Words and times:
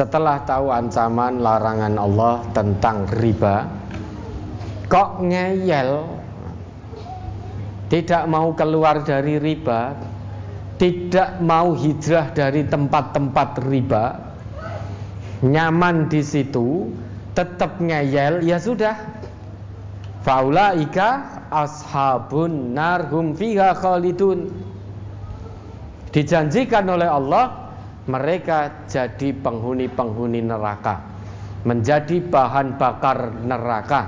setelah 0.00 0.40
tahu 0.48 0.72
ancaman 0.72 1.44
larangan 1.44 1.92
Allah 2.00 2.40
tentang 2.56 3.04
riba 3.20 3.68
kok 4.88 5.20
ngeyel? 5.20 6.08
Tidak 7.92 8.24
mau 8.24 8.56
keluar 8.56 9.04
dari 9.04 9.36
riba 9.36 9.92
tidak 10.80 11.44
mau 11.44 11.76
hijrah 11.76 12.32
dari 12.32 12.64
tempat-tempat 12.64 13.60
riba 13.68 14.16
nyaman 15.44 16.08
di 16.08 16.24
situ 16.24 16.88
tetap 17.36 17.76
ngeyel 17.76 18.40
ya 18.40 18.56
sudah. 18.56 18.96
Faulaika 20.24 21.44
ashabun 21.52 22.72
narhum 22.72 23.36
fiha 23.36 23.76
khalidun. 23.76 24.48
Dijanjikan 26.08 26.88
oleh 26.88 27.08
Allah 27.08 27.59
mereka 28.10 28.84
jadi 28.90 29.30
penghuni-penghuni 29.38 30.42
neraka, 30.42 30.98
menjadi 31.62 32.18
bahan 32.26 32.74
bakar 32.74 33.30
neraka 33.46 34.00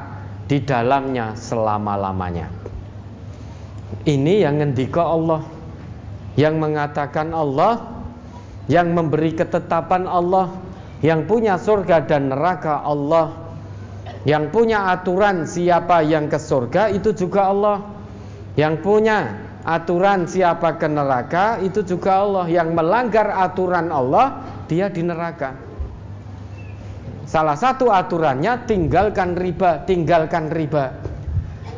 di 0.50 0.58
dalamnya 0.66 1.38
selama-lamanya. 1.38 2.50
Ini 4.02 4.42
yang 4.42 4.58
ngendika 4.58 5.06
Allah, 5.06 5.46
yang 6.34 6.58
mengatakan 6.58 7.30
Allah, 7.30 7.78
yang 8.66 8.90
memberi 8.90 9.38
ketetapan 9.38 10.10
Allah, 10.10 10.50
yang 11.04 11.26
punya 11.30 11.54
surga 11.54 12.02
dan 12.10 12.34
neraka 12.34 12.82
Allah, 12.82 13.30
yang 14.26 14.50
punya 14.50 14.90
aturan 14.90 15.46
siapa 15.46 16.02
yang 16.02 16.26
ke 16.26 16.38
surga 16.38 16.90
itu 16.90 17.14
juga 17.14 17.50
Allah, 17.50 17.78
yang 18.58 18.78
punya 18.82 19.51
aturan 19.62 20.26
siapa 20.26 20.76
ke 20.78 20.86
neraka 20.90 21.58
itu 21.62 21.82
juga 21.86 22.22
Allah. 22.22 22.46
Yang 22.50 22.68
melanggar 22.74 23.28
aturan 23.30 23.88
Allah 23.88 24.42
dia 24.66 24.90
di 24.90 25.02
neraka. 25.02 25.54
Salah 27.26 27.56
satu 27.56 27.88
aturannya 27.88 28.68
tinggalkan 28.68 29.38
riba 29.38 29.88
tinggalkan 29.88 30.52
riba. 30.52 30.92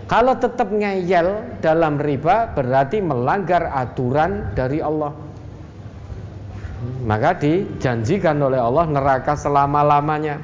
Kalau 0.05 0.37
tetap 0.37 0.69
ngeyel 0.69 1.61
dalam 1.65 1.97
riba 1.97 2.53
berarti 2.53 3.01
melanggar 3.01 3.73
aturan 3.73 4.53
dari 4.53 4.83
Allah. 4.83 5.15
Maka 7.05 7.41
dijanjikan 7.41 8.37
oleh 8.45 8.61
Allah 8.61 8.85
neraka 8.85 9.33
selama-lamanya 9.33 10.37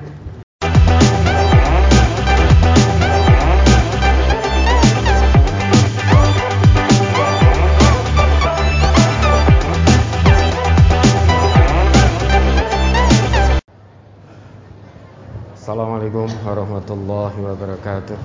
Assalamualaikum 15.71 16.27
warahmatullahi 16.43 17.47
wabarakatuh. 17.47 18.19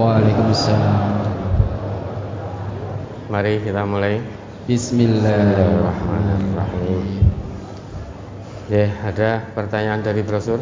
Waalaikumsalam. 0.00 1.28
Mari 3.28 3.60
kita 3.60 3.84
mulai. 3.84 4.24
Bismillahirrahmanirrahim. 4.64 7.20
Ya, 8.72 8.88
ada 9.04 9.44
pertanyaan 9.52 10.00
dari 10.00 10.24
brosur? 10.24 10.56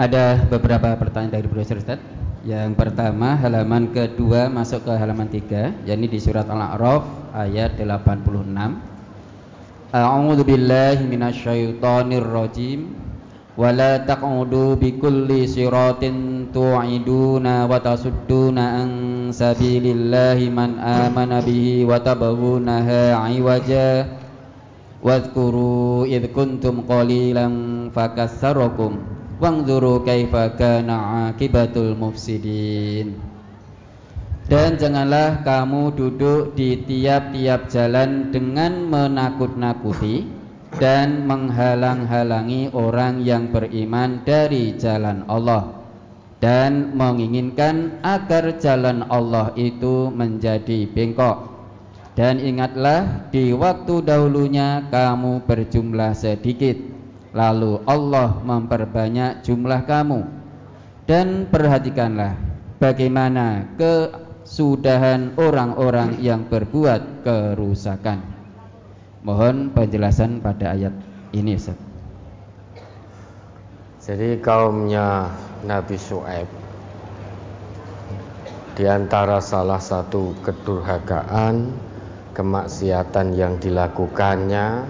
Ada 0.00 0.48
beberapa 0.48 0.96
pertanyaan 0.96 1.44
dari 1.44 1.44
brosur 1.44 1.76
Ustaz. 1.76 2.00
Yang 2.40 2.72
pertama 2.72 3.36
halaman 3.36 3.92
kedua 3.92 4.48
masuk 4.48 4.88
ke 4.88 4.96
halaman 4.96 5.28
tiga, 5.28 5.76
yakni 5.84 6.08
di 6.08 6.16
surat 6.16 6.48
Al-A'raf 6.48 7.36
ayat 7.36 7.76
86. 7.76 9.92
A'udzu 9.92 10.40
billahi 10.40 11.04
minasyaitonir 11.04 12.24
rajim. 12.24 13.12
ولا 13.57 13.97
تقعدوا 14.07 14.75
بكل 14.75 15.29
صراط 15.47 16.03
توعدون 16.53 17.47
وتصدون 17.69 18.57
عن 18.59 18.89
سبيل 19.31 19.85
الله 19.85 20.39
من 20.49 20.79
آمن 20.79 21.31
به 21.47 21.65
وتبغونها 21.89 23.03
عوجا 23.15 23.91
واذكروا 25.03 26.05
إذ 26.05 26.23
كنتم 26.31 26.75
قليلا 26.89 27.47
فكثركم 27.95 28.91
وانظروا 29.41 29.97
كيف 30.05 30.33
كان 30.35 30.89
عاقبة 30.89 31.75
المفسدين 31.75 33.07
Dan 34.51 34.75
janganlah 34.75 35.47
kamu 35.47 35.95
duduk 35.95 36.59
di 36.59 36.83
tiap-tiap 36.83 37.71
jalan 37.71 38.35
dengan 38.35 38.83
menakut-nakuti 38.83 40.34
dan 40.74 41.24
menghalang-halangi 41.24 42.74
orang 42.74 43.22
yang 43.22 43.54
beriman 43.54 44.26
dari 44.26 44.74
jalan 44.74 45.22
Allah 45.30 45.86
dan 46.36 46.92
menginginkan 46.92 47.96
agar 48.04 48.60
jalan 48.60 49.06
Allah 49.08 49.56
itu 49.56 50.12
menjadi 50.12 50.84
bengkok. 50.90 51.56
Dan 52.16 52.40
ingatlah 52.40 53.28
di 53.28 53.52
waktu 53.52 54.00
dahulunya 54.00 54.88
kamu 54.88 55.44
berjumlah 55.44 56.16
sedikit, 56.16 56.76
lalu 57.36 57.82
Allah 57.84 58.40
memperbanyak 58.40 59.44
jumlah 59.44 59.84
kamu. 59.84 60.24
Dan 61.04 61.46
perhatikanlah 61.52 62.34
bagaimana 62.80 63.68
kesudahan 63.76 65.36
orang-orang 65.36 66.18
yang 66.24 66.48
berbuat 66.48 67.22
kerusakan. 67.22 68.35
Mohon 69.26 69.74
penjelasan 69.74 70.38
pada 70.38 70.70
ayat 70.70 70.94
ini 71.34 71.58
Ustaz. 71.58 71.74
Jadi 74.06 74.38
kaumnya 74.38 75.26
Nabi 75.66 75.98
Su'aib 75.98 76.46
di 78.78 78.86
antara 78.86 79.42
salah 79.42 79.82
satu 79.82 80.30
kedurhakaan 80.46 81.74
kemaksiatan 82.38 83.34
yang 83.34 83.58
dilakukannya 83.58 84.86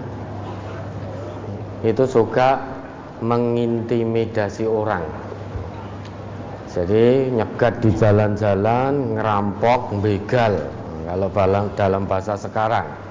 itu 1.81 2.05
suka 2.05 2.61
mengintimidasi 3.25 4.69
orang. 4.69 5.01
Jadi 6.69 7.33
nyegat 7.33 7.81
di 7.81 7.89
jalan-jalan, 7.89 9.17
ngerampok, 9.17 9.97
begal 9.97 10.61
kalau 11.09 11.33
dalam 11.73 12.05
bahasa 12.05 12.37
sekarang 12.37 13.06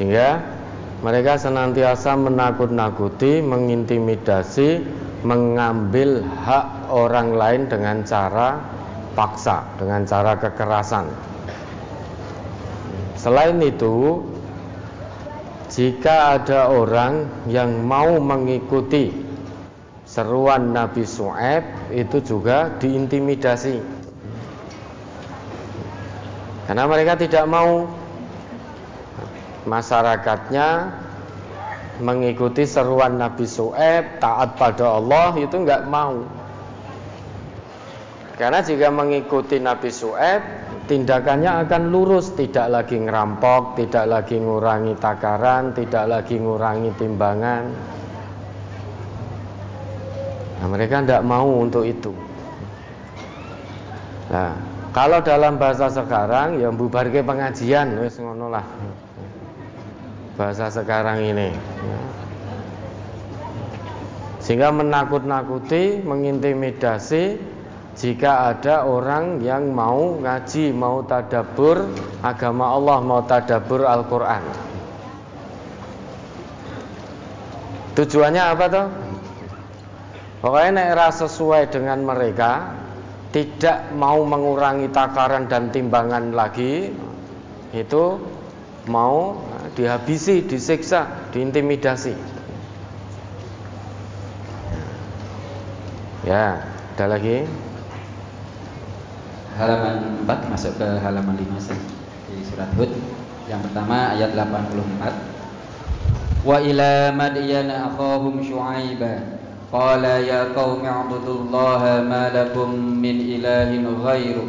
sehingga 0.00 0.40
mereka 1.04 1.36
senantiasa 1.36 2.16
menakut-nakuti, 2.16 3.44
mengintimidasi, 3.44 4.80
mengambil 5.28 6.24
hak 6.24 6.88
orang 6.88 7.36
lain 7.36 7.68
dengan 7.68 8.00
cara 8.08 8.64
paksa, 9.12 9.60
dengan 9.76 10.08
cara 10.08 10.40
kekerasan. 10.40 11.04
Selain 13.20 13.60
itu, 13.60 14.24
jika 15.68 16.40
ada 16.40 16.72
orang 16.72 17.28
yang 17.44 17.84
mau 17.84 18.16
mengikuti 18.16 19.12
seruan 20.08 20.72
Nabi 20.72 21.04
Su'aib 21.04 21.92
itu 21.92 22.24
juga 22.24 22.72
diintimidasi. 22.80 24.00
Karena 26.64 26.88
mereka 26.88 27.20
tidak 27.20 27.44
mau 27.44 27.99
masyarakatnya 29.68 30.68
mengikuti 32.00 32.64
seruan 32.64 33.20
Nabi 33.20 33.44
Su'eb 33.44 34.18
taat 34.18 34.56
pada 34.56 34.96
Allah 34.98 35.36
itu 35.36 35.52
nggak 35.52 35.84
mau. 35.86 36.24
Karena 38.40 38.64
jika 38.64 38.88
mengikuti 38.88 39.60
Nabi 39.60 39.92
Su'eb 39.92 40.40
tindakannya 40.88 41.68
akan 41.68 41.92
lurus 41.92 42.32
tidak 42.34 42.72
lagi 42.72 42.96
ngerampok 42.98 43.76
tidak 43.78 44.08
lagi 44.08 44.40
ngurangi 44.40 44.96
takaran 44.96 45.76
tidak 45.76 46.08
lagi 46.08 46.40
ngurangi 46.40 46.90
timbangan. 46.96 47.64
Nah 50.60 50.66
mereka 50.72 51.04
tidak 51.04 51.22
mau 51.22 51.46
untuk 51.46 51.84
itu. 51.84 52.16
Nah 54.32 54.56
kalau 54.96 55.20
dalam 55.20 55.60
bahasa 55.60 55.92
sekarang 55.92 56.58
yang 56.58 56.74
bubarke 56.74 57.22
pengajian 57.22 58.00
wis 58.00 58.18
ngono 58.18 58.48
lah 58.50 58.64
bahasa 60.40 60.72
sekarang 60.72 61.20
ini. 61.20 61.52
Sehingga 64.40 64.72
menakut-nakuti 64.72 66.00
mengintimidasi 66.00 67.36
jika 68.00 68.56
ada 68.56 68.88
orang 68.88 69.44
yang 69.44 69.68
mau 69.68 70.16
ngaji 70.16 70.72
mau 70.72 71.04
tadabur 71.04 71.84
agama 72.24 72.72
Allah 72.72 72.98
mau 73.04 73.20
tadabur 73.20 73.84
Al-Quran. 73.84 74.40
Tujuannya 78.00 78.40
apa 78.40 78.64
tuh 78.72 78.86
pokoknya 80.40 80.96
nek 80.96 81.12
sesuai 81.20 81.68
dengan 81.68 82.00
mereka 82.00 82.72
tidak 83.36 83.92
mau 83.92 84.24
mengurangi 84.24 84.88
takaran 84.88 85.52
dan 85.52 85.68
timbangan 85.68 86.32
lagi 86.32 86.96
itu 87.76 88.04
mau 88.88 89.36
dihabisi, 89.74 90.46
disiksa, 90.46 91.30
diintimidasi. 91.34 92.14
Ya, 96.28 96.60
ada 96.96 97.16
lagi? 97.16 97.48
Halaman 99.56 100.24
4 100.28 100.52
masuk 100.52 100.72
ke 100.76 100.88
halaman 101.00 101.36
5 101.36 101.72
di 102.28 102.44
surat 102.44 102.68
Hud. 102.76 102.92
Yang 103.48 103.60
pertama 103.68 104.14
ayat 104.14 104.36
84. 104.36 105.40
Wa 106.40 106.56
ila 106.64 107.12
madyana 107.12 107.92
akhahum 107.92 108.40
syu'aiba 108.40 109.40
qala 109.68 110.24
ya 110.24 110.56
qaumi 110.56 110.88
'budullaha 110.88 112.00
ma 112.04 112.32
lakum 112.32 112.96
min 112.96 113.20
ilahin 113.20 113.84
ghairu 113.84 114.48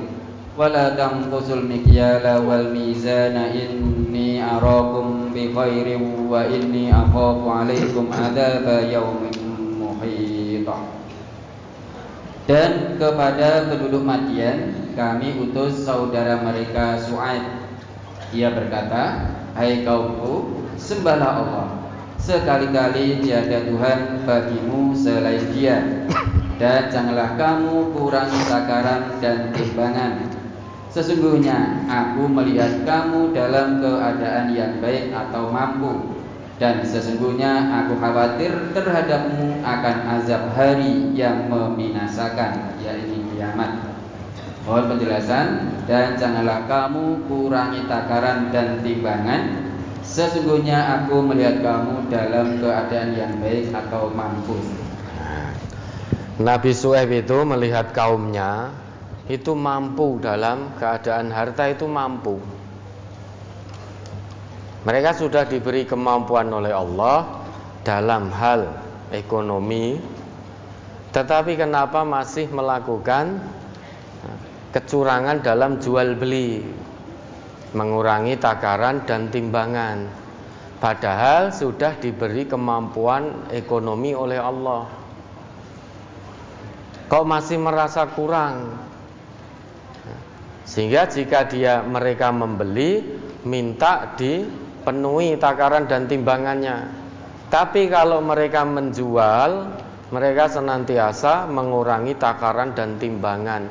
wal 2.46 2.69
mizana 2.69 3.50
inni 3.50 4.38
arakum 4.38 5.34
bi 5.34 5.50
khairin 5.50 6.30
wa 6.30 6.46
inni 6.46 6.94
akhafu 6.94 7.50
alaikum 7.50 8.13
adzaba 8.13 8.86
yaumin 8.86 9.34
muhitah 9.81 10.86
dan 12.46 13.02
kepada 13.02 13.74
penduduk 13.74 14.06
Madian 14.06 14.92
kami 14.94 15.40
utus 15.40 15.88
saudara 15.88 16.42
mereka 16.44 17.00
Su'aib. 17.00 17.64
Ia 18.36 18.52
berkata, 18.52 19.34
"Hai 19.56 19.88
kaumku, 19.88 20.68
sembahlah 20.75 21.31
Allah. 21.46 21.68
Sekali-kali 22.22 23.24
tiada 23.24 23.66
Tuhan 23.66 24.28
bagimu 24.28 24.94
selain 24.94 25.42
Dia. 25.56 26.06
Dan 26.62 26.94
janganlah 26.94 27.34
kamu 27.34 27.98
kurang 27.98 28.30
takaran 28.46 29.18
dan 29.18 29.50
timbangan. 29.56 30.31
Sesungguhnya 30.92 31.88
aku 31.88 32.28
melihat 32.28 32.84
kamu 32.84 33.32
dalam 33.32 33.80
keadaan 33.80 34.52
yang 34.52 34.84
baik 34.84 35.16
atau 35.16 35.48
mampu 35.48 36.20
dan 36.60 36.84
sesungguhnya 36.84 37.72
aku 37.74 37.96
khawatir 37.98 38.52
terhadapmu 38.76 39.64
akan 39.64 39.98
azab 40.20 40.52
hari 40.52 41.10
yang 41.16 41.48
membinasakan 41.48 42.76
yaitu 42.84 43.24
kiamat. 43.34 43.82
Mohon 44.68 44.94
penjelasan 44.94 45.48
dan 45.90 46.20
janganlah 46.20 46.70
kamu 46.70 47.24
kurangi 47.26 47.88
takaran 47.88 48.52
dan 48.52 48.84
timbangan. 48.84 49.72
Sesungguhnya 50.06 51.02
aku 51.02 51.24
melihat 51.24 51.64
kamu 51.64 52.12
dalam 52.12 52.60
keadaan 52.60 53.16
yang 53.16 53.34
baik 53.40 53.72
atau 53.72 54.12
mampu. 54.12 54.60
Nabi 56.36 56.76
Suhaib 56.76 57.10
itu 57.10 57.42
melihat 57.48 57.90
kaumnya 57.96 58.76
itu 59.29 59.53
mampu 59.53 60.18
dalam 60.18 60.73
keadaan 60.81 61.29
harta 61.29 61.69
itu 61.69 61.85
mampu. 61.85 62.41
Mereka 64.81 65.13
sudah 65.13 65.45
diberi 65.45 65.85
kemampuan 65.85 66.50
oleh 66.50 66.73
Allah 66.73 67.45
dalam 67.85 68.33
hal 68.33 68.65
ekonomi, 69.13 70.01
tetapi 71.13 71.53
kenapa 71.53 72.01
masih 72.01 72.50
melakukan 72.50 73.38
kecurangan 74.73 75.45
dalam 75.45 75.77
jual 75.77 76.18
beli, 76.18 76.65
mengurangi 77.77 78.41
takaran 78.41 79.06
dan 79.06 79.29
timbangan, 79.29 80.09
padahal 80.81 81.53
sudah 81.53 81.94
diberi 82.01 82.50
kemampuan 82.50 83.53
ekonomi 83.53 84.18
oleh 84.18 84.41
Allah. 84.41 84.89
Kok 87.06 87.27
masih 87.27 87.59
merasa 87.62 88.07
kurang? 88.07 88.89
Sehingga 90.71 91.03
jika 91.03 91.51
dia 91.51 91.83
mereka 91.83 92.31
membeli, 92.31 93.03
minta 93.44 94.15
di 94.15 94.47
penuhi 94.88 95.35
takaran 95.35 95.83
dan 95.83 96.07
timbangannya. 96.07 96.88
Tapi 97.51 97.91
kalau 97.91 98.23
mereka 98.23 98.63
menjual, 98.63 99.68
mereka 100.15 100.47
senantiasa 100.47 101.44
mengurangi 101.51 102.15
takaran 102.15 102.71
dan 102.71 102.95
timbangan. 102.95 103.68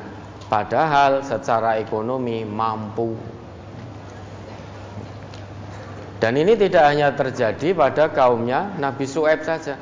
Padahal 0.52 1.25
secara 1.25 1.81
ekonomi 1.81 2.44
mampu. 2.44 3.17
Dan 6.20 6.37
ini 6.37 6.52
tidak 6.52 6.85
hanya 6.85 7.17
terjadi 7.17 7.73
pada 7.73 8.12
kaumnya 8.12 8.76
Nabi 8.76 9.08
Su'aib 9.08 9.41
saja. 9.41 9.81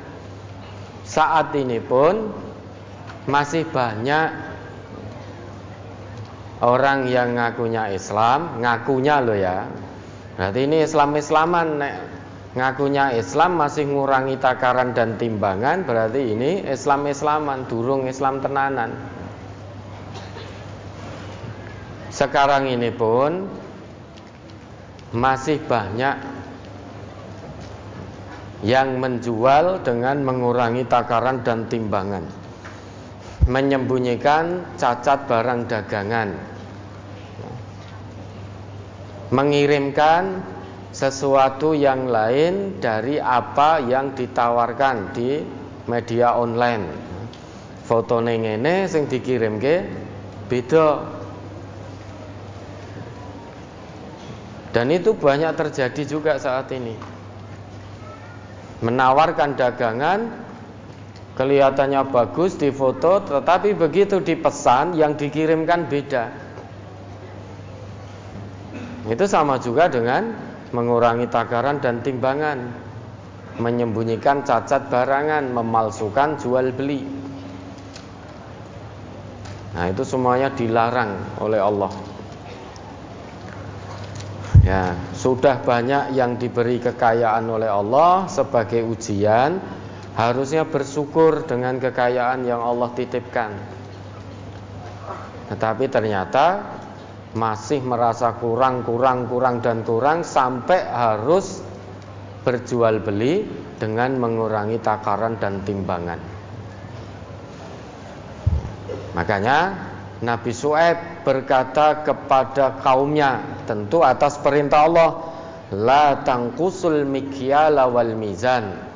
Saat 1.03 1.51
ini 1.59 1.83
pun 1.83 2.31
masih 3.27 3.67
banyak 3.67 4.48
orang 6.59 7.07
yang 7.07 7.35
ngakunya 7.35 7.91
Islam, 7.91 8.59
ngakunya 8.59 9.15
loh 9.23 9.37
ya, 9.37 9.67
Berarti 10.39 10.71
ini 10.71 10.87
Islam-Islaman 10.87 11.67
nek 11.83 11.95
ngakunya 12.55 13.11
Islam 13.11 13.59
masih 13.59 13.91
ngurangi 13.91 14.39
takaran 14.39 14.95
dan 14.95 15.19
timbangan 15.19 15.83
berarti 15.83 16.31
ini 16.31 16.63
Islam-Islaman 16.63 17.67
durung 17.67 18.07
Islam 18.07 18.39
tenanan. 18.39 18.95
Sekarang 22.07 22.71
ini 22.71 22.87
pun 22.87 23.51
masih 25.11 25.59
banyak 25.59 26.15
yang 28.63 28.95
menjual 28.95 29.83
dengan 29.83 30.23
mengurangi 30.23 30.87
takaran 30.87 31.43
dan 31.43 31.67
timbangan, 31.67 32.23
menyembunyikan 33.47 34.75
cacat 34.75 35.29
barang 35.29 35.69
dagangan 35.69 36.49
mengirimkan 39.29 40.41
sesuatu 40.89 41.77
yang 41.77 42.09
lain 42.09 42.81
dari 42.81 43.21
apa 43.21 43.77
yang 43.77 44.17
ditawarkan 44.17 45.13
di 45.13 45.45
media 45.85 46.33
online. 46.33 46.85
Foto 47.85 48.21
ngene 48.21 48.85
sing 48.89 49.09
dikirim 49.09 49.57
ke 49.61 49.85
beda. 50.49 51.17
Dan 54.69 54.93
itu 54.93 55.17
banyak 55.17 55.57
terjadi 55.57 56.01
juga 56.05 56.37
saat 56.37 56.69
ini. 56.69 56.93
Menawarkan 58.85 59.57
dagangan 59.57 60.19
kelihatannya 61.39 62.11
bagus 62.11 62.59
di 62.59 62.67
foto 62.67 63.23
tetapi 63.23 63.71
begitu 63.71 64.19
dipesan 64.19 64.99
yang 64.99 65.15
dikirimkan 65.15 65.87
beda. 65.87 66.23
Itu 69.07 69.23
sama 69.23 69.55
juga 69.63 69.87
dengan 69.87 70.35
mengurangi 70.75 71.31
takaran 71.31 71.79
dan 71.79 72.03
timbangan, 72.03 72.59
menyembunyikan 73.55 74.43
cacat 74.43 74.91
barangan, 74.91 75.47
memalsukan 75.55 76.35
jual 76.43 76.75
beli. 76.75 77.07
Nah, 79.79 79.85
itu 79.87 80.03
semuanya 80.03 80.51
dilarang 80.51 81.39
oleh 81.39 81.63
Allah. 81.63 81.93
Ya, 84.67 84.91
sudah 85.15 85.63
banyak 85.63 86.13
yang 86.13 86.35
diberi 86.35 86.83
kekayaan 86.83 87.47
oleh 87.47 87.71
Allah 87.71 88.27
sebagai 88.27 88.83
ujian, 88.85 89.78
harusnya 90.19 90.67
bersyukur 90.67 91.47
dengan 91.47 91.79
kekayaan 91.79 92.43
yang 92.43 92.59
Allah 92.59 92.91
titipkan. 92.91 93.55
Tetapi 95.47 95.87
ternyata 95.87 96.59
masih 97.39 97.79
merasa 97.79 98.35
kurang, 98.35 98.83
kurang, 98.83 99.31
kurang 99.31 99.63
dan 99.63 99.87
kurang 99.87 100.27
sampai 100.27 100.83
harus 100.91 101.63
berjual 102.43 102.99
beli 102.99 103.47
dengan 103.79 104.19
mengurangi 104.19 104.83
takaran 104.83 105.39
dan 105.39 105.63
timbangan. 105.63 106.19
Makanya 109.15 109.57
Nabi 110.19 110.51
Su'aib 110.51 111.23
berkata 111.23 112.03
kepada 112.03 112.75
kaumnya 112.83 113.63
tentu 113.63 114.03
atas 114.03 114.35
perintah 114.43 114.83
Allah 114.83 115.09
la 115.71 116.19
tangkusul 116.27 117.07
mikyala 117.07 117.87
wal 117.87 118.19
mizan. 118.19 118.88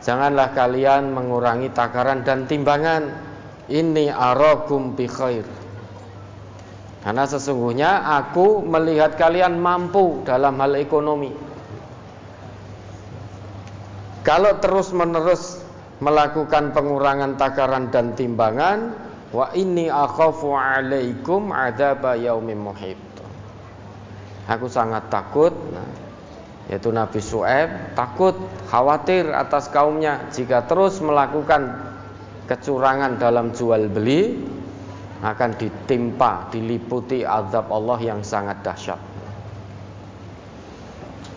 Janganlah 0.00 0.56
kalian 0.56 1.12
mengurangi 1.12 1.68
takaran 1.76 2.24
dan 2.24 2.48
timbangan. 2.48 3.12
Ini 3.70 4.10
arakum 4.10 4.96
bi 4.98 5.06
khair. 5.06 5.46
Karena 7.00 7.24
sesungguhnya 7.24 8.04
aku 8.20 8.60
melihat 8.60 9.16
kalian 9.16 9.56
mampu 9.56 10.20
dalam 10.26 10.60
hal 10.60 10.76
ekonomi. 10.76 11.32
Kalau 14.20 14.60
terus-menerus 14.60 15.64
melakukan 16.04 16.76
pengurangan 16.76 17.40
takaran 17.40 17.88
dan 17.88 18.12
timbangan, 18.12 18.92
wa 19.32 19.48
inni 19.56 19.88
akhafu 19.88 20.52
alaikum 20.52 21.52
adzaba 21.56 22.20
yaumin 22.20 22.60
muhit. 22.60 23.00
Aku 24.50 24.66
sangat 24.66 25.06
takut 25.08 25.54
nah, 25.70 25.86
yaitu 26.70 26.94
Nabi 26.94 27.18
Su'aib 27.18 27.98
takut, 27.98 28.38
khawatir 28.70 29.26
atas 29.34 29.66
kaumnya 29.74 30.30
jika 30.30 30.62
terus 30.70 31.02
melakukan 31.02 31.74
kecurangan 32.46 33.18
dalam 33.18 33.50
jual 33.50 33.90
beli 33.90 34.38
akan 35.20 35.50
ditimpa, 35.58 36.48
diliputi 36.54 37.26
azab 37.26 37.68
Allah 37.74 37.98
yang 37.98 38.22
sangat 38.22 38.62
dahsyat. 38.62 39.02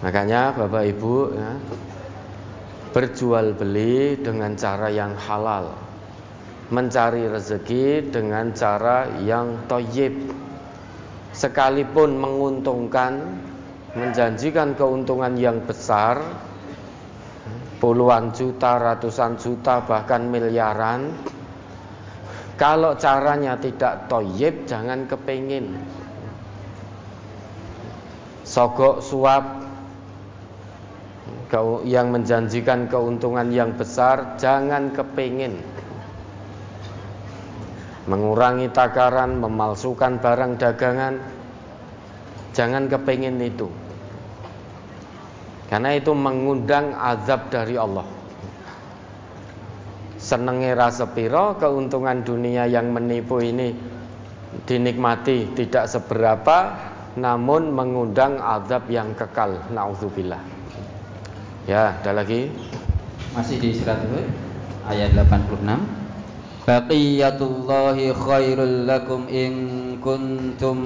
Makanya 0.06 0.54
Bapak 0.54 0.84
Ibu 0.94 1.16
ya, 1.34 1.52
berjual 2.94 3.58
beli 3.58 4.22
dengan 4.22 4.54
cara 4.54 4.94
yang 4.94 5.18
halal, 5.18 5.74
mencari 6.70 7.26
rezeki 7.26 8.14
dengan 8.14 8.54
cara 8.54 9.10
yang 9.26 9.66
toyib 9.66 10.14
sekalipun 11.34 12.22
menguntungkan 12.22 13.42
menjanjikan 13.94 14.74
keuntungan 14.74 15.38
yang 15.38 15.62
besar 15.62 16.18
puluhan 17.78 18.34
juta, 18.34 18.82
ratusan 18.82 19.38
juta, 19.38 19.86
bahkan 19.86 20.26
miliaran. 20.26 21.14
Kalau 22.58 22.96
caranya 22.98 23.58
tidak 23.58 24.08
toyib 24.10 24.66
jangan 24.70 25.06
kepingin. 25.10 25.78
Sogok 28.46 29.02
suap 29.02 29.46
yang 31.86 32.10
menjanjikan 32.10 32.90
keuntungan 32.90 33.54
yang 33.54 33.78
besar 33.78 34.38
jangan 34.42 34.90
kepingin. 34.90 35.62
Mengurangi 38.10 38.74
takaran, 38.74 39.38
memalsukan 39.38 40.18
barang 40.18 40.58
dagangan 40.58 41.22
jangan 42.54 42.86
kepingin 42.86 43.42
itu 43.42 43.83
karena 45.74 45.98
itu 45.98 46.14
mengundang 46.14 46.94
azab 46.94 47.50
dari 47.50 47.74
Allah. 47.82 48.06
Senenge 50.22 50.70
rasa 50.78 51.10
piro 51.10 51.58
keuntungan 51.58 52.22
dunia 52.22 52.70
yang 52.70 52.94
menipu 52.94 53.42
ini 53.42 53.74
dinikmati 54.70 55.58
tidak 55.58 55.90
seberapa 55.90 56.78
namun 57.18 57.74
mengundang 57.74 58.38
azab 58.38 58.86
yang 58.94 59.18
kekal. 59.18 59.66
Naudzubillah 59.74 60.46
ya 61.66 61.98
ada 61.98 62.22
lagi? 62.22 62.54
Masih 63.34 63.58
di 63.58 63.74
surat 63.74 63.98
Hud 64.14 64.30
ayat 64.86 65.18
86 65.18 66.70
Baqiyatullahi 66.70 68.14
khairul 68.14 68.86
lakum 68.86 69.26
in 69.26 69.54
kuntum 69.98 70.78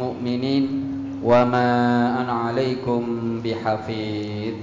mu'minin 0.00 0.89
ana 1.20 2.48
alaikum 2.48 3.38
bihafid 3.44 4.56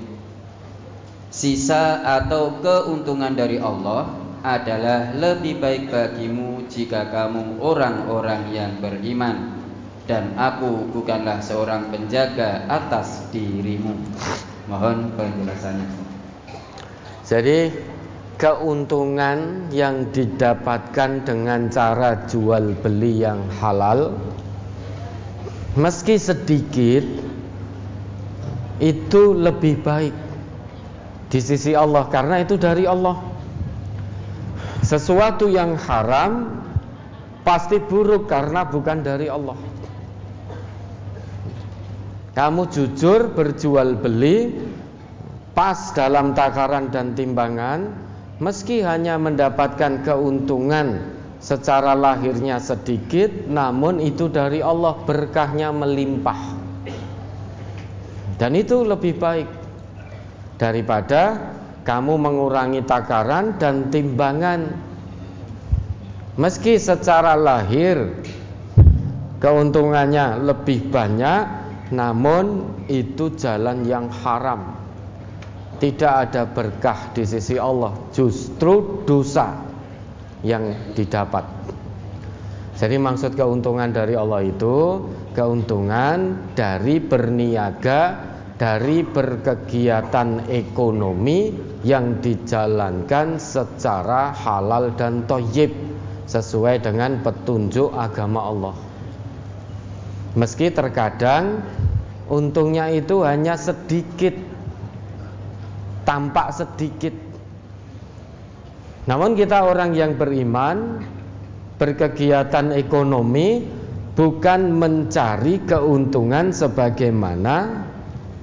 Sisa 1.27 2.01
atau 2.01 2.57
keuntungan 2.65 3.35
dari 3.37 3.61
Allah 3.61 4.09
adalah 4.41 5.13
lebih 5.13 5.61
baik 5.61 5.93
bagimu 5.93 6.65
jika 6.65 7.13
kamu 7.13 7.61
orang-orang 7.61 8.49
yang 8.49 8.73
beriman 8.81 9.53
dan 10.07 10.33
aku 10.39 10.87
bukanlah 10.95 11.43
seorang 11.43 11.91
penjaga 11.91 12.63
atas 12.71 13.27
dirimu. 13.29 13.93
Mohon 14.71 15.13
penjelasannya. 15.19 15.89
Jadi 17.27 17.75
keuntungan 18.39 19.67
yang 19.69 20.07
didapatkan 20.15 21.27
dengan 21.27 21.67
cara 21.67 22.23
jual 22.23 22.71
beli 22.79 23.19
yang 23.19 23.45
halal 23.59 24.15
meski 25.77 26.17
sedikit 26.17 27.05
itu 28.81 29.23
lebih 29.37 29.85
baik 29.85 30.15
di 31.29 31.39
sisi 31.39 31.77
Allah 31.77 32.09
karena 32.09 32.41
itu 32.41 32.57
dari 32.57 32.89
Allah. 32.89 33.21
Sesuatu 34.81 35.51
yang 35.51 35.77
haram 35.77 36.63
pasti 37.45 37.77
buruk 37.77 38.25
karena 38.25 38.65
bukan 38.65 39.05
dari 39.05 39.29
Allah. 39.29 39.57
Kamu 42.37 42.69
jujur 42.69 43.33
berjual 43.33 43.97
beli 43.97 44.53
pas 45.57 45.89
dalam 45.97 46.37
takaran 46.37 46.93
dan 46.93 47.17
timbangan 47.17 47.89
meski 48.37 48.85
hanya 48.85 49.17
mendapatkan 49.17 50.05
keuntungan 50.05 51.16
secara 51.47 51.95
lahirnya 51.95 52.59
sedikit 52.59 53.31
namun 53.47 54.03
itu 54.03 54.27
dari 54.27 54.59
Allah 54.59 54.99
berkahnya 55.07 55.71
melimpah. 55.71 56.59
Dan 58.35 58.51
itu 58.59 58.83
lebih 58.83 59.15
baik 59.15 59.47
daripada 60.59 61.39
kamu 61.87 62.19
mengurangi 62.19 62.83
takaran 62.83 63.55
dan 63.55 63.87
timbangan 63.87 64.75
meski 66.35 66.75
secara 66.75 67.39
lahir 67.39 68.11
keuntungannya 69.39 70.43
lebih 70.43 70.91
banyak 70.91 71.47
namun 71.95 72.75
itu 72.91 73.31
jalan 73.39 73.87
yang 73.87 74.11
haram. 74.11 74.75
Tidak 75.79 76.13
ada 76.27 76.43
berkah 76.43 77.15
di 77.15 77.23
sisi 77.23 77.55
Allah, 77.55 77.93
justru 78.09 79.05
dosa 79.05 79.67
yang 80.45 80.93
didapat. 80.93 81.45
Jadi 82.77 83.01
maksud 83.01 83.33
keuntungan 83.33 83.89
dari 83.89 84.13
Allah 84.13 84.45
itu 84.45 85.01
keuntungan 85.33 86.49
dari 86.53 87.01
berniaga, 87.01 88.01
dari 88.57 89.01
berkegiatan 89.01 90.45
ekonomi 90.45 91.53
yang 91.81 92.21
dijalankan 92.21 93.41
secara 93.41 94.29
halal 94.33 94.93
dan 94.93 95.25
toyib 95.25 95.73
sesuai 96.29 96.85
dengan 96.85 97.17
petunjuk 97.25 97.93
agama 97.97 98.45
Allah. 98.45 98.75
Meski 100.37 100.69
terkadang 100.69 101.65
untungnya 102.29 102.93
itu 102.93 103.25
hanya 103.25 103.57
sedikit, 103.57 104.37
tampak 106.05 106.53
sedikit. 106.53 107.26
Namun 109.07 109.39
kita 109.39 109.63
orang 109.63 109.95
yang 109.95 110.19
beriman, 110.19 110.99
berkegiatan 111.79 112.75
ekonomi 112.75 113.63
bukan 114.19 114.75
mencari 114.75 115.63
keuntungan 115.63 116.51
sebagaimana 116.51 117.87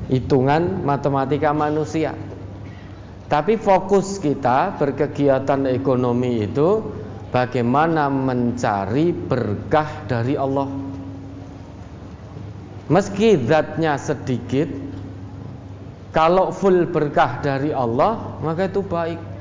hitungan 0.09 0.81
matematika 0.81 1.53
manusia. 1.53 2.17
Tapi 3.29 3.61
fokus 3.61 4.17
kita 4.21 4.81
berkegiatan 4.81 5.69
ekonomi 5.69 6.49
itu 6.49 6.81
bagaimana 7.29 8.09
mencari 8.09 9.13
berkah 9.13 10.09
dari 10.09 10.39
Allah. 10.39 10.69
Meski 12.85 13.41
zatnya 13.49 13.97
sedikit 13.97 14.69
Kalau 16.13 16.53
full 16.53 16.85
berkah 16.93 17.41
dari 17.41 17.73
Allah 17.73 18.37
Maka 18.45 18.69
itu 18.69 18.85
baik 18.85 19.34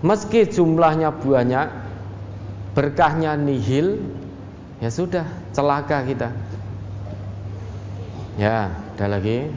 Meski 0.00 0.48
jumlahnya 0.48 1.12
banyak 1.12 1.68
Berkahnya 2.72 3.36
nihil 3.36 4.00
Ya 4.80 4.88
sudah 4.88 5.28
celaka 5.52 6.00
kita. 6.08 6.32
Ya 8.40 8.72
ada 8.96 9.06
lagi? 9.12 9.52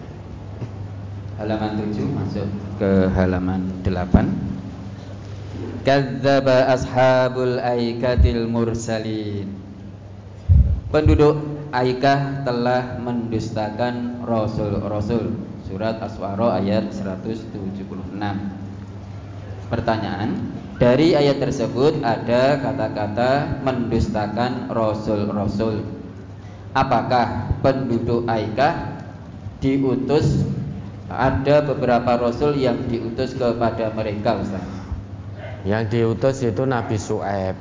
Halaman 1.40 1.80
7 1.80 2.12
masuk 2.12 2.48
ke 2.76 3.08
halaman 3.16 3.72
8 3.88 5.88
Kadzaba 5.88 6.76
ashabul 6.76 7.64
aikatil 7.64 8.52
mursalin. 8.52 9.48
Penduduk 10.92 11.40
Aikah 11.74 12.46
telah 12.46 13.00
mendustakan 13.00 14.22
Rasul-Rasul. 14.28 15.40
Surat 15.64 16.04
Aswara 16.04 16.60
ayat 16.60 16.92
176 16.92 18.12
Pertanyaan. 19.74 20.53
Dari 20.77 21.18
ayat 21.18 21.42
tersebut 21.42 22.06
ada 22.06 22.62
kata-kata 22.62 23.58
mendustakan 23.65 24.70
Rasul-Rasul. 24.70 25.82
Apakah 26.77 27.58
penduduk 27.65 28.30
Aikah 28.30 29.01
diutus? 29.58 30.46
Ada 31.10 31.65
beberapa 31.65 32.22
Rasul 32.22 32.62
yang 32.62 32.86
diutus 32.86 33.34
kepada 33.34 33.89
mereka 33.98 34.46
Ustaz. 34.46 34.62
Yang 35.65 35.84
diutus 35.89 36.38
itu 36.46 36.68
Nabi 36.68 37.00
Su'eb 37.00 37.58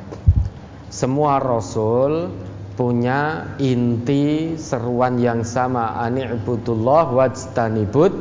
Semua 0.93 1.41
Rasul 1.41 2.29
punya 2.77 3.53
inti 3.57 4.61
seruan 4.61 5.17
yang 5.17 5.49
sama. 5.49 5.97
Ani'budullah 5.97 7.09
wajtanibut 7.09 8.13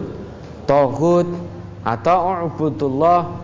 tohut 0.63 1.27
atau 1.81 2.45
ubudullah 2.47 3.40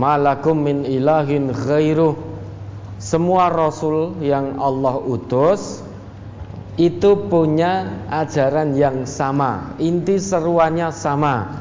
malakum 0.00 0.64
min 0.64 0.88
ilahin 0.88 1.52
ghairuh. 1.52 2.16
Semua 2.96 3.52
rasul 3.52 4.16
yang 4.24 4.56
Allah 4.56 4.96
utus 4.96 5.84
itu 6.80 7.28
punya 7.28 7.88
ajaran 8.08 8.72
yang 8.72 9.04
sama. 9.04 9.76
Inti 9.76 10.16
seruannya 10.16 10.88
sama 10.92 11.60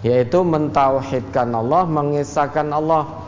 yaitu 0.00 0.40
mentauhidkan 0.40 1.52
Allah 1.52 1.84
mengesahkan 1.84 2.70
Allah. 2.72 3.26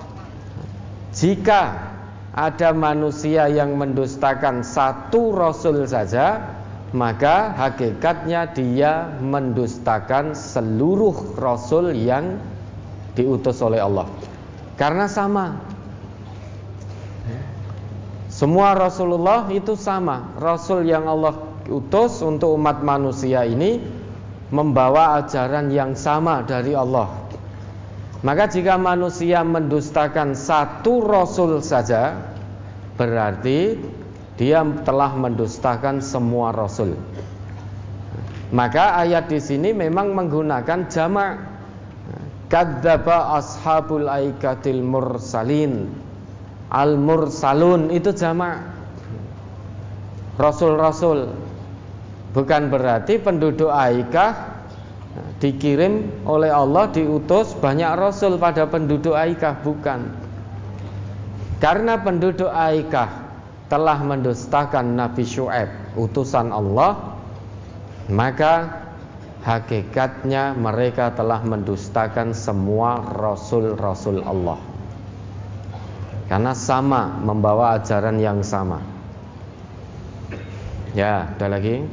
Jika 1.13 1.93
ada 2.33 2.73
manusia 2.73 3.45
yang 3.53 3.77
mendustakan 3.77 4.65
satu 4.65 5.37
rasul 5.37 5.85
saja, 5.85 6.41
maka 6.97 7.53
hakikatnya 7.53 8.49
dia 8.57 9.13
mendustakan 9.21 10.33
seluruh 10.33 11.37
rasul 11.37 11.93
yang 11.93 12.41
diutus 13.13 13.61
oleh 13.61 13.85
Allah. 13.85 14.09
Karena 14.83 15.07
sama. 15.07 15.63
Semua 18.27 18.75
Rasulullah 18.75 19.47
itu 19.55 19.79
sama. 19.79 20.35
Rasul 20.43 20.91
yang 20.91 21.07
Allah 21.07 21.39
utus 21.71 22.19
untuk 22.27 22.59
umat 22.59 22.83
manusia 22.83 23.47
ini 23.47 23.79
membawa 24.51 25.23
ajaran 25.23 25.71
yang 25.71 25.95
sama 25.95 26.43
dari 26.43 26.75
Allah. 26.75 27.07
Maka 28.27 28.51
jika 28.51 28.75
manusia 28.75 29.47
mendustakan 29.47 30.35
satu 30.35 30.99
rasul 30.99 31.63
saja, 31.63 32.19
berarti 32.99 33.79
dia 34.35 34.67
telah 34.83 35.15
mendustakan 35.15 36.03
semua 36.03 36.51
rasul. 36.51 36.99
Maka 38.51 38.99
ayat 38.99 39.31
di 39.31 39.39
sini 39.39 39.71
memang 39.71 40.11
menggunakan 40.11 40.91
jamak. 40.91 41.52
Kadzdzaba 42.53 43.41
ashabul 43.41 44.13
aikatil 44.13 44.85
mursalin. 44.85 45.89
Al 46.69 47.01
mursalun 47.01 47.89
itu 47.89 48.13
jamak. 48.13 48.61
Rasul-rasul. 50.37 51.33
Bukan 52.37 52.69
berarti 52.69 53.17
penduduk 53.17 53.73
Aikah 53.73 54.53
dikirim 55.41 56.09
oleh 56.25 56.49
Allah 56.49 56.89
diutus 56.89 57.53
banyak 57.57 57.93
rasul 57.97 58.37
pada 58.37 58.69
penduduk 58.69 59.17
Aikah 59.17 59.57
bukan. 59.65 60.13
Karena 61.61 62.01
penduduk 62.01 62.49
Aikah 62.49 63.23
telah 63.73 63.97
mendustakan 64.05 65.01
Nabi 65.01 65.25
Syuaib 65.25 65.73
utusan 65.97 66.53
Allah 66.53 67.17
maka 68.13 68.82
hakikatnya 69.43 70.55
mereka 70.55 71.11
telah 71.13 71.43
mendustakan 71.43 72.31
semua 72.33 73.03
rasul-rasul 73.03 74.23
Allah. 74.23 74.59
Karena 76.31 76.55
sama 76.57 77.19
membawa 77.21 77.77
ajaran 77.77 78.17
yang 78.17 78.41
sama. 78.41 78.81
Ya, 80.97 81.29
ada 81.37 81.59
lagi. 81.59 81.85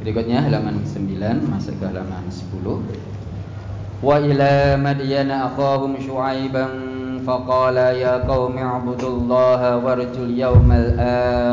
Berikutnya 0.00 0.40
halaman 0.40 0.80
9 0.86 1.44
masuk 1.44 1.76
ke 1.76 1.84
halaman 1.84 2.24
10. 2.32 4.00
Wa 4.00 4.16
ila 4.16 4.80
madyana 4.80 5.52
akhahum 5.52 6.00
syu'aiban 6.00 7.20
faqala 7.20 7.92
ya 7.92 8.24
qaumi 8.24 8.64
ibudullaha 8.64 9.76
warjul 9.76 10.32
yawmal 10.32 10.96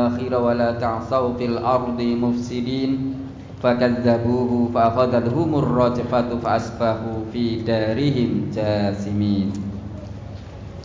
akhir 0.08 0.32
wa 0.32 0.56
la 0.56 0.80
ta'saw 0.80 1.36
fil 1.36 1.60
ardi 1.60 2.16
mufsidin 2.16 3.27
fakadzabuhu 3.58 4.70
fa 4.70 4.90
akhadathumur 4.94 5.66
rajfatu 5.66 6.38
fa 6.38 6.58
asbahu 6.58 7.26
fi 7.34 7.62
darihim 7.66 8.50
jasimin 8.54 9.68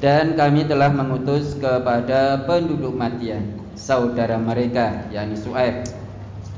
dan 0.03 0.36
kami 0.36 0.68
telah 0.68 0.92
mengutus 0.92 1.56
kepada 1.56 2.44
penduduk 2.44 2.92
Madian 2.92 3.56
saudara 3.72 4.36
mereka 4.36 5.08
yakni 5.15 5.39
Su'aib. 5.39 5.88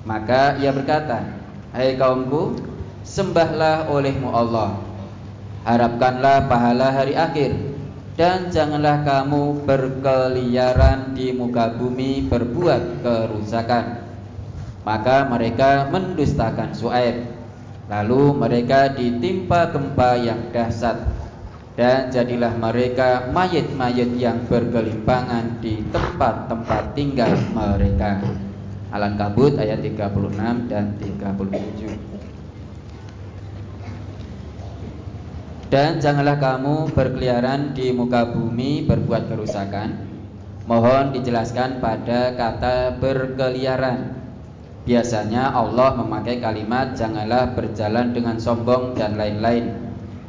Maka 0.02 0.58
ia 0.58 0.74
berkata 0.74 1.22
hai 1.70 1.94
kaumku 1.94 2.58
sembahlah 3.06 3.86
olehmu 3.94 4.34
Allah. 4.34 4.82
Harapkanlah 5.62 6.50
pahala 6.50 6.90
hari 6.90 7.14
akhir 7.14 7.54
dan 8.18 8.50
janganlah 8.50 9.06
kamu 9.06 9.62
berkeliaran 9.66 11.14
di 11.14 11.30
muka 11.34 11.70
bumi 11.74 12.26
berbuat 12.26 13.06
kerusakan 13.06 14.05
maka 14.86 15.26
mereka 15.26 15.90
mendustakan 15.90 16.78
Su'aib. 16.78 17.26
Lalu 17.90 18.38
mereka 18.38 18.94
ditimpa 18.94 19.74
gempa 19.74 20.16
yang 20.22 20.54
dahsyat. 20.54 21.26
Dan 21.76 22.08
jadilah 22.08 22.56
mereka 22.56 23.28
mayat-mayat 23.36 24.16
yang 24.16 24.48
bergelimpangan 24.48 25.60
di 25.60 25.84
tempat-tempat 25.92 26.96
tinggal 26.96 27.36
mereka. 27.52 28.24
Alan 28.96 29.20
Kabut 29.20 29.60
ayat 29.60 29.84
36 29.84 30.72
dan 30.72 30.96
37 30.96 32.16
Dan 35.68 36.00
janganlah 36.00 36.40
kamu 36.40 36.96
berkeliaran 36.96 37.76
di 37.76 37.92
muka 37.92 38.24
bumi 38.32 38.88
berbuat 38.88 39.28
kerusakan. 39.28 40.08
Mohon 40.64 41.12
dijelaskan 41.12 41.84
pada 41.84 42.32
kata 42.40 43.04
berkeliaran 43.04 44.25
Biasanya 44.86 45.50
Allah 45.50 45.98
memakai 45.98 46.38
kalimat 46.38 46.94
janganlah 46.94 47.58
berjalan 47.58 48.14
dengan 48.14 48.38
sombong 48.38 48.94
dan 48.94 49.18
lain-lain. 49.18 49.74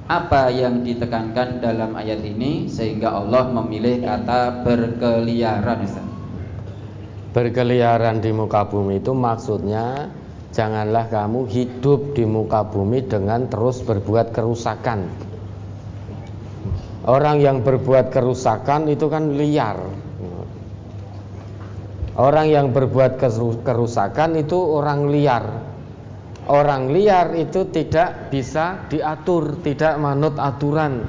Apa 0.09 0.49
yang 0.49 0.81
ditekankan 0.81 1.61
dalam 1.61 1.93
ayat 1.93 2.25
ini 2.25 2.65
sehingga 2.65 3.13
Allah 3.13 3.53
memilih 3.53 4.01
kata 4.01 4.65
berkeliaran? 4.65 5.85
Berkeliaran 7.37 8.25
di 8.25 8.33
muka 8.33 8.65
bumi 8.65 8.97
itu 8.97 9.13
maksudnya 9.13 10.09
janganlah 10.57 11.13
kamu 11.13 11.45
hidup 11.53 12.17
di 12.17 12.25
muka 12.25 12.65
bumi 12.65 13.05
dengan 13.05 13.53
terus 13.53 13.85
berbuat 13.85 14.33
kerusakan. 14.33 15.05
Orang 17.05 17.45
yang 17.45 17.61
berbuat 17.61 18.09
kerusakan 18.09 18.89
itu 18.89 19.13
kan 19.13 19.37
liar, 19.37 19.85
Orang 22.17 22.49
yang 22.49 22.73
berbuat 22.73 23.21
kerusakan 23.61 24.41
itu 24.41 24.57
orang 24.57 25.13
liar. 25.13 25.45
Orang 26.49 26.89
liar 26.89 27.37
itu 27.37 27.69
tidak 27.69 28.33
bisa 28.33 28.89
diatur, 28.89 29.61
tidak 29.61 30.01
manut 30.01 30.33
aturan. 30.41 31.05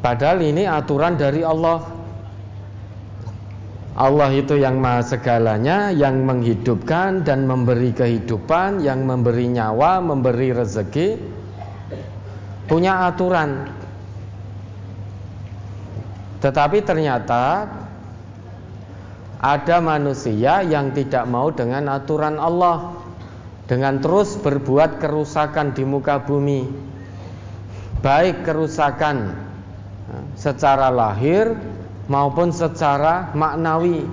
Padahal 0.00 0.40
ini 0.40 0.64
aturan 0.64 1.20
dari 1.20 1.44
Allah. 1.44 1.84
Allah 3.94 4.30
itu 4.32 4.56
yang 4.56 4.80
maha 4.80 5.04
segalanya, 5.04 5.92
yang 5.92 6.24
menghidupkan 6.24 7.22
dan 7.22 7.44
memberi 7.44 7.92
kehidupan, 7.92 8.80
yang 8.80 9.04
memberi 9.04 9.44
nyawa, 9.52 10.00
memberi 10.00 10.56
rezeki, 10.56 11.20
punya 12.64 13.12
aturan. 13.12 13.70
Tetapi 16.40 16.78
ternyata 16.82 17.68
ada 19.44 19.76
manusia 19.84 20.64
yang 20.64 20.96
tidak 20.96 21.28
mau 21.28 21.52
dengan 21.52 21.92
aturan 21.92 22.40
Allah 22.40 22.96
dengan 23.68 24.00
terus 24.00 24.40
berbuat 24.40 25.04
kerusakan 25.04 25.76
di 25.76 25.84
muka 25.84 26.24
bumi. 26.24 26.64
Baik 28.00 28.40
kerusakan 28.48 29.36
eh, 30.08 30.24
secara 30.40 30.88
lahir 30.88 31.52
maupun 32.08 32.56
secara 32.56 33.36
maknawi. 33.36 34.08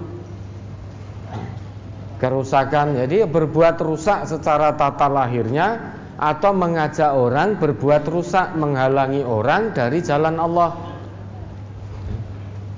Kerusakan 2.19 2.99
jadi 2.99 3.23
berbuat 3.23 3.79
rusak 3.81 4.27
secara 4.27 4.75
tata 4.75 5.07
lahirnya 5.07 5.95
atau 6.19 6.53
mengajak 6.53 7.17
orang 7.17 7.57
berbuat 7.57 8.03
rusak 8.05 8.53
menghalangi 8.53 9.25
orang 9.25 9.73
dari 9.73 10.05
jalan 10.05 10.37
Allah 10.37 10.90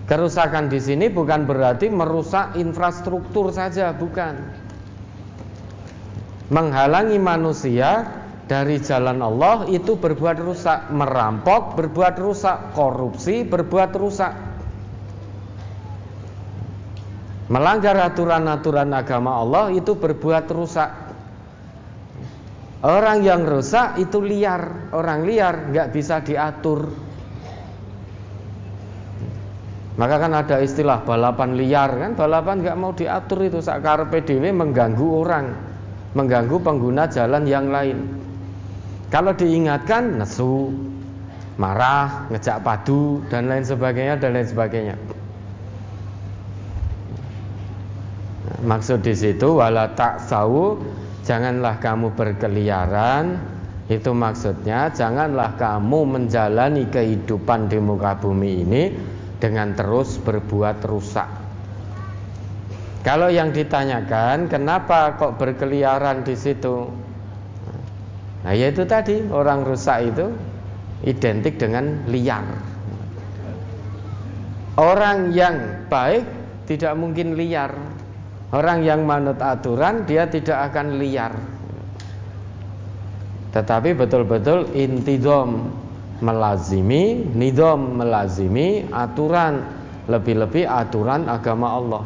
Kerusakan 0.03 0.67
di 0.67 0.83
sini 0.83 1.07
bukan 1.07 1.47
berarti 1.47 1.87
merusak 1.87 2.59
infrastruktur 2.59 3.55
saja, 3.55 3.95
bukan. 3.95 4.35
Menghalangi 6.51 7.15
manusia 7.15 8.03
dari 8.43 8.83
jalan 8.83 9.23
Allah 9.23 9.63
itu 9.71 9.95
berbuat 9.95 10.43
rusak, 10.43 10.91
merampok 10.91 11.79
berbuat 11.79 12.19
rusak, 12.19 12.75
korupsi 12.75 13.47
berbuat 13.47 13.91
rusak. 13.95 14.33
Melanggar 17.47 17.95
aturan-aturan 18.03 18.91
agama 18.91 19.39
Allah 19.39 19.71
itu 19.71 19.95
berbuat 19.95 20.45
rusak. 20.51 20.91
Orang 22.83 23.23
yang 23.23 23.47
rusak 23.47 23.95
itu 24.03 24.19
liar, 24.19 24.91
orang 24.91 25.23
liar 25.23 25.71
nggak 25.71 25.95
bisa 25.95 26.19
diatur. 26.19 26.91
Maka 29.93 30.17
kan 30.17 30.33
ada 30.33 30.57
istilah 30.57 31.05
balapan 31.05 31.53
liar 31.53 31.93
kan, 31.93 32.17
balapan 32.17 32.65
nggak 32.65 32.77
mau 32.81 32.97
diatur 32.97 33.45
itu 33.45 33.61
sakar 33.61 34.09
PDW 34.09 34.49
mengganggu 34.49 35.05
orang, 35.05 35.53
mengganggu 36.17 36.57
pengguna 36.57 37.05
jalan 37.05 37.45
yang 37.45 37.69
lain. 37.69 38.01
Kalau 39.13 39.37
diingatkan 39.37 40.17
nesu, 40.17 40.73
marah, 41.61 42.25
ngejak 42.33 42.65
padu 42.65 43.21
dan 43.29 43.45
lain 43.45 43.61
sebagainya 43.61 44.17
dan 44.17 44.33
lain 44.33 44.49
sebagainya. 44.49 44.95
Maksud 48.65 49.05
di 49.05 49.13
situ 49.13 49.61
wala 49.61 49.93
tak 49.93 50.25
tahu 50.25 50.81
janganlah 51.21 51.77
kamu 51.77 52.17
berkeliaran 52.17 53.37
itu 53.91 54.09
maksudnya 54.15 54.89
janganlah 54.89 55.53
kamu 55.59 56.17
menjalani 56.17 56.87
kehidupan 56.87 57.67
di 57.67 57.77
muka 57.77 58.15
bumi 58.15 58.51
ini 58.63 58.83
dengan 59.43 59.75
terus 59.75 60.15
berbuat 60.23 60.79
rusak. 60.87 61.27
Kalau 63.03 63.27
yang 63.27 63.51
ditanyakan 63.51 64.47
kenapa 64.47 65.19
kok 65.19 65.35
berkeliaran 65.35 66.23
di 66.23 66.39
situ? 66.39 66.87
Nah, 68.47 68.55
yaitu 68.55 68.87
tadi 68.87 69.19
orang 69.27 69.67
rusak 69.67 70.15
itu 70.15 70.31
identik 71.03 71.59
dengan 71.59 72.07
liar. 72.07 72.47
Orang 74.79 75.35
yang 75.35 75.83
baik 75.91 76.23
tidak 76.63 76.95
mungkin 76.95 77.35
liar. 77.35 77.75
Orang 78.55 78.87
yang 78.87 79.03
manut 79.03 79.43
aturan 79.43 80.07
dia 80.07 80.23
tidak 80.31 80.71
akan 80.71 80.95
liar. 80.95 81.35
Tetapi 83.51 83.91
betul-betul 83.99 84.71
intidom 84.71 85.82
melazimi, 86.19 87.25
nidom 87.33 87.97
melazimi 87.97 88.85
aturan 88.91 89.63
lebih-lebih 90.11 90.67
aturan 90.67 91.31
agama 91.31 91.79
Allah. 91.79 92.03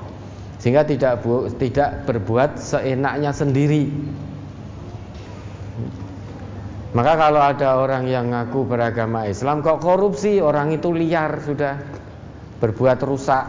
Sehingga 0.58 0.86
tidak 0.86 1.22
bu, 1.22 1.50
tidak 1.58 2.06
berbuat 2.10 2.58
seenaknya 2.58 3.34
sendiri. 3.34 3.90
Maka 6.98 7.14
kalau 7.14 7.42
ada 7.44 7.78
orang 7.78 8.10
yang 8.10 8.34
ngaku 8.34 8.66
beragama 8.66 9.30
Islam 9.30 9.62
kok 9.62 9.84
korupsi, 9.84 10.42
orang 10.42 10.74
itu 10.74 10.90
liar 10.90 11.46
sudah 11.46 11.78
berbuat 12.58 13.00
rusak. 13.06 13.46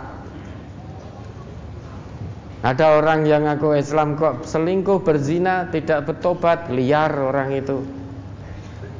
Ada 2.59 2.99
orang 2.99 3.25
yang 3.25 3.49
ngaku 3.49 3.79
Islam 3.79 4.19
kok 4.19 4.45
selingkuh, 4.45 5.01
berzina, 5.01 5.71
tidak 5.73 6.11
bertobat, 6.11 6.69
liar 6.69 7.09
orang 7.17 7.57
itu. 7.57 7.98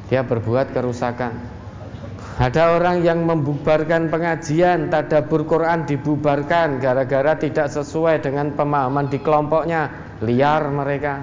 Dia 0.09 0.25
berbuat 0.25 0.73
kerusakan. 0.73 1.61
Ada 2.39 2.79
orang 2.79 3.03
yang 3.03 3.27
membubarkan 3.27 4.07
pengajian, 4.07 4.87
tadabur 4.87 5.43
Quran 5.43 5.83
dibubarkan 5.83 6.79
gara-gara 6.79 7.35
tidak 7.35 7.67
sesuai 7.67 8.23
dengan 8.23 8.55
pemahaman 8.55 9.11
di 9.11 9.19
kelompoknya, 9.19 9.91
liar 10.23 10.71
mereka. 10.71 11.19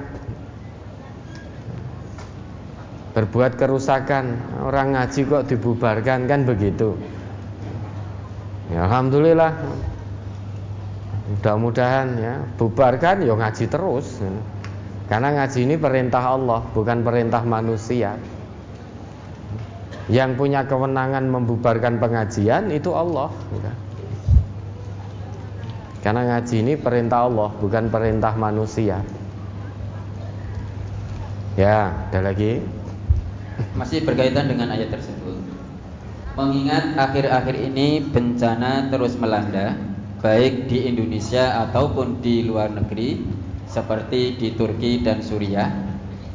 Berbuat 3.17 3.57
kerusakan, 3.57 4.25
orang 4.61 4.93
ngaji 4.93 5.21
kok 5.25 5.49
dibubarkan 5.49 6.29
kan 6.29 6.45
begitu. 6.45 7.01
Ya, 8.69 8.85
Alhamdulillah 8.85 9.57
Mudah-mudahan 11.27 12.23
ya 12.23 12.35
bubarkan 12.55 13.27
ya 13.27 13.35
ngaji 13.35 13.67
terus. 13.67 14.23
Karena 15.11 15.35
ngaji 15.35 15.59
ini 15.67 15.75
perintah 15.79 16.23
Allah, 16.23 16.63
bukan 16.71 17.03
perintah 17.03 17.43
manusia. 17.43 18.15
Yang 20.07 20.31
punya 20.39 20.63
kewenangan 20.67 21.27
membubarkan 21.27 21.99
pengajian 21.99 22.71
itu 22.71 22.95
Allah. 22.95 23.35
Karena 26.07 26.23
ngaji 26.23 26.57
ini 26.63 26.75
perintah 26.79 27.27
Allah, 27.27 27.51
bukan 27.59 27.91
perintah 27.91 28.39
manusia. 28.39 29.03
Ya, 31.59 32.07
ada 32.13 32.21
lagi. 32.23 32.63
Masih 33.75 34.07
berkaitan 34.07 34.47
dengan 34.47 34.71
ayat 34.71 34.95
tersebut. 34.95 35.43
Mengingat 36.39 36.95
akhir-akhir 36.95 37.57
ini 37.59 38.05
bencana 38.07 38.93
terus 38.93 39.19
melanda, 39.19 39.75
baik 40.23 40.69
di 40.71 40.87
Indonesia 40.87 41.67
ataupun 41.67 42.23
di 42.23 42.45
luar 42.47 42.71
negeri 42.71 43.25
seperti 43.67 44.37
di 44.39 44.55
Turki 44.55 45.03
dan 45.03 45.25
Suriah 45.25 45.87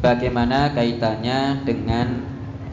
bagaimana 0.02 0.74
kaitannya 0.74 1.62
dengan 1.64 2.31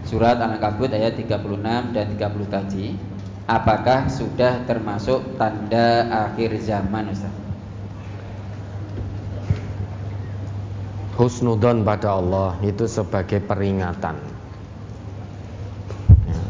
surat 0.08 0.40
Al-Ankabut 0.40 0.88
ayat 0.88 1.20
36 1.20 1.92
dan 1.92 2.06
30 2.16 2.48
tadi 2.48 2.96
apakah 3.44 4.08
sudah 4.08 4.64
termasuk 4.64 5.36
tanda 5.36 6.08
akhir 6.08 6.56
zaman 6.64 7.12
Ustaz? 7.12 7.32
Husnudon 11.20 11.84
pada 11.84 12.16
Allah 12.16 12.56
itu 12.64 12.88
sebagai 12.88 13.42
peringatan. 13.42 14.16
Ya. 16.24 16.42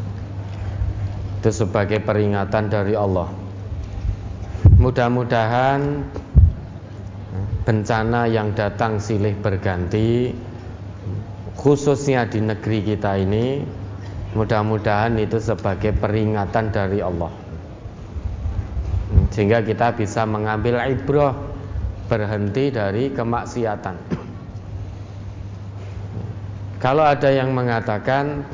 Itu 1.40 1.50
sebagai 1.50 2.04
peringatan 2.04 2.68
dari 2.68 2.92
Allah. 2.92 3.32
Mudah-mudahan 4.76 6.04
bencana 7.64 8.28
yang 8.28 8.52
datang 8.52 9.00
silih 9.00 9.32
berganti 9.40 10.36
khususnya 11.58 12.24
di 12.30 12.38
negeri 12.38 12.86
kita 12.86 13.18
ini 13.18 13.66
mudah-mudahan 14.38 15.18
itu 15.18 15.42
sebagai 15.42 15.90
peringatan 15.98 16.70
dari 16.70 17.02
Allah 17.02 17.34
sehingga 19.34 19.60
kita 19.66 19.98
bisa 19.98 20.22
mengambil 20.22 20.78
ibrah 20.86 21.34
berhenti 22.06 22.70
dari 22.70 23.10
kemaksiatan 23.10 23.96
kalau 26.78 27.02
ada 27.02 27.26
yang 27.34 27.50
mengatakan 27.50 28.46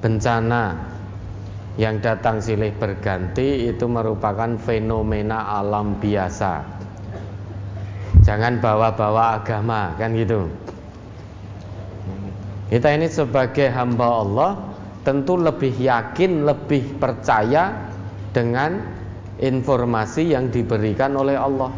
bencana 0.00 0.90
yang 1.76 2.00
datang 2.00 2.40
silih 2.40 2.72
berganti 2.76 3.68
itu 3.68 3.84
merupakan 3.84 4.56
fenomena 4.60 5.60
alam 5.60 5.96
biasa. 6.00 6.60
Jangan 8.20 8.60
bawa-bawa 8.60 9.40
agama, 9.40 9.96
kan 9.96 10.12
gitu. 10.16 10.48
Kita 12.70 12.86
ini 12.94 13.10
sebagai 13.10 13.66
hamba 13.74 14.22
Allah 14.22 14.50
tentu 15.02 15.34
lebih 15.34 15.74
yakin, 15.74 16.46
lebih 16.46 17.02
percaya 17.02 17.90
dengan 18.30 18.78
informasi 19.42 20.30
yang 20.30 20.54
diberikan 20.54 21.18
oleh 21.18 21.34
Allah 21.34 21.74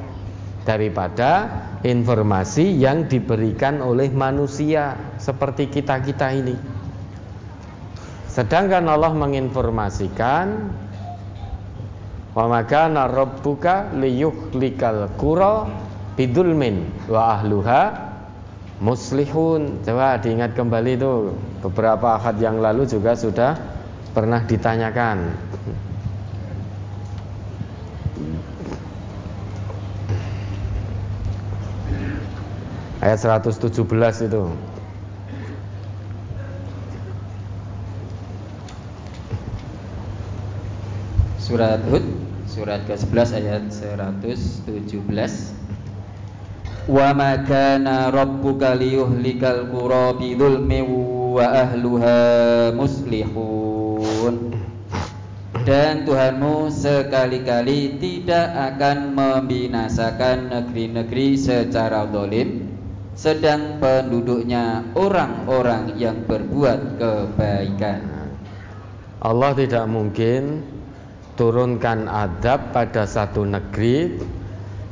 daripada 0.68 1.48
informasi 1.81 2.76
yang 2.76 3.09
diberikan 3.09 3.81
oleh 3.81 4.12
manusia 4.12 5.16
seperti 5.16 5.72
kita-kita 5.72 6.28
ini. 6.28 6.57
Sedangkan 8.28 8.85
Allah 8.85 9.16
menginformasikan 9.16 10.46
wa 12.37 12.44
makana 12.52 13.09
rabbuka 13.09 13.96
liyuhlikal 13.96 15.09
qura 15.16 15.68
bidulmin 16.20 17.09
wa 17.09 17.40
ahluha 17.40 18.12
muslihun. 18.83 19.87
Coba 19.87 20.18
diingat 20.18 20.59
kembali 20.59 20.99
itu 20.99 21.38
beberapa 21.62 22.18
akad 22.18 22.42
yang 22.42 22.59
lalu 22.59 22.85
juga 22.90 23.14
sudah 23.14 23.55
pernah 24.11 24.42
ditanyakan. 24.42 25.31
Ayat 33.03 33.18
117 33.18 34.27
itu. 34.31 34.45
surat 41.53 41.85
Hud 41.85 42.01
surat 42.49 42.81
ke-11 42.88 43.29
ayat 43.37 43.68
117 43.68 44.73
Wa 46.90 47.14
ma 47.14 47.38
kana 47.47 48.11
rabbuka 48.11 48.75
liyuhlikal 48.75 49.71
qura 49.71 50.18
bidzulmi 50.18 50.83
wa 51.31 51.47
ahluha 51.62 52.75
muslihun. 52.75 54.59
Dan 55.62 56.03
Tuhanmu 56.03 56.75
sekali-kali 56.75 58.03
tidak 58.03 58.75
akan 58.75 59.14
membinasakan 59.14 60.51
negeri-negeri 60.51 61.38
secara 61.38 62.03
dolim 62.11 62.66
sedang 63.14 63.79
penduduknya 63.79 64.83
orang-orang 64.99 65.95
yang 65.95 66.27
berbuat 66.27 66.99
kebaikan. 66.99 68.03
Allah 69.23 69.55
tidak 69.55 69.87
mungkin 69.87 70.66
turunkan 71.38 72.11
adab 72.11 72.75
pada 72.75 73.07
satu 73.07 73.47
negeri 73.47 74.18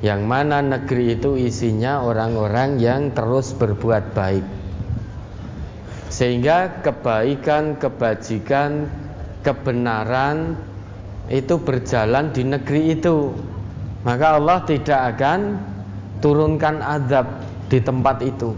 yang 0.00 0.24
mana 0.24 0.64
negeri 0.64 1.20
itu 1.20 1.36
isinya 1.36 2.00
orang-orang 2.00 2.80
yang 2.80 3.12
terus 3.12 3.52
berbuat 3.52 4.16
baik. 4.16 4.44
Sehingga 6.08 6.80
kebaikan, 6.80 7.76
kebajikan, 7.76 8.88
kebenaran 9.44 10.56
itu 11.28 11.60
berjalan 11.60 12.32
di 12.32 12.42
negeri 12.48 12.96
itu. 12.96 13.30
Maka 14.02 14.40
Allah 14.40 14.64
tidak 14.64 15.00
akan 15.16 15.60
turunkan 16.24 16.80
adab 16.80 17.44
di 17.68 17.78
tempat 17.78 18.24
itu. 18.24 18.56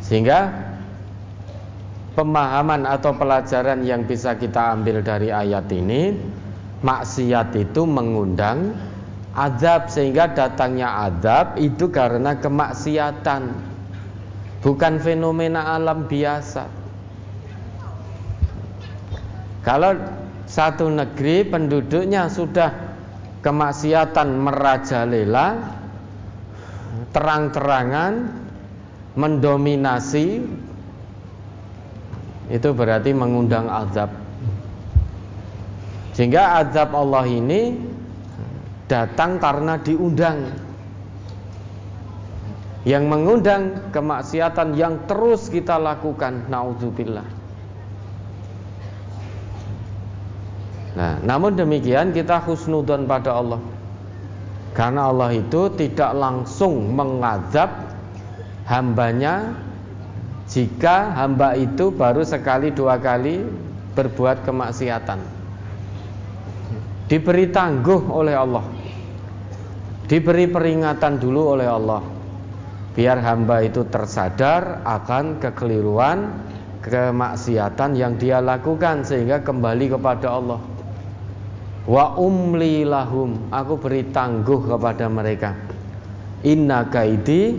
Sehingga 0.00 0.48
pemahaman 2.16 2.88
atau 2.88 3.12
pelajaran 3.12 3.84
yang 3.84 4.08
bisa 4.08 4.32
kita 4.34 4.72
ambil 4.74 5.04
dari 5.04 5.28
ayat 5.28 5.68
ini 5.70 6.16
maksiat 6.84 7.56
itu 7.56 7.88
mengundang 7.88 8.76
azab 9.32 9.88
sehingga 9.88 10.30
datangnya 10.30 11.08
azab 11.08 11.56
itu 11.56 11.88
karena 11.88 12.36
kemaksiatan 12.36 13.56
bukan 14.60 14.94
fenomena 15.00 15.74
alam 15.80 16.04
biasa. 16.04 16.68
Kalau 19.64 19.96
satu 20.44 20.92
negeri 20.92 21.48
penduduknya 21.48 22.28
sudah 22.28 22.68
kemaksiatan 23.40 24.28
merajalela 24.44 25.56
terang-terangan 27.16 28.28
mendominasi 29.16 30.44
itu 32.52 32.68
berarti 32.76 33.16
mengundang 33.16 33.72
azab 33.72 34.23
Sehingga 36.14 36.62
azab 36.62 36.94
Allah 36.94 37.26
ini 37.26 37.74
datang 38.86 39.42
karena 39.42 39.74
diundang. 39.82 40.46
Yang 42.84 43.04
mengundang 43.08 43.62
kemaksiatan 43.90 44.76
yang 44.78 45.08
terus 45.10 45.50
kita 45.50 45.80
lakukan, 45.80 46.46
naudzubillah. 46.52 47.24
Nah, 50.94 51.18
namun 51.26 51.58
demikian 51.58 52.14
kita 52.14 52.38
husnudon 52.44 53.10
pada 53.10 53.34
Allah. 53.34 53.58
Karena 54.76 55.10
Allah 55.10 55.34
itu 55.34 55.72
tidak 55.74 56.12
langsung 56.14 56.94
mengazab 56.94 57.72
hambanya 58.68 59.56
jika 60.46 61.14
hamba 61.18 61.56
itu 61.56 61.88
baru 61.88 62.22
sekali 62.22 62.70
dua 62.70 63.00
kali 63.00 63.42
berbuat 63.96 64.44
kemaksiatan 64.44 65.33
diberi 67.14 67.46
tangguh 67.46 68.10
oleh 68.10 68.34
Allah. 68.34 68.66
Diberi 70.10 70.50
peringatan 70.50 71.22
dulu 71.22 71.54
oleh 71.54 71.70
Allah. 71.70 72.02
Biar 72.90 73.22
hamba 73.22 73.62
itu 73.62 73.86
tersadar 73.86 74.82
akan 74.82 75.38
kekeliruan 75.38 76.34
kemaksiatan 76.82 77.94
yang 77.94 78.18
dia 78.18 78.42
lakukan 78.42 79.06
sehingga 79.06 79.46
kembali 79.46 79.94
kepada 79.94 80.26
Allah. 80.34 80.58
Wa 81.86 82.18
umli 82.18 82.82
lahum 82.82 83.46
aku 83.54 83.78
beri 83.78 84.10
tangguh 84.10 84.74
kepada 84.74 85.06
mereka. 85.06 85.54
Inna 86.42 86.90
kaidi 86.90 87.54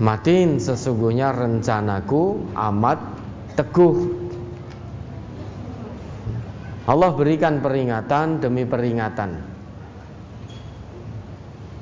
matin 0.00 0.56
sesungguhnya 0.56 1.36
rencanaku 1.36 2.56
amat 2.56 2.98
teguh 3.52 4.23
Allah 6.84 7.16
berikan 7.16 7.64
peringatan 7.64 8.44
demi 8.44 8.68
peringatan. 8.68 9.40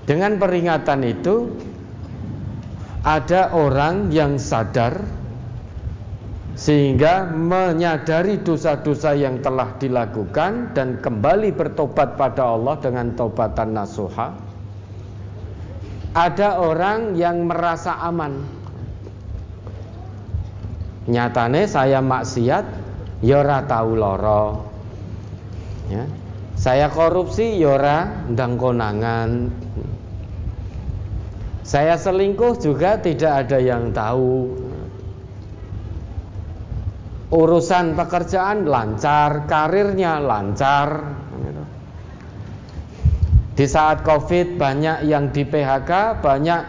Dengan 0.07 0.39
peringatan 0.39 1.01
itu 1.03 1.51
ada 3.03 3.51
orang 3.51 4.15
yang 4.15 4.39
sadar 4.39 5.03
sehingga 6.55 7.27
menyadari 7.35 8.39
dosa-dosa 8.47 9.19
yang 9.19 9.43
telah 9.43 9.75
dilakukan 9.83 10.71
dan 10.71 11.03
kembali 11.03 11.51
bertobat 11.51 12.15
pada 12.15 12.55
Allah 12.55 12.79
dengan 12.79 13.11
taubatan 13.19 13.75
nasuha. 13.75 14.39
Ada 16.15 16.63
orang 16.63 17.19
yang 17.19 17.51
merasa 17.51 17.99
aman. 18.07 18.39
Nyatane 21.11 21.67
saya 21.67 21.99
maksiat, 21.99 22.65
ya 23.27 23.43
ora 23.43 23.65
loro 23.83 24.72
ya. 25.91 26.05
Saya 26.63 26.93
korupsi 26.93 27.59
yora 27.59 28.29
ya 28.29 28.31
ndang 28.31 28.55
konangan. 28.55 29.51
Saya 31.63 31.99
selingkuh 31.99 32.59
juga 32.59 33.01
tidak 33.01 33.47
ada 33.47 33.59
yang 33.59 33.91
tahu. 33.91 34.51
Urusan 37.33 37.97
pekerjaan 37.97 38.69
lancar, 38.69 39.49
karirnya 39.49 40.21
lancar. 40.21 41.17
Di 43.53 43.65
saat 43.65 44.05
Covid 44.05 44.61
banyak 44.61 45.09
yang 45.09 45.33
di 45.33 45.43
PHK, 45.49 46.21
banyak 46.21 46.63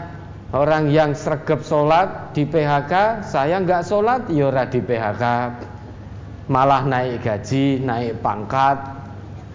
orang 0.56 0.88
yang 0.88 1.12
sregep 1.12 1.60
sholat 1.62 2.32
di 2.32 2.47
PHK. 2.47 3.28
Saya 3.28 3.60
nggak 3.60 3.84
sholat, 3.84 4.32
yora 4.32 4.65
ya 4.65 4.71
di 4.71 4.80
PHK. 4.80 5.23
Malah 6.47 6.84
naik 6.88 7.23
gaji, 7.23 7.84
naik 7.84 8.23
pangkat, 8.23 9.03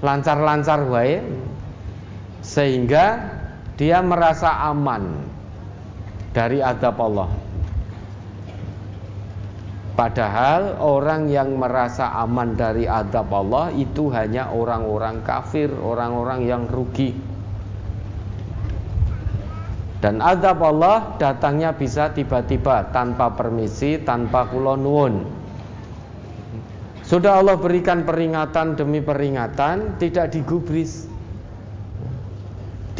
lancar-lancar 0.02 0.86
wae 0.86 1.22
sehingga 2.44 3.34
dia 3.78 4.02
merasa 4.02 4.50
aman 4.70 5.22
dari 6.34 6.62
adab 6.62 6.98
Allah. 7.02 7.30
Padahal 9.98 10.78
orang 10.78 11.26
yang 11.26 11.58
merasa 11.58 12.14
aman 12.22 12.54
dari 12.54 12.86
adab 12.86 13.34
Allah 13.34 13.74
itu 13.74 14.06
hanya 14.14 14.54
orang-orang 14.54 15.26
kafir, 15.26 15.74
orang-orang 15.74 16.46
yang 16.46 16.70
rugi. 16.70 17.10
Dan 19.98 20.22
adab 20.22 20.62
Allah 20.62 21.18
datangnya 21.18 21.74
bisa 21.74 22.14
tiba-tiba 22.14 22.94
tanpa 22.94 23.34
permisi, 23.34 23.98
tanpa 23.98 24.46
kulonwun. 24.46 25.37
Sudah 27.08 27.40
Allah 27.40 27.56
berikan 27.56 28.04
peringatan 28.04 28.76
demi 28.76 29.00
peringatan 29.00 29.96
Tidak 29.96 30.28
digubris. 30.28 31.08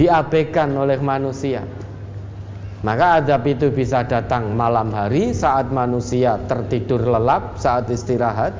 Diabaikan 0.00 0.72
oleh 0.72 0.96
manusia. 0.96 1.60
Maka 2.80 3.20
adab 3.20 3.44
itu 3.44 3.68
bisa 3.68 4.08
datang 4.08 4.56
malam 4.56 4.88
hari 4.96 5.36
Saat 5.36 5.68
manusia 5.68 6.40
tertidur 6.48 7.04
lelap 7.04 7.60
Saat 7.60 7.92
istirahat. 7.92 8.56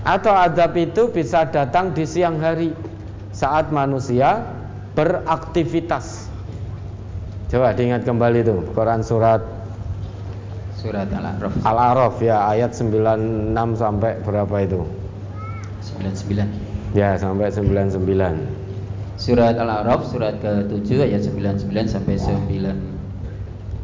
Atau 0.00 0.32
adab 0.32 0.72
itu 0.80 1.12
bisa 1.12 1.44
datang 1.44 1.92
di 1.92 2.08
siang 2.08 2.40
hari 2.40 2.72
Saat 3.36 3.68
manusia 3.68 4.48
beraktivitas. 4.96 6.32
Coba 7.52 7.76
diingat 7.76 8.08
kembali 8.08 8.46
itu 8.46 8.54
Quran 8.72 9.04
surat 9.04 9.59
Surat 10.80 11.12
Al-A'raf. 11.12 11.60
Al-A'raf 11.60 12.16
ya 12.24 12.48
ayat 12.48 12.72
96 12.72 13.52
sampai 13.76 14.16
berapa 14.24 14.56
itu? 14.64 14.80
99. 15.92 16.96
Ya, 16.96 17.20
sampai 17.20 17.52
99. 17.52 18.00
Surat 19.20 19.60
Al-A'raf 19.60 20.08
surat 20.08 20.40
ke-7 20.40 21.04
ayat 21.04 21.20
99 21.28 21.68
sampai 21.84 22.16
9 22.16 22.80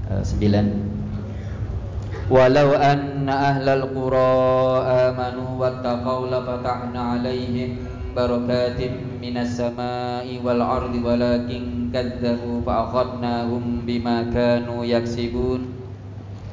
uh, 0.08 0.24
9. 0.24 2.32
Walau 2.32 2.72
anna 2.80 3.52
ahlal 3.52 3.92
qura 3.92 5.12
amanu 5.12 5.60
wattaqau 5.60 6.32
lafatahna 6.32 7.20
alaihim 7.20 7.84
barakatim 8.16 9.20
minas 9.20 9.60
samai 9.60 10.40
wal 10.40 10.64
ardi 10.64 11.04
walakin 11.04 11.92
kadzabu 11.92 12.64
fa 12.64 12.88
akhadnahum 12.88 13.84
bima 13.84 14.24
kanu 14.32 14.80
yaksibun 14.82 15.75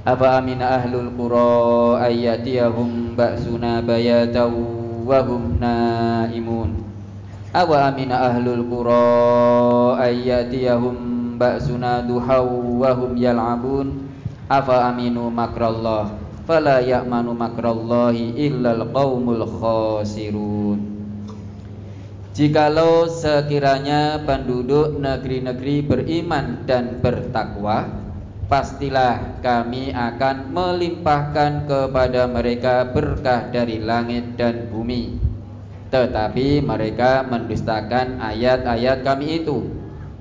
Afa 0.03 0.35
amina 0.35 0.83
ahlul 0.83 1.15
qura 1.15 2.03
ayyatiyahum 2.03 3.15
ba'suna 3.15 3.79
bayatan 3.79 4.51
wa 5.07 5.23
hum 5.23 5.55
naimun? 5.63 6.83
Awa 7.55 7.87
amina 7.87 8.27
ahlul 8.27 8.67
qura 8.67 10.03
ayyatiyahum 10.03 11.39
ba'suna 11.39 12.03
duhaw 12.03 12.43
wa 12.51 12.91
hum 12.91 13.15
yal'abun? 13.15 14.11
Afa 14.51 14.91
aminu 14.91 15.31
makrallah? 15.31 16.19
Fala 16.43 16.83
ya'manu 16.83 17.31
makrallahi 17.31 18.35
illal 18.43 18.83
qaumul 18.91 19.47
khasirun. 19.47 20.83
Jikalau 22.35 23.07
sekiranya 23.07 24.19
penduduk 24.27 24.99
negeri-negeri 24.99 25.79
beriman 25.79 26.67
dan 26.67 26.99
bertakwa 26.99 28.02
pastilah 28.51 29.39
kami 29.39 29.95
akan 29.95 30.51
melimpahkan 30.51 31.65
kepada 31.67 32.27
mereka 32.27 32.88
berkah 32.91 33.47
dari 33.49 33.79
langit 33.79 34.36
dan 34.36 34.67
bumi. 34.67 35.19
Tetapi 35.93 36.65
mereka 36.65 37.21
mendustakan 37.21 38.17
ayat-ayat 38.17 39.06
kami 39.06 39.45
itu, 39.45 39.69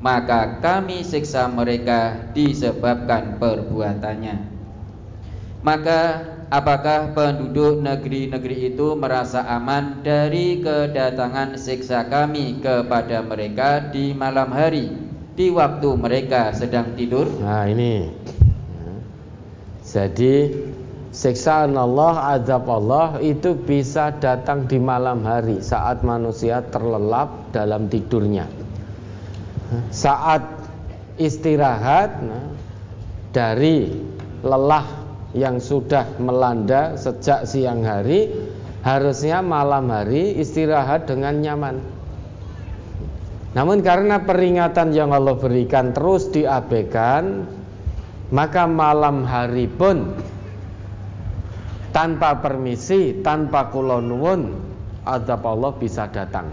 maka 0.05 0.61
kami 0.61 1.01
siksa 1.01 1.49
mereka 1.49 2.29
disebabkan 2.37 3.41
perbuatannya. 3.41 4.53
Maka 5.63 6.01
apakah 6.51 7.15
penduduk 7.15 7.81
negeri-negeri 7.81 8.75
itu 8.75 8.99
merasa 8.99 9.47
aman 9.47 10.05
dari 10.05 10.61
kedatangan 10.61 11.57
siksa 11.57 12.05
kami 12.11 12.61
kepada 12.61 13.25
mereka 13.25 13.81
di 13.95 14.13
malam 14.13 14.51
hari? 14.53 15.12
Di 15.33 15.49
waktu 15.49 15.89
mereka 15.97 16.53
sedang 16.53 16.93
tidur. 16.97 17.29
Nah, 17.41 17.65
ini. 17.69 18.13
Jadi 19.83 20.49
siksaan 21.13 21.77
Allah, 21.77 22.41
azab 22.41 22.65
Allah 22.65 23.21
itu 23.21 23.53
bisa 23.53 24.09
datang 24.17 24.65
di 24.65 24.81
malam 24.81 25.21
hari 25.21 25.61
saat 25.61 26.01
manusia 26.01 26.65
terlelap 26.73 27.53
dalam 27.53 27.93
tidurnya. 27.93 28.49
Saat 29.93 30.45
istirahat 31.21 32.25
nah, 32.25 32.45
dari 33.37 33.89
lelah 34.41 34.85
yang 35.33 35.61
sudah 35.61 36.09
melanda 36.21 36.97
sejak 36.97 37.45
siang 37.45 37.85
hari, 37.85 38.33
harusnya 38.85 39.45
malam 39.45 39.93
hari 39.93 40.37
istirahat 40.41 41.09
dengan 41.09 41.41
nyaman. 41.41 41.77
Namun 43.53 43.85
karena 43.85 44.25
peringatan 44.25 44.97
yang 44.97 45.13
Allah 45.13 45.37
berikan 45.37 45.93
terus 45.93 46.33
diabaikan, 46.33 47.45
maka 48.33 48.65
malam 48.65 49.29
hari 49.29 49.69
pun 49.69 50.17
tanpa 51.93 52.41
permisi, 52.41 53.21
tanpa 53.21 53.69
kulonwun 53.69 54.57
azab 55.05 55.45
Allah 55.45 55.73
bisa 55.77 56.09
datang. 56.09 56.49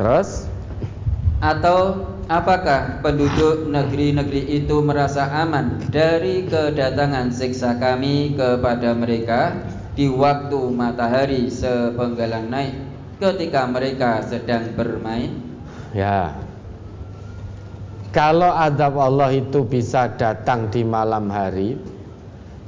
Terus 0.00 0.48
atau 1.36 2.08
apakah 2.32 3.04
penduduk 3.04 3.68
negeri-negeri 3.68 4.56
itu 4.56 4.80
merasa 4.80 5.28
aman 5.44 5.84
dari 5.92 6.48
kedatangan 6.48 7.28
siksa 7.28 7.76
kami 7.76 8.32
kepada 8.32 8.96
mereka 8.96 9.52
di 9.92 10.08
waktu 10.08 10.72
matahari 10.72 11.52
sepenggalan 11.52 12.48
naik 12.48 12.74
ketika 13.20 13.68
mereka 13.68 14.24
sedang 14.24 14.72
bermain? 14.72 15.45
Ya. 15.96 16.36
Kalau 18.12 18.52
azab 18.52 19.00
Allah 19.00 19.32
itu 19.32 19.64
bisa 19.64 20.12
datang 20.20 20.68
di 20.68 20.84
malam 20.84 21.32
hari 21.32 21.80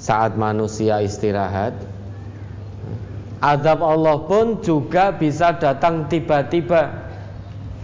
saat 0.01 0.33
manusia 0.41 1.05
istirahat, 1.05 1.77
azab 3.45 3.85
Allah 3.85 4.25
pun 4.25 4.65
juga 4.65 5.13
bisa 5.13 5.53
datang 5.61 6.09
tiba-tiba 6.09 7.05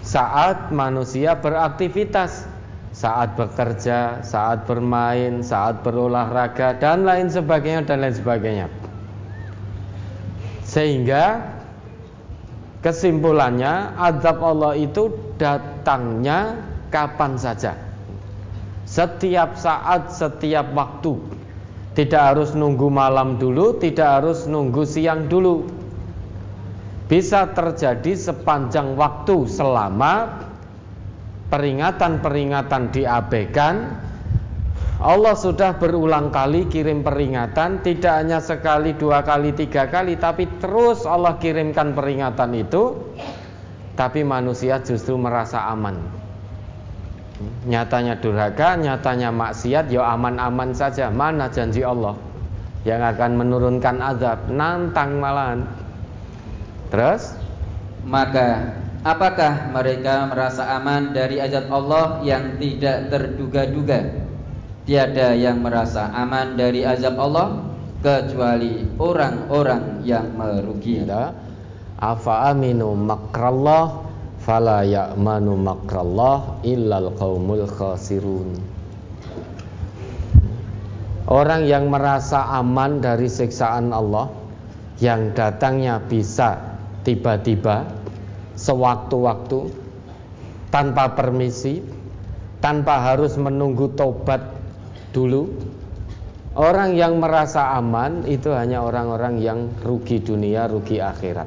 saat 0.00 0.72
manusia 0.72 1.36
beraktivitas, 1.36 2.48
saat 2.96 3.36
bekerja, 3.36 4.24
saat 4.24 4.64
bermain, 4.64 5.44
saat 5.44 5.84
berolahraga 5.84 6.76
dan 6.80 7.04
lain 7.04 7.28
sebagainya 7.28 7.84
dan 7.84 8.00
lain 8.00 8.16
sebagainya. 8.16 8.66
Sehingga 10.64 11.53
kesimpulannya 12.84 13.96
azab 13.96 14.44
Allah 14.44 14.76
itu 14.76 15.08
datangnya 15.40 16.60
kapan 16.92 17.40
saja. 17.40 17.72
Setiap 18.84 19.56
saat, 19.56 20.12
setiap 20.12 20.68
waktu. 20.76 21.16
Tidak 21.96 22.20
harus 22.20 22.52
nunggu 22.52 22.92
malam 22.92 23.40
dulu, 23.40 23.80
tidak 23.80 24.20
harus 24.20 24.44
nunggu 24.44 24.84
siang 24.84 25.30
dulu 25.30 25.64
bisa 27.04 27.52
terjadi 27.52 28.16
sepanjang 28.16 28.96
waktu 28.96 29.44
selama 29.44 30.40
peringatan-peringatan 31.52 32.90
diabaikan 32.96 33.74
Allah 35.02 35.34
sudah 35.34 35.74
berulang 35.74 36.30
kali 36.30 36.70
kirim 36.70 37.02
peringatan 37.02 37.82
Tidak 37.82 38.14
hanya 38.14 38.38
sekali, 38.38 38.94
dua 38.94 39.26
kali, 39.26 39.50
tiga 39.50 39.90
kali 39.90 40.14
Tapi 40.14 40.46
terus 40.62 41.02
Allah 41.02 41.34
kirimkan 41.42 41.98
peringatan 41.98 42.54
itu. 42.54 42.94
Tapi 43.98 44.22
manusia 44.22 44.78
justru 44.82 45.18
merasa 45.18 45.70
aman. 45.70 45.98
Nyatanya 47.66 48.22
durhaka, 48.22 48.78
nyatanya 48.78 49.34
maksiat 49.34 49.90
Ya 49.90 50.06
aman-aman 50.14 50.70
saja. 50.70 51.10
Mana 51.10 51.50
janji 51.50 51.82
Allah 51.82 52.14
Yang 52.86 53.18
akan 53.18 53.30
menurunkan 53.34 53.98
azab? 53.98 54.46
Nantang 54.46 55.18
malahan. 55.18 55.66
Terus? 56.94 57.34
Maka 58.06 58.78
apakah 59.02 59.74
mereka 59.74 60.30
merasa 60.30 60.78
aman 60.78 61.10
dari 61.10 61.42
azab 61.42 61.66
Allah 61.74 62.22
yang 62.22 62.62
tidak 62.62 63.10
terduga-duga? 63.10 64.23
Tiada 64.84 65.32
yang 65.32 65.64
merasa 65.64 66.12
aman 66.12 66.60
dari 66.60 66.84
azab 66.84 67.16
Allah 67.16 67.56
kecuali 68.04 68.84
orang-orang 69.00 70.04
yang 70.04 70.36
merugi. 70.36 71.00
Afa 71.96 72.52
aminu 72.52 72.92
makrallah 72.92 74.04
fala 74.44 74.84
ya'manu 74.84 75.56
makrallah 75.56 76.60
illal 76.68 77.16
qaumul 77.16 77.64
khasirun. 77.64 78.60
Orang 81.32 81.64
yang 81.64 81.88
merasa 81.88 82.44
aman 82.52 83.00
dari 83.00 83.32
siksaan 83.32 83.88
Allah 83.88 84.28
yang 85.00 85.32
datangnya 85.32 85.96
bisa 85.96 86.60
tiba-tiba 87.08 87.88
sewaktu-waktu 88.60 89.72
tanpa 90.68 91.16
permisi 91.16 91.80
tanpa 92.60 93.00
harus 93.00 93.40
menunggu 93.40 93.92
tobat 93.96 94.53
dulu. 95.14 95.46
Orang 96.54 96.94
yang 96.98 97.18
merasa 97.18 97.74
aman 97.78 98.26
itu 98.26 98.50
hanya 98.54 98.82
orang-orang 98.82 99.42
yang 99.42 99.70
rugi 99.82 100.22
dunia 100.22 100.70
rugi 100.70 101.02
akhirat. 101.02 101.46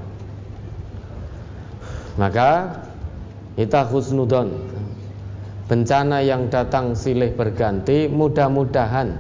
Maka 2.20 2.82
kita 3.56 3.88
husnudon 3.88 4.52
bencana 5.68 6.24
yang 6.24 6.48
datang 6.52 6.96
silih 6.96 7.36
berganti 7.36 8.08
mudah-mudahan 8.08 9.16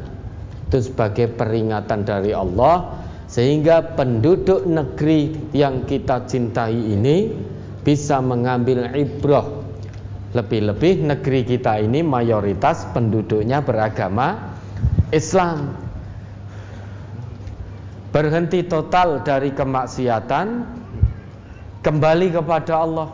itu 0.67 0.91
sebagai 0.91 1.31
peringatan 1.31 2.03
dari 2.03 2.35
Allah 2.35 2.99
sehingga 3.31 3.95
penduduk 3.95 4.67
negeri 4.67 5.51
yang 5.55 5.87
kita 5.87 6.27
cintai 6.27 6.75
ini 6.75 7.31
bisa 7.83 8.19
mengambil 8.19 8.91
ibrah 8.91 9.56
lebih-lebih 10.37 11.09
negeri 11.09 11.41
kita 11.41 11.81
ini 11.81 12.05
mayoritas 12.05 12.85
penduduknya 12.93 13.65
beragama 13.65 14.53
Islam. 15.09 15.73
Berhenti 18.13 18.61
total 18.65 19.25
dari 19.25 19.49
kemaksiatan 19.53 20.47
kembali 21.81 22.27
kepada 22.33 22.73
Allah. 22.85 23.09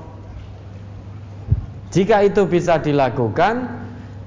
Jika 1.96 2.26
itu 2.28 2.44
bisa 2.50 2.82
dilakukan 2.82 3.70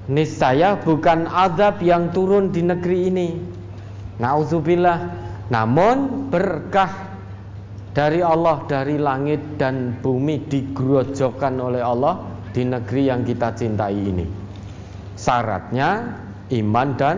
niscaya 0.07 0.79
bukan 0.79 1.27
azab 1.27 1.83
yang 1.83 2.09
turun 2.15 2.49
di 2.49 2.65
negeri 2.65 2.97
ini. 3.11 3.29
Nauzubillah 4.17 5.27
namun 5.53 6.27
berkah 6.33 7.07
dari 7.91 8.21
Allah 8.21 8.61
dari 8.69 9.01
langit 9.01 9.57
dan 9.57 9.97
bumi 9.99 10.45
digerojokkan 10.45 11.57
oleh 11.57 11.81
Allah 11.81 12.36
di 12.57 12.65
negeri 12.65 13.05
yang 13.05 13.21
kita 13.21 13.53
cintai 13.53 13.93
ini. 13.93 14.25
Syaratnya 15.13 16.17
iman 16.57 16.89
dan 16.97 17.17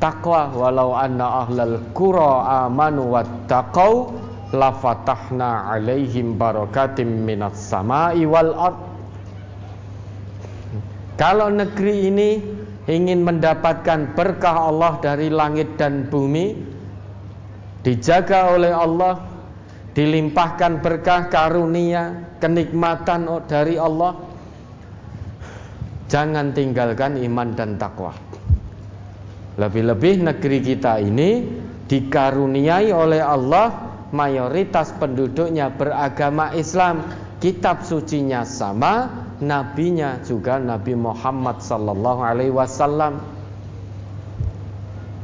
takwa 0.00 0.48
walau 0.48 0.96
anna 0.96 1.44
ahlal 1.44 1.92
qura 1.92 2.64
amanu 2.64 3.12
wattaqau 3.12 4.16
lafatahna 4.56 5.76
alaihim 5.76 6.40
barakatim 6.40 7.28
minas 7.28 7.60
samai 7.60 8.24
wal 8.24 8.56
ard. 8.56 8.80
Kalau 11.20 11.52
negeri 11.52 12.08
ini 12.08 12.30
ingin 12.88 13.28
mendapatkan 13.28 14.16
berkah 14.16 14.72
Allah 14.72 14.96
dari 15.04 15.28
langit 15.28 15.76
dan 15.76 16.08
bumi, 16.08 16.56
dijaga 17.84 18.56
oleh 18.56 18.72
Allah, 18.72 19.20
dilimpahkan 19.92 20.80
berkah 20.80 21.28
karunia, 21.28 22.32
kenikmatan 22.40 23.28
dari 23.44 23.76
Allah. 23.76 24.21
Jangan 26.12 26.52
tinggalkan 26.52 27.16
iman 27.24 27.56
dan 27.56 27.80
takwa. 27.80 28.12
Lebih-lebih 29.56 30.28
negeri 30.28 30.60
kita 30.60 31.00
ini 31.00 31.40
dikaruniai 31.88 32.92
oleh 32.92 33.24
Allah 33.24 33.72
mayoritas 34.12 34.92
penduduknya 35.00 35.72
beragama 35.72 36.52
Islam, 36.52 37.08
kitab 37.40 37.80
sucinya 37.88 38.44
sama, 38.44 39.08
nabinya 39.40 40.20
juga 40.20 40.60
Nabi 40.60 40.92
Muhammad 40.92 41.64
sallallahu 41.64 42.20
alaihi 42.20 42.52
wasallam. 42.52 43.24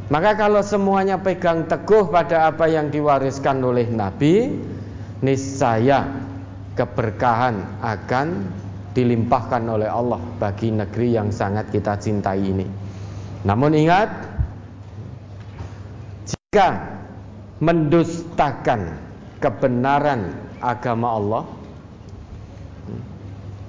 Maka 0.08 0.40
kalau 0.40 0.64
semuanya 0.64 1.20
pegang 1.20 1.68
teguh 1.68 2.08
pada 2.08 2.48
apa 2.48 2.64
yang 2.64 2.88
diwariskan 2.88 3.60
oleh 3.60 3.84
Nabi, 3.92 4.56
niscaya 5.20 6.08
keberkahan 6.72 7.60
akan 7.84 8.48
dilimpahkan 8.92 9.62
oleh 9.68 9.88
Allah 9.88 10.20
bagi 10.40 10.72
negeri 10.72 11.16
yang 11.16 11.28
sangat 11.28 11.68
kita 11.72 11.96
cintai 12.00 12.40
ini. 12.40 12.66
Namun 13.44 13.76
ingat, 13.76 14.10
jika 16.28 16.98
mendustakan 17.62 18.98
kebenaran 19.38 20.34
agama 20.58 21.08
Allah, 21.14 21.44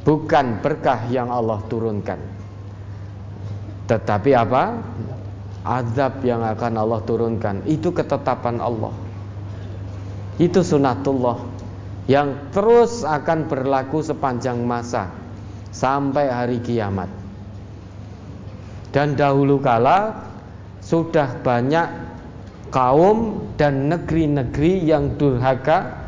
bukan 0.08 0.62
berkah 0.64 1.06
yang 1.14 1.30
Allah 1.30 1.60
turunkan, 1.70 2.20
tetapi 3.86 4.32
apa? 4.34 4.64
azab 5.70 6.24
yang 6.24 6.42
akan 6.42 6.74
Allah 6.80 7.00
turunkan 7.04 7.62
itu 7.68 7.92
ketetapan 7.92 8.64
Allah 8.64 8.96
itu 10.40 10.64
sunatullah 10.64 11.44
yang 12.10 12.50
terus 12.50 13.06
akan 13.06 13.46
berlaku 13.46 14.02
sepanjang 14.02 14.66
masa 14.66 15.14
sampai 15.70 16.26
hari 16.26 16.58
kiamat. 16.58 17.06
Dan 18.90 19.14
dahulu 19.14 19.62
kala 19.62 20.26
sudah 20.82 21.38
banyak 21.46 21.86
kaum 22.74 23.46
dan 23.62 23.94
negeri-negeri 23.94 24.90
yang 24.90 25.22
durhaka 25.22 26.02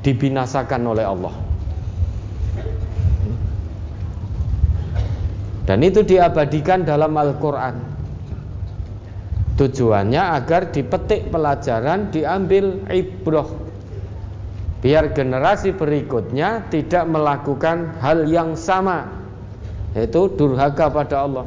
dibinasakan 0.00 0.88
oleh 0.88 1.04
Allah. 1.04 1.36
Dan 5.68 5.84
itu 5.84 6.00
diabadikan 6.00 6.88
dalam 6.88 7.12
Al-Quran. 7.12 7.76
Tujuannya 9.60 10.22
agar 10.40 10.72
dipetik 10.72 11.28
pelajaran, 11.28 12.08
diambil 12.08 12.88
ibroh. 12.88 13.67
Biar 14.78 15.10
generasi 15.10 15.74
berikutnya 15.74 16.70
tidak 16.70 17.04
melakukan 17.10 17.98
hal 17.98 18.26
yang 18.30 18.54
sama 18.54 19.10
yaitu 19.96 20.30
durhaka 20.38 20.86
pada 20.92 21.26
Allah. 21.26 21.46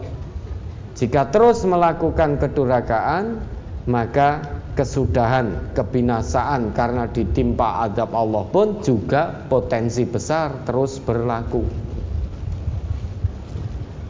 Jika 0.98 1.32
terus 1.32 1.64
melakukan 1.64 2.36
kedurhakaan, 2.38 3.40
maka 3.88 4.62
kesudahan, 4.76 5.74
kebinasaan 5.74 6.76
karena 6.76 7.08
ditimpa 7.10 7.88
adab 7.88 8.12
Allah 8.14 8.44
pun 8.50 8.84
juga 8.84 9.46
potensi 9.48 10.04
besar 10.06 10.68
terus 10.68 11.00
berlaku. 11.00 11.64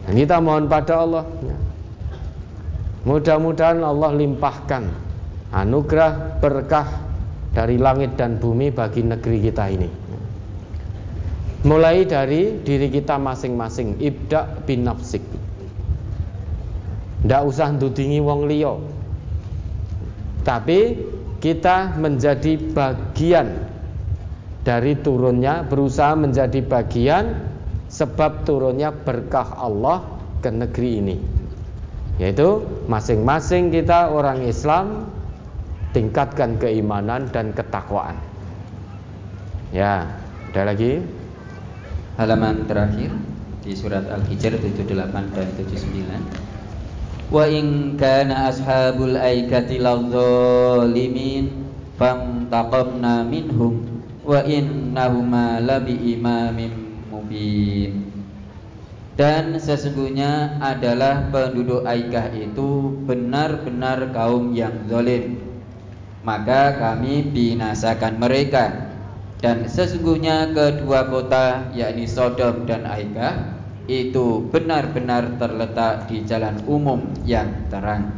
Dan 0.06 0.18
kita 0.18 0.42
mohon 0.42 0.66
pada 0.66 1.06
Allah, 1.06 1.24
ya. 1.46 1.56
mudah-mudahan 3.06 3.78
Allah 3.86 4.10
limpahkan 4.18 4.84
anugerah 5.54 6.42
berkah 6.42 6.88
dari 7.52 7.76
langit 7.76 8.16
dan 8.16 8.40
bumi 8.40 8.72
bagi 8.72 9.04
negeri 9.04 9.38
kita 9.44 9.64
ini. 9.68 9.90
Mulai 11.62 12.02
dari 12.08 12.58
diri 12.58 12.90
kita 12.90 13.22
masing-masing, 13.22 14.02
ibda 14.02 14.66
bin 14.66 14.82
nafsik. 14.82 15.22
Tidak 17.22 17.42
usah 17.46 17.70
ndudingi 17.78 18.18
wong 18.18 18.50
liya. 18.50 18.74
Tapi 20.42 20.98
kita 21.38 21.94
menjadi 22.02 22.58
bagian 22.74 23.70
dari 24.66 24.98
turunnya, 24.98 25.62
berusaha 25.62 26.18
menjadi 26.18 26.66
bagian 26.66 27.46
sebab 27.86 28.42
turunnya 28.42 28.90
berkah 28.90 29.54
Allah 29.54 30.02
ke 30.42 30.50
negeri 30.50 30.90
ini. 30.98 31.16
Yaitu 32.18 32.66
masing-masing 32.90 33.70
kita 33.70 34.10
orang 34.10 34.42
Islam 34.42 35.06
tingkatkan 35.92 36.56
keimanan 36.56 37.28
dan 37.28 37.52
ketakwaan. 37.52 38.16
Ya, 39.72 40.20
ada 40.52 40.72
lagi? 40.72 41.04
Halaman 42.16 42.68
terakhir 42.68 43.12
di 43.64 43.72
surat 43.72 44.04
Al-Hijr 44.08 44.56
78 44.60 45.32
dan 45.32 45.48
79. 45.56 47.32
Wa 47.32 47.48
in 47.48 47.96
kana 47.96 48.52
ashabul 48.52 49.16
aikati 49.16 49.80
ladzalimin 49.80 51.72
famtaqamna 51.96 53.24
minhum 53.24 54.04
wa 54.20 54.44
innahuma 54.44 55.56
labi 55.60 55.96
imamin 56.16 57.00
mubin. 57.08 58.12
Dan 59.12 59.60
sesungguhnya 59.60 60.56
adalah 60.56 61.28
penduduk 61.28 61.84
Aikah 61.84 62.32
itu 62.32 62.96
benar-benar 63.04 64.08
kaum 64.16 64.56
yang 64.56 64.88
zalim 64.88 65.51
maka 66.22 66.78
kami 66.78 67.34
binasakan 67.34 68.22
mereka 68.22 68.94
dan 69.42 69.66
sesungguhnya 69.66 70.54
kedua 70.54 71.10
kota 71.10 71.74
yakni 71.74 72.06
Sodom 72.06 72.62
dan 72.62 72.86
Aikah 72.86 73.58
itu 73.90 74.46
benar-benar 74.54 75.34
terletak 75.34 76.06
di 76.06 76.22
jalan 76.22 76.62
umum 76.70 77.02
yang 77.26 77.66
terang. 77.66 78.14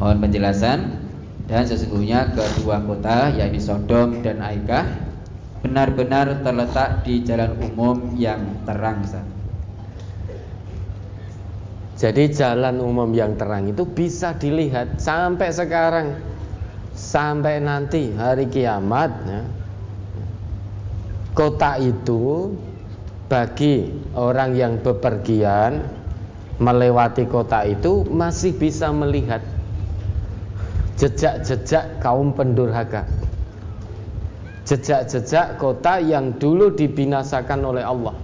Mohon 0.00 0.18
penjelasan 0.24 0.78
dan 1.44 1.68
sesungguhnya 1.68 2.32
kedua 2.32 2.80
kota 2.88 3.36
yakni 3.36 3.60
Sodom 3.60 4.24
dan 4.24 4.40
Aikah 4.40 4.88
benar-benar 5.60 6.40
terletak 6.40 7.04
di 7.04 7.20
jalan 7.20 7.60
umum 7.60 8.16
yang 8.16 8.64
terang. 8.64 9.04
Jadi 12.00 12.32
jalan 12.32 12.80
umum 12.80 13.12
yang 13.12 13.36
terang 13.36 13.68
itu 13.68 13.84
bisa 13.84 14.32
dilihat 14.32 14.96
sampai 14.96 15.52
sekarang 15.52 16.16
sampai 17.10 17.58
nanti 17.58 18.14
hari 18.14 18.46
kiamat 18.46 19.10
ya, 19.26 19.42
kota 21.34 21.74
itu 21.82 22.54
bagi 23.26 23.90
orang 24.14 24.54
yang 24.54 24.78
bepergian 24.78 25.82
melewati 26.62 27.26
kota 27.26 27.66
itu 27.66 28.06
masih 28.06 28.54
bisa 28.54 28.94
melihat 28.94 29.42
jejak-jejak 31.02 31.98
kaum 31.98 32.30
pendurhaka. 32.30 33.10
Jejak-jejak 34.70 35.58
kota 35.58 35.98
yang 35.98 36.38
dulu 36.38 36.70
dibinasakan 36.70 37.58
oleh 37.74 37.82
Allah. 37.82 38.14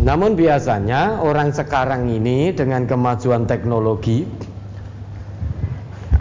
Namun 0.00 0.32
biasanya 0.32 1.20
orang 1.20 1.52
sekarang 1.52 2.08
ini 2.08 2.56
dengan 2.56 2.88
kemajuan 2.88 3.44
teknologi 3.44 4.24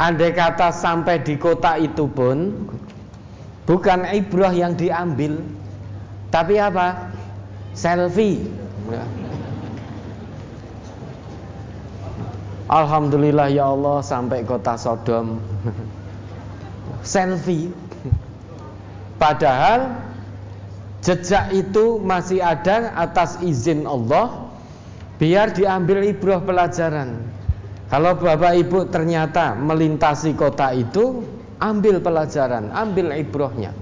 Andai 0.02 0.34
kata 0.34 0.74
sampai 0.74 1.22
di 1.22 1.38
kota 1.38 1.78
itu 1.78 2.10
pun 2.10 2.58
bukan 3.70 4.02
ibrah 4.10 4.50
yang 4.50 4.74
diambil, 4.74 5.38
tapi 6.34 6.58
apa? 6.58 7.14
Selfie. 7.78 8.42
Alhamdulillah 12.66 13.54
ya 13.54 13.70
Allah 13.70 14.02
sampai 14.02 14.42
kota 14.42 14.74
Sodom. 14.74 15.38
Selfie. 17.06 17.70
Padahal 19.22 20.02
jejak 21.06 21.54
itu 21.54 22.02
masih 22.02 22.42
ada 22.42 22.90
atas 22.98 23.38
izin 23.46 23.86
Allah 23.86 24.50
biar 25.22 25.54
diambil 25.54 26.10
ibrah 26.10 26.42
pelajaran. 26.42 27.31
Kalau 27.92 28.16
Bapak 28.16 28.56
Ibu 28.56 28.88
ternyata 28.88 29.52
melintasi 29.52 30.32
kota 30.40 30.72
itu, 30.72 31.28
ambil 31.60 32.00
pelajaran, 32.00 32.72
ambil 32.72 33.12
ibrohnya. 33.20 33.76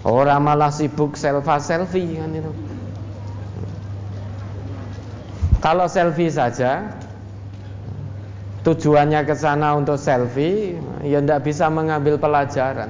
Orang 0.00 0.48
malah 0.48 0.72
sibuk 0.72 1.20
selfie 1.20 1.60
selfie 1.60 2.16
kan 2.16 2.32
itu. 2.32 2.52
Kalau 5.60 5.84
selfie 5.90 6.32
saja, 6.32 6.94
tujuannya 8.64 9.26
ke 9.28 9.34
sana 9.36 9.76
untuk 9.76 10.00
selfie, 10.00 10.80
ya 11.04 11.20
tidak 11.20 11.44
bisa 11.44 11.68
mengambil 11.68 12.16
pelajaran. 12.16 12.88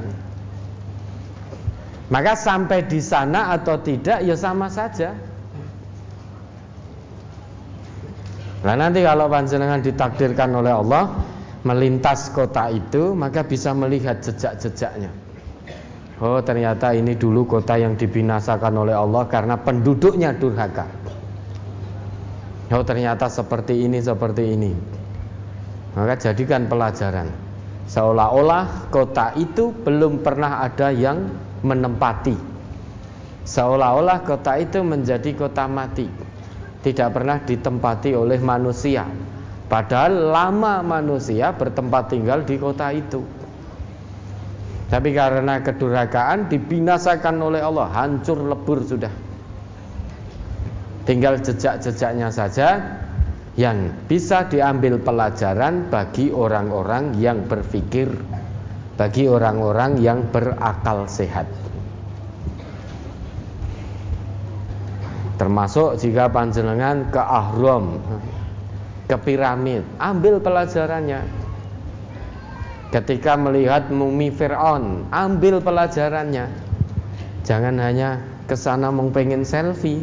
Maka 2.07 2.39
sampai 2.39 2.87
di 2.87 3.03
sana 3.03 3.51
atau 3.51 3.82
tidak, 3.82 4.22
ya 4.22 4.39
sama 4.39 4.70
saja. 4.70 5.16
Nah 8.67 8.75
nanti 8.75 8.99
kalau 9.07 9.31
panjenengan 9.31 9.79
ditakdirkan 9.79 10.51
oleh 10.51 10.75
Allah 10.75 11.14
melintas 11.62 12.35
kota 12.35 12.67
itu 12.67 13.14
maka 13.14 13.47
bisa 13.47 13.71
melihat 13.71 14.19
jejak-jejaknya. 14.19 15.07
Oh 16.19 16.43
ternyata 16.43 16.91
ini 16.91 17.14
dulu 17.14 17.47
kota 17.47 17.79
yang 17.79 17.95
dibinasakan 17.95 18.75
oleh 18.75 18.99
Allah 18.99 19.23
karena 19.31 19.55
penduduknya 19.55 20.35
durhaka. 20.35 20.83
Oh 22.75 22.83
ternyata 22.83 23.31
seperti 23.31 23.87
ini 23.87 24.03
seperti 24.03 24.43
ini. 24.59 24.75
Maka 25.95 26.19
jadikan 26.19 26.67
pelajaran. 26.67 27.31
Seolah-olah 27.87 28.91
kota 28.91 29.31
itu 29.39 29.71
belum 29.71 30.27
pernah 30.27 30.67
ada 30.67 30.91
yang 30.91 31.23
menempati. 31.62 32.35
Seolah-olah 33.47 34.27
kota 34.27 34.59
itu 34.59 34.83
menjadi 34.83 35.31
kota 35.39 35.71
mati 35.71 36.26
tidak 36.87 37.18
pernah 37.18 37.43
ditempati 37.43 38.14
oleh 38.14 38.39
manusia. 38.39 39.03
Padahal 39.66 40.30
lama 40.30 40.87
manusia 40.87 41.51
bertempat 41.51 42.14
tinggal 42.14 42.47
di 42.47 42.55
kota 42.55 42.95
itu. 42.95 43.26
Tapi 44.87 45.11
karena 45.11 45.59
kedurhakaan 45.66 46.47
dibinasakan 46.47 47.43
oleh 47.43 47.59
Allah, 47.59 47.91
hancur 47.91 48.39
lebur 48.39 48.87
sudah. 48.87 49.11
Tinggal 51.03 51.43
jejak-jejaknya 51.43 52.30
saja 52.30 52.78
yang 53.59 53.91
bisa 54.07 54.47
diambil 54.47 55.03
pelajaran 55.03 55.91
bagi 55.91 56.30
orang-orang 56.30 57.18
yang 57.18 57.51
berpikir, 57.51 58.07
bagi 58.95 59.26
orang-orang 59.26 59.99
yang 59.99 60.22
berakal 60.30 61.11
sehat. 61.11 61.66
Termasuk 65.37 66.01
jika 66.01 66.32
panjenengan 66.32 67.12
ke 67.12 67.20
ahram, 67.20 68.01
ke 69.05 69.16
piramid, 69.20 69.84
ambil 70.01 70.41
pelajarannya. 70.41 71.20
Ketika 72.89 73.37
melihat 73.37 73.93
mumi 73.93 74.32
Fir'aun, 74.32 75.05
ambil 75.12 75.61
pelajarannya. 75.61 76.49
Jangan 77.45 77.76
hanya 77.82 78.24
ke 78.49 78.57
sana 78.57 78.89
mau 78.89 79.12
pengen 79.12 79.45
selfie. 79.45 80.01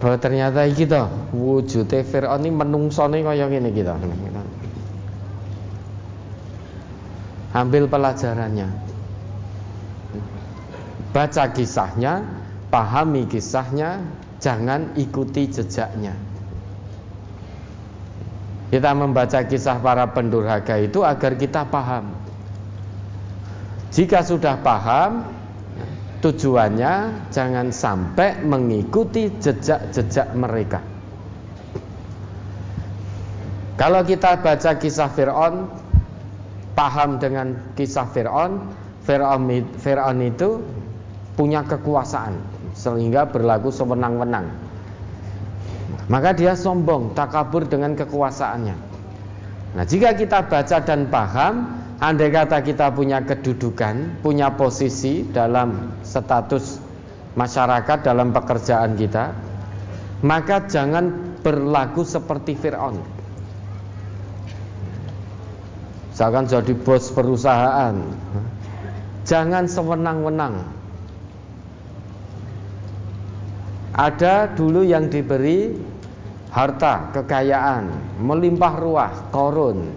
Bahwa 0.00 0.16
ternyata 0.16 0.64
kita 0.72 1.10
wujudnya 1.36 2.00
Fir'aun 2.08 2.40
ini 2.40 2.50
menungsone 2.54 3.20
kaya 3.20 3.52
ngene 3.52 3.68
kita. 3.68 3.92
Ambil 7.52 7.84
pelajarannya. 7.86 8.68
Baca 11.14 11.44
kisahnya, 11.54 12.26
pahami 12.74 13.30
kisahnya, 13.30 14.02
jangan 14.42 14.98
ikuti 14.98 15.46
jejaknya. 15.46 16.10
Kita 18.74 18.90
membaca 18.98 19.46
kisah 19.46 19.78
para 19.78 20.10
pendurhaka 20.10 20.82
itu 20.82 21.06
agar 21.06 21.38
kita 21.38 21.62
paham. 21.70 22.10
Jika 23.94 24.26
sudah 24.26 24.58
paham, 24.58 25.22
tujuannya 26.18 27.30
jangan 27.30 27.70
sampai 27.70 28.42
mengikuti 28.42 29.30
jejak-jejak 29.38 30.34
mereka. 30.34 30.82
Kalau 33.78 34.02
kita 34.02 34.42
baca 34.42 34.74
kisah 34.82 35.14
Fir'aun, 35.14 35.70
paham 36.74 37.22
dengan 37.22 37.54
kisah 37.78 38.10
Fir'aun, 38.10 38.66
Fir'aun 39.06 40.18
itu 40.26 40.58
punya 41.38 41.62
kekuasaan 41.62 42.53
sehingga 42.84 43.24
berlaku 43.24 43.72
sewenang-wenang. 43.72 44.52
Maka 46.12 46.36
dia 46.36 46.52
sombong, 46.52 47.16
takabur 47.16 47.64
dengan 47.64 47.96
kekuasaannya. 47.96 48.76
Nah, 49.74 49.84
jika 49.88 50.12
kita 50.12 50.44
baca 50.44 50.76
dan 50.84 51.08
paham, 51.08 51.80
andai 51.96 52.28
kata 52.28 52.60
kita 52.60 52.92
punya 52.92 53.24
kedudukan, 53.24 54.20
punya 54.20 54.52
posisi 54.52 55.24
dalam 55.32 55.96
status 56.04 56.76
masyarakat 57.40 58.04
dalam 58.04 58.36
pekerjaan 58.36 59.00
kita, 59.00 59.32
maka 60.20 60.68
jangan 60.68 61.40
berlaku 61.40 62.04
seperti 62.04 62.52
Fir'aun. 62.52 63.00
Misalkan 66.12 66.46
jadi 66.46 66.72
bos 66.78 67.10
perusahaan, 67.10 67.96
jangan 69.26 69.66
sewenang-wenang. 69.66 70.83
Ada 73.94 74.50
dulu 74.50 74.82
yang 74.82 75.06
diberi 75.06 75.70
harta, 76.50 77.14
kekayaan, 77.14 77.90
melimpah 78.18 78.74
ruah, 78.78 79.12
korun. 79.30 79.90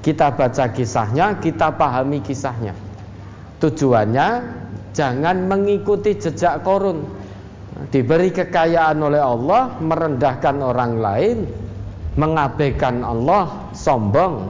Kita 0.00 0.32
baca 0.32 0.72
kisahnya, 0.72 1.36
kita 1.36 1.76
pahami 1.76 2.24
kisahnya. 2.24 2.72
Tujuannya 3.60 4.28
jangan 4.96 5.36
mengikuti 5.44 6.16
jejak 6.16 6.64
korun. 6.64 7.04
Diberi 7.92 8.32
kekayaan 8.32 8.96
oleh 9.04 9.20
Allah, 9.20 9.76
merendahkan 9.84 10.56
orang 10.60 10.92
lain, 11.00 11.38
mengabaikan 12.16 13.04
Allah, 13.04 13.68
sombong. 13.76 14.48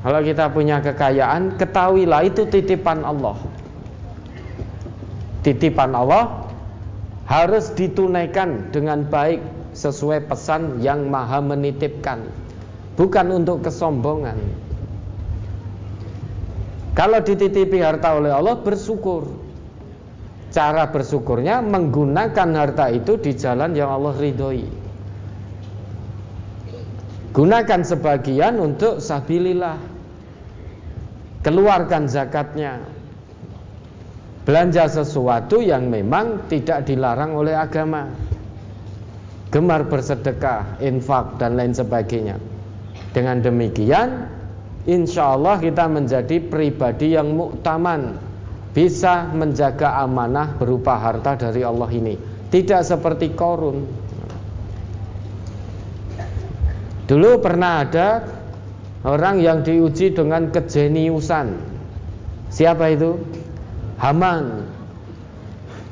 Kalau 0.00 0.20
kita 0.24 0.48
punya 0.48 0.80
kekayaan, 0.80 1.60
ketahuilah 1.60 2.24
itu 2.24 2.48
titipan 2.48 3.04
Allah. 3.04 3.36
Titipan 5.40 5.96
Allah 5.96 6.50
harus 7.24 7.72
ditunaikan 7.72 8.74
dengan 8.74 9.06
baik 9.08 9.40
sesuai 9.72 10.26
pesan 10.26 10.82
yang 10.84 11.08
maha 11.08 11.38
menitipkan 11.40 12.26
bukan 13.00 13.26
untuk 13.32 13.64
kesombongan. 13.64 14.36
Kalau 16.92 17.22
dititipi 17.24 17.80
harta 17.80 18.18
oleh 18.18 18.28
Allah 18.28 18.60
bersyukur. 18.60 19.48
Cara 20.50 20.90
bersyukurnya 20.90 21.62
menggunakan 21.62 22.48
harta 22.58 22.90
itu 22.90 23.14
di 23.14 23.38
jalan 23.38 23.70
yang 23.72 23.86
Allah 23.86 24.18
ridhoi. 24.18 24.66
Gunakan 27.30 27.80
sebagian 27.86 28.58
untuk 28.58 28.98
sabilillah. 28.98 29.78
Keluarkan 31.46 32.10
zakatnya 32.10 32.82
belanja 34.50 34.90
sesuatu 34.90 35.62
yang 35.62 35.86
memang 35.86 36.50
tidak 36.50 36.82
dilarang 36.82 37.38
oleh 37.38 37.54
agama. 37.54 38.10
Gemar 39.46 39.86
bersedekah, 39.86 40.82
infak 40.82 41.38
dan 41.38 41.54
lain 41.54 41.70
sebagainya. 41.70 42.34
Dengan 43.14 43.46
demikian, 43.46 44.26
insya 44.90 45.38
Allah 45.38 45.54
kita 45.62 45.86
menjadi 45.86 46.42
pribadi 46.42 47.14
yang 47.14 47.30
muktaman, 47.30 48.18
bisa 48.74 49.30
menjaga 49.30 50.02
amanah 50.02 50.58
berupa 50.58 50.98
harta 50.98 51.38
dari 51.38 51.62
Allah 51.62 51.86
ini. 51.94 52.18
Tidak 52.50 52.82
seperti 52.82 53.30
korun. 53.38 53.86
Dulu 57.06 57.38
pernah 57.38 57.86
ada 57.86 58.26
orang 59.06 59.38
yang 59.38 59.62
diuji 59.62 60.10
dengan 60.10 60.50
kejeniusan. 60.50 61.54
Siapa 62.50 62.90
itu? 62.90 63.14
Haman. 64.00 64.64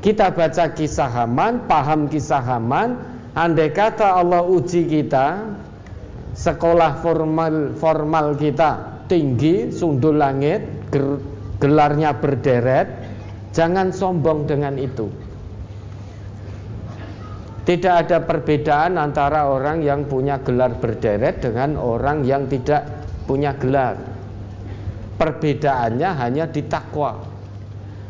Kita 0.01 0.33
baca 0.33 0.73
kisah 0.73 1.13
Haman, 1.13 1.69
paham 1.69 2.09
kisah 2.09 2.41
Haman, 2.41 2.97
andai 3.37 3.69
kata 3.69 4.17
Allah 4.17 4.41
uji 4.49 4.89
kita, 4.89 5.45
sekolah 6.33 7.05
formal 7.05 7.77
formal 7.77 8.33
kita 8.41 9.05
tinggi, 9.13 9.69
sundul 9.69 10.17
langit, 10.17 10.65
gelarnya 11.61 12.17
berderet, 12.17 12.89
jangan 13.53 13.93
sombong 13.93 14.49
dengan 14.49 14.81
itu. 14.81 15.13
Tidak 17.69 17.95
ada 18.09 18.25
perbedaan 18.25 18.97
antara 18.97 19.45
orang 19.53 19.85
yang 19.85 20.09
punya 20.09 20.41
gelar 20.41 20.81
berderet 20.81 21.45
dengan 21.45 21.77
orang 21.77 22.25
yang 22.25 22.49
tidak 22.49 23.05
punya 23.29 23.53
gelar. 23.61 24.01
Perbedaannya 25.21 26.09
hanya 26.17 26.49
di 26.49 26.65
takwa. 26.65 27.28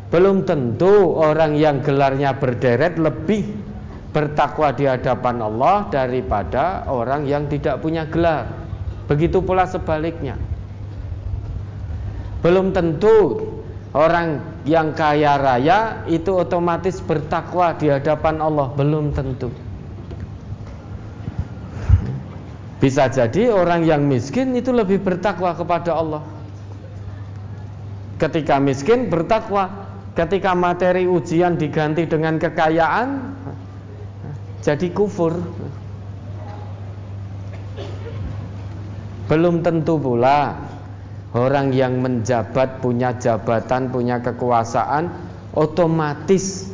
Belum 0.09 0.41
tentu 0.41 1.21
orang 1.21 1.53
yang 1.53 1.85
gelarnya 1.85 2.33
berderet 2.33 2.97
lebih 2.97 3.45
bertakwa 4.09 4.73
di 4.73 4.89
hadapan 4.89 5.37
Allah 5.37 5.85
daripada 5.93 6.81
orang 6.89 7.29
yang 7.29 7.45
tidak 7.45 7.77
punya 7.77 8.09
gelar. 8.09 8.49
Begitu 9.05 9.37
pula 9.41 9.69
sebaliknya. 9.69 10.33
Belum 12.41 12.73
tentu 12.73 13.45
orang 13.93 14.41
yang 14.65 14.97
kaya 14.97 15.37
raya 15.37 16.01
itu 16.09 16.33
otomatis 16.33 17.01
bertakwa 17.05 17.77
di 17.77 17.93
hadapan 17.93 18.41
Allah, 18.41 18.73
belum 18.73 19.13
tentu. 19.13 19.53
Bisa 22.79 23.11
jadi 23.11 23.51
orang 23.51 23.83
yang 23.83 24.07
miskin 24.07 24.55
itu 24.55 24.71
lebih 24.71 25.03
bertakwa 25.03 25.51
kepada 25.51 25.91
Allah. 25.93 26.23
Ketika 28.15 28.55
miskin 28.55 29.11
bertakwa, 29.11 29.88
ketika 30.17 30.57
materi 30.57 31.05
ujian 31.05 31.59
diganti 31.59 32.09
dengan 32.09 32.41
kekayaan 32.41 33.35
jadi 34.59 34.87
kufur. 34.91 35.35
Belum 39.29 39.61
tentu 39.61 40.01
pula 40.01 40.57
orang 41.37 41.69
yang 41.69 42.01
menjabat 42.01 42.81
punya 42.81 43.13
jabatan 43.13 43.93
punya 43.93 44.17
kekuasaan 44.25 45.13
otomatis 45.53 46.73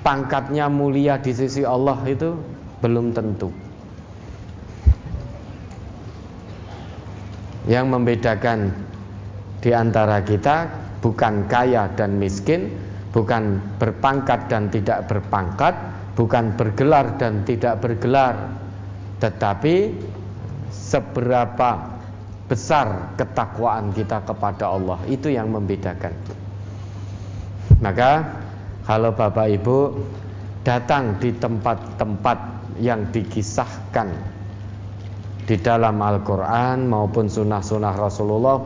pangkatnya 0.00 0.72
mulia 0.72 1.20
di 1.20 1.36
sisi 1.36 1.60
Allah 1.60 2.00
itu 2.08 2.32
belum 2.80 3.12
tentu. 3.12 3.52
Yang 7.68 7.86
membedakan 7.92 8.72
di 9.60 9.70
antara 9.76 10.24
kita 10.24 10.88
bukan 11.00 11.48
kaya 11.48 11.88
dan 11.96 12.20
miskin, 12.20 12.72
bukan 13.10 13.58
berpangkat 13.80 14.46
dan 14.46 14.68
tidak 14.70 15.08
berpangkat, 15.08 15.74
bukan 16.14 16.54
bergelar 16.54 17.16
dan 17.16 17.42
tidak 17.48 17.80
bergelar, 17.80 18.36
tetapi 19.18 19.96
seberapa 20.70 22.00
besar 22.50 23.14
ketakwaan 23.14 23.94
kita 23.94 24.22
kepada 24.26 24.74
Allah 24.74 24.98
itu 25.06 25.30
yang 25.30 25.54
membedakan. 25.54 26.12
Maka 27.78 28.26
kalau 28.84 29.14
Bapak 29.14 29.46
Ibu 29.54 29.78
datang 30.66 31.16
di 31.22 31.30
tempat-tempat 31.32 32.38
yang 32.82 33.08
dikisahkan 33.14 34.08
di 35.46 35.56
dalam 35.58 35.96
Al-Quran 36.02 36.90
maupun 36.90 37.30
sunnah-sunnah 37.30 37.94
Rasulullah 37.96 38.58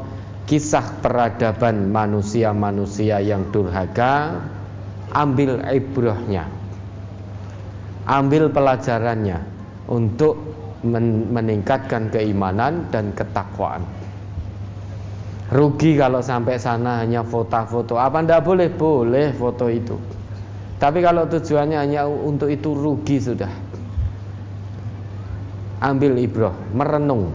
kisah 0.44 1.00
peradaban 1.00 1.88
manusia-manusia 1.88 3.20
yang 3.24 3.48
durhaka 3.48 4.44
ambil 5.14 5.64
ibrahnya 5.72 6.64
ambil 8.04 8.52
pelajarannya 8.52 9.40
untuk 9.88 10.36
meningkatkan 11.32 12.12
keimanan 12.12 12.88
dan 12.92 13.16
ketakwaan. 13.16 13.84
Rugi 15.48 15.96
kalau 15.96 16.20
sampai 16.24 16.56
sana 16.60 17.04
hanya 17.04 17.24
foto-foto. 17.24 18.00
Apa 18.00 18.24
ndak 18.24 18.44
boleh? 18.44 18.68
Boleh 18.72 19.32
foto 19.32 19.68
itu. 19.68 19.96
Tapi 20.80 21.00
kalau 21.00 21.24
tujuannya 21.28 21.78
hanya 21.80 22.04
untuk 22.08 22.52
itu 22.52 22.72
rugi 22.76 23.16
sudah. 23.20 23.52
Ambil 25.84 26.16
ibrah 26.16 26.52
merenung 26.72 27.32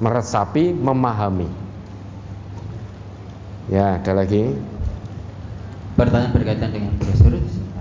meresapi, 0.00 0.76
memahami. 0.76 1.48
Ya, 3.66 3.98
ada 3.98 4.12
lagi? 4.12 4.54
Pertanyaan 5.96 6.32
berkaitan 6.36 6.70
dengan 6.70 6.92
brosur 7.00 7.34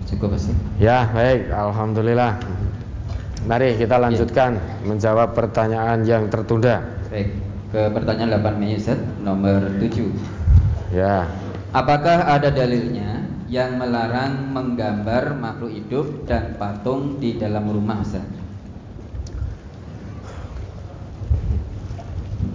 cukup 0.08 0.38
pasti. 0.38 0.54
Ya, 0.80 1.10
baik, 1.12 1.52
alhamdulillah. 1.52 2.40
Mari 3.46 3.78
kita 3.78 4.02
lanjutkan 4.02 4.58
ya. 4.58 4.64
menjawab 4.90 5.38
pertanyaan 5.38 6.02
yang 6.08 6.32
tertunda. 6.34 6.82
Baik. 7.14 7.30
ke 7.76 7.92
pertanyaan 7.92 8.40
8 8.40 8.56
Mei 8.62 8.80
Ustaz, 8.80 8.96
nomor 9.20 9.68
7. 9.84 10.08
Ya. 10.96 11.28
Apakah 11.76 12.24
ada 12.24 12.48
dalilnya 12.48 13.28
yang 13.52 13.76
melarang 13.76 14.56
menggambar 14.56 15.36
makhluk 15.36 15.76
hidup 15.76 16.08
dan 16.24 16.56
patung 16.56 17.20
di 17.20 17.36
dalam 17.36 17.68
rumah 17.68 18.00
Ustaz? 18.00 18.24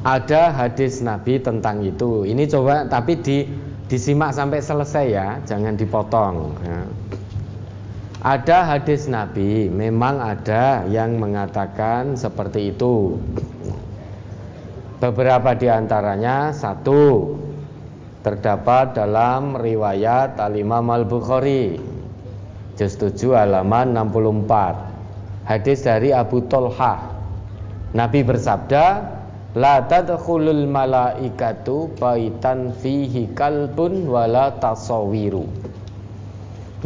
Ada 0.01 0.48
hadis 0.57 1.05
Nabi 1.05 1.36
tentang 1.44 1.84
itu. 1.84 2.24
Ini 2.24 2.48
coba 2.48 2.88
tapi 2.88 3.20
di 3.20 3.44
disimak 3.90 4.32
sampai 4.32 4.64
selesai 4.64 5.07
ya, 5.12 5.28
jangan 5.44 5.76
dipotong. 5.76 6.57
Ya. 6.64 6.80
Ada 8.20 8.59
hadis 8.76 9.09
Nabi, 9.09 9.68
memang 9.68 10.20
ada 10.20 10.84
yang 10.88 11.20
mengatakan 11.20 12.16
seperti 12.16 12.72
itu. 12.72 13.16
Beberapa 15.01 15.57
di 15.57 15.68
antaranya 15.68 16.53
satu 16.53 17.36
terdapat 18.20 18.92
dalam 18.92 19.57
riwayat 19.57 20.36
Al-Imam 20.36 20.84
Al-Bukhari 20.92 21.80
juz 22.80 22.96
7 22.96 23.36
halaman 23.36 23.92
64. 23.92 25.44
Hadis 25.44 25.84
dari 25.84 26.12
Abu 26.16 26.44
Tolha. 26.48 27.12
Nabi 27.92 28.24
bersabda, 28.24 29.19
La 29.59 29.82
tadkhulul 29.82 30.70
malaikatu 30.70 31.90
baitan 31.98 32.70
fihi 32.70 33.34
kalbun 33.34 34.07
wala 34.07 34.55
tasawiru. 34.62 35.42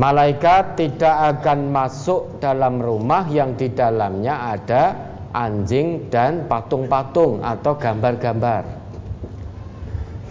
Malaikat 0.01 0.81
tidak 0.81 1.45
akan 1.45 1.69
masuk 1.69 2.41
dalam 2.41 2.81
rumah 2.81 3.29
yang 3.29 3.53
di 3.53 3.69
dalamnya 3.69 4.57
ada 4.57 4.97
anjing 5.37 6.09
dan 6.09 6.49
patung-patung 6.49 7.45
atau 7.45 7.77
gambar-gambar. 7.77 8.65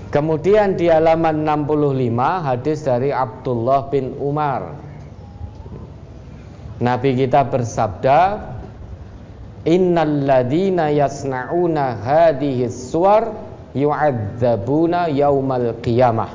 Kemudian 0.09 0.73
di 0.73 0.89
halaman 0.89 1.45
65 1.45 2.49
hadis 2.49 2.81
dari 2.81 3.13
Abdullah 3.13 3.93
bin 3.93 4.17
Umar. 4.17 4.73
Nabi 6.81 7.13
kita 7.13 7.45
bersabda, 7.45 8.19
Innal 9.63 10.27
ladina 10.27 10.91
yasna'una 10.91 12.03
hadhihi 12.03 12.67
suwar 12.67 13.31
yu'adzabuna 13.71 15.07
yaumal 15.07 15.79
qiyamah 15.79 16.29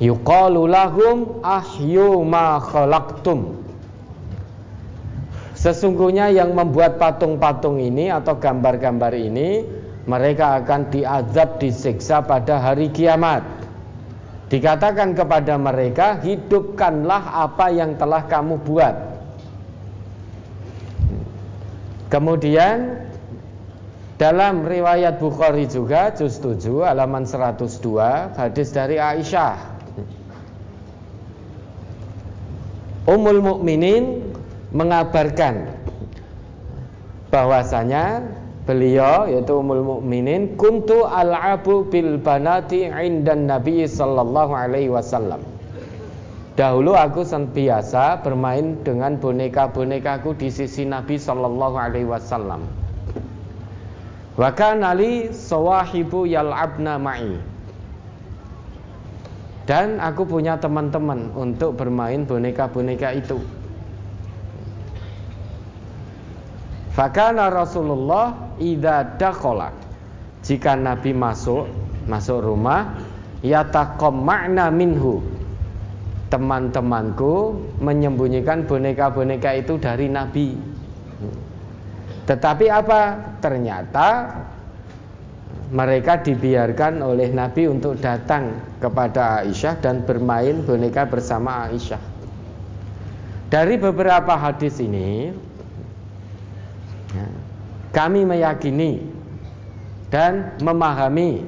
yuqalu 0.00 0.68
lahum 0.68 1.40
ahyu 1.44 2.20
ma 2.24 2.60
khalaqtum 2.60 3.60
Sesungguhnya 5.60 6.32
yang 6.32 6.56
membuat 6.56 6.96
patung-patung 6.96 7.84
ini 7.84 8.08
atau 8.08 8.32
gambar-gambar 8.40 9.12
ini 9.12 9.60
mereka 10.08 10.56
akan 10.56 10.88
diazab 10.88 11.60
disiksa 11.60 12.24
pada 12.24 12.56
hari 12.56 12.88
kiamat. 12.88 13.44
Dikatakan 14.48 15.12
kepada 15.12 15.60
mereka, 15.60 16.16
hidupkanlah 16.24 17.44
apa 17.44 17.76
yang 17.76 17.92
telah 18.00 18.24
kamu 18.24 18.56
buat. 18.64 19.09
Kemudian 22.10 23.06
dalam 24.18 24.66
riwayat 24.66 25.22
Bukhari 25.22 25.64
juga 25.70 26.10
juz 26.12 26.42
7 26.42 26.84
halaman 26.84 27.24
102 27.24 28.36
hadis 28.36 28.68
dari 28.74 29.00
Aisyah 29.00 29.56
Ummul 33.08 33.40
Mukminin 33.40 34.26
mengabarkan 34.76 35.72
bahwasanya 37.32 38.26
beliau 38.68 39.24
yaitu 39.30 39.56
Ummul 39.56 39.82
Mukminin 39.82 40.54
kuntu 40.60 41.06
al'abu 41.08 41.88
bil 41.88 42.20
banati 42.20 42.86
indan 42.86 43.48
Nabi 43.48 43.88
sallallahu 43.88 44.52
alaihi 44.52 44.92
wasallam. 44.92 45.42
Dahulu 46.60 46.92
aku 46.92 47.24
biasa 47.56 48.20
bermain 48.20 48.76
dengan 48.84 49.16
boneka-bonekaku 49.16 50.36
di 50.36 50.52
sisi 50.52 50.84
Nabi 50.84 51.16
sallallahu 51.16 51.72
alaihi 51.80 52.04
wasallam. 52.04 52.68
Wa 54.36 54.52
kana 54.52 54.92
li 54.92 55.32
sawahibu 55.32 56.28
yal'abna 56.28 57.00
ma'i. 57.00 57.40
Dan 59.64 60.04
aku 60.04 60.28
punya 60.28 60.60
teman-teman 60.60 61.32
untuk 61.32 61.80
bermain 61.80 62.28
boneka-boneka 62.28 63.16
itu. 63.16 63.40
Fakana 66.92 67.48
Rasulullah 67.48 68.36
idza 68.60 69.16
dakhala 69.16 69.72
jika 70.44 70.76
Nabi 70.76 71.16
masuk 71.16 71.72
masuk 72.04 72.44
rumah 72.44 73.00
yatakom 73.40 74.20
makna 74.20 74.68
minhu 74.68 75.39
teman-temanku 76.30 77.58
menyembunyikan 77.82 78.64
boneka-boneka 78.64 79.50
itu 79.58 79.74
dari 79.82 80.06
Nabi. 80.06 80.54
Tetapi 82.30 82.66
apa? 82.70 83.02
Ternyata 83.42 84.08
mereka 85.74 86.22
dibiarkan 86.22 87.02
oleh 87.02 87.34
Nabi 87.34 87.66
untuk 87.66 87.98
datang 87.98 88.54
kepada 88.78 89.42
Aisyah 89.42 89.82
dan 89.82 90.06
bermain 90.06 90.62
boneka 90.62 91.10
bersama 91.10 91.66
Aisyah. 91.66 92.02
Dari 93.50 93.74
beberapa 93.82 94.38
hadis 94.38 94.78
ini, 94.78 95.34
ya, 97.10 97.26
kami 97.90 98.22
meyakini 98.22 99.02
dan 100.14 100.54
memahami 100.62 101.42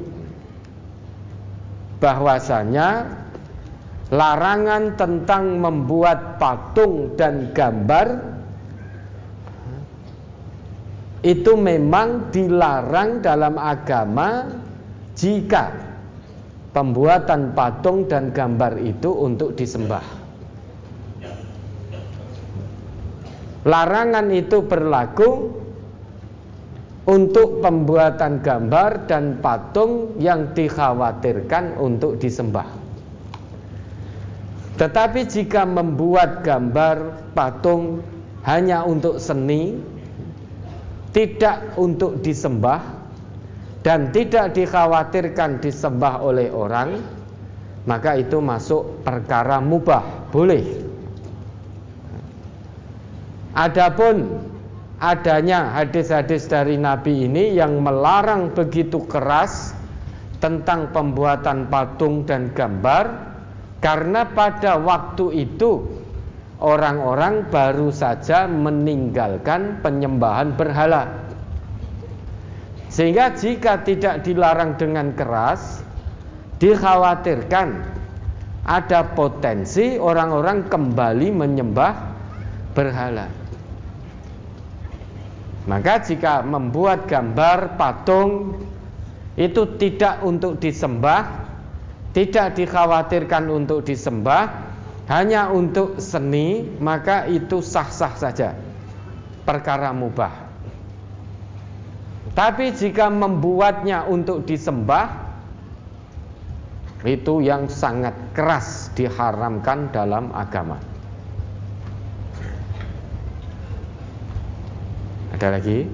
bahwasanya 2.03 3.22
larangan 4.13 4.93
tentang 5.01 5.57
membuat 5.57 6.37
patung 6.37 7.17
dan 7.17 7.49
gambar 7.57 8.21
itu 11.25 11.57
memang 11.57 12.29
dilarang 12.29 13.25
dalam 13.25 13.57
agama 13.57 14.53
jika 15.17 15.73
pembuatan 16.77 17.57
patung 17.57 18.05
dan 18.05 18.37
gambar 18.37 18.77
itu 18.85 19.09
untuk 19.09 19.57
disembah. 19.57 20.05
Larangan 23.63 24.27
itu 24.35 24.59
berlaku 24.67 25.55
untuk 27.07 27.63
pembuatan 27.63 28.43
gambar 28.43 29.07
dan 29.07 29.39
patung 29.39 30.19
yang 30.19 30.51
dikhawatirkan 30.53 31.79
untuk 31.79 32.19
disembah. 32.19 32.82
Tetapi 34.77 35.29
jika 35.29 35.69
membuat 35.69 36.41
gambar 36.41 37.29
patung 37.37 38.01
hanya 38.43 38.83
untuk 38.89 39.21
seni, 39.21 39.77
tidak 41.13 41.77
untuk 41.77 42.25
disembah 42.25 42.81
dan 43.85 44.09
tidak 44.11 44.57
dikhawatirkan 44.57 45.61
disembah 45.61 46.25
oleh 46.25 46.49
orang, 46.49 47.05
maka 47.85 48.17
itu 48.17 48.41
masuk 48.41 49.05
perkara 49.05 49.61
mubah, 49.61 50.33
boleh. 50.33 50.65
Adapun 53.53 54.41
adanya 54.97 55.77
hadis-hadis 55.77 56.49
dari 56.49 56.81
Nabi 56.81 57.29
ini 57.29 57.53
yang 57.53 57.85
melarang 57.85 58.57
begitu 58.57 59.05
keras 59.05 59.77
tentang 60.41 60.89
pembuatan 60.95 61.69
patung 61.69 62.25
dan 62.25 62.49
gambar 62.57 63.32
karena 63.83 64.23
pada 64.31 64.79
waktu 64.79 65.43
itu 65.43 65.91
orang-orang 66.63 67.51
baru 67.51 67.91
saja 67.91 68.47
meninggalkan 68.47 69.83
penyembahan 69.83 70.55
berhala. 70.55 71.11
Sehingga 72.87 73.35
jika 73.35 73.83
tidak 73.83 74.23
dilarang 74.23 74.79
dengan 74.79 75.11
keras, 75.19 75.83
dikhawatirkan 76.63 77.83
ada 78.63 79.01
potensi 79.19 79.99
orang-orang 79.99 80.71
kembali 80.71 81.29
menyembah 81.35 81.93
berhala. 82.79 83.27
Maka 85.67 85.99
jika 86.07 86.47
membuat 86.47 87.11
gambar 87.11 87.75
patung 87.75 88.63
itu 89.35 89.63
tidak 89.79 90.23
untuk 90.23 90.63
disembah, 90.63 91.51
tidak 92.13 92.61
dikhawatirkan 92.61 93.49
untuk 93.49 93.85
disembah, 93.89 94.73
hanya 95.09 95.49
untuk 95.49 95.99
seni 95.99 96.65
maka 96.79 97.25
itu 97.29 97.65
sah-sah 97.65 98.15
saja. 98.17 98.55
Perkara 99.43 99.91
mubah. 99.91 100.31
Tapi 102.33 102.73
jika 102.73 103.13
membuatnya 103.13 104.09
untuk 104.09 104.49
disembah 104.49 105.21
itu 107.03 107.43
yang 107.43 107.67
sangat 107.67 108.15
keras 108.33 108.95
diharamkan 108.95 109.91
dalam 109.91 110.31
agama. 110.31 110.79
Ada 115.35 115.59
lagi 115.59 115.91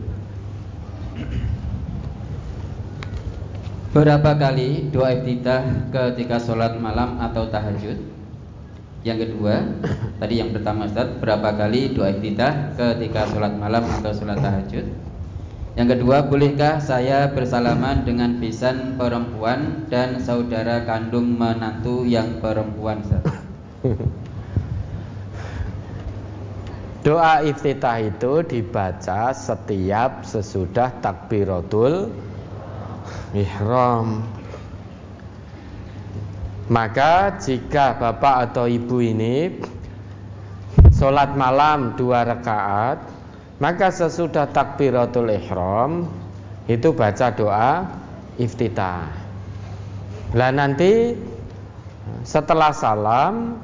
Berapa 3.89 4.37
kali 4.37 4.93
doa 4.93 5.17
iftitah 5.17 5.89
ketika 5.89 6.37
sholat 6.37 6.77
malam 6.77 7.17
atau 7.25 7.49
tahajud? 7.49 7.97
Yang 9.01 9.19
kedua, 9.25 9.65
tadi 10.21 10.45
yang 10.45 10.53
pertama 10.53 10.85
Ustaz, 10.85 11.09
berapa 11.17 11.57
kali 11.57 11.97
doa 11.97 12.13
iftitah 12.13 12.77
ketika 12.77 13.25
sholat 13.33 13.57
malam 13.57 13.89
atau 13.89 14.13
sholat 14.13 14.45
tahajud? 14.45 14.85
Yang 15.73 15.89
kedua, 15.97 16.21
bolehkah 16.29 16.85
saya 16.85 17.33
bersalaman 17.33 18.05
dengan 18.05 18.37
pisan 18.37 19.01
perempuan 19.01 19.89
dan 19.89 20.21
saudara 20.21 20.85
kandung 20.85 21.41
menantu 21.41 22.05
yang 22.05 22.45
perempuan 22.45 23.01
Ustaz? 23.01 23.25
Doa 27.09 27.41
iftitah 27.41 28.05
itu 28.05 28.45
dibaca 28.45 29.33
setiap 29.33 30.29
sesudah 30.29 30.93
takbiratul 31.01 32.13
ihram. 33.37 34.25
Maka 36.69 37.41
jika 37.41 37.97
bapak 37.97 38.53
atau 38.53 38.69
ibu 38.69 39.01
ini 39.01 39.57
sholat 40.93 41.33
malam 41.33 41.97
dua 41.97 42.29
rakaat, 42.29 43.01
maka 43.57 43.89
sesudah 43.89 44.53
takbiratul 44.53 45.33
ihram 45.33 46.13
itu 46.69 46.93
baca 46.93 47.33
doa 47.33 47.89
iftitah. 48.37 49.09
Lah 50.37 50.53
nanti 50.53 51.17
setelah 52.29 52.77
salam 52.77 53.57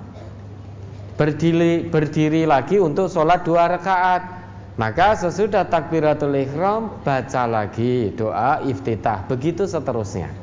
berdiri, 1.20 1.84
berdiri 1.92 2.48
lagi 2.48 2.80
untuk 2.80 3.12
sholat 3.12 3.44
dua 3.44 3.68
rakaat 3.68 4.33
maka 4.74 5.14
sesudah 5.14 5.70
takbiratul 5.70 6.34
ihram 6.34 6.98
baca 7.06 7.46
lagi 7.46 8.10
doa 8.10 8.58
iftitah, 8.66 9.22
begitu 9.30 9.70
seterusnya. 9.70 10.34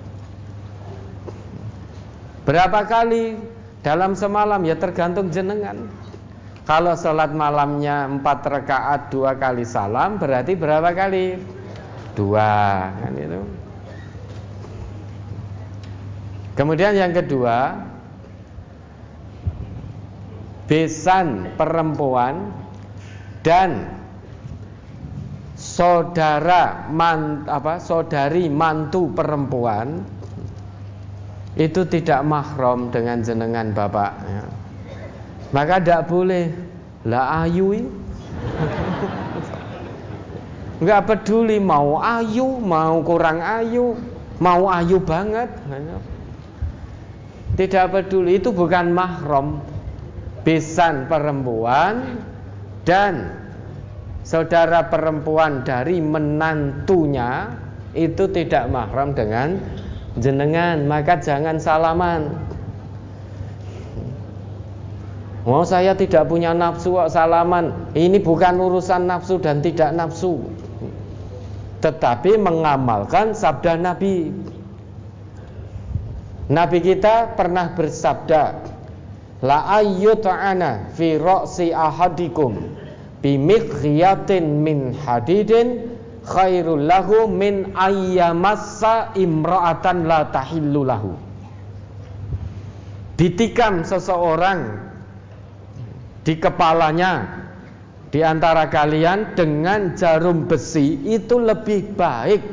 Berapa 2.48 2.88
kali 2.88 3.36
dalam 3.84 4.16
semalam 4.16 4.64
ya 4.64 4.80
tergantung 4.80 5.28
jenengan. 5.30 5.92
Kalau 6.64 6.96
sholat 6.96 7.36
malamnya 7.36 8.08
empat 8.08 8.48
rakaat 8.48 9.12
dua 9.12 9.36
kali 9.36 9.68
salam 9.68 10.16
berarti 10.16 10.56
berapa 10.56 10.90
kali? 10.96 11.36
Dua 12.16 12.88
kan 12.88 13.14
itu. 13.18 13.42
Kemudian 16.56 16.96
yang 16.96 17.12
kedua 17.12 17.76
besan 20.72 21.52
perempuan 21.60 22.56
dan 23.44 24.01
saudara 25.82 26.86
man, 26.94 27.50
apa 27.50 27.82
saudari 27.82 28.46
mantu 28.54 29.10
perempuan 29.18 30.06
itu 31.58 31.82
tidak 31.90 32.22
mahram 32.22 32.94
dengan 32.94 33.26
jenengan 33.26 33.74
bapak 33.74 34.14
ya. 34.22 34.44
maka 35.50 35.82
tidak 35.82 36.06
boleh. 36.06 36.54
Lah 37.02 37.50
ayu 37.50 37.74
nggak 40.86 41.02
peduli 41.02 41.58
mau 41.58 41.98
ayu 41.98 42.62
mau 42.62 43.02
kurang 43.02 43.42
ayu 43.42 43.98
mau 44.38 44.70
ayu 44.70 45.02
banget 45.02 45.50
tidak 47.58 47.90
peduli 47.90 48.38
itu 48.38 48.54
bukan 48.54 48.94
mahram. 48.94 49.66
Besan 50.46 51.10
perempuan 51.10 52.22
dan 52.86 53.41
saudara 54.32 54.88
perempuan 54.88 55.68
dari 55.68 56.00
menantunya 56.00 57.52
itu 57.92 58.32
tidak 58.32 58.72
mahram 58.72 59.12
dengan 59.12 59.60
jenengan, 60.16 60.88
maka 60.88 61.20
jangan 61.20 61.60
salaman. 61.60 62.32
Oh 65.44 65.68
saya 65.68 65.92
tidak 66.00 66.32
punya 66.32 66.56
nafsu 66.56 66.96
salaman? 67.12 67.92
Ini 67.92 68.24
bukan 68.24 68.56
urusan 68.56 69.04
nafsu 69.04 69.36
dan 69.44 69.60
tidak 69.60 69.92
nafsu. 69.92 70.40
Tetapi 71.84 72.40
mengamalkan 72.40 73.36
sabda 73.36 73.76
Nabi. 73.76 74.32
Nabi 76.48 76.78
kita 76.80 77.36
pernah 77.36 77.74
bersabda 77.76 78.44
La 79.42 79.82
ayyuta'ana 79.82 80.94
fi 80.94 81.18
ro'si 81.18 81.74
ahadikum 81.74 82.81
bimikhyatin 83.22 84.66
min 84.66 84.94
hadidin 84.98 85.98
khairul 86.26 86.86
lahu 86.86 87.26
min 87.30 87.74
ayyamassa 87.74 89.14
imra'atan 89.18 90.06
la 90.10 90.30
tahillu 90.30 90.82
lahu 90.86 91.14
ditikam 93.22 93.86
seseorang 93.86 94.82
di 96.26 96.38
kepalanya 96.38 97.46
di 98.12 98.26
antara 98.26 98.68
kalian 98.68 99.38
dengan 99.38 99.94
jarum 99.96 100.50
besi 100.50 101.00
itu 101.06 101.40
lebih 101.40 101.96
baik 101.96 102.44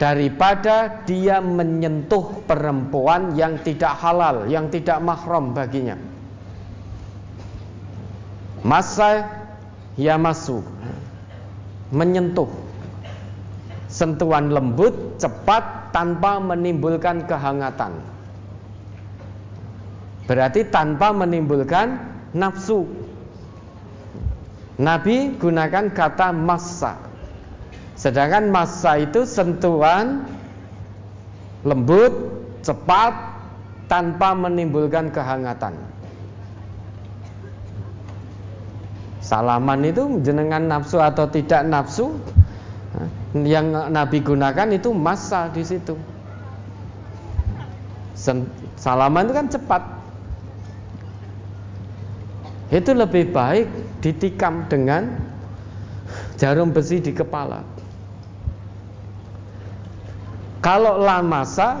daripada 0.00 1.04
dia 1.06 1.38
menyentuh 1.38 2.42
perempuan 2.42 3.38
yang 3.38 3.60
tidak 3.62 3.94
halal, 4.02 4.50
yang 4.50 4.66
tidak 4.66 4.98
mahram 4.98 5.54
baginya. 5.54 5.94
Masa 8.66 9.41
ya 9.96 10.16
masuk 10.16 10.64
menyentuh. 11.92 12.48
Sentuhan 13.92 14.48
lembut 14.48 15.20
cepat 15.20 15.92
tanpa 15.92 16.40
menimbulkan 16.40 17.28
kehangatan. 17.28 18.00
Berarti 20.24 20.64
tanpa 20.72 21.12
menimbulkan 21.12 22.00
nafsu. 22.32 22.88
Nabi 24.80 25.36
gunakan 25.36 25.92
kata 25.92 26.32
massa. 26.32 26.96
Sedangkan 27.92 28.48
massa 28.48 28.96
itu 28.96 29.28
sentuhan 29.28 30.24
lembut 31.68 32.32
cepat 32.64 33.12
tanpa 33.92 34.32
menimbulkan 34.32 35.12
kehangatan 35.12 35.91
Salaman 39.32 39.80
itu 39.88 40.20
jenengan 40.20 40.60
nafsu 40.68 41.00
atau 41.00 41.24
tidak 41.24 41.64
nafsu 41.64 42.20
yang 43.32 43.72
Nabi 43.88 44.20
gunakan 44.20 44.68
itu 44.76 44.92
masa 44.92 45.48
di 45.48 45.64
situ. 45.64 45.96
Salaman 48.76 49.24
itu 49.24 49.32
kan 49.32 49.48
cepat. 49.48 49.82
Itu 52.68 52.92
lebih 52.92 53.32
baik 53.32 53.72
ditikam 54.04 54.68
dengan 54.68 55.16
jarum 56.36 56.68
besi 56.68 57.00
di 57.00 57.16
kepala. 57.16 57.64
Kalau 60.60 61.00
lamasa 61.00 61.80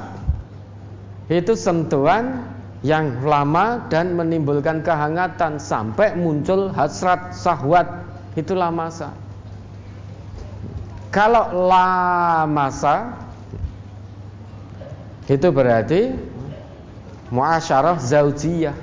itu 1.28 1.52
sentuhan 1.52 2.51
yang 2.82 3.22
lama 3.22 3.86
dan 3.86 4.18
menimbulkan 4.18 4.82
kehangatan 4.82 5.62
sampai 5.62 6.18
muncul 6.18 6.70
hasrat 6.74 7.30
sahwat 7.30 7.86
itulah 8.34 8.74
masa. 8.74 9.14
Kalau 11.14 11.70
lamasa 11.70 13.14
itu 15.30 15.48
berarti 15.54 16.10
muasyarah 17.30 18.02
zaujiyah 18.02 18.74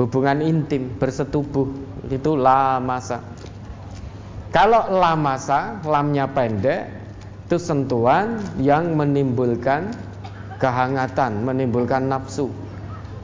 hubungan 0.00 0.40
intim 0.40 0.96
bersetubuh 0.96 1.68
itu 2.08 2.32
lamasa. 2.38 3.20
Kalau 4.50 4.88
lamasa 4.90 5.78
lamnya 5.84 6.24
pendek 6.26 6.88
itu 7.46 7.58
sentuhan 7.60 8.40
yang 8.62 8.94
menimbulkan 8.94 9.90
kehangatan, 10.62 11.42
menimbulkan 11.42 12.06
nafsu. 12.06 12.50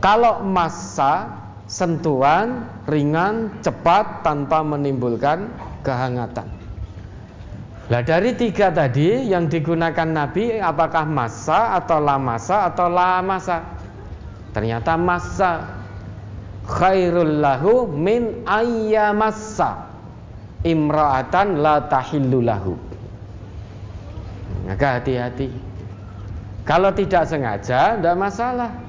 Kalau 0.01 0.45
masa 0.45 1.33
sentuhan 1.67 2.69
ringan, 2.87 3.51
cepat 3.65 4.23
tanpa 4.23 4.63
menimbulkan 4.63 5.51
kehangatan. 5.83 6.47
Nah 7.87 8.03
dari 8.03 8.35
tiga 8.35 8.75
tadi 8.75 9.31
yang 9.31 9.47
digunakan 9.47 10.07
Nabi 10.11 10.59
apakah 10.59 11.07
masa 11.07 11.79
atau 11.79 12.03
la 12.03 12.19
masa 12.19 12.67
atau 12.67 12.91
la 12.91 13.23
masa? 13.23 13.63
Ternyata 14.51 14.99
masa 14.99 15.71
khairul 16.67 17.39
lahu 17.39 17.87
min 17.87 18.43
ayyamassa 18.43 19.87
imra'atan 20.67 21.63
la 21.63 21.87
tahillu 21.87 22.43
lahu. 22.43 22.75
Maka 24.67 24.99
hati-hati. 24.99 25.47
Kalau 26.67 26.91
tidak 26.91 27.31
sengaja 27.31 27.95
tidak 27.95 28.17
masalah. 28.19 28.86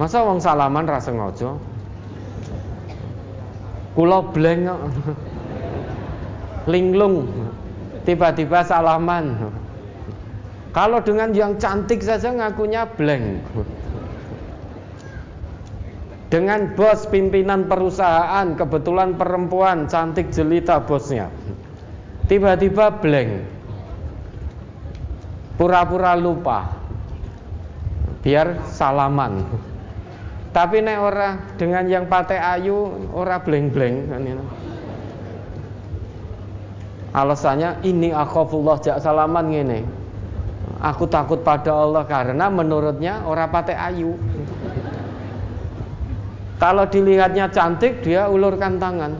Masa 0.00 0.24
wong 0.24 0.40
salaman 0.40 0.88
rasa 0.88 1.12
ngojo? 1.12 1.60
Kula 3.92 4.24
bleng 4.32 4.72
Linglung. 6.70 7.28
Tiba-tiba 8.02 8.66
salaman. 8.66 9.50
Kalau 10.72 10.98
dengan 11.04 11.30
yang 11.36 11.60
cantik 11.60 12.00
saja 12.02 12.32
ngakunya 12.32 12.88
blank. 12.88 13.44
Dengan 16.32 16.72
bos 16.72 17.04
pimpinan 17.12 17.68
perusahaan, 17.68 18.56
kebetulan 18.56 19.20
perempuan 19.20 19.84
cantik 19.84 20.32
jelita 20.32 20.80
bosnya. 20.80 21.28
Tiba-tiba 22.26 22.98
blank. 23.04 23.30
Pura-pura 25.60 26.16
lupa. 26.16 26.72
Biar 28.24 28.64
salaman. 28.72 29.44
Tapi 30.52 30.84
nek 30.84 30.98
ora 31.00 31.40
dengan 31.56 31.88
yang 31.88 32.04
pakai 32.12 32.36
ayu 32.36 33.08
ora 33.16 33.40
blank-blank 33.40 33.96
kan 34.12 34.22
Alasannya 37.12 37.84
ini 37.84 38.08
akhafullah 38.08 38.80
jak 38.80 39.00
salaman 39.00 39.52
ngene. 39.52 39.84
Aku 40.80 41.04
takut 41.08 41.44
pada 41.44 41.72
Allah 41.72 42.08
karena 42.08 42.48
menurutnya 42.48 43.20
orang 43.28 43.52
patek 43.52 43.76
ayu. 43.76 44.16
Kalau 46.56 46.88
dilihatnya 46.88 47.52
cantik 47.52 48.00
dia 48.00 48.26
ulurkan 48.32 48.80
tangan. 48.80 49.12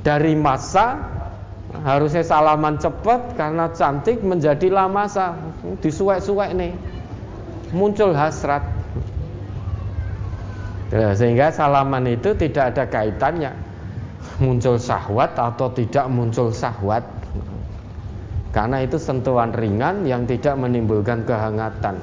Dari 0.00 0.36
masa 0.36 1.00
harusnya 1.84 2.24
salaman 2.24 2.80
cepat 2.80 3.36
karena 3.36 3.68
cantik 3.72 4.24
menjadi 4.24 4.72
masa 4.88 5.36
disuwek-suwek 5.84 6.56
nih. 6.56 6.72
Muncul 7.76 8.16
hasrat. 8.16 8.73
Ya, 10.94 11.10
sehingga 11.10 11.50
salaman 11.50 12.06
itu 12.06 12.38
tidak 12.38 12.70
ada 12.70 12.86
kaitannya. 12.86 13.50
Muncul 14.38 14.78
syahwat 14.78 15.34
atau 15.34 15.66
tidak 15.74 16.06
muncul 16.06 16.54
syahwat. 16.54 17.02
Karena 18.54 18.86
itu 18.86 18.94
sentuhan 19.02 19.50
ringan 19.50 20.06
yang 20.06 20.22
tidak 20.30 20.54
menimbulkan 20.54 21.26
kehangatan. 21.26 21.98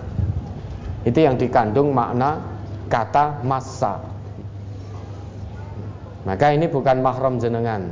Itu 1.07 1.23
yang 1.23 1.39
dikandung 1.39 1.95
makna 1.95 2.43
kata 2.91 3.39
masa 3.47 4.11
maka 6.21 6.53
ini 6.53 6.69
bukan 6.69 7.01
mahram 7.01 7.41
jenengan. 7.41 7.89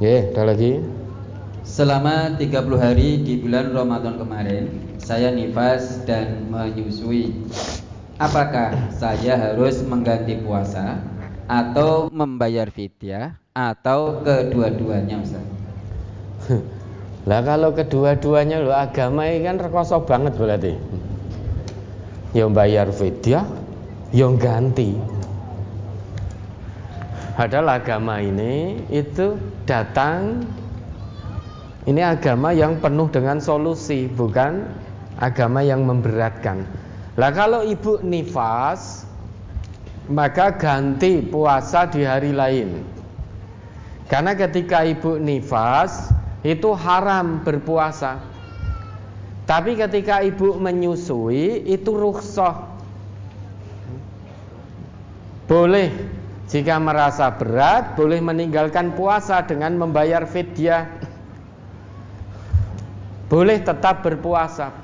Ya 0.00 0.32
ada 0.32 0.56
lagi? 0.56 0.80
Selama 1.62 2.32
30 2.40 2.48
hari 2.80 3.22
di 3.22 3.38
bulan 3.38 3.70
Ramadan 3.70 4.18
kemarin 4.18 4.66
Saya 4.98 5.30
nifas 5.30 6.02
dan 6.02 6.50
menyusui 6.50 7.38
Apakah 8.22 8.70
saya 8.94 9.34
harus 9.34 9.82
mengganti 9.82 10.38
puasa 10.46 11.02
Atau 11.50 12.06
membayar 12.14 12.70
fidyah 12.70 13.34
atau 13.50 14.22
kedua-duanya 14.22 15.18
Ustaz? 15.20 15.42
Lah 17.28 17.42
kalau 17.42 17.74
kedua-duanya 17.74 18.62
lo 18.62 18.70
agama 18.70 19.26
ini 19.26 19.42
kan 19.42 19.58
rekoso 19.58 20.06
banget 20.06 20.38
berarti. 20.38 20.74
Yang 22.30 22.50
bayar 22.54 22.88
fidyah, 22.94 23.44
yang 24.14 24.38
ganti. 24.38 24.94
Padahal 27.34 27.78
agama 27.78 28.22
ini 28.22 28.86
itu 28.86 29.34
datang 29.66 30.46
ini 31.90 32.00
agama 32.06 32.54
yang 32.54 32.78
penuh 32.78 33.10
dengan 33.10 33.42
solusi, 33.42 34.06
bukan 34.06 34.62
agama 35.18 35.62
yang 35.66 35.82
memberatkan. 35.82 36.81
Lah 37.22 37.30
kalau 37.30 37.62
ibu 37.62 38.02
nifas, 38.02 39.06
maka 40.10 40.58
ganti 40.58 41.22
puasa 41.22 41.86
di 41.86 42.02
hari 42.02 42.34
lain. 42.34 42.82
Karena 44.10 44.34
ketika 44.34 44.82
ibu 44.82 45.22
nifas 45.22 46.10
itu 46.42 46.74
haram 46.74 47.46
berpuasa. 47.46 48.18
Tapi 49.46 49.78
ketika 49.78 50.18
ibu 50.26 50.58
menyusui 50.58 51.62
itu 51.70 51.94
rukhsah. 51.94 52.74
Boleh 55.46 55.94
jika 56.50 56.74
merasa 56.82 57.30
berat 57.30 57.94
boleh 57.94 58.18
meninggalkan 58.18 58.98
puasa 58.98 59.46
dengan 59.46 59.78
membayar 59.78 60.26
fidyah. 60.26 60.90
Boleh 63.30 63.62
tetap 63.62 64.02
berpuasa. 64.02 64.81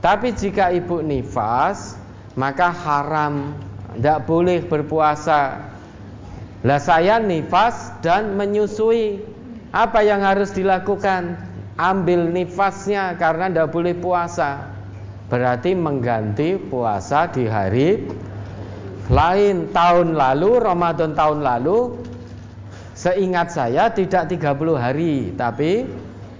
Tapi 0.00 0.36
jika 0.36 0.70
ibu 0.70 1.00
nifas 1.00 1.96
maka 2.36 2.68
haram 2.68 3.56
tidak 3.96 4.28
boleh 4.28 4.60
berpuasa 4.68 5.72
lah 6.66 6.82
saya 6.82 7.22
nifas 7.22 7.94
dan 8.02 8.34
menyusui. 8.34 9.22
Apa 9.70 10.02
yang 10.02 10.24
harus 10.24 10.50
dilakukan? 10.50 11.38
Ambil 11.78 12.32
nifasnya 12.32 13.14
karena 13.20 13.46
tidak 13.46 13.68
boleh 13.70 13.94
puasa. 13.94 14.66
Berarti 15.30 15.78
mengganti 15.78 16.58
puasa 16.58 17.30
di 17.30 17.46
hari 17.46 18.02
lain 19.06 19.70
tahun 19.70 20.18
lalu, 20.18 20.50
Ramadan 20.58 21.14
tahun 21.14 21.46
lalu 21.46 21.94
Seingat 22.96 23.54
saya 23.54 23.90
tidak 23.94 24.30
30 24.34 24.56
hari 24.74 25.30
Tapi 25.36 25.86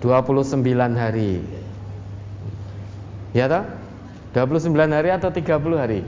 29 0.03 0.67
hari 0.99 1.43
Ya 3.37 3.53
toh? 3.53 3.65
29 4.33 4.73
hari 4.97 5.13
atau 5.13 5.29
30 5.29 5.77
hari? 5.77 6.01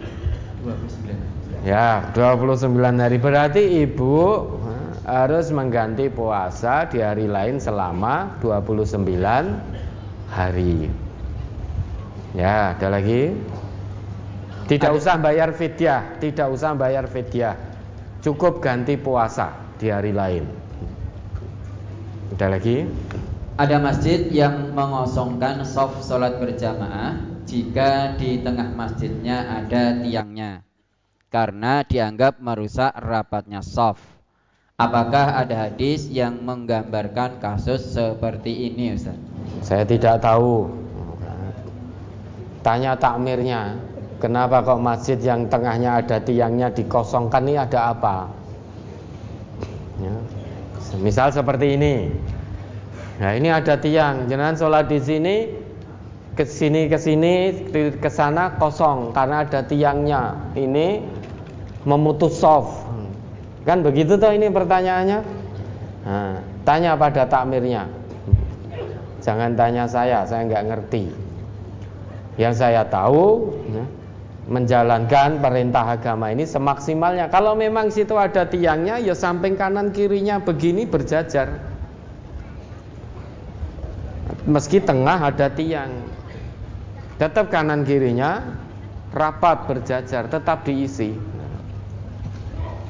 29 0.65 1.29
Ya, 1.67 2.09
29 2.17 2.73
hari 2.97 3.19
berarti 3.21 3.85
ibu 3.85 4.49
harus 5.05 5.53
mengganti 5.53 6.09
puasa 6.09 6.89
di 6.89 7.05
hari 7.05 7.29
lain 7.29 7.61
selama 7.61 8.41
29 8.41 9.05
hari. 10.33 10.89
Ya, 12.33 12.73
ada 12.77 12.89
lagi? 12.89 13.37
Tidak 14.69 14.93
usah 14.93 15.17
bayar 15.17 15.53
fidyah, 15.57 16.21
tidak 16.21 16.49
usah 16.53 16.77
bayar 16.77 17.09
fidyah. 17.09 17.57
Cukup 18.21 18.61
ganti 18.61 19.01
puasa 19.01 19.57
di 19.81 19.89
hari 19.89 20.13
lain. 20.13 20.45
Ada 22.37 22.47
lagi? 22.53 22.85
Ada 23.59 23.83
masjid 23.83 24.31
yang 24.31 24.71
mengosongkan 24.71 25.67
soft 25.67 26.07
sholat 26.07 26.39
berjamaah 26.39 27.19
jika 27.43 28.15
di 28.15 28.39
tengah 28.39 28.71
masjidnya 28.71 29.51
ada 29.51 29.99
tiangnya 29.99 30.63
karena 31.27 31.83
dianggap 31.83 32.39
merusak 32.39 32.95
rapatnya 33.03 33.59
soft. 33.59 33.99
Apakah 34.79 35.43
ada 35.43 35.67
hadis 35.67 36.07
yang 36.07 36.39
menggambarkan 36.47 37.43
kasus 37.43 37.83
seperti 37.99 38.71
ini 38.71 38.95
Ustaz? 38.95 39.19
Saya 39.67 39.83
tidak 39.83 40.23
tahu. 40.23 40.71
Tanya 42.63 42.95
takmirnya, 42.95 43.75
kenapa 44.23 44.63
kok 44.63 44.79
masjid 44.79 45.19
yang 45.19 45.51
tengahnya 45.51 45.99
ada 45.99 46.23
tiangnya 46.23 46.71
dikosongkan 46.71 47.43
ini 47.43 47.59
ada 47.59 47.91
apa? 47.91 48.31
Ya. 49.99 50.15
Misal 51.03 51.35
seperti 51.35 51.75
ini. 51.75 52.15
Nah 53.19 53.35
ini 53.35 53.51
ada 53.51 53.75
tiang, 53.75 54.31
jangan 54.31 54.55
sholat 54.55 54.87
di 54.87 55.03
sini, 55.03 55.37
ke 56.39 56.47
sini 56.47 56.87
ke 56.87 56.95
sini 56.95 57.33
ke 57.99 58.11
sana 58.11 58.55
kosong 58.63 59.11
karena 59.11 59.43
ada 59.43 59.67
tiangnya. 59.67 60.55
Ini 60.55 61.03
memutus 61.83 62.39
soft. 62.39 62.87
Kan 63.67 63.83
begitu 63.83 64.17
toh 64.17 64.31
ini 64.31 64.47
pertanyaannya? 64.49 65.19
Nah, 66.07 66.41
tanya 66.63 66.95
pada 66.95 67.27
takmirnya. 67.27 67.91
Jangan 69.21 69.59
tanya 69.59 69.85
saya, 69.91 70.23
saya 70.25 70.47
nggak 70.47 70.65
ngerti. 70.73 71.05
Yang 72.39 72.55
saya 72.65 72.87
tahu 72.87 73.51
ya, 73.69 73.85
menjalankan 74.49 75.43
perintah 75.43 75.85
agama 75.85 76.33
ini 76.33 76.47
semaksimalnya. 76.49 77.29
Kalau 77.29 77.59
memang 77.59 77.91
situ 77.93 78.17
ada 78.17 78.49
tiangnya, 78.49 78.97
ya 79.03 79.13
samping 79.13 79.59
kanan 79.59 79.93
kirinya 79.93 80.41
begini 80.41 80.89
berjajar. 80.89 81.68
Meski 84.49 84.81
tengah 84.81 85.29
ada 85.29 85.53
tiang, 85.53 86.09
tetap 87.21 87.53
kanan 87.53 87.85
kirinya 87.85 88.57
rapat 89.13 89.69
berjajar, 89.69 90.25
tetap 90.25 90.65
diisi. 90.65 91.13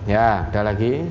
Ya, 0.06 0.46
ada 0.46 0.62
lagi. 0.70 1.02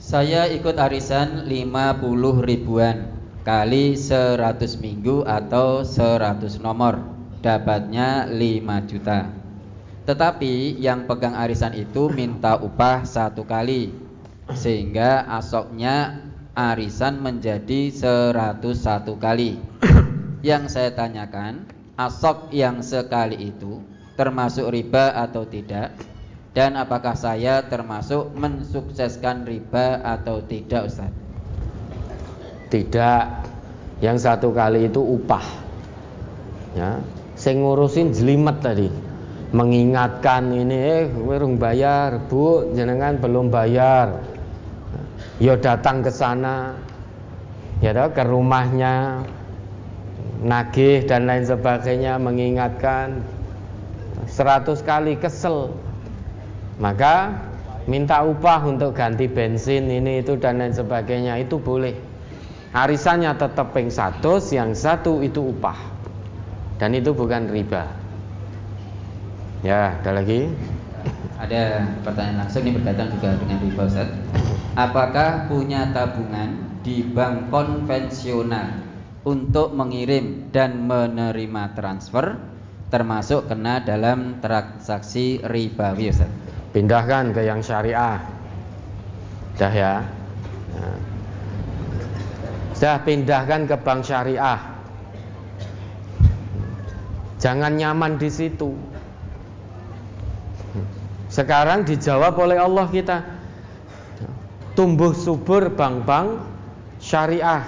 Saya 0.00 0.48
ikut 0.48 0.80
arisan 0.80 1.44
50 1.44 2.48
ribuan 2.48 3.12
kali 3.44 3.92
100 3.92 4.40
minggu 4.80 5.28
atau 5.28 5.84
100 5.84 6.56
nomor. 6.56 7.04
Dapatnya 7.44 8.24
5 8.32 8.88
juta. 8.88 9.28
Tetapi 10.08 10.80
yang 10.80 11.04
pegang 11.04 11.36
arisan 11.36 11.76
itu 11.76 12.08
minta 12.08 12.56
upah 12.56 13.04
satu 13.04 13.44
kali 13.44 13.92
sehingga 14.54 15.28
asoknya 15.28 16.25
arisan 16.56 17.20
menjadi 17.20 17.92
101 17.92 18.64
kali. 19.20 19.60
Yang 20.48 20.64
saya 20.72 20.90
tanyakan, 20.96 21.68
asok 22.00 22.48
yang 22.56 22.80
sekali 22.80 23.52
itu 23.52 23.84
termasuk 24.16 24.72
riba 24.72 25.12
atau 25.12 25.44
tidak? 25.44 25.92
Dan 26.56 26.80
apakah 26.80 27.12
saya 27.12 27.60
termasuk 27.68 28.32
mensukseskan 28.32 29.44
riba 29.44 30.00
atau 30.00 30.40
tidak 30.40 30.88
Ustaz? 30.88 31.12
Tidak 32.72 33.24
Yang 34.00 34.18
satu 34.24 34.56
kali 34.56 34.88
itu 34.88 35.00
upah 35.00 35.44
Ya, 36.76 37.00
sing 37.36 37.64
ngurusin 37.64 38.12
jelimet 38.12 38.60
tadi. 38.60 38.92
Mengingatkan 39.56 40.52
ini 40.52 40.76
eh 40.76 41.04
bayar, 41.56 42.20
Bu, 42.28 42.68
jenengan 42.76 43.16
belum 43.16 43.48
bayar. 43.48 44.35
Yo 45.36 45.52
datang 45.60 46.00
ke 46.00 46.08
sana. 46.08 46.72
Ya 47.84 47.92
toh, 47.92 48.08
ke 48.08 48.24
rumahnya 48.24 49.20
nagih 50.40 51.04
dan 51.04 51.28
lain 51.28 51.44
sebagainya 51.44 52.16
mengingatkan. 52.16 53.20
Seratus 54.24 54.80
kali 54.80 55.20
kesel. 55.20 55.76
Maka 56.80 57.36
minta 57.84 58.24
upah 58.24 58.64
untuk 58.64 58.96
ganti 58.96 59.28
bensin 59.28 59.92
ini 59.92 60.24
itu 60.24 60.40
dan 60.40 60.56
lain 60.56 60.72
sebagainya 60.72 61.36
itu 61.36 61.60
boleh. 61.60 61.92
Arisannya 62.72 63.36
tetap 63.36 63.76
peng 63.76 63.92
satu 63.92 64.40
yang 64.56 64.72
satu 64.72 65.20
itu 65.20 65.52
upah. 65.52 65.76
Dan 66.80 66.96
itu 66.96 67.12
bukan 67.12 67.52
riba. 67.52 67.84
Ya 69.60 70.00
ada 70.00 70.16
lagi? 70.16 70.48
Ada 71.36 71.84
pertanyaan 72.00 72.44
langsung 72.44 72.64
ini 72.64 72.80
berkaitan 72.80 73.12
juga 73.12 73.36
dengan 73.36 73.60
riba 73.60 73.82
Ustaz 73.84 74.08
apakah 74.76 75.48
punya 75.48 75.88
tabungan 75.90 76.78
di 76.84 77.00
bank 77.02 77.48
konvensional 77.48 78.84
untuk 79.26 79.72
mengirim 79.74 80.52
dan 80.52 80.86
menerima 80.86 81.74
transfer 81.74 82.38
termasuk 82.86 83.50
kena 83.50 83.82
dalam 83.82 84.38
transaksi 84.38 85.42
ribawi 85.42 86.14
Ustaz. 86.14 86.30
Pindahkan 86.70 87.34
ke 87.34 87.42
yang 87.42 87.64
syariah. 87.64 88.22
Dah 89.58 89.72
ya. 89.72 89.94
Sudah 92.76 93.00
pindahkan 93.02 93.66
ke 93.66 93.76
bank 93.80 94.04
syariah. 94.04 94.60
Jangan 97.40 97.72
nyaman 97.74 98.20
di 98.20 98.28
situ. 98.30 98.76
Sekarang 101.26 101.82
dijawab 101.82 102.38
oleh 102.38 102.60
Allah 102.60 102.86
kita 102.86 103.35
tumbuh 104.76 105.16
subur 105.16 105.72
bank-bank 105.72 106.44
syariah 107.00 107.64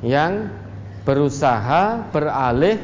yang 0.00 0.48
berusaha 1.02 2.06
beralih 2.14 2.78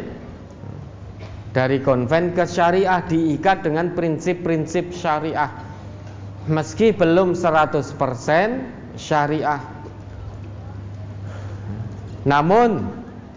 dari 1.55 1.81
konven 1.81 2.37
ke 2.37 2.45
syariah 2.45 3.01
diikat 3.07 3.65
dengan 3.65 3.97
prinsip-prinsip 3.97 4.93
syariah. 4.93 5.49
Meski 6.51 6.93
belum 6.93 7.33
100% 7.33 7.97
syariah. 9.01 9.63
Namun 12.27 12.85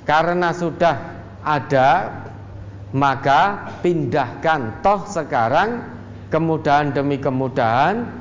karena 0.04 0.52
sudah 0.52 0.98
ada 1.46 2.12
maka 2.92 3.72
pindahkan. 3.86 4.82
Toh 4.82 5.06
sekarang 5.06 5.86
kemudahan 6.34 6.92
demi 6.92 7.22
kemudahan 7.22 8.19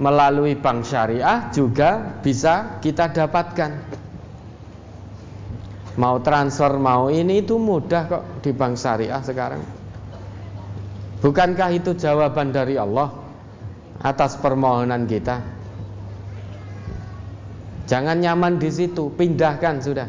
melalui 0.00 0.56
bank 0.56 0.88
syariah 0.88 1.52
juga 1.52 2.18
bisa 2.24 2.80
kita 2.80 3.12
dapatkan 3.12 4.00
Mau 6.00 6.16
transfer 6.24 6.80
mau 6.80 7.12
ini 7.12 7.44
itu 7.44 7.60
mudah 7.60 8.08
kok 8.08 8.24
di 8.40 8.56
bank 8.56 8.78
syariah 8.78 9.20
sekarang. 9.20 9.60
Bukankah 11.20 11.70
itu 11.76 11.92
jawaban 11.92 12.54
dari 12.54 12.80
Allah 12.80 13.12
atas 14.00 14.40
permohonan 14.40 15.04
kita? 15.04 15.42
Jangan 17.84 18.16
nyaman 18.22 18.56
di 18.56 18.70
situ, 18.72 19.12
pindahkan 19.12 19.82
sudah. 19.84 20.08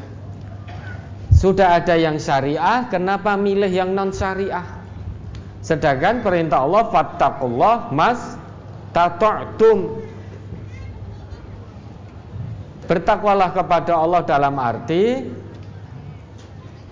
Sudah 1.35 1.81
ada 1.81 1.99
yang 1.99 2.21
syariah, 2.21 2.87
kenapa 2.87 3.35
milih 3.35 3.67
yang 3.67 3.91
non 3.91 4.15
syariah? 4.15 4.63
Sedangkan 5.59 6.23
perintah 6.23 6.63
Allah 6.63 6.87
fattaqullah 6.87 7.91
mas 7.91 8.37
tata'tum 8.91 10.03
Bertakwalah 12.85 13.55
kepada 13.55 13.95
Allah 13.95 14.21
dalam 14.27 14.55
arti 14.59 15.25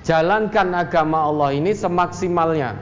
Jalankan 0.10 0.74
agama 0.74 1.30
Allah 1.30 1.54
ini 1.54 1.70
semaksimalnya. 1.70 2.74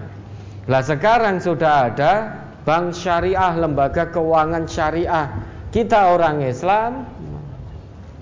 Lah 0.72 0.80
sekarang 0.80 1.44
sudah 1.44 1.92
ada 1.92 2.40
bank 2.64 2.96
syariah, 2.96 3.52
lembaga 3.52 4.08
keuangan 4.08 4.64
syariah. 4.64 5.28
Kita 5.68 6.16
orang 6.16 6.40
Islam, 6.48 7.04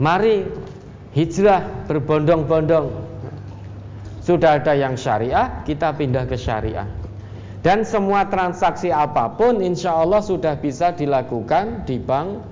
mari 0.01 0.49
hijrah 1.13 1.85
berbondong-bondong. 1.85 2.89
Sudah 4.25 4.57
ada 4.57 4.73
yang 4.73 4.97
syariah, 4.97 5.61
kita 5.69 5.93
pindah 5.93 6.25
ke 6.25 6.33
syariah. 6.33 6.89
Dan 7.65 7.81
semua 7.81 8.29
transaksi 8.29 8.93
apa 8.93 9.25
pun 9.33 9.57
insya 9.57 9.97
Allah 9.97 10.21
sudah 10.21 10.53
bisa 10.53 10.93
dilakukan 10.93 11.81
di 11.89 11.97
bank 11.97 12.45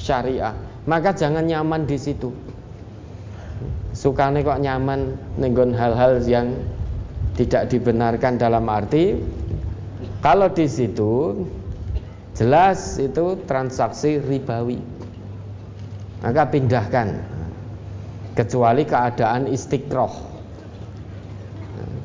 syariah. 0.00 0.56
Maka 0.88 1.12
jangan 1.12 1.44
nyaman 1.44 1.84
di 1.84 2.00
situ. 2.00 2.32
Sukane 3.92 4.40
kok 4.40 4.64
nyaman 4.64 5.20
nenggon 5.36 5.76
hal-hal 5.76 6.16
yang 6.24 6.56
tidak 7.36 7.68
dibenarkan 7.68 8.40
dalam 8.40 8.64
arti 8.72 9.20
kalau 10.24 10.48
di 10.48 10.64
situ 10.64 11.44
jelas 12.32 12.96
itu 12.96 13.36
transaksi 13.44 14.16
ribawi. 14.16 14.80
Maka 16.24 16.48
pindahkan 16.48 17.20
kecuali 18.32 18.88
keadaan 18.88 19.44
istiqroh. 19.44 20.32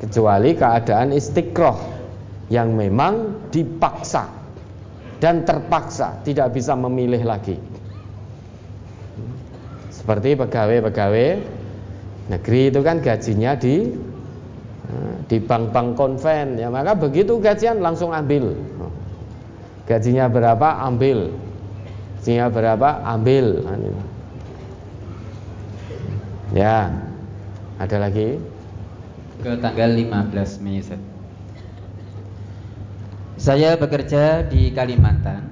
Kecuali 0.04 0.52
keadaan 0.52 1.16
istiqroh 1.16 1.99
yang 2.50 2.74
memang 2.74 3.46
dipaksa 3.54 4.26
dan 5.22 5.46
terpaksa 5.46 6.18
tidak 6.26 6.52
bisa 6.52 6.74
memilih 6.74 7.22
lagi. 7.22 7.56
Seperti 9.94 10.34
pegawai-pegawai 10.34 11.60
Negeri 12.30 12.70
itu 12.70 12.80
kan 12.86 13.02
gajinya 13.02 13.58
di 13.58 13.90
eh, 14.86 15.14
di 15.26 15.36
bank-bank 15.42 15.98
konven. 15.98 16.62
Ya 16.62 16.70
maka 16.70 16.94
begitu 16.94 17.42
gajian 17.42 17.82
langsung 17.82 18.14
ambil. 18.14 18.54
Gajinya 19.90 20.30
berapa? 20.30 20.86
Ambil. 20.86 21.34
Gajinya 22.22 22.46
berapa? 22.46 23.02
Ambil. 23.02 23.66
Ya 26.54 26.94
ada 27.82 27.96
lagi? 27.98 28.38
Ke 29.42 29.58
tanggal 29.58 29.90
15 29.90 30.62
Mei 30.62 30.78
saya 33.40 33.72
bekerja 33.72 34.44
di 34.44 34.68
Kalimantan 34.68 35.48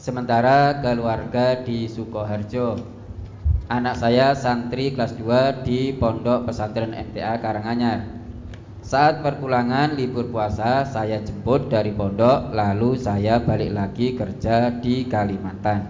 sementara 0.00 0.80
keluarga 0.80 1.60
di 1.60 1.84
Sukoharjo 1.84 2.80
Anak 3.68 4.00
saya 4.00 4.32
santri 4.32 4.96
kelas 4.96 5.20
2 5.20 5.60
di 5.60 5.92
Pondok 5.92 6.48
Pesantren 6.48 6.94
MTA 6.94 7.36
Karanganyar. 7.42 8.06
Saat 8.78 9.26
perpulangan 9.26 9.98
libur 9.98 10.30
puasa, 10.30 10.86
saya 10.86 11.18
jemput 11.18 11.66
dari 11.66 11.90
pondok, 11.90 12.54
lalu 12.54 12.94
saya 12.94 13.42
balik 13.42 13.74
lagi 13.74 14.14
kerja 14.14 14.70
di 14.70 15.10
Kalimantan. 15.10 15.82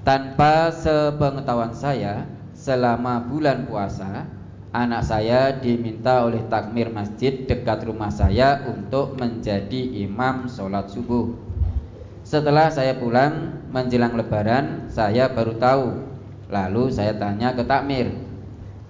Tanpa 0.00 0.72
sepengetahuan 0.72 1.76
saya, 1.76 2.24
selama 2.56 3.20
bulan 3.20 3.68
puasa, 3.68 4.24
anak 4.72 5.04
saya 5.04 5.52
diminta 5.52 6.24
oleh 6.24 6.48
takmir 6.48 6.88
masjid 6.88 7.44
dekat 7.44 7.84
rumah 7.84 8.08
saya 8.08 8.64
untuk 8.64 9.20
menjadi 9.20 10.00
imam 10.00 10.48
sholat 10.48 10.88
subuh. 10.88 11.28
Setelah 12.24 12.72
saya 12.72 12.96
pulang 12.96 13.68
menjelang 13.68 14.16
lebaran, 14.16 14.88
saya 14.88 15.28
baru 15.28 15.54
tahu. 15.60 15.86
Lalu 16.48 16.88
saya 16.88 17.12
tanya 17.20 17.52
ke 17.52 17.68
takmir. 17.68 18.16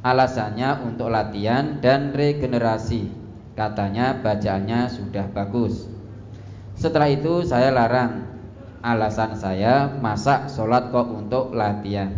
Alasannya 0.06 0.86
untuk 0.86 1.10
latihan 1.10 1.82
dan 1.82 2.14
regenerasi. 2.14 3.10
Katanya 3.58 4.18
bacaannya 4.22 4.90
sudah 4.90 5.26
bagus. 5.34 5.90
Setelah 6.78 7.10
itu 7.10 7.42
saya 7.42 7.74
larang. 7.74 8.30
Alasan 8.82 9.38
saya 9.38 9.86
masak 9.86 10.50
sholat 10.50 10.90
kok 10.90 11.06
untuk 11.06 11.54
latihan. 11.54 12.10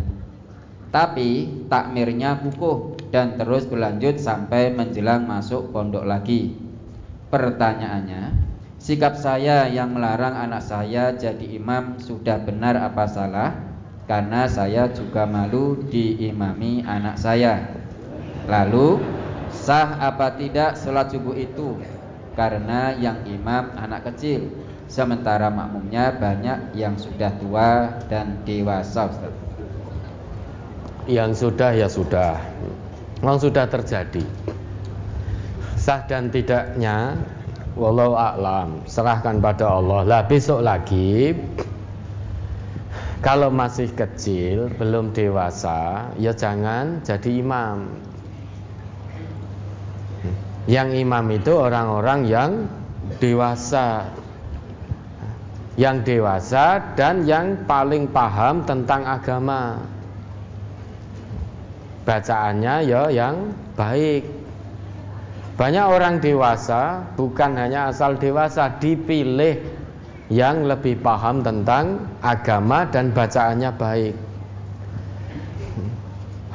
Tapi 0.89 1.61
takmirnya 1.69 2.41
kukuh 2.41 2.94
dan 3.15 3.39
terus 3.39 3.63
berlanjut 3.63 4.19
sampai 4.19 4.75
menjelang 4.75 5.23
masuk 5.23 5.71
pondok 5.71 6.03
lagi 6.03 6.59
Pertanyaannya 7.31 8.51
Sikap 8.75 9.15
saya 9.15 9.71
yang 9.71 9.95
melarang 9.95 10.35
anak 10.35 10.59
saya 10.59 11.15
jadi 11.15 11.55
imam 11.55 11.95
sudah 12.03 12.43
benar 12.43 12.75
apa 12.75 13.07
salah? 13.07 13.75
karena 14.05 14.45
saya 14.45 14.89
juga 14.93 15.25
malu 15.25 15.81
diimami 15.89 16.85
anak 16.85 17.17
saya. 17.17 17.65
Lalu 18.45 19.01
sah 19.49 19.97
apa 19.97 20.37
tidak 20.37 20.77
sholat 20.77 21.09
subuh 21.09 21.33
itu? 21.33 21.81
Karena 22.37 22.93
yang 22.93 23.25
imam 23.25 23.73
anak 23.79 24.13
kecil, 24.13 24.45
sementara 24.85 25.49
makmumnya 25.49 26.13
banyak 26.13 26.77
yang 26.77 26.93
sudah 26.99 27.33
tua 27.41 27.97
dan 28.05 28.37
dewasa. 28.45 29.09
Yang 31.09 31.49
sudah 31.49 31.71
ya 31.73 31.87
sudah, 31.89 32.37
memang 33.21 33.37
sudah 33.39 33.67
terjadi. 33.69 34.25
sah 35.75 36.01
dan 36.09 36.33
tidaknya 36.33 37.13
walau 37.77 38.17
a'lam. 38.17 38.81
Serahkan 38.89 39.37
pada 39.37 39.69
Allah. 39.69 40.01
Lah 40.07 40.21
besok 40.25 40.65
lagi 40.65 41.35
kalau 43.25 43.49
masih 43.49 43.89
kecil 43.93 44.69
belum 44.77 45.09
dewasa 45.09 46.13
ya 46.17 46.33
jangan 46.33 47.01
jadi 47.01 47.41
imam. 47.41 47.89
Yang 50.65 50.89
imam 51.05 51.25
itu 51.29 51.53
orang-orang 51.53 52.25
yang 52.25 52.51
dewasa. 53.21 54.09
Yang 55.75 55.97
dewasa 56.07 56.95
dan 56.95 57.27
yang 57.27 57.67
paling 57.67 58.07
paham 58.09 58.63
tentang 58.63 59.03
agama 59.03 59.83
bacaannya 62.05 62.75
ya 62.85 63.09
yang 63.09 63.51
baik. 63.73 64.23
Banyak 65.55 65.85
orang 65.87 66.21
dewasa 66.21 67.01
bukan 67.17 67.57
hanya 67.57 67.89
asal 67.89 68.19
dewasa 68.21 68.77
dipilih 68.77 69.59
yang 70.29 70.69
lebih 70.69 70.99
paham 71.01 71.41
tentang 71.41 72.05
agama 72.21 72.85
dan 72.87 73.11
bacaannya 73.11 73.71
baik. 73.75 74.15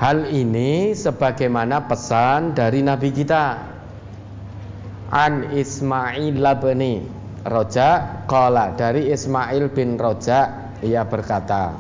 Hal 0.01 0.33
ini 0.33 0.97
sebagaimana 0.97 1.85
pesan 1.85 2.57
dari 2.57 2.81
Nabi 2.81 3.13
kita. 3.13 3.69
An 5.11 5.51
Ismail 5.51 6.39
bin 6.63 6.81
Roja 7.43 8.23
Kala 8.31 8.79
dari 8.79 9.11
Ismail 9.11 9.75
bin 9.75 9.99
Roja 9.99 10.71
Ia 10.87 11.03
berkata 11.03 11.75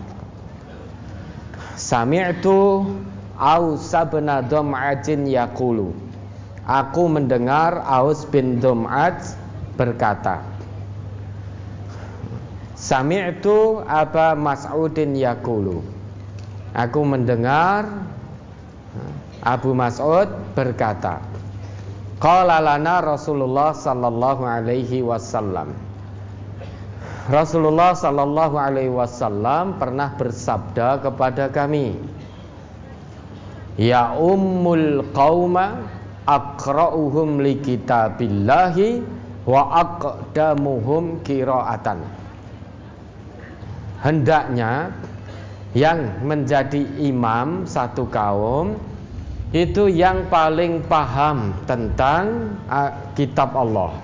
Sami'tu 1.78 2.90
Ausa 3.40 4.04
bin 4.04 4.28
Dom'ajin 4.28 5.24
yakulu 5.24 5.96
Aku 6.68 7.08
mendengar 7.08 7.80
Aus 7.88 8.28
bin 8.28 8.60
Dum'ad 8.60 9.16
berkata 9.80 10.44
Sami'tu 12.76 13.80
Aba 13.88 14.36
Mas'udin 14.36 15.16
yakulu 15.16 15.80
Aku 16.76 17.00
mendengar 17.02 17.88
Abu 19.40 19.72
Mas'ud 19.72 20.28
berkata 20.52 21.24
Qala 22.20 22.60
lana 22.60 23.00
Rasulullah 23.00 23.72
sallallahu 23.72 24.44
alaihi 24.44 25.00
wasallam. 25.00 25.72
Rasulullah 27.32 27.96
sallallahu 27.96 28.60
alaihi 28.60 28.92
wasallam 28.92 29.80
pernah 29.80 30.12
bersabda 30.20 31.00
kepada 31.00 31.48
kami 31.48 31.96
Ya 33.78 34.14
ummul 34.18 35.04
qauma 35.14 35.86
aqra'uhum 36.26 37.42
li 37.42 37.58
kitabillahi 37.58 39.02
wa 39.46 39.62
aqdamuhum 39.82 41.22
qira'atan. 41.26 42.02
Hendaknya 44.00 44.90
yang 45.76 46.24
menjadi 46.26 46.82
imam 46.98 47.62
satu 47.68 48.08
kaum 48.10 48.74
itu 49.50 49.90
yang 49.90 50.26
paling 50.30 50.82
paham 50.86 51.54
tentang 51.66 52.54
kitab 53.18 53.54
Allah 53.54 53.94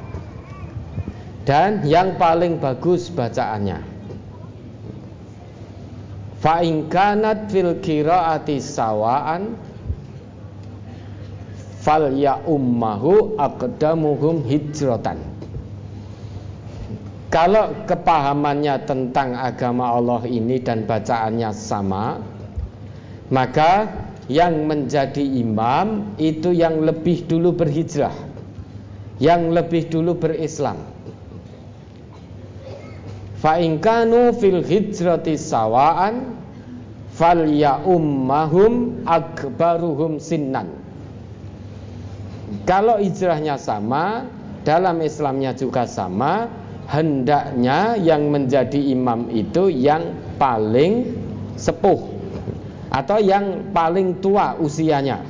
dan 1.46 1.86
yang 1.86 2.18
paling 2.18 2.58
bagus 2.58 3.06
bacaannya 3.10 3.95
fa 6.46 6.62
in 6.62 6.86
kanat 6.86 7.50
fil 7.50 7.74
qiraati 7.82 8.62
sawaan 8.62 9.58
fal 11.82 12.06
ya 12.14 12.38
ummahu 12.46 13.34
aqdamuhum 13.34 14.46
hijratan. 14.46 15.18
Kalau 17.34 17.74
kepahamannya 17.90 18.78
tentang 18.86 19.34
agama 19.34 19.90
Allah 19.90 20.22
ini 20.30 20.62
dan 20.62 20.86
bacaannya 20.86 21.50
sama 21.50 22.22
maka 23.34 23.90
yang 24.30 24.70
menjadi 24.70 25.26
imam 25.26 26.14
itu 26.14 26.54
yang 26.54 26.78
lebih 26.78 27.26
dulu 27.26 27.58
berhijrah 27.58 28.14
yang 29.18 29.50
lebih 29.50 29.90
dulu 29.90 30.14
berislam. 30.14 30.78
Fa 33.42 33.58
kanu 33.58 34.30
fil 34.38 34.62
hijrati 34.62 35.34
sawaan 35.34 36.35
fal 37.16 37.48
ya 37.48 37.80
ummahum 37.80 39.02
akbaruhum 39.08 40.20
sinnan 40.20 40.86
kalau 42.62 43.02
hijrahnya 43.02 43.58
sama, 43.58 44.26
dalam 44.62 45.02
Islamnya 45.02 45.50
juga 45.54 45.82
sama, 45.86 46.46
hendaknya 46.86 47.98
yang 47.98 48.30
menjadi 48.30 48.78
imam 48.94 49.26
itu 49.34 49.66
yang 49.66 50.14
paling 50.38 51.10
sepuh 51.58 52.06
atau 52.94 53.18
yang 53.18 53.74
paling 53.74 54.22
tua 54.22 54.54
usianya. 54.62 55.26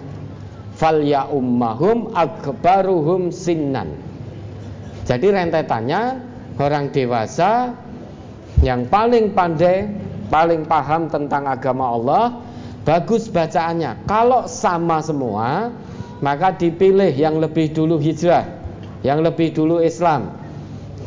Fal 0.77 1.01
ya 1.01 1.25
ummahum 1.33 2.13
akbaruhum 2.13 3.33
sinnan. 3.33 3.97
Jadi 5.09 5.33
rentetannya 5.33 6.21
orang 6.61 6.93
dewasa 6.93 7.73
yang 8.61 8.85
paling 8.93 9.33
pandai, 9.33 9.89
paling 10.29 10.67
paham 10.67 11.11
tentang 11.11 11.47
agama 11.47 11.95
Allah, 11.95 12.25
bagus 12.87 13.27
bacaannya. 13.27 14.07
Kalau 14.07 14.47
sama 14.47 15.03
semua, 15.03 15.71
maka 16.23 16.55
dipilih 16.55 17.13
yang 17.13 17.43
lebih 17.43 17.73
dulu 17.75 17.99
hijrah, 18.01 18.47
yang 19.03 19.21
lebih 19.23 19.53
dulu 19.53 19.83
Islam. 19.83 20.33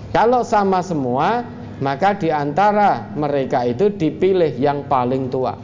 Kalau 0.09 0.41
sama 0.41 0.81
semua, 0.81 1.45
maka 1.79 2.17
di 2.17 2.27
antara 2.33 3.07
mereka 3.15 3.63
itu 3.63 3.87
dipilih 3.93 4.57
yang 4.59 4.83
paling 4.89 5.31
tua. 5.31 5.55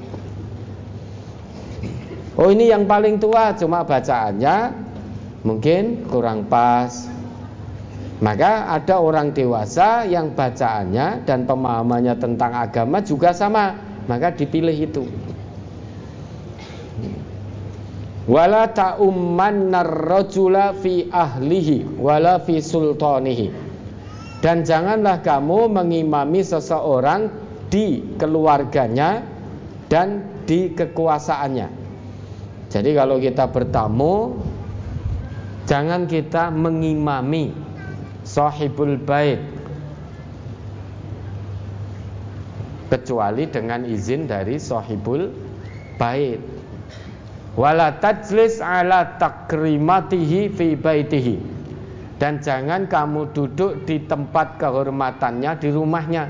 Oh 2.35 2.51
ini 2.51 2.67
yang 2.67 2.83
paling 2.83 3.15
tua 3.15 3.55
cuma 3.55 3.87
bacaannya 3.87 4.75
mungkin 5.47 6.03
kurang 6.11 6.47
pas. 6.51 7.14
Maka 8.24 8.71
ada 8.71 9.04
orang 9.04 9.36
dewasa 9.36 10.08
yang 10.08 10.32
bacaannya 10.32 11.28
dan 11.28 11.43
pemahamannya 11.43 12.16
tentang 12.16 12.55
agama 12.55 13.04
juga 13.04 13.36
sama, 13.36 13.75
maka 14.08 14.32
dipilih 14.32 14.71
itu. 14.71 15.04
Wala 18.25 18.71
ta'ummannar 18.71 20.08
rajula 20.09 20.74
fi 20.79 21.12
ahlihi 21.12 22.00
wala 22.00 22.39
fi 22.39 22.58
sultanihi. 22.63 23.51
Dan 24.39 24.63
janganlah 24.63 25.20
kamu 25.20 25.70
mengimami 25.70 26.42
seseorang 26.42 27.29
di 27.67 28.16
keluarganya 28.16 29.21
dan 29.92 30.24
di 30.47 30.71
kekuasaannya. 30.71 31.67
Jadi 32.71 32.89
kalau 32.96 33.20
kita 33.20 33.50
bertamu 33.50 34.37
jangan 35.66 36.05
kita 36.05 36.54
mengimami 36.54 37.64
sahibul 38.36 38.99
bait. 38.99 39.39
Kecuali 42.91 43.47
dengan 43.47 43.87
izin 43.87 44.28
dari 44.28 44.59
sahibul 44.59 45.32
bait. 45.95 46.43
Wala 47.55 47.95
tajlis 48.03 48.59
ala 48.59 49.16
takrimatihi 49.16 50.51
fi 50.51 50.75
baitihi. 50.75 51.55
Dan 52.20 52.43
jangan 52.43 52.87
kamu 52.87 53.32
duduk 53.32 53.87
di 53.87 54.03
tempat 54.03 54.59
kehormatannya 54.59 55.51
di 55.59 55.70
rumahnya. 55.71 56.28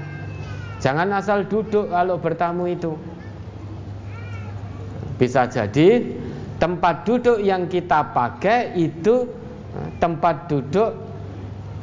Jangan 0.82 1.10
asal 1.18 1.50
duduk 1.50 1.90
kalau 1.90 2.22
bertamu 2.22 2.70
itu. 2.70 2.94
Bisa 5.18 5.50
jadi 5.50 6.06
tempat 6.62 7.06
duduk 7.06 7.42
yang 7.42 7.66
kita 7.70 8.14
pakai 8.14 8.78
itu 8.78 9.30
tempat 10.02 10.50
duduk 10.50 11.05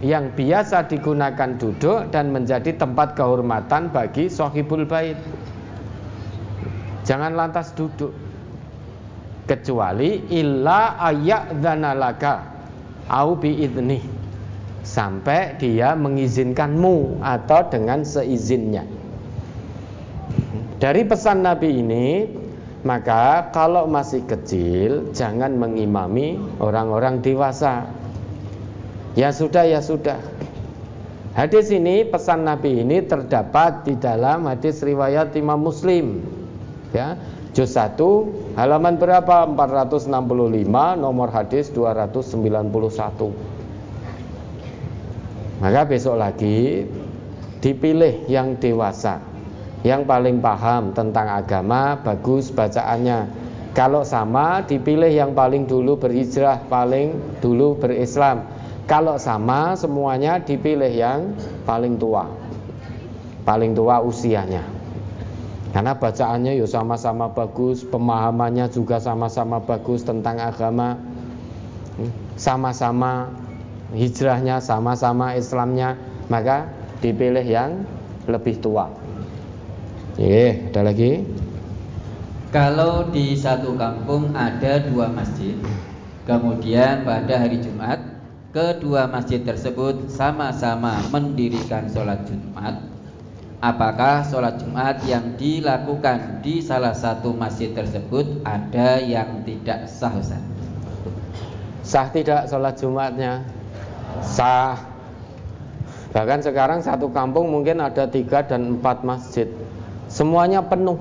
yang 0.02 0.34
biasa 0.34 0.90
digunakan 0.90 1.56
duduk 1.56 2.10
dan 2.10 2.34
menjadi 2.34 2.74
tempat 2.74 3.14
kehormatan 3.14 3.94
bagi 3.94 4.26
sohibul 4.26 4.82
bait 4.82 5.14
jangan 7.06 7.38
lantas 7.38 7.70
duduk 7.78 8.10
kecuali 9.46 10.26
illa 10.34 10.98
ayadzana 10.98 11.94
laka 11.94 12.42
au 13.10 13.38
biidni 13.38 14.22
sampai 14.82 15.54
dia 15.62 15.94
mengizinkanmu 15.94 17.22
atau 17.22 17.70
dengan 17.70 18.02
seizinnya. 18.02 18.82
Dari 20.82 21.06
pesan 21.06 21.46
Nabi 21.46 21.78
ini 21.78 22.06
maka 22.82 23.54
kalau 23.54 23.86
masih 23.86 24.26
kecil 24.26 25.14
jangan 25.14 25.54
mengimami 25.54 26.34
orang-orang 26.58 27.22
dewasa. 27.22 27.86
Ya 29.12 29.28
sudah 29.28 29.68
ya 29.68 29.84
sudah. 29.84 30.16
Hadis 31.32 31.72
ini 31.72 32.04
pesan 32.04 32.44
Nabi 32.44 32.84
ini 32.84 33.00
terdapat 33.04 33.88
di 33.88 33.96
dalam 33.96 34.44
hadis 34.44 34.84
riwayat 34.84 35.32
Imam 35.36 35.64
Muslim. 35.64 36.20
Ya, 36.92 37.16
Juz 37.56 37.72
1 37.72 37.96
halaman 38.56 39.00
berapa? 39.00 39.48
465 39.48 40.12
nomor 40.96 41.28
hadis 41.32 41.72
291. 41.72 43.32
Maka 45.60 45.80
besok 45.88 46.20
lagi 46.20 46.84
dipilih 47.64 48.28
yang 48.28 48.60
dewasa, 48.60 49.20
yang 49.84 50.04
paling 50.04 50.40
paham 50.40 50.92
tentang 50.92 51.32
agama, 51.32 51.96
bagus 52.00 52.52
bacaannya. 52.52 53.28
Kalau 53.72 54.04
sama 54.04 54.60
dipilih 54.68 55.08
yang 55.08 55.32
paling 55.32 55.64
dulu 55.64 55.96
berhijrah, 55.96 56.60
paling 56.68 57.16
dulu 57.40 57.80
berislam. 57.80 58.44
Kalau 58.92 59.16
sama 59.16 59.72
semuanya 59.72 60.36
dipilih 60.36 60.92
yang 60.92 61.32
paling 61.64 61.96
tua. 61.96 62.28
Paling 63.40 63.72
tua 63.72 64.04
usianya. 64.04 64.60
Karena 65.72 65.96
bacaannya 65.96 66.60
ya 66.60 66.68
sama-sama 66.68 67.32
bagus, 67.32 67.88
pemahamannya 67.88 68.68
juga 68.68 69.00
sama-sama 69.00 69.64
bagus 69.64 70.04
tentang 70.04 70.36
agama. 70.36 71.00
Sama-sama 72.36 73.32
hijrahnya, 73.96 74.60
sama-sama 74.60 75.40
Islamnya, 75.40 75.96
maka 76.28 76.68
dipilih 77.00 77.48
yang 77.48 77.88
lebih 78.28 78.60
tua. 78.60 78.92
Oke, 80.20 80.68
ada 80.68 80.92
lagi? 80.92 81.24
Kalau 82.52 83.08
di 83.08 83.40
satu 83.40 83.72
kampung 83.72 84.36
ada 84.36 84.84
dua 84.84 85.08
masjid, 85.08 85.56
kemudian 86.28 87.08
pada 87.08 87.40
hari 87.40 87.56
Jumat 87.56 88.11
kedua 88.52 89.08
masjid 89.08 89.40
tersebut 89.40 90.12
sama-sama 90.12 91.00
mendirikan 91.08 91.88
sholat 91.88 92.20
Jumat, 92.28 92.84
apakah 93.64 94.28
sholat 94.28 94.60
Jumat 94.60 95.00
yang 95.08 95.40
dilakukan 95.40 96.44
di 96.44 96.60
salah 96.60 96.92
satu 96.92 97.32
masjid 97.32 97.72
tersebut 97.72 98.44
ada 98.44 99.00
yang 99.00 99.40
tidak 99.48 99.88
sah 99.88 100.12
Ustaz? 100.12 100.44
Sah 101.80 102.06
tidak 102.12 102.46
sholat 102.52 102.76
Jumatnya? 102.76 103.40
Sah. 104.20 104.76
Bahkan 106.12 106.44
sekarang 106.44 106.84
satu 106.84 107.08
kampung 107.08 107.48
mungkin 107.48 107.80
ada 107.80 108.04
tiga 108.04 108.44
dan 108.44 108.76
empat 108.76 109.00
masjid, 109.00 109.48
semuanya 110.12 110.60
penuh. 110.60 111.00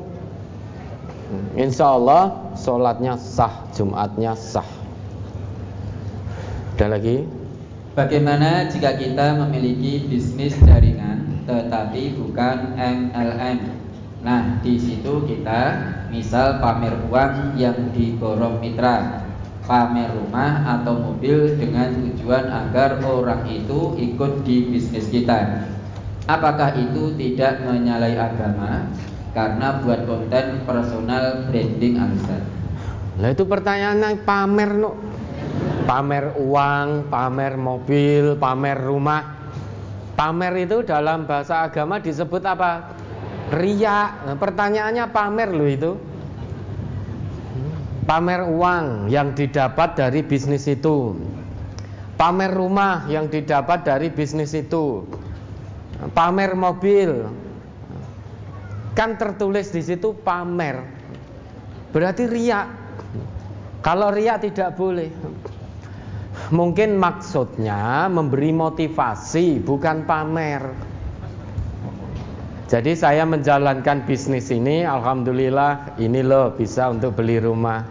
Insya 1.59 1.99
Allah 1.99 2.55
sholatnya 2.55 3.19
sah, 3.19 3.67
Jumatnya 3.75 4.39
sah. 4.39 4.67
Ada 6.79 6.97
lagi? 6.97 7.40
Bagaimana 7.91 8.71
jika 8.71 8.95
kita 8.95 9.35
memiliki 9.35 10.07
bisnis 10.07 10.55
jaringan 10.63 11.43
tetapi 11.43 12.15
bukan 12.15 12.79
MLM. 12.79 13.59
Nah, 14.23 14.63
di 14.63 14.79
situ 14.79 15.27
kita 15.27 15.91
misal 16.07 16.63
pamer 16.63 16.95
uang 17.11 17.59
yang 17.59 17.91
diborong 17.91 18.63
mitra, 18.63 19.27
pamer 19.67 20.07
rumah 20.07 20.79
atau 20.79 21.03
mobil 21.03 21.59
dengan 21.59 21.91
tujuan 21.91 22.47
agar 22.47 23.03
orang 23.03 23.43
itu 23.51 23.99
ikut 23.99 24.47
di 24.47 24.71
bisnis 24.71 25.11
kita. 25.11 25.67
Apakah 26.31 26.71
itu 26.79 27.11
tidak 27.19 27.59
menyalahi 27.67 28.15
agama 28.15 28.87
karena 29.35 29.83
buat 29.83 30.07
konten 30.07 30.63
personal 30.63 31.43
branding 31.51 31.99
Ustaz? 31.99 32.39
Nah 33.19 33.35
itu 33.35 33.43
pertanyaannya 33.43 34.23
pamer 34.23 34.79
no. 34.79 35.10
Pamer 35.91 36.39
uang, 36.39 37.11
pamer 37.11 37.59
mobil, 37.59 38.39
pamer 38.39 38.79
rumah 38.79 39.41
Pamer 40.21 40.53
itu 40.69 40.85
dalam 40.85 41.25
bahasa 41.25 41.65
agama 41.65 41.97
disebut 41.97 42.45
apa? 42.45 42.93
Ria. 43.57 44.21
Nah, 44.21 44.37
pertanyaannya 44.37 45.09
pamer 45.09 45.49
loh 45.49 45.65
itu. 45.65 45.91
Pamer 48.05 48.45
uang 48.45 49.09
yang 49.09 49.33
didapat 49.33 49.97
dari 49.97 50.21
bisnis 50.21 50.69
itu. 50.69 51.17
Pamer 52.21 52.53
rumah 52.53 53.09
yang 53.09 53.33
didapat 53.33 53.81
dari 53.81 54.13
bisnis 54.13 54.53
itu. 54.53 55.09
Pamer 56.13 56.53
mobil. 56.53 57.25
Kan 58.93 59.17
tertulis 59.17 59.73
di 59.73 59.81
situ 59.81 60.13
pamer. 60.21 60.85
Berarti 61.89 62.29
ria. 62.29 62.69
Kalau 63.81 64.13
ria 64.13 64.37
tidak 64.37 64.77
boleh. 64.77 65.09
Mungkin 66.51 66.99
maksudnya 66.99 68.11
memberi 68.11 68.51
motivasi, 68.51 69.63
bukan 69.63 70.03
pamer. 70.03 70.59
Jadi 72.67 72.91
saya 72.91 73.23
menjalankan 73.23 74.03
bisnis 74.03 74.51
ini, 74.51 74.83
alhamdulillah 74.83 75.95
ini 75.95 76.19
loh 76.19 76.51
bisa 76.51 76.91
untuk 76.91 77.15
beli 77.15 77.39
rumah. 77.39 77.87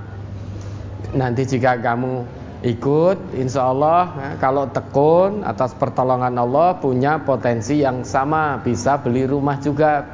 Nanti 1.16 1.48
jika 1.48 1.80
kamu 1.80 2.24
ikut, 2.60 3.32
insya 3.40 3.72
Allah 3.72 4.36
kalau 4.36 4.68
tekun 4.68 5.40
atas 5.40 5.72
pertolongan 5.72 6.36
Allah 6.36 6.76
punya 6.76 7.16
potensi 7.16 7.80
yang 7.80 8.04
sama, 8.04 8.60
bisa 8.60 9.00
beli 9.00 9.24
rumah 9.24 9.56
juga. 9.56 10.04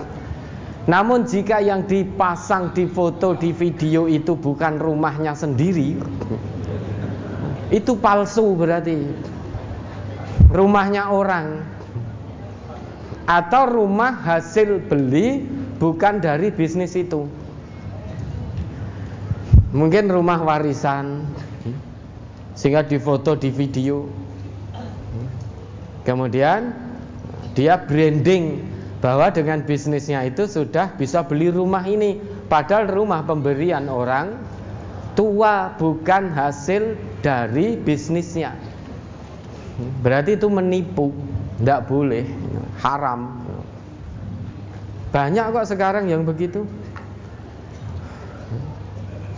Namun 0.87 1.27
jika 1.27 1.59
yang 1.59 1.83
dipasang 1.83 2.71
di 2.71 2.87
foto 2.87 3.35
di 3.35 3.51
video 3.51 4.07
itu 4.07 4.39
bukan 4.39 4.79
rumahnya 4.79 5.35
sendiri, 5.35 5.99
itu 7.71 7.99
palsu 7.99 8.55
berarti. 8.55 8.95
Rumahnya 10.51 11.11
orang. 11.11 11.67
Atau 13.27 13.67
rumah 13.67 14.15
hasil 14.15 14.87
beli 14.87 15.43
bukan 15.83 16.23
dari 16.23 16.55
bisnis 16.55 16.95
itu. 16.95 17.27
Mungkin 19.75 20.07
rumah 20.07 20.39
warisan. 20.47 21.27
Sehingga 22.55 22.87
difoto 22.87 23.35
di 23.35 23.51
video. 23.51 24.07
Kemudian 26.07 26.71
dia 27.59 27.75
branding 27.83 28.63
bahwa 29.03 29.29
dengan 29.35 29.67
bisnisnya 29.67 30.23
itu 30.23 30.47
sudah 30.47 30.95
bisa 30.95 31.27
beli 31.27 31.51
rumah 31.51 31.83
ini. 31.83 32.23
Padahal 32.47 32.87
rumah 32.87 33.27
pemberian 33.27 33.91
orang 33.91 34.39
tua 35.19 35.75
bukan 35.75 36.31
hasil 36.31 36.95
dari 37.27 37.75
bisnisnya. 37.75 38.55
Berarti 40.07 40.39
itu 40.39 40.47
menipu, 40.47 41.11
tidak 41.59 41.91
boleh, 41.91 42.23
haram. 42.79 43.43
Banyak 45.11 45.51
kok 45.51 45.67
sekarang 45.67 46.07
yang 46.07 46.23
begitu. 46.23 46.63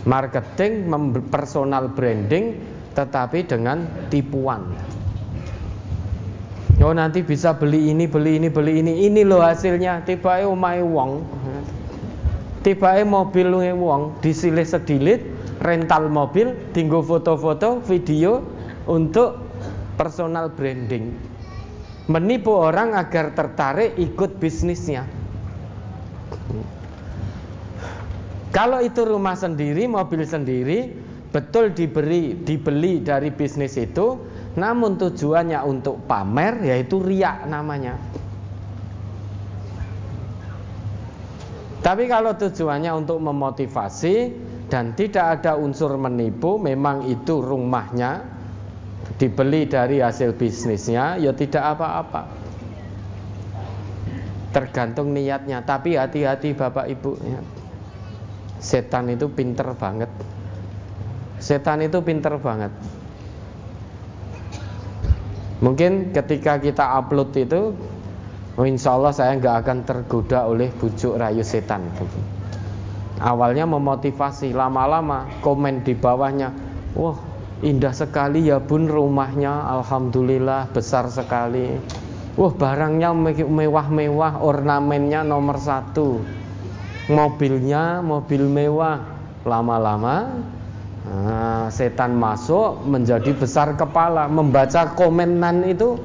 Marketing, 0.05 0.85
personal 1.33 1.89
branding, 1.89 2.61
tetapi 2.93 3.49
dengan 3.49 3.89
tipuan. 4.13 4.69
Oh 6.79 6.95
nanti 6.95 7.19
bisa 7.19 7.51
beli 7.57 7.91
ini, 7.91 8.07
beli 8.07 8.39
ini, 8.39 8.47
beli 8.47 8.79
ini. 8.79 8.93
Ini 9.11 9.27
loh 9.27 9.43
hasilnya. 9.43 10.07
Tiba 10.07 10.39
omai 10.47 10.79
wong. 10.79 11.25
Tiba 12.63 12.95
mobil 13.03 13.51
wong 13.75 14.15
disilih 14.23 14.63
sedilit 14.63 15.38
rental 15.59 16.07
mobil, 16.07 16.55
tinggal 16.71 17.03
foto-foto, 17.03 17.83
video 17.83 18.43
untuk 18.87 19.35
personal 19.99 20.47
branding. 20.51 21.11
Menipu 22.09 22.55
orang 22.55 22.97
agar 22.97 23.37
tertarik 23.37 23.93
ikut 23.99 24.39
bisnisnya. 24.41 25.05
Kalau 28.49 28.81
itu 28.81 29.05
rumah 29.05 29.37
sendiri, 29.37 29.85
mobil 29.85 30.25
sendiri, 30.25 30.89
betul 31.29 31.69
diberi 31.69 32.33
dibeli 32.41 32.97
dari 33.05 33.29
bisnis 33.29 33.77
itu, 33.77 34.17
namun 34.57 34.97
tujuannya 34.97 35.61
untuk 35.61 36.01
pamer 36.09 36.65
yaitu 36.65 36.97
riak 36.97 37.45
namanya. 37.45 37.93
Tapi 41.85 42.09
kalau 42.09 42.33
tujuannya 42.33 42.91
untuk 42.91 43.21
memotivasi, 43.21 44.33
dan 44.69 44.93
tidak 44.93 45.41
ada 45.41 45.57
unsur 45.57 45.97
menipu 45.97 46.61
memang 46.61 47.09
itu 47.09 47.41
rumahnya 47.41 48.21
dibeli 49.17 49.65
dari 49.65 49.99
hasil 49.99 50.37
bisnisnya 50.37 51.17
ya 51.17 51.33
tidak 51.33 51.75
apa-apa. 51.75 52.21
Tergantung 54.53 55.13
niatnya 55.13 55.65
tapi 55.65 55.97
hati-hati 55.97 56.53
Bapak 56.53 56.85
Ibu 56.85 57.17
setan 58.61 59.09
itu 59.09 59.25
pinter 59.33 59.73
banget. 59.73 60.09
Setan 61.41 61.81
itu 61.81 61.97
pinter 62.05 62.37
banget. 62.37 62.73
Mungkin 65.59 66.15
ketika 66.15 66.61
kita 66.61 66.85
upload 66.97 67.35
itu 67.35 67.75
insya 68.63 68.95
Allah 68.95 69.11
saya 69.11 69.35
nggak 69.35 69.55
akan 69.65 69.77
tergoda 69.83 70.47
oleh 70.47 70.71
bujuk 70.71 71.19
rayu 71.19 71.43
setan 71.43 71.83
Awalnya 73.19 73.67
memotivasi, 73.67 74.55
lama-lama 74.55 75.27
komen 75.43 75.83
di 75.83 75.91
bawahnya, 75.91 76.55
wah 76.95 77.19
indah 77.59 77.91
sekali 77.91 78.47
ya 78.47 78.63
bun 78.63 78.87
rumahnya, 78.87 79.67
alhamdulillah 79.75 80.71
besar 80.71 81.11
sekali. 81.11 81.75
Wah 82.39 82.55
barangnya 82.55 83.11
mewah-mewah, 83.43 84.39
ornamennya 84.39 85.27
nomor 85.27 85.59
satu. 85.59 86.23
mobilnya 87.09 88.05
mobil 88.05 88.45
mewah. 88.45 89.01
Lama-lama 89.41 90.29
nah, 91.09 91.65
setan 91.73 92.13
masuk 92.13 92.85
menjadi 92.85 93.33
besar 93.33 93.73
kepala. 93.73 94.29
Membaca 94.29 94.93
komenan 94.93 95.65
itu 95.65 95.97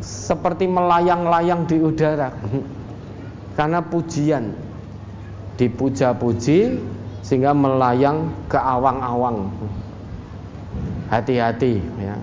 seperti 0.00 0.70
melayang-layang 0.70 1.66
di 1.66 1.82
udara. 1.82 2.30
Karena 3.58 3.82
pujian 3.82 4.54
dipuja-puji 5.56 6.80
sehingga 7.20 7.52
melayang 7.52 8.30
ke 8.46 8.56
awang-awang. 8.56 9.50
Hati-hati 11.10 11.80
ya. 12.00 12.16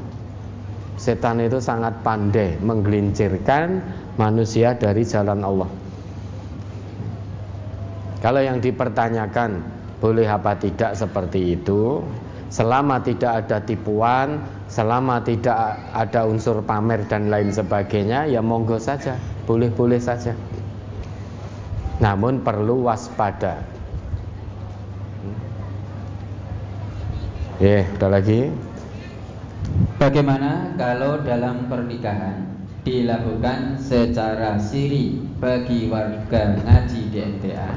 Setan 0.94 1.42
itu 1.42 1.58
sangat 1.58 2.06
pandai 2.06 2.56
menggelincirkan 2.62 3.82
manusia 4.16 4.78
dari 4.78 5.02
jalan 5.04 5.42
Allah. 5.42 5.70
Kalau 8.22 8.40
yang 8.40 8.64
dipertanyakan 8.64 9.60
boleh 10.00 10.30
apa 10.30 10.56
tidak 10.56 10.96
seperti 10.96 11.60
itu? 11.60 12.00
Selama 12.54 13.02
tidak 13.02 13.44
ada 13.44 13.58
tipuan 13.66 14.38
selama 14.74 15.22
tidak 15.22 15.54
ada 15.94 16.26
unsur 16.26 16.66
pamer 16.66 17.06
dan 17.06 17.30
lain 17.30 17.54
sebagainya 17.54 18.26
ya 18.26 18.42
monggo 18.42 18.82
saja 18.82 19.22
boleh-boleh 19.46 20.02
saja 20.02 20.34
namun 22.02 22.42
perlu 22.42 22.88
waspada 22.88 23.62
Ya, 27.62 27.80
yeah, 27.80 27.84
ada 27.96 28.18
lagi. 28.18 28.50
Bagaimana 30.02 30.74
kalau 30.76 31.22
dalam 31.22 31.70
pernikahan 31.72 32.50
dilakukan 32.84 33.80
secara 33.80 34.60
siri 34.60 35.22
bagi 35.40 35.88
warga 35.88 36.60
ngaji 36.60 37.02
di 37.14 37.18
MTA? 37.24 37.72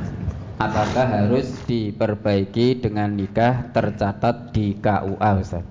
Apakah 0.59 1.07
harus 1.07 1.53
diperbaiki 1.69 2.81
dengan 2.81 3.15
nikah 3.15 3.69
tercatat 3.71 4.57
di 4.57 4.75
KUA 4.81 5.31
Ustaz? 5.45 5.63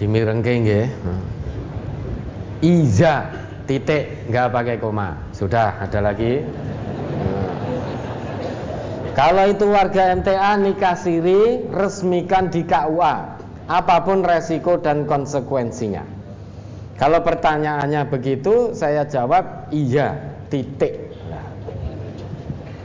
Dimirengke 0.00 0.52
nggih. 0.58 0.88
Iza 2.64 3.30
titik 3.68 4.26
nggak 4.32 4.48
pakai 4.48 4.76
koma. 4.80 5.28
Sudah, 5.36 5.76
ada 5.78 6.00
lagi? 6.00 6.40
Kalau 9.18 9.50
itu 9.50 9.66
warga 9.66 10.14
MTA 10.14 10.62
nikah 10.62 10.94
siri, 10.94 11.66
resmikan 11.74 12.54
di 12.54 12.62
KUA. 12.62 13.14
Apa 13.66 14.06
pun 14.06 14.22
resiko 14.22 14.78
dan 14.78 15.10
konsekuensinya. 15.10 16.06
Kalau 16.94 17.26
pertanyaannya 17.26 18.06
begitu, 18.14 18.70
saya 18.78 19.02
jawab 19.10 19.74
iya, 19.74 20.38
titik. 20.46 21.10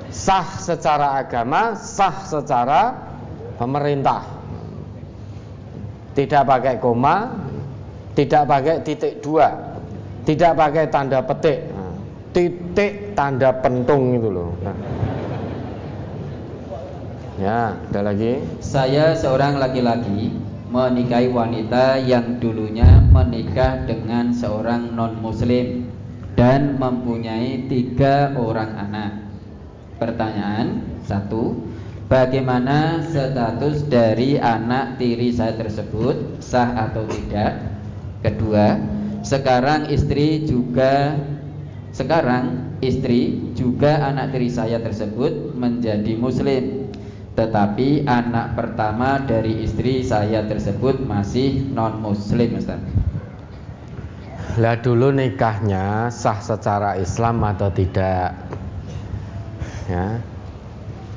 Sah 0.09 0.57
secara 0.57 1.21
agama, 1.21 1.77
sah 1.77 2.25
secara 2.25 2.97
pemerintah. 3.61 4.25
Tidak 6.17 6.43
pakai 6.49 6.81
koma, 6.81 7.29
tidak 8.17 8.49
pakai 8.49 8.81
titik 8.81 9.21
dua, 9.21 9.53
tidak 10.25 10.57
pakai 10.57 10.89
tanda 10.89 11.21
petik, 11.21 11.61
titik 12.33 13.13
tanda 13.13 13.53
pentung 13.61 14.17
itu 14.17 14.29
loh. 14.33 14.49
Nah. 14.65 15.12
Ya, 17.41 17.81
ada 17.89 18.13
lagi. 18.13 18.45
Saya 18.61 19.17
seorang 19.17 19.57
laki-laki 19.57 20.37
menikahi 20.69 21.33
wanita 21.33 21.97
yang 21.97 22.37
dulunya 22.37 23.01
menikah 23.09 23.89
dengan 23.89 24.29
seorang 24.29 24.93
non-muslim 24.93 25.89
dan 26.37 26.77
mempunyai 26.77 27.65
tiga 27.65 28.37
orang 28.37 28.77
anak. 28.77 29.11
Pertanyaan 29.97 30.85
satu, 31.01 31.57
bagaimana 32.05 33.01
status 33.01 33.81
dari 33.89 34.37
anak 34.37 35.01
tiri 35.01 35.33
saya 35.33 35.57
tersebut 35.57 36.37
sah 36.37 36.85
atau 36.85 37.09
tidak? 37.09 37.65
Kedua, 38.21 38.77
sekarang 39.25 39.89
istri 39.89 40.45
juga 40.45 41.17
sekarang 41.93 42.77
istri 42.81 43.53
juga 43.57 44.05
anak 44.05 44.37
tiri 44.37 44.49
saya 44.53 44.77
tersebut 44.81 45.53
menjadi 45.57 46.13
muslim 46.17 46.82
tetapi 47.33 48.05
anak 48.05 48.53
pertama 48.53 49.17
dari 49.25 49.65
istri 49.65 50.05
saya 50.05 50.45
tersebut 50.45 51.01
masih 51.01 51.65
non 51.73 51.97
muslim 51.97 52.61
Ustaz. 52.61 52.77
Lah 54.61 54.77
dulu 54.77 55.09
nikahnya 55.09 56.13
sah 56.13 56.37
secara 56.37 57.01
Islam 57.01 57.41
atau 57.41 57.73
tidak? 57.73 58.37
Ya. 59.89 60.21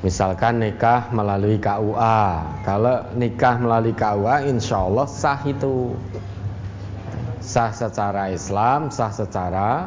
Misalkan 0.01 0.57
nikah 0.57 1.13
melalui 1.13 1.61
KUA. 1.61 2.21
Kalau 2.65 3.05
nikah 3.13 3.61
melalui 3.61 3.93
KUA 3.93 4.49
insya 4.49 4.89
Allah 4.89 5.05
sah 5.05 5.37
itu. 5.45 5.93
Sah 7.45 7.69
secara 7.69 8.33
Islam, 8.33 8.89
sah 8.89 9.13
secara 9.13 9.85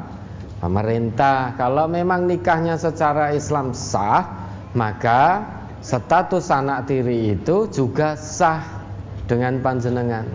pemerintah. 0.62 1.59
Kalau 1.59 1.90
memang 1.90 2.31
nikahnya 2.31 2.78
secara 2.78 3.35
Islam 3.35 3.74
sah, 3.74 4.31
maka 4.78 5.59
status 5.81 6.52
anak 6.52 6.85
tiri 6.85 7.36
itu 7.36 7.65
juga 7.73 8.12
sah 8.16 8.85
dengan 9.24 9.65
panjenengan. 9.65 10.28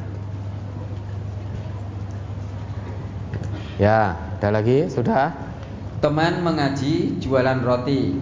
Ya, 3.77 4.17
ada 4.39 4.49
lagi? 4.55 4.89
Sudah? 4.89 5.35
Teman 6.01 6.41
mengaji 6.41 7.19
jualan 7.21 7.61
roti, 7.61 8.17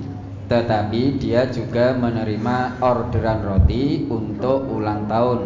tetapi 0.49 1.21
dia 1.21 1.47
juga 1.47 1.93
menerima 1.95 2.81
orderan 2.81 3.45
roti 3.45 4.09
untuk 4.09 4.67
ulang 4.71 5.05
tahun. 5.07 5.39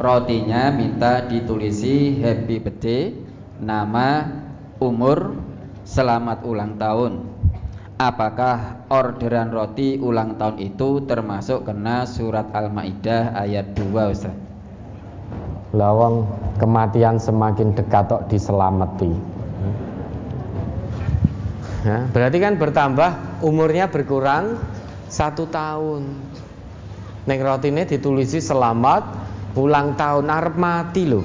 Rotinya 0.00 0.72
minta 0.72 1.20
ditulisi 1.28 2.16
happy 2.24 2.56
birthday, 2.64 3.12
nama, 3.60 4.24
umur, 4.80 5.36
selamat 5.84 6.38
ulang 6.48 6.80
tahun 6.80 7.30
apakah 8.00 8.88
orderan 8.88 9.52
roti 9.52 10.00
ulang 10.00 10.40
tahun 10.40 10.56
itu 10.56 11.04
termasuk 11.04 11.68
kena 11.68 12.08
surat 12.08 12.48
Al-Maidah 12.48 13.36
ayat 13.36 13.76
2 13.76 13.92
Ustaz? 14.08 14.32
Lawang 15.76 16.24
kematian 16.56 17.20
semakin 17.20 17.76
dekat 17.76 18.08
kok 18.08 18.24
diselamati. 18.32 19.12
Berarti 21.86 22.38
kan 22.40 22.56
bertambah 22.56 23.44
umurnya 23.44 23.92
berkurang 23.92 24.56
satu 25.12 25.44
tahun. 25.52 26.08
Neng 27.28 27.40
roti 27.44 27.68
ini 27.68 27.84
ditulisi 27.84 28.40
selamat 28.40 29.04
ulang 29.60 29.92
tahun 29.94 30.26
arep 30.32 30.56
mati 30.56 31.04
loh. 31.04 31.24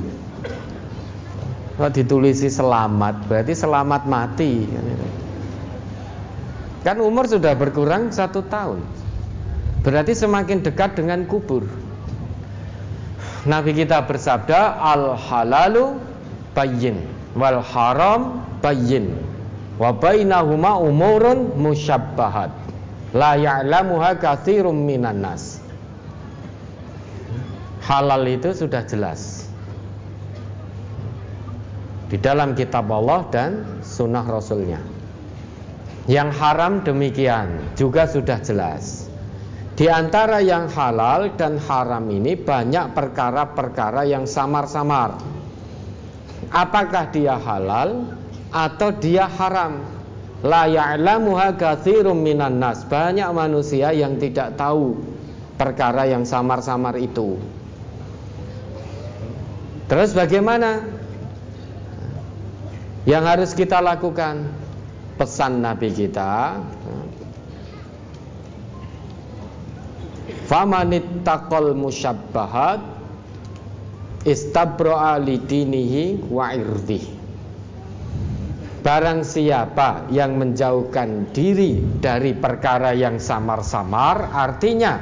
Kalau 1.76 1.91
ditulisi 1.91 2.47
selamat 2.52 3.27
berarti 3.31 3.53
selamat 3.56 4.02
mati. 4.07 4.52
Kan 6.85 7.01
umur 7.01 7.25
sudah 7.25 7.57
berkurang 7.57 8.13
satu 8.13 8.45
tahun. 8.45 8.85
Berarti 9.81 10.13
semakin 10.13 10.61
dekat 10.61 10.93
dengan 10.93 11.25
kubur. 11.25 11.65
Nabi 13.49 13.73
kita 13.73 14.05
bersabda 14.05 14.77
Al 14.77 15.17
halalu 15.17 15.97
bayin 16.53 17.01
Wal 17.37 17.61
haram 17.61 18.41
bayin 18.61 19.17
Wa 19.81 19.93
bainahuma 19.97 20.77
umurun 20.77 21.57
musyabbahat 21.57 22.53
La 23.17 23.33
ya'lamuha 23.33 24.21
kathirum 24.21 24.77
minan 24.77 25.25
nas. 25.25 25.57
Halal 27.81 28.29
itu 28.29 28.53
sudah 28.53 28.85
jelas. 28.85 29.49
Di 32.13 32.21
dalam 32.21 32.53
kitab 32.53 32.85
Allah 32.93 33.25
dan 33.33 33.81
sunnah 33.81 34.25
Rasulnya 34.25 34.94
yang 36.06 36.30
haram 36.30 36.86
demikian 36.86 37.73
juga 37.73 38.06
sudah 38.06 38.38
jelas. 38.41 39.10
Di 39.76 39.91
antara 39.91 40.40
yang 40.40 40.72
halal 40.72 41.36
dan 41.36 41.60
haram 41.60 42.07
ini 42.07 42.40
banyak 42.40 42.95
perkara-perkara 42.95 44.07
yang 44.07 44.23
samar-samar. 44.23 45.19
Apakah 46.53 47.11
dia 47.11 47.36
halal 47.36 48.07
atau 48.56 48.90
dia 48.95 49.27
haram? 49.27 49.84
La 50.45 50.69
ya'lamuha 50.69 51.57
katsirum 51.60 52.22
minan 52.22 52.61
nas. 52.61 52.86
Banyak 52.88 53.27
manusia 53.36 53.91
yang 53.91 54.15
tidak 54.22 54.56
tahu 54.56 54.95
perkara 55.60 56.07
yang 56.07 56.23
samar-samar 56.23 56.95
itu. 57.02 57.36
Terus 59.91 60.14
bagaimana? 60.15 60.86
Yang 63.03 63.23
harus 63.26 63.52
kita 63.57 63.84
lakukan? 63.84 64.64
Pesan 65.15 65.63
Nabi 65.63 65.89
kita 65.91 66.59
Famanittaqal 70.45 71.73
musyabbahat 71.73 72.77
istabra'a 74.25 75.17
lidinihi 75.17 76.21
wa 76.29 76.53
irdih. 76.53 77.05
Barang 78.85 79.25
siapa 79.25 80.05
yang 80.13 80.37
menjauhkan 80.37 81.33
diri 81.33 81.81
dari 81.97 82.37
perkara 82.37 82.93
yang 82.93 83.17
samar-samar 83.17 84.29
Artinya 84.29 85.01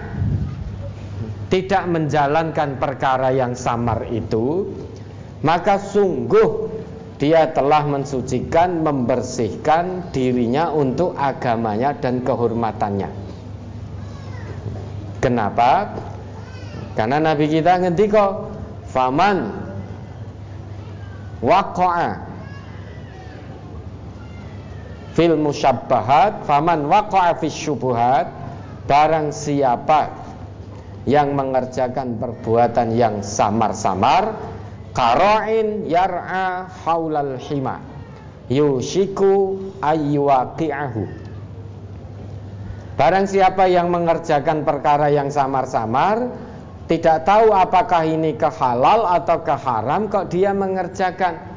tidak 1.52 1.92
menjalankan 1.92 2.80
perkara 2.80 3.36
yang 3.36 3.60
samar 3.60 4.08
itu 4.08 4.72
Maka 5.44 5.84
sungguh 5.84 6.73
dia 7.24 7.48
telah 7.56 7.88
mensucikan, 7.88 8.84
membersihkan 8.84 10.12
dirinya 10.12 10.68
untuk 10.76 11.16
agamanya 11.16 11.96
dan 11.96 12.20
kehormatannya 12.20 13.08
Kenapa? 15.24 15.88
Karena 17.00 17.24
Nabi 17.24 17.48
kita 17.48 17.80
ngendika 17.80 18.44
Faman 18.92 19.56
Waqa'a 21.40 22.34
fil 25.14 25.38
musyabbahat 25.38 26.44
faman 26.44 26.90
waqa'a 26.90 27.38
fis 27.38 27.54
syubuhat 27.54 28.34
barang 28.90 29.30
siapa 29.30 30.10
yang 31.06 31.38
mengerjakan 31.38 32.18
perbuatan 32.18 32.98
yang 32.98 33.22
samar-samar 33.22 34.34
qara'in 34.94 35.90
yar'a 35.90 36.70
haulal 36.86 37.36
hima. 37.42 37.94
Yushiku 38.52 39.56
ayywaqi'ahu 39.80 41.04
Barang 43.00 43.26
siapa 43.26 43.72
yang 43.72 43.88
mengerjakan 43.90 44.68
perkara 44.68 45.08
yang 45.10 45.32
samar-samar 45.32 46.28
Tidak 46.92 47.24
tahu 47.24 47.56
apakah 47.56 48.04
ini 48.04 48.36
kehalal 48.36 49.08
atau 49.08 49.42
keharam 49.42 50.12
Kok 50.12 50.28
dia 50.28 50.52
mengerjakan. 50.52 51.56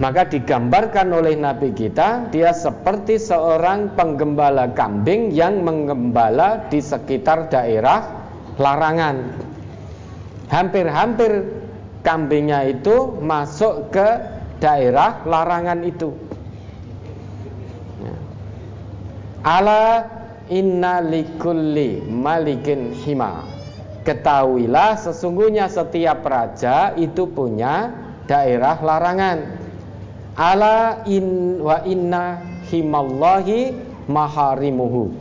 Maka 0.00 0.24
digambarkan 0.24 1.12
oleh 1.12 1.36
Nabi 1.36 1.76
kita 1.76 2.32
Dia 2.32 2.56
seperti 2.56 3.20
seorang 3.20 3.92
penggembala 3.92 4.72
kambing 4.72 5.36
Yang 5.36 5.60
menggembala 5.60 6.66
di 6.72 6.80
sekitar 6.80 7.52
daerah 7.52 8.08
larangan. 8.56 9.36
Hampir-hampir 10.48 11.59
kambingnya 12.00 12.68
itu 12.68 13.20
masuk 13.20 13.92
ke 13.92 14.08
daerah 14.60 15.24
larangan 15.24 15.80
itu. 15.84 16.12
Ya. 18.00 18.16
Ala 19.44 19.84
inna 20.52 21.00
likulli 21.00 22.04
malikin 22.04 22.92
hima. 22.92 23.44
Ketahuilah 24.00 24.96
sesungguhnya 24.96 25.68
setiap 25.68 26.24
raja 26.24 26.96
itu 26.96 27.28
punya 27.28 27.92
daerah 28.24 28.80
larangan. 28.80 29.60
Ala 30.40 31.04
in 31.04 31.60
wa 31.60 31.84
inna 31.84 32.40
himallahi 32.68 33.76
maharimuhu. 34.08 35.12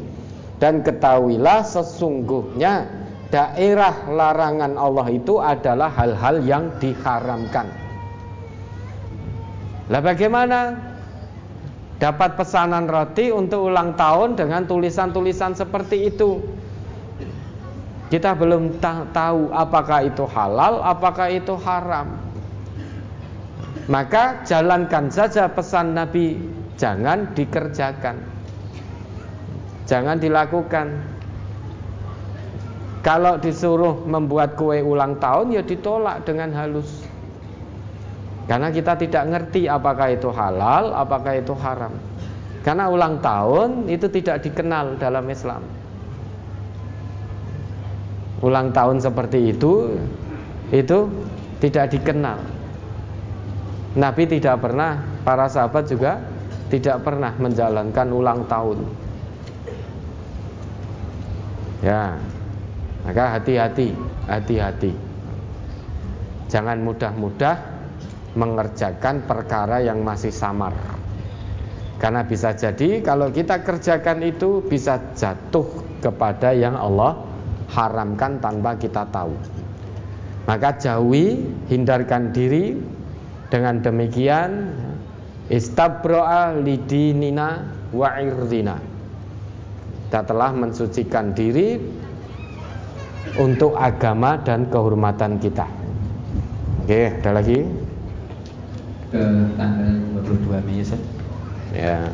Dan 0.60 0.84
ketahuilah 0.84 1.64
sesungguhnya 1.64 2.98
daerah 3.30 4.10
larangan 4.10 4.73
Allah 4.77 5.07
itu 5.14 5.38
adalah 5.38 5.89
hal-hal 5.93 6.41
yang 6.45 6.73
diharamkan. 6.81 7.69
Lah 9.89 10.01
bagaimana 10.01 10.77
dapat 11.97 12.38
pesanan 12.38 12.85
roti 12.85 13.34
untuk 13.34 13.69
ulang 13.69 13.97
tahun 13.97 14.38
dengan 14.38 14.65
tulisan-tulisan 14.69 15.57
seperti 15.57 16.14
itu? 16.14 16.41
Kita 18.10 18.34
belum 18.34 18.81
tahu 19.14 19.53
apakah 19.53 20.10
itu 20.10 20.26
halal 20.26 20.81
apakah 20.81 21.30
itu 21.30 21.53
haram. 21.61 22.18
Maka 23.89 24.45
jalankan 24.45 25.10
saja 25.10 25.49
pesan 25.49 25.97
Nabi 25.97 26.38
Jangan 26.80 27.35
dikerjakan. 27.35 28.15
Jangan 29.84 30.15
dilakukan 30.15 31.09
Kalau 32.99 33.39
disuruh 33.39 34.03
membuat 34.03 34.59
kue 34.59 34.84
ulang 34.84 35.17
tahun 35.23 35.55
Ya 35.55 35.63
ditolak 35.63 36.27
dengan 36.27 36.51
halus. 36.51 37.07
Karena 38.49 38.73
kita 38.73 38.97
tidak 38.97 39.23
ngerti 39.30 39.69
apakah 39.69 40.09
itu 40.09 40.27
halal 40.34 40.91
Apakah 40.97 41.38
itu 41.39 41.53
haram. 41.55 41.93
Karena 42.65 42.91
ulang 42.91 43.23
tahun 43.23 43.88
itu 43.88 44.11
tidak 44.11 44.43
dikenal 44.43 44.99
dalam 44.99 45.23
Islam. 45.31 45.63
Ulang 48.43 48.71
tahun 48.76 48.99
seperti 48.99 49.55
itu 49.55 49.95
Itu 50.71 51.07
tidak 51.59 51.91
dikenal. 51.91 52.39
Nabi 53.99 54.23
tidak 54.30 54.61
pernah, 54.63 55.01
para 55.26 55.49
sahabat 55.49 55.89
juga 55.89 56.21
tidak 56.69 57.01
pernah 57.01 57.34
menjalankan 57.35 58.07
ulang 58.13 58.45
tahun. 58.45 58.85
Ya, 61.81 62.19
maka 63.10 63.41
hati-hati, 63.41 63.90
hati-hati. 64.30 64.94
Jangan 66.45 66.77
mudah-mudah 66.86 67.57
mengerjakan 68.38 69.26
perkara 69.26 69.81
yang 69.81 70.06
masih 70.06 70.30
samar. 70.30 70.77
Karena 71.98 72.22
bisa 72.22 72.53
jadi 72.53 73.02
kalau 73.02 73.34
kita 73.34 73.65
kerjakan 73.65 74.22
itu 74.22 74.61
bisa 74.61 75.02
jatuh 75.18 75.65
kepada 76.06 76.53
yang 76.53 76.77
Allah 76.77 77.18
haramkan 77.73 78.38
tanpa 78.38 78.77
kita 78.77 79.10
tahu. 79.10 79.34
Maka 80.45 80.77
jauhi, 80.77 81.49
hindarkan 81.65 82.30
diri 82.30 82.77
dengan 83.49 83.81
demikian 83.81 84.69
istabro'a 85.49 86.61
lidinina 86.61 87.73
wa 87.90 88.22
irdina. 88.22 88.77
Kita 90.06 90.22
telah 90.30 90.53
mensucikan 90.53 91.34
diri 91.34 91.98
untuk 93.38 93.77
agama 93.77 94.39
dan 94.41 94.72
kehormatan 94.72 95.38
kita. 95.38 95.68
Oke, 96.81 97.22
ada 97.22 97.31
lagi? 97.38 97.60
Ke 99.14 99.23
tanggal 99.53 99.93
22 100.26 100.65
Mei, 100.65 100.81
Ya. 101.69 102.10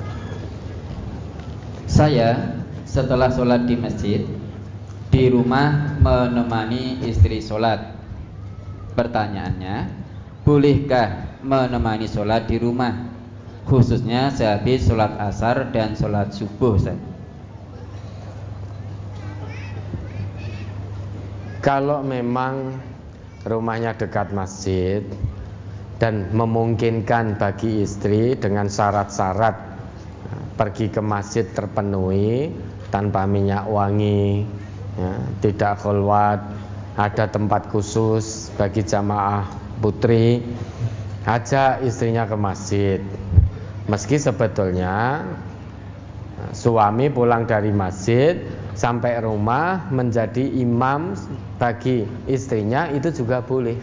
Saya 1.88 2.60
setelah 2.84 3.32
sholat 3.32 3.64
di 3.70 3.80
masjid 3.80 4.28
di 5.14 5.24
rumah 5.32 5.96
menemani 6.04 7.00
istri 7.08 7.40
sholat. 7.40 7.96
Pertanyaannya, 9.00 10.04
Bolehkah 10.46 11.42
menemani 11.42 12.06
sholat 12.06 12.46
di 12.46 12.62
rumah 12.62 13.16
Khususnya 13.66 14.30
sehabis 14.30 14.86
sholat 14.86 15.18
asar 15.18 15.74
dan 15.74 15.98
sholat 15.98 16.30
subuh 16.30 16.78
Ustaz? 16.78 16.94
Kalau 21.66 22.06
memang 22.06 22.78
rumahnya 23.42 23.98
dekat 23.98 24.30
masjid 24.30 25.02
Dan 25.98 26.30
memungkinkan 26.30 27.42
bagi 27.42 27.82
istri 27.82 28.38
dengan 28.38 28.70
syarat-syarat 28.70 29.58
Pergi 30.54 30.94
ke 30.94 31.02
masjid 31.02 31.50
terpenuhi 31.50 32.54
Tanpa 32.94 33.26
minyak 33.26 33.66
wangi 33.66 34.46
ya, 34.94 35.14
Tidak 35.42 35.82
khulwat 35.82 36.40
Ada 37.02 37.34
tempat 37.34 37.74
khusus 37.74 38.54
bagi 38.54 38.86
jamaah 38.86 39.66
putri 39.82 40.40
ajak 41.26 41.84
istrinya 41.84 42.24
ke 42.30 42.38
masjid. 42.38 43.00
Meski 43.86 44.18
sebetulnya 44.18 45.26
suami 46.54 47.10
pulang 47.10 47.46
dari 47.46 47.70
masjid 47.74 48.38
sampai 48.76 49.24
rumah 49.24 49.88
menjadi 49.90 50.44
imam 50.60 51.16
bagi 51.58 52.06
istrinya 52.28 52.92
itu 52.92 53.10
juga 53.12 53.40
boleh 53.42 53.80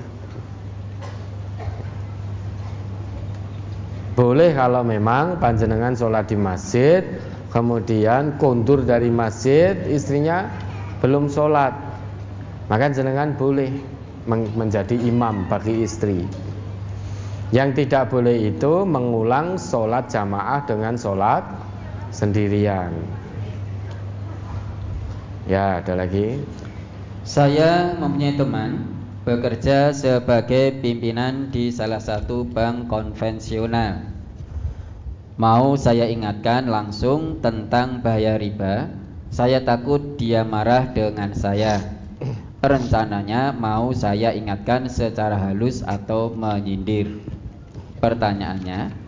boleh 4.12 4.51
kalau 4.52 4.85
memang 4.85 5.40
panjenengan 5.40 5.97
sholat 5.97 6.28
di 6.28 6.36
masjid 6.36 7.01
kemudian 7.48 8.36
kondur 8.36 8.85
dari 8.85 9.09
masjid 9.09 9.74
istrinya 9.89 10.52
belum 11.01 11.32
sholat 11.32 11.93
maka 12.73 12.89
jenengan 12.89 13.36
boleh 13.36 13.69
menjadi 14.56 14.97
imam 14.97 15.44
bagi 15.44 15.82
istri. 15.85 16.24
Yang 17.52 17.85
tidak 17.85 18.09
boleh 18.09 18.48
itu 18.48 18.89
mengulang 18.89 19.60
sholat 19.60 20.09
jamaah 20.09 20.64
dengan 20.64 20.97
sholat 20.97 21.44
sendirian. 22.14 23.21
Ya, 25.52 25.84
ada 25.84 25.92
lagi. 25.92 26.40
Saya 27.28 27.92
mempunyai 28.00 28.40
teman 28.40 28.88
bekerja 29.28 29.92
sebagai 29.92 30.80
pimpinan 30.80 31.52
di 31.52 31.68
salah 31.68 32.00
satu 32.00 32.48
bank 32.48 32.88
konvensional. 32.88 34.00
Mau 35.36 35.76
saya 35.76 36.08
ingatkan 36.08 36.72
langsung 36.72 37.44
tentang 37.44 38.00
bahaya 38.00 38.40
riba. 38.40 38.96
Saya 39.28 39.60
takut 39.60 40.16
dia 40.16 40.40
marah 40.40 40.88
dengan 40.88 41.36
saya. 41.36 41.84
Rencananya 42.64 43.52
mau 43.52 43.92
saya 43.92 44.32
ingatkan 44.32 44.88
secara 44.88 45.36
halus 45.36 45.84
atau 45.84 46.32
menyindir. 46.32 47.20
Pertanyaannya, 48.00 49.01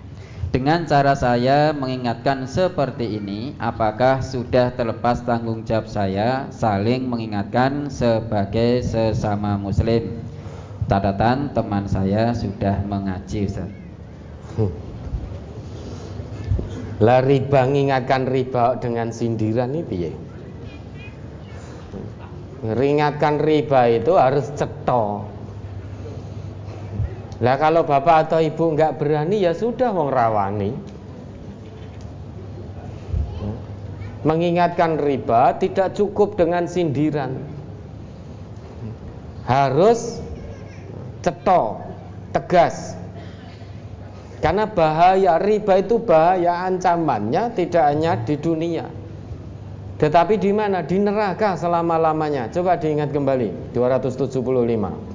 Dengan 0.55 0.87
cara 0.87 1.19
saya 1.19 1.75
mengingatkan 1.75 2.47
seperti 2.47 3.19
ini, 3.19 3.59
apakah 3.59 4.23
sudah 4.23 4.71
terlepas 4.71 5.27
tanggung 5.27 5.67
jawab 5.67 5.91
saya 5.91 6.47
saling 6.55 7.11
mengingatkan 7.11 7.91
sebagai 7.91 8.87
sesama 8.87 9.59
muslim? 9.59 10.23
Catatan 10.87 11.51
teman 11.51 11.91
saya 11.91 12.31
sudah 12.39 12.87
mengaji 12.87 13.51
Ustaz. 13.51 13.67
Lah 17.03 17.19
riba 17.19 17.67
mengingatkan 17.67 18.23
riba 18.31 18.79
dengan 18.79 19.11
sindiran 19.11 19.75
itu 19.75 20.07
ya. 20.07 20.13
Ringatkan 22.63 23.43
riba 23.43 23.91
itu 23.91 24.15
harus 24.15 24.55
cetok. 24.55 25.34
Lah 27.45 27.61
kalau 27.61 27.85
bapak 27.85 28.25
atau 28.25 28.41
ibu 28.41 28.73
nggak 28.73 28.97
berani 28.97 29.45
ya 29.45 29.53
sudah 29.53 29.93
wong 29.93 30.09
rawani. 30.09 30.73
Mengingatkan 34.25 34.97
riba 34.97 35.53
tidak 35.61 35.93
cukup 35.93 36.41
dengan 36.41 36.65
sindiran. 36.65 37.37
Harus 39.45 40.25
cetok, 41.21 41.85
tegas. 42.33 42.97
Karena 44.41 44.65
bahaya 44.65 45.37
riba 45.37 45.85
itu 45.85 46.01
bahaya 46.01 46.65
ancamannya 46.65 47.53
tidak 47.53 47.85
hanya 47.93 48.17
di 48.25 48.41
dunia. 48.41 48.89
Tetapi 50.01 50.41
di 50.41 50.49
mana? 50.57 50.81
Di 50.81 50.97
neraka 50.97 51.61
selama-lamanya. 51.61 52.49
Coba 52.49 52.81
diingat 52.81 53.13
kembali 53.13 53.77
275. 53.77 55.14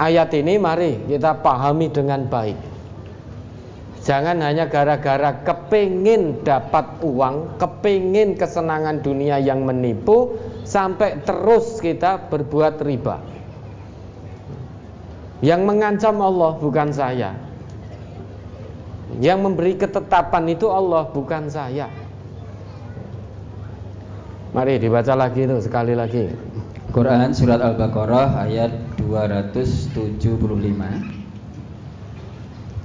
Ayat 0.00 0.32
ini 0.32 0.56
mari 0.56 0.96
kita 1.12 1.44
pahami 1.44 1.92
dengan 1.92 2.24
baik. 2.24 2.56
Jangan 4.00 4.40
hanya 4.40 4.64
gara-gara 4.64 5.44
kepingin 5.44 6.40
dapat 6.40 7.04
uang, 7.04 7.60
kepingin 7.60 8.32
kesenangan 8.32 9.04
dunia 9.04 9.36
yang 9.36 9.60
menipu, 9.60 10.40
sampai 10.64 11.20
terus 11.20 11.84
kita 11.84 12.32
berbuat 12.32 12.80
riba. 12.80 13.20
Yang 15.44 15.60
mengancam 15.68 16.16
Allah 16.24 16.56
bukan 16.56 16.88
saya. 16.96 17.36
Yang 19.20 19.38
memberi 19.44 19.76
ketetapan 19.76 20.48
itu 20.48 20.64
Allah 20.72 21.04
bukan 21.12 21.52
saya. 21.52 21.92
Mari 24.56 24.80
dibaca 24.80 25.12
lagi 25.12 25.44
itu 25.44 25.60
sekali 25.60 25.92
lagi. 25.92 26.24
Quran 26.90 27.30
surat 27.30 27.62
Al-Baqarah 27.62 28.50
ayat 28.50 28.98
275 28.98 29.94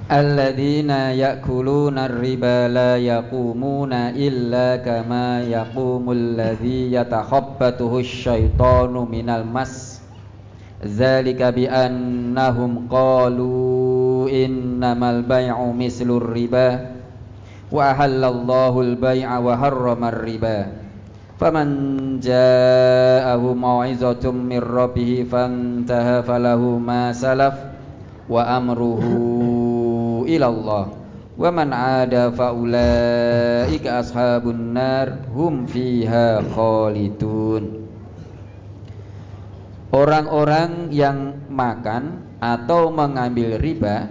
Alladzina 0.05 1.09
ya'kuluna 1.09 2.05
riba 2.13 2.69
la 2.69 3.01
yaqumuna 3.01 4.13
illa 4.13 4.77
kama 4.85 5.41
yaqumul 5.49 6.37
ladzi 6.37 6.93
yatakhabbathu 6.93 8.05
asyaitanu 8.05 9.09
minal 9.09 9.41
mas. 9.41 10.05
Zalika 10.85 11.49
bi 11.49 11.65
annahum 11.65 12.85
qalu 12.85 14.29
innamal 14.29 15.25
bay'u 15.25 15.73
mislur 15.73 16.29
riba 16.29 16.93
wa 17.73 17.89
ahallallahu 17.89 18.85
al-bay'a 18.85 19.41
wa 19.41 19.57
harrama 19.57 20.13
ar-riba 20.13 20.84
فمن 21.40 21.68
جاءه 22.20 23.40
موعظة 23.40 24.24
من 24.30 24.60
ربه 24.60 25.26
فانتهى 25.32 26.22
فله 26.22 26.62
ما 26.78 27.12
سلف 27.16 27.54
وأمره 28.28 29.04
إلى 30.28 30.46
الله 30.46 30.86
ومن 31.40 31.68
عاد 31.72 32.14
فأولئك 32.36 33.84
أصحاب 33.86 34.44
النار 34.48 35.08
هم 35.32 35.66
فيها 35.66 36.44
خالدون 36.52 37.64
Orang-orang 39.90 40.94
yang 40.94 41.50
makan 41.50 42.22
atau 42.38 42.94
mengambil 42.94 43.58
riba 43.58 44.06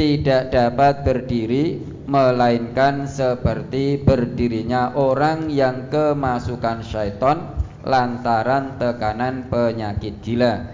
tidak 0.00 0.48
dapat 0.48 1.04
berdiri 1.04 1.76
melainkan 2.09 3.05
seperti 3.05 4.01
berdirinya 4.01 4.97
orang 4.97 5.53
yang 5.53 5.93
kemasukan 5.93 6.81
syaitan 6.81 7.53
lantaran 7.85 8.81
tekanan 8.81 9.45
penyakit 9.45 10.17
gila. 10.25 10.65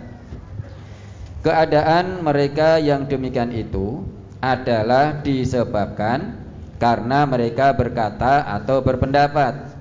Keadaan 1.44 2.24
mereka 2.24 2.80
yang 2.80 3.06
demikian 3.06 3.52
itu 3.52 4.07
adalah 4.40 5.20
disebabkan 5.22 6.41
karena 6.80 7.28
mereka 7.28 7.76
berkata 7.76 8.48
atau 8.48 8.82
berpendapat 8.82 9.76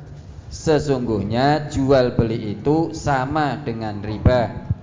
sesungguhnya 0.51 1.71
jual 1.71 2.19
beli 2.19 2.59
itu 2.59 2.93
sama 2.93 3.63
dengan 3.63 4.03
riba. 4.03 4.74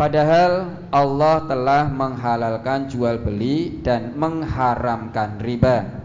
Padahal 0.00 0.80
Allah 0.88 1.44
telah 1.44 1.84
menghalalkan 1.92 2.88
jual 2.88 3.20
beli 3.20 3.84
dan 3.84 4.16
mengharamkan 4.16 5.36
riba. 5.44 6.00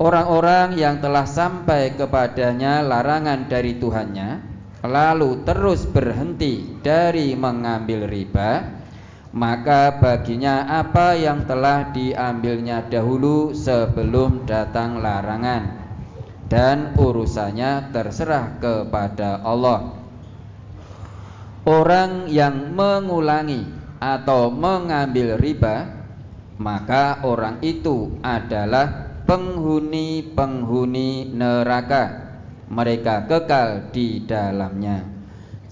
Orang-orang 0.00 0.80
yang 0.80 0.96
telah 0.96 1.28
sampai 1.28 1.92
kepadanya 1.92 2.80
larangan 2.80 3.52
dari 3.52 3.76
Tuhannya, 3.76 4.40
lalu 4.80 5.44
terus 5.44 5.84
berhenti 5.84 6.80
dari 6.80 7.36
mengambil 7.36 8.08
riba, 8.08 8.64
maka 9.36 10.00
baginya 10.00 10.64
apa 10.80 11.20
yang 11.20 11.44
telah 11.44 11.92
diambilnya 11.92 12.88
dahulu 12.88 13.52
sebelum 13.52 14.48
datang 14.48 15.04
larangan, 15.04 15.84
dan 16.48 16.96
urusannya 16.96 17.92
terserah 17.92 18.56
kepada 18.56 19.44
Allah. 19.44 20.00
Orang 21.70 22.26
yang 22.26 22.74
mengulangi 22.74 23.62
atau 24.02 24.50
mengambil 24.50 25.38
riba 25.38 26.00
Maka 26.60 27.24
orang 27.24 27.56
itu 27.64 28.20
adalah 28.20 29.16
penghuni-penghuni 29.24 31.32
neraka. 31.32 32.28
Mereka 32.68 33.24
kekal 33.24 33.88
di 33.88 34.28
dalamnya. 34.28 35.00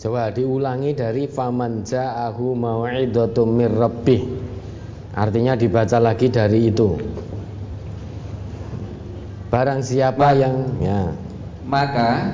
Coba 0.00 0.32
diulangi 0.32 0.96
dari 0.96 1.28
faman 1.28 1.84
ja'ahu 1.84 2.56
mau'idatu 2.56 3.44
mir 3.44 3.68
rabbih. 3.68 4.24
Artinya 5.12 5.60
dibaca 5.60 6.00
lagi 6.00 6.32
dari 6.32 6.72
itu. 6.72 6.96
Barang 9.52 9.84
siapa 9.84 10.32
Ma 10.32 10.40
yang 10.40 10.56
ya. 10.80 11.12
Maka 11.68 12.32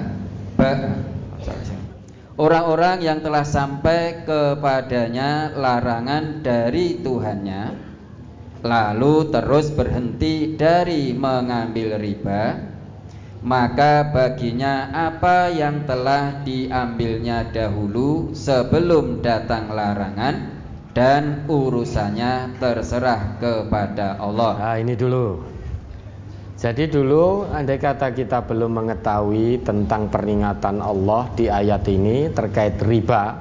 Orang-orang 2.35 2.99
yang 2.99 3.23
telah 3.23 3.47
sampai 3.47 4.27
kepadanya 4.27 5.55
larangan 5.55 6.43
dari 6.43 6.99
Tuhannya 6.99 7.71
Lalu 8.67 9.31
terus 9.31 9.71
berhenti 9.71 10.59
dari 10.59 11.15
mengambil 11.15 11.95
riba 11.95 12.59
Maka 13.39 14.11
baginya 14.11 14.91
apa 14.91 15.47
yang 15.55 15.87
telah 15.87 16.43
diambilnya 16.43 17.55
dahulu 17.55 18.35
sebelum 18.35 19.23
datang 19.23 19.71
larangan 19.71 20.59
Dan 20.91 21.47
urusannya 21.47 22.59
terserah 22.59 23.39
kepada 23.39 24.19
Allah. 24.19 24.59
Nah 24.59 24.77
ini 24.83 24.99
dulu 24.99 25.54
jadi 26.65 26.89
dulu 26.89 27.45
andai 27.53 27.77
kata 27.77 28.17
kita 28.17 28.49
belum 28.49 28.81
mengetahui 28.81 29.61
tentang 29.69 30.09
peringatan 30.09 30.81
Allah 30.81 31.29
di 31.37 31.53
ayat 31.53 31.85
ini 31.93 32.33
terkait 32.33 32.81
riba 32.81 33.37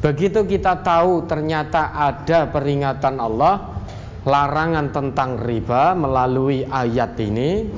Begitu 0.00 0.48
kita 0.48 0.80
tahu 0.80 1.28
ternyata 1.28 1.92
ada 1.92 2.48
peringatan 2.48 3.20
Allah 3.20 3.84
Larangan 4.24 4.96
tentang 4.96 5.36
riba 5.36 5.92
melalui 5.92 6.64
ayat 6.64 7.20
ini 7.20 7.68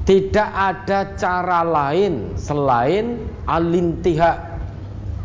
Tidak 0.00 0.48
ada 0.56 1.12
cara 1.12 1.60
lain 1.60 2.32
selain 2.40 3.20
alintiha 3.44 4.32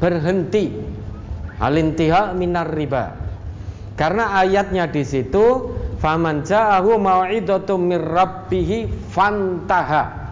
Berhenti. 0.03 0.67
Alintiha 1.63 2.35
minar 2.37 2.69
riba. 2.69 3.17
Karena 3.97 4.37
ayatnya 4.37 4.85
di 4.85 5.01
situ 5.01 5.73
Faman 5.97 6.45
ja'ahu 6.45 7.01
mau'idatu 7.01 7.77
mir 7.81 8.01
rabbih 8.01 8.85
fantaha. 9.09 10.29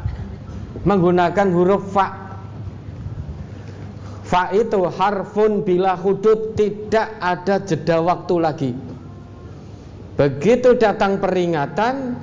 Menggunakan 0.86 1.48
huruf 1.50 1.90
fa. 1.90 2.08
Fa 4.26 4.50
itu 4.54 4.86
harfun 4.90 5.66
bila 5.66 5.98
hudud 5.98 6.54
tidak 6.58 7.18
ada 7.22 7.62
jeda 7.62 8.02
waktu 8.02 8.36
lagi. 8.42 8.72
Begitu 10.16 10.78
datang 10.78 11.18
peringatan 11.22 12.18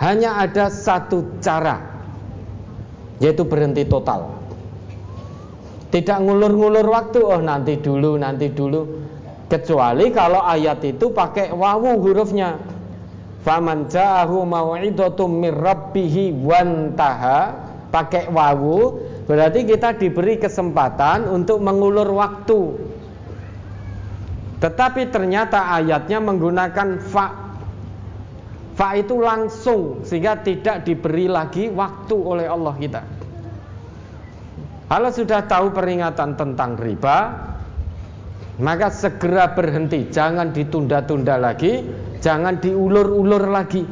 hanya 0.00 0.42
ada 0.42 0.68
satu 0.68 1.40
cara 1.40 1.94
yaitu 3.22 3.46
berhenti 3.46 3.86
total. 3.86 4.34
Tidak 5.94 6.18
ngulur-ngulur 6.26 6.86
waktu, 6.90 7.22
oh 7.22 7.38
nanti 7.38 7.78
dulu, 7.78 8.18
nanti 8.18 8.50
dulu. 8.50 9.03
Kecuali 9.44 10.08
kalau 10.08 10.40
ayat 10.40 10.80
itu 10.84 11.12
pakai 11.12 11.52
wawu 11.52 12.00
hurufnya. 12.00 12.56
Faman 13.44 13.92
ja'ahu 13.92 14.40
mau'idatum 14.48 15.28
mir 15.28 15.52
rabbih 15.52 16.32
wantaha 16.48 17.52
pakai 17.92 18.32
wawu 18.32 19.04
berarti 19.28 19.68
kita 19.68 20.00
diberi 20.00 20.40
kesempatan 20.40 21.28
untuk 21.28 21.60
mengulur 21.60 22.08
waktu. 22.16 22.60
Tetapi 24.64 25.12
ternyata 25.12 25.76
ayatnya 25.76 26.24
menggunakan 26.24 27.04
fa. 27.04 27.44
Fa 28.74 28.96
itu 28.96 29.20
langsung 29.20 30.02
sehingga 30.08 30.40
tidak 30.40 30.88
diberi 30.88 31.28
lagi 31.28 31.68
waktu 31.68 32.16
oleh 32.16 32.48
Allah 32.48 32.74
kita. 32.80 33.02
Kalau 34.88 35.10
sudah 35.12 35.44
tahu 35.44 35.70
peringatan 35.70 36.34
tentang 36.34 36.80
riba, 36.80 37.16
maka 38.62 38.86
segera 38.86 39.50
berhenti, 39.50 40.06
jangan 40.14 40.54
ditunda-tunda 40.54 41.34
lagi, 41.42 41.82
jangan 42.22 42.62
diulur-ulur 42.62 43.50
lagi. 43.50 43.82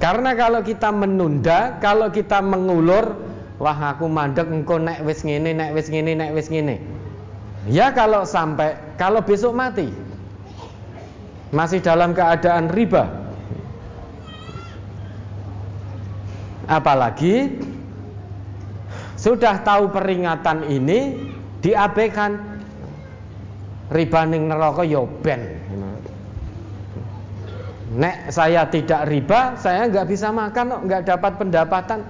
Karena 0.00 0.34
kalau 0.34 0.64
kita 0.64 0.90
menunda, 0.90 1.78
kalau 1.78 2.10
kita 2.10 2.42
mengulur, 2.42 3.14
wah 3.62 3.94
aku 3.94 4.08
mandek 4.10 4.48
engko 4.48 4.80
nek 4.80 5.04
wis 5.06 5.22
ngene, 5.22 5.54
nek 5.54 5.70
wis 5.76 5.86
ngene, 5.92 6.16
nek 6.16 6.32
wis 6.34 6.48
ngene. 6.50 6.82
Ya 7.68 7.92
kalau 7.92 8.24
sampai 8.24 8.74
kalau 8.96 9.20
besok 9.20 9.52
mati 9.52 9.92
masih 11.52 11.78
dalam 11.84 12.16
keadaan 12.16 12.72
riba. 12.72 13.06
Apalagi 16.64 17.60
sudah 19.20 19.60
tahu 19.60 19.92
peringatan 19.92 20.64
ini 20.72 21.29
diabaikan 21.60 22.40
riba 23.92 24.20
ning 24.28 24.48
neraka 24.48 24.82
ya 24.84 25.04
ben. 25.24 25.60
Nek 27.90 28.30
saya 28.30 28.70
tidak 28.70 29.10
riba, 29.10 29.58
saya 29.58 29.90
nggak 29.90 30.06
bisa 30.06 30.30
makan, 30.30 30.86
nggak 30.86 31.10
dapat 31.10 31.32
pendapatan. 31.42 32.00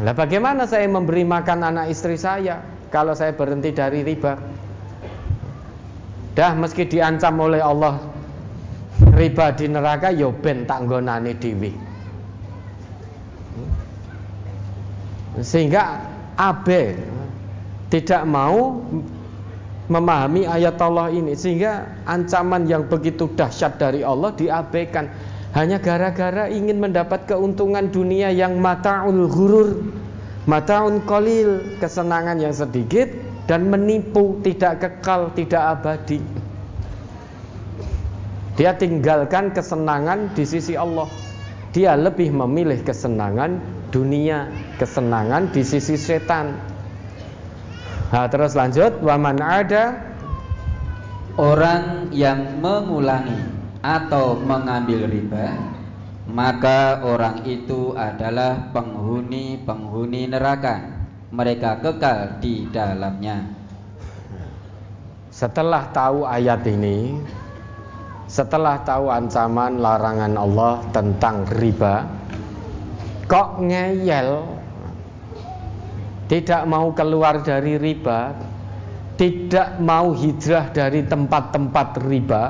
Lah 0.00 0.16
bagaimana 0.16 0.64
saya 0.64 0.88
memberi 0.88 1.28
makan 1.28 1.60
anak 1.60 1.92
istri 1.92 2.16
saya? 2.16 2.76
kalau 2.90 3.12
saya 3.12 3.34
berhenti 3.34 3.74
dari 3.74 4.00
riba. 4.06 4.38
Dah 6.36 6.52
meski 6.52 6.84
diancam 6.84 7.40
oleh 7.40 7.60
Allah 7.64 7.96
riba 9.16 9.52
di 9.56 9.68
neraka 9.72 10.12
yo 10.12 10.32
ya 10.32 10.40
ben 10.40 10.68
tak 10.68 10.84
nggonane 10.84 11.32
dhewe. 11.36 11.72
Sehingga 15.40 16.00
abe 16.36 16.96
tidak 17.92 18.22
mau 18.26 18.82
memahami 19.86 20.50
ayat 20.50 20.76
Allah 20.82 21.14
ini 21.14 21.38
sehingga 21.38 22.02
ancaman 22.06 22.66
yang 22.66 22.90
begitu 22.90 23.30
dahsyat 23.38 23.78
dari 23.78 24.02
Allah 24.02 24.34
diabaikan 24.34 25.06
hanya 25.54 25.78
gara-gara 25.78 26.50
ingin 26.50 26.82
mendapat 26.82 27.30
keuntungan 27.30 27.86
dunia 27.88 28.34
yang 28.34 28.58
mataul 28.58 29.30
ghurur 29.30 29.78
Mataun 30.46 31.02
kolil 31.02 31.74
kesenangan 31.82 32.38
yang 32.38 32.54
sedikit 32.54 33.10
dan 33.50 33.66
menipu 33.66 34.38
tidak 34.46 34.78
kekal 34.78 35.34
tidak 35.34 35.58
abadi. 35.58 36.22
Dia 38.54 38.78
tinggalkan 38.78 39.50
kesenangan 39.50 40.30
di 40.38 40.46
sisi 40.46 40.78
Allah. 40.78 41.10
Dia 41.74 41.98
lebih 41.98 42.30
memilih 42.30 42.78
kesenangan 42.86 43.58
dunia, 43.90 44.46
kesenangan 44.78 45.50
di 45.50 45.66
sisi 45.66 45.98
setan. 45.98 46.75
Nah, 48.12 48.26
terus 48.30 48.54
lanjut, 48.54 49.02
waman 49.02 49.42
ada 49.42 49.98
orang 51.34 52.10
yang 52.14 52.62
mengulangi 52.62 53.50
atau 53.82 54.38
mengambil 54.38 55.10
riba 55.10 55.76
maka 56.26 57.06
orang 57.06 57.46
itu 57.46 57.94
adalah 57.94 58.74
penghuni-penghuni 58.74 60.26
neraka. 60.26 61.06
Mereka 61.30 61.82
kekal 61.82 62.38
di 62.42 62.66
dalamnya. 62.70 63.46
Setelah 65.30 65.90
tahu 65.90 66.26
ayat 66.26 66.64
ini, 66.66 67.18
setelah 68.26 68.80
tahu 68.82 69.10
ancaman 69.10 69.78
larangan 69.78 70.34
Allah 70.38 70.82
tentang 70.90 71.46
riba, 71.60 72.08
kok 73.30 73.60
ngeyel 73.62 74.55
tidak 76.26 76.66
mau 76.66 76.90
keluar 76.90 77.38
dari 77.42 77.78
riba, 77.78 78.34
tidak 79.14 79.78
mau 79.78 80.10
hijrah 80.10 80.74
dari 80.74 81.06
tempat-tempat 81.06 82.02
riba, 82.02 82.44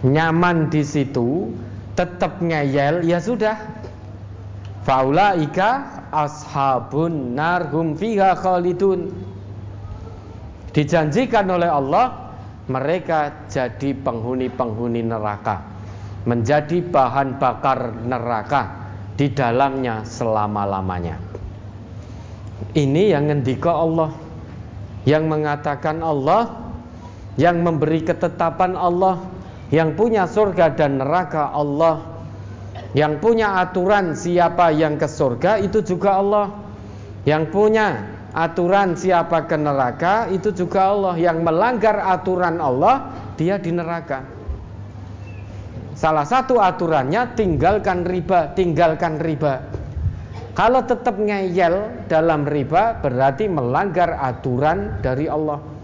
nyaman 0.00 0.72
di 0.72 0.80
situ, 0.80 1.52
tetap 1.92 2.40
ngeyel. 2.40 3.04
Ya 3.04 3.20
sudah. 3.20 3.56
Faulaika 4.88 6.00
ashabun 6.08 7.36
narhum 7.36 7.92
fiha 7.92 8.32
khalidun. 8.32 9.12
Dijanjikan 10.72 11.44
oleh 11.52 11.68
Allah 11.68 12.32
mereka 12.72 13.44
jadi 13.52 13.92
penghuni-penghuni 13.92 15.04
neraka 15.04 15.64
menjadi 16.24 16.84
bahan 16.84 17.36
bakar 17.40 17.92
neraka 18.04 18.62
di 19.16 19.32
dalamnya 19.32 20.04
selama-lamanya 20.04 21.28
ini 22.74 23.14
yang 23.14 23.30
ngendika 23.30 23.72
Allah. 23.72 24.10
Yang 25.06 25.24
mengatakan 25.30 26.02
Allah. 26.02 26.52
Yang 27.38 27.56
memberi 27.62 28.00
ketetapan 28.02 28.74
Allah. 28.74 29.22
Yang 29.70 29.90
punya 29.94 30.24
surga 30.26 30.74
dan 30.74 30.98
neraka 30.98 31.52
Allah. 31.54 32.02
Yang 32.96 33.20
punya 33.20 33.60
aturan 33.60 34.16
siapa 34.16 34.72
yang 34.72 34.96
ke 34.96 35.06
surga 35.06 35.60
itu 35.60 35.84
juga 35.84 36.18
Allah. 36.18 36.46
Yang 37.28 37.52
punya 37.52 37.86
aturan 38.32 38.96
siapa 38.96 39.44
ke 39.44 39.56
neraka 39.60 40.26
itu 40.32 40.50
juga 40.50 40.90
Allah. 40.90 41.14
Yang 41.20 41.38
melanggar 41.44 41.96
aturan 42.00 42.58
Allah 42.58 43.12
dia 43.36 43.60
di 43.60 43.70
neraka. 43.70 44.24
Salah 45.98 46.22
satu 46.22 46.62
aturannya 46.62 47.34
tinggalkan 47.34 48.06
riba 48.06 48.54
Tinggalkan 48.54 49.18
riba 49.18 49.66
Kalau 50.58 50.82
tetap 50.82 51.22
ngeyel 51.22 52.02
dalam 52.10 52.42
riba 52.42 52.98
Berarti 52.98 53.46
melanggar 53.46 54.18
aturan 54.18 54.98
dari 54.98 55.30
Allah 55.30 55.78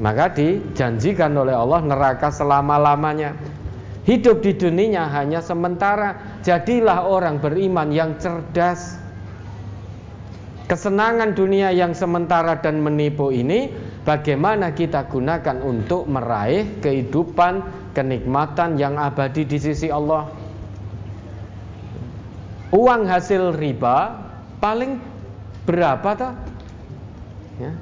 maka 0.00 0.32
dijanjikan 0.32 1.36
oleh 1.36 1.52
Allah 1.52 1.84
neraka 1.84 2.32
selama-lamanya. 2.32 3.36
Hidup 4.06 4.40
di 4.40 4.54
dunia 4.56 5.10
hanya 5.10 5.42
sementara. 5.42 6.40
Jadilah 6.46 7.04
orang 7.04 7.42
beriman 7.42 7.90
yang 7.90 8.16
cerdas. 8.16 8.96
Kesenangan 10.66 11.34
dunia 11.36 11.70
yang 11.70 11.94
sementara 11.94 12.58
dan 12.58 12.82
menipu 12.82 13.30
ini 13.30 13.70
bagaimana 14.02 14.74
kita 14.74 15.06
gunakan 15.06 15.62
untuk 15.62 16.10
meraih 16.10 16.82
kehidupan, 16.82 17.62
kenikmatan 17.94 18.74
yang 18.74 18.98
abadi 18.98 19.46
di 19.46 19.58
sisi 19.62 19.90
Allah. 19.90 20.45
Uang 22.74 23.06
hasil 23.06 23.54
riba 23.54 24.18
paling 24.58 24.98
berapa 25.66 26.10
tak? 26.18 26.34
Ya, 27.62 27.72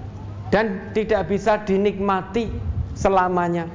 dan 0.53 0.95
tidak 0.95 1.29
bisa 1.33 1.59
dinikmati 1.65 2.53
selamanya. 2.95 3.67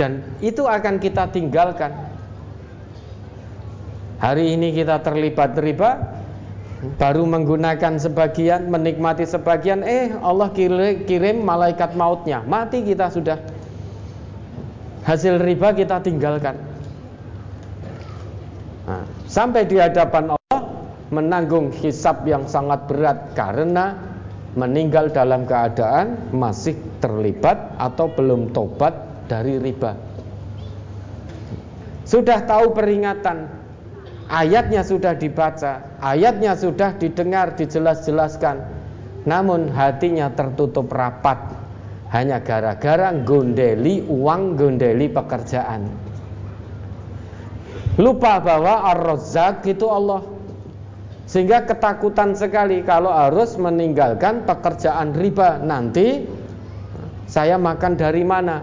Dan 0.00 0.24
itu 0.40 0.64
akan 0.64 0.96
kita 1.00 1.28
tinggalkan. 1.32 1.92
Hari 4.16 4.56
ini 4.56 4.72
kita 4.72 5.04
terlibat 5.04 5.60
riba, 5.60 6.00
baru 6.96 7.28
menggunakan 7.28 8.00
sebagian, 8.00 8.72
menikmati 8.72 9.28
sebagian, 9.28 9.84
eh 9.84 10.12
Allah 10.24 10.48
kirim, 10.56 11.44
malaikat 11.44 11.92
mautnya, 11.92 12.40
mati 12.48 12.80
kita 12.80 13.12
sudah. 13.12 13.36
Hasil 15.04 15.38
riba 15.38 15.76
kita 15.76 16.00
tinggalkan. 16.00 16.65
Sampai 19.26 19.66
di 19.66 19.82
hadapan 19.82 20.38
Allah 20.38 20.62
menanggung 21.10 21.74
hisab 21.74 22.22
yang 22.22 22.46
sangat 22.46 22.86
berat 22.86 23.34
karena 23.34 23.98
meninggal 24.54 25.10
dalam 25.10 25.42
keadaan 25.44 26.32
masih 26.32 26.78
terlibat 27.02 27.76
atau 27.76 28.08
belum 28.08 28.54
tobat 28.54 28.94
dari 29.26 29.58
riba. 29.58 29.98
Sudah 32.06 32.46
tahu 32.46 32.70
peringatan, 32.70 33.50
ayatnya 34.30 34.86
sudah 34.86 35.18
dibaca, 35.18 35.98
ayatnya 35.98 36.54
sudah 36.54 36.94
didengar, 36.94 37.58
dijelas-jelaskan, 37.58 38.62
namun 39.26 39.74
hatinya 39.74 40.30
tertutup 40.30 40.86
rapat 40.94 41.36
hanya 42.14 42.38
gara-gara 42.38 43.10
gondeli 43.26 44.06
uang, 44.06 44.54
gondeli 44.54 45.10
pekerjaan. 45.10 45.90
Lupa 47.96 48.40
bahwa 48.44 48.92
Ar-Razzaq 48.92 49.64
itu 49.64 49.88
Allah 49.88 50.20
Sehingga 51.26 51.66
ketakutan 51.66 52.36
sekali 52.38 52.86
kalau 52.86 53.10
harus 53.10 53.58
meninggalkan 53.58 54.46
pekerjaan 54.46 55.10
riba 55.16 55.58
nanti 55.58 56.22
saya 57.26 57.58
makan 57.58 57.98
dari 57.98 58.22
mana? 58.22 58.62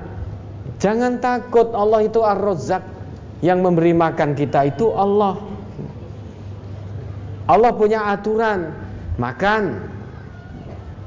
Jangan 0.80 1.20
takut 1.20 1.76
Allah 1.76 2.08
itu 2.08 2.24
Ar-Razzaq 2.24 2.84
yang 3.44 3.60
memberi 3.60 3.92
makan 3.92 4.32
kita 4.40 4.72
itu 4.72 4.96
Allah. 4.96 5.36
Allah 7.44 7.72
punya 7.76 8.08
aturan 8.16 8.72
makan 9.20 9.84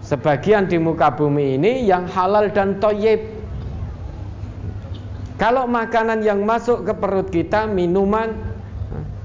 sebagian 0.04 0.68
di 0.68 0.76
muka 0.76 1.08
bumi 1.16 1.56
ini 1.56 1.88
yang 1.88 2.04
halal 2.12 2.52
dan 2.52 2.76
toyib. 2.76 3.35
Kalau 5.36 5.68
makanan 5.68 6.24
yang 6.24 6.48
masuk 6.48 6.88
ke 6.88 6.92
perut 6.96 7.28
kita, 7.28 7.68
minuman, 7.68 8.32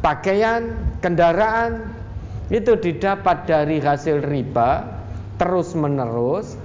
pakaian, 0.03 0.75
kendaraan, 0.99 1.87
itu 2.51 2.75
didapat 2.75 3.47
dari 3.47 3.79
hasil 3.79 4.27
riba 4.27 4.83
terus 5.39 5.71
menerus 5.71 6.59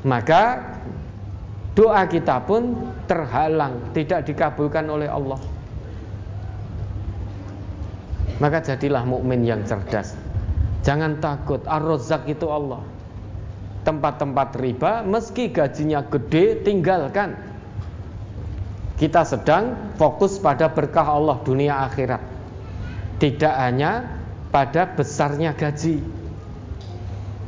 maka 0.00 0.64
doa 1.76 2.08
kita 2.08 2.40
pun 2.48 2.72
terhalang 3.04 3.92
tidak 3.92 4.24
dikabulkan 4.24 4.88
oleh 4.88 5.12
Allah. 5.12 5.36
Maka 8.40 8.64
jadilah 8.64 9.04
mukmin 9.04 9.44
yang 9.44 9.60
cerdas. 9.68 10.16
Jangan 10.86 11.20
takut 11.20 11.60
ar-razzaq 11.68 12.24
itu 12.30 12.48
Allah. 12.48 12.80
Tempat-tempat 13.84 14.56
riba 14.56 15.04
meski 15.04 15.52
gajinya 15.52 16.06
gede 16.06 16.64
tinggalkan 16.64 17.34
kita 18.96 19.28
sedang 19.28 19.94
fokus 20.00 20.40
pada 20.40 20.72
berkah 20.72 21.04
Allah 21.04 21.36
dunia 21.44 21.84
akhirat 21.84 22.36
tidak 23.16 23.54
hanya 23.56 24.04
pada 24.52 24.88
besarnya 24.88 25.56
gaji. 25.56 26.00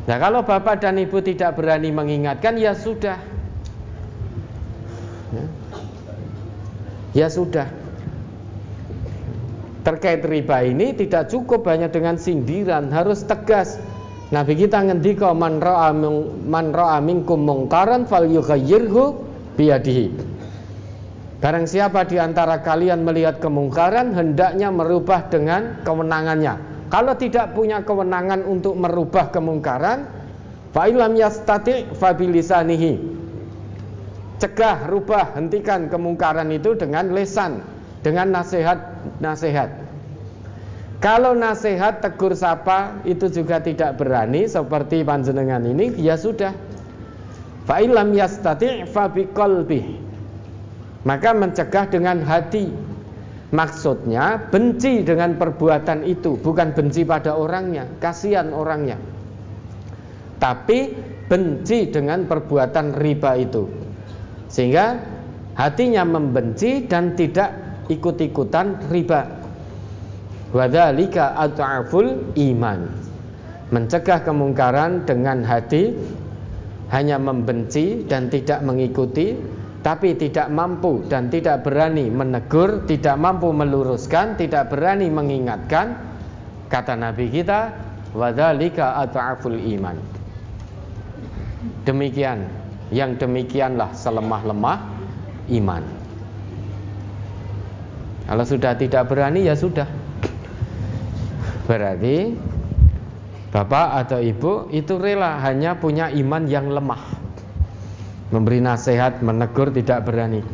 Nah, 0.09 0.17
kalau 0.17 0.41
bapak 0.41 0.81
dan 0.81 0.97
ibu 0.97 1.21
tidak 1.21 1.61
berani 1.61 1.93
mengingatkan, 1.93 2.57
ya 2.57 2.73
sudah, 2.73 3.21
ya, 5.37 5.45
ya 7.13 7.29
sudah. 7.29 7.69
Terkait 9.85 10.21
riba 10.25 10.65
ini 10.65 10.97
tidak 10.97 11.33
cukup 11.33 11.65
hanya 11.69 11.93
dengan 11.93 12.17
sindiran, 12.17 12.89
harus 12.93 13.25
tegas. 13.25 13.77
Nabi 14.29 14.53
kita 14.61 14.85
ngendika 14.85 15.33
man 15.33 15.61
ra'a 15.61 15.97
man 16.45 16.77
ra'a 16.77 17.01
minkum 17.01 17.41
mungkaran 17.45 18.05
falyughayyirhu 18.05 19.17
biyadihi. 19.57 20.38
Barang 21.39 21.71
siapa 21.71 22.03
di 22.03 22.19
antara 22.19 22.67
kalian 22.67 23.07
melihat 23.07 23.39
kemungkaran 23.39 24.11
hendaknya 24.11 24.75
merubah 24.75 25.31
dengan 25.31 25.79
kewenangannya. 25.87 26.59
Kalau 26.91 27.15
tidak 27.15 27.55
punya 27.55 27.79
kewenangan 27.87 28.43
untuk 28.43 28.75
merubah 28.75 29.31
kemungkaran, 29.31 30.03
fa'ilam 30.75 31.15
yastati 31.15 31.95
fabilisanihi. 31.95 32.93
Cegah, 34.43 34.91
rubah, 34.91 35.39
hentikan 35.39 35.87
kemungkaran 35.87 36.51
itu 36.51 36.75
dengan 36.75 37.15
lesan, 37.15 37.63
dengan 38.03 38.35
nasihat-nasihat. 38.35 39.71
Kalau 40.99 41.39
nasihat 41.39 42.03
tegur 42.03 42.35
sapa 42.35 42.99
itu 43.07 43.31
juga 43.31 43.63
tidak 43.63 43.95
berani 43.95 44.51
seperti 44.51 45.07
panjenengan 45.07 45.63
ini, 45.63 45.95
ya 46.03 46.19
sudah. 46.19 46.51
Fa'ilam 47.63 48.11
yastati 48.11 48.83
fabiqalbi. 48.91 50.08
Maka 51.09 51.33
mencegah 51.33 51.89
dengan 51.89 52.21
hati. 52.21 52.69
Maksudnya 53.49 54.53
benci 54.53 55.01
dengan 55.09 55.41
perbuatan 55.41 56.05
itu 56.05 56.37
Bukan 56.37 56.77
benci 56.77 57.01
pada 57.09 57.33
orangnya 57.33 57.89
Kasihan 57.97 58.53
orangnya. 58.53 59.01
Tapi 60.37 60.93
benci 61.33 61.89
dengan 61.89 62.29
perbuatan 62.29 63.01
riba 63.01 63.41
itu. 63.41 63.65
Sehingga 64.53 65.01
hatinya 65.57 66.05
membenci 66.05 66.85
dan 66.85 67.17
tidak 67.17 67.57
ikut-ikutan 67.89 68.93
riba. 68.93 69.25
Wadhalika 70.53 71.33
atu'aful 71.41 72.37
iman. 72.37 72.85
Mencegah 73.73 74.29
kemungkaran 74.29 75.09
dengan 75.09 75.41
hati 75.45 75.97
Hanya 76.89 77.21
membenci 77.21 78.05
dan 78.09 78.33
tidak 78.33 78.65
mengikuti 78.65 79.37
tapi 79.89 80.21
tidak 80.21 80.53
mampu 80.53 81.01
dan 81.09 81.33
tidak 81.33 81.65
berani 81.65 82.13
menegur, 82.13 82.85
tidak 82.85 83.17
mampu 83.17 83.49
meluruskan, 83.57 84.37
tidak 84.37 84.69
berani 84.69 85.09
mengingatkan, 85.09 85.97
kata 86.69 86.93
Nabi 86.93 87.33
kita, 87.33 87.73
wadzalika 88.13 89.01
at'aful 89.01 89.57
iman. 89.57 89.97
Demikian, 91.89 92.45
yang 92.93 93.17
demikianlah 93.17 93.89
selemah-lemah 93.97 94.77
iman. 95.57 95.81
Kalau 98.29 98.45
sudah 98.45 98.77
tidak 98.77 99.09
berani 99.09 99.49
ya 99.49 99.57
sudah. 99.57 99.89
Berarti 101.65 102.37
bapak 103.57 104.05
atau 104.05 104.21
ibu 104.21 104.69
itu 104.69 105.01
rela 105.01 105.41
hanya 105.41 105.81
punya 105.81 106.13
iman 106.13 106.45
yang 106.45 106.69
lemah 106.69 107.18
memberi 108.29 108.61
nasihat, 108.61 109.25
menegur 109.25 109.73
tidak 109.73 110.05
berani. 110.05 110.45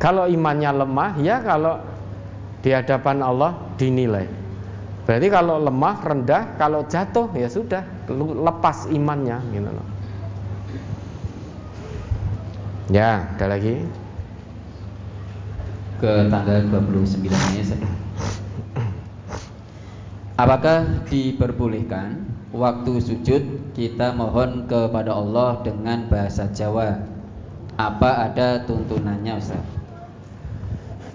Kalau 0.00 0.24
imannya 0.26 0.70
lemah, 0.72 1.10
ya 1.20 1.44
kalau 1.44 1.76
di 2.64 2.72
hadapan 2.72 3.20
Allah 3.20 3.52
dinilai. 3.76 4.26
Berarti 5.04 5.28
kalau 5.28 5.60
lemah, 5.60 5.96
rendah, 6.00 6.42
kalau 6.56 6.86
jatuh 6.88 7.28
ya 7.36 7.50
sudah 7.50 7.84
lepas 8.16 8.88
imannya 8.88 9.38
gitu 9.52 9.70
loh. 9.70 9.86
Ya, 12.90 13.28
ada 13.38 13.46
lagi. 13.54 13.86
Ke 16.00 16.26
tanggal 16.32 16.64
29 16.64 17.28
ini 17.28 17.62
Apakah 20.40 21.04
diperbolehkan 21.04 22.29
waktu 22.50 22.98
sujud 22.98 23.42
kita 23.78 24.10
mohon 24.14 24.66
kepada 24.66 25.14
Allah 25.14 25.62
dengan 25.62 26.06
bahasa 26.10 26.50
Jawa. 26.50 26.98
Apa 27.78 28.28
ada 28.28 28.60
tuntunannya 28.66 29.40
Ustaz? 29.40 29.62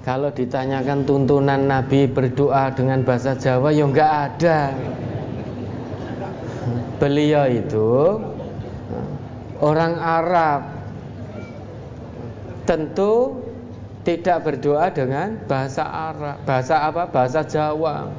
Kalau 0.01 0.29
ditanyakan 0.29 1.05
tuntunan 1.05 1.65
Nabi 1.65 2.05
berdoa 2.09 2.69
dengan 2.73 3.01
bahasa 3.01 3.37
Jawa 3.37 3.73
ya 3.73 3.85
enggak 3.85 4.11
ada. 4.31 4.59
Beliau 6.97 7.45
itu 7.49 8.21
orang 9.61 9.93
Arab. 9.99 10.61
Tentu 12.65 13.45
tidak 14.01 14.41
berdoa 14.41 14.89
dengan 14.89 15.37
bahasa 15.45 15.85
Arab. 15.85 16.37
Bahasa 16.49 16.75
apa? 16.81 17.03
Bahasa 17.09 17.41
Jawa 17.45 18.09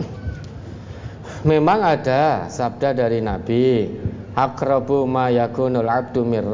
memang 1.46 1.78
ada 1.78 2.50
sabda 2.50 2.92
dari 2.92 3.22
Nabi 3.22 3.86
akrabu 4.34 5.06
ma 5.06 5.30
yakunul 5.30 5.86
abdu 5.86 6.26
mir 6.26 6.44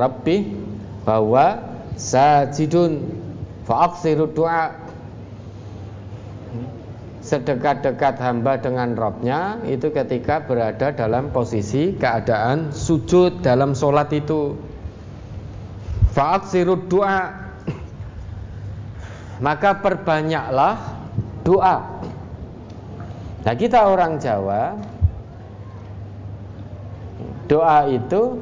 bahwa 1.02 1.58
sajidun 1.96 3.02
fa'aksiru 3.66 4.30
doa 4.30 4.76
sedekat-dekat 7.22 8.18
hamba 8.18 8.58
dengan 8.58 8.92
Robnya 8.98 9.62
itu 9.66 9.88
ketika 9.94 10.42
berada 10.44 10.90
dalam 10.92 11.30
posisi 11.30 11.94
keadaan 11.94 12.74
sujud 12.74 13.40
dalam 13.46 13.78
sholat 13.78 14.10
itu. 14.10 14.58
Fa'aksiru 16.12 16.86
doa 16.90 17.32
maka 19.42 19.74
perbanyaklah 19.80 20.76
doa 21.42 22.01
Nah 23.42 23.54
kita 23.58 23.90
orang 23.90 24.22
Jawa 24.22 24.78
Doa 27.50 27.84
itu 27.90 28.40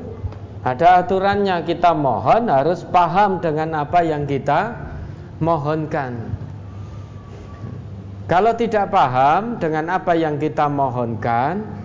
ada 0.62 1.02
aturannya. 1.02 1.66
Kita 1.66 1.96
mohon 1.96 2.46
harus 2.46 2.86
paham 2.86 3.42
dengan 3.42 3.74
apa 3.82 4.06
yang 4.06 4.28
kita 4.28 4.76
mohonkan. 5.42 6.30
Kalau 8.30 8.54
tidak 8.54 8.94
paham 8.94 9.58
dengan 9.58 9.90
apa 9.90 10.14
yang 10.14 10.38
kita 10.38 10.70
mohonkan 10.70 11.80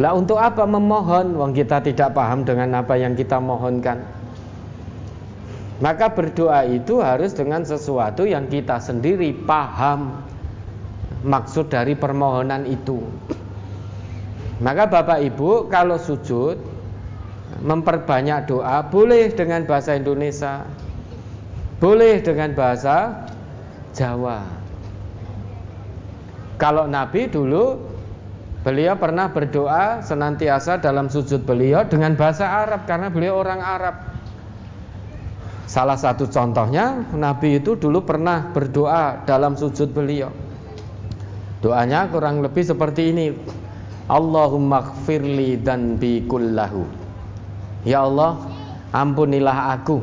Lah 0.00 0.16
untuk 0.16 0.40
apa 0.40 0.64
memohon? 0.64 1.36
Wong 1.36 1.52
kita 1.52 1.84
tidak 1.84 2.16
paham 2.16 2.48
dengan 2.48 2.80
apa 2.80 2.96
yang 2.96 3.12
kita 3.12 3.36
mohonkan. 3.36 4.00
Maka 5.84 6.08
berdoa 6.08 6.64
itu 6.64 7.04
harus 7.04 7.36
dengan 7.36 7.60
sesuatu 7.66 8.24
yang 8.24 8.48
kita 8.48 8.80
sendiri 8.80 9.36
paham 9.44 10.24
maksud 11.22 11.70
dari 11.70 11.94
permohonan 11.94 12.66
itu. 12.66 13.02
Maka 14.62 14.86
Bapak 14.86 15.18
Ibu 15.26 15.66
kalau 15.66 15.98
sujud 15.98 16.54
memperbanyak 17.62 18.46
doa 18.46 18.86
boleh 18.86 19.34
dengan 19.34 19.66
bahasa 19.66 19.98
Indonesia, 19.98 20.62
boleh 21.82 22.22
dengan 22.22 22.54
bahasa 22.54 23.26
Jawa. 23.92 24.46
Kalau 26.62 26.86
Nabi 26.86 27.26
dulu 27.26 27.74
beliau 28.62 28.94
pernah 28.94 29.26
berdoa 29.34 29.98
senantiasa 29.98 30.78
dalam 30.78 31.10
sujud 31.10 31.42
beliau 31.42 31.82
dengan 31.82 32.14
bahasa 32.14 32.46
Arab 32.46 32.86
karena 32.86 33.10
beliau 33.10 33.42
orang 33.42 33.58
Arab. 33.58 33.96
Salah 35.66 35.98
satu 35.98 36.30
contohnya 36.30 37.02
Nabi 37.16 37.58
itu 37.58 37.74
dulu 37.74 38.06
pernah 38.06 38.54
berdoa 38.54 39.26
dalam 39.26 39.58
sujud 39.58 39.90
beliau. 39.90 40.30
Doanya 41.62 42.10
kurang 42.10 42.42
lebih 42.42 42.66
seperti 42.66 43.14
ini. 43.14 43.26
Allahumma 44.10 44.82
gfirli 44.82 45.62
dan 45.62 45.94
bi 45.94 46.26
kullahu. 46.26 46.82
Ya 47.86 48.02
Allah, 48.02 48.34
ampunilah 48.90 49.78
aku 49.78 50.02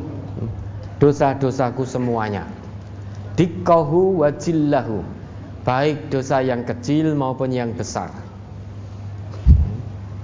dosa-dosaku 0.96 1.84
semuanya. 1.84 2.48
Dikkahu 3.36 4.24
wajillahu. 4.24 5.04
Baik 5.60 6.08
dosa 6.08 6.40
yang 6.40 6.64
kecil 6.64 7.12
maupun 7.12 7.52
yang 7.52 7.76
besar. 7.76 8.08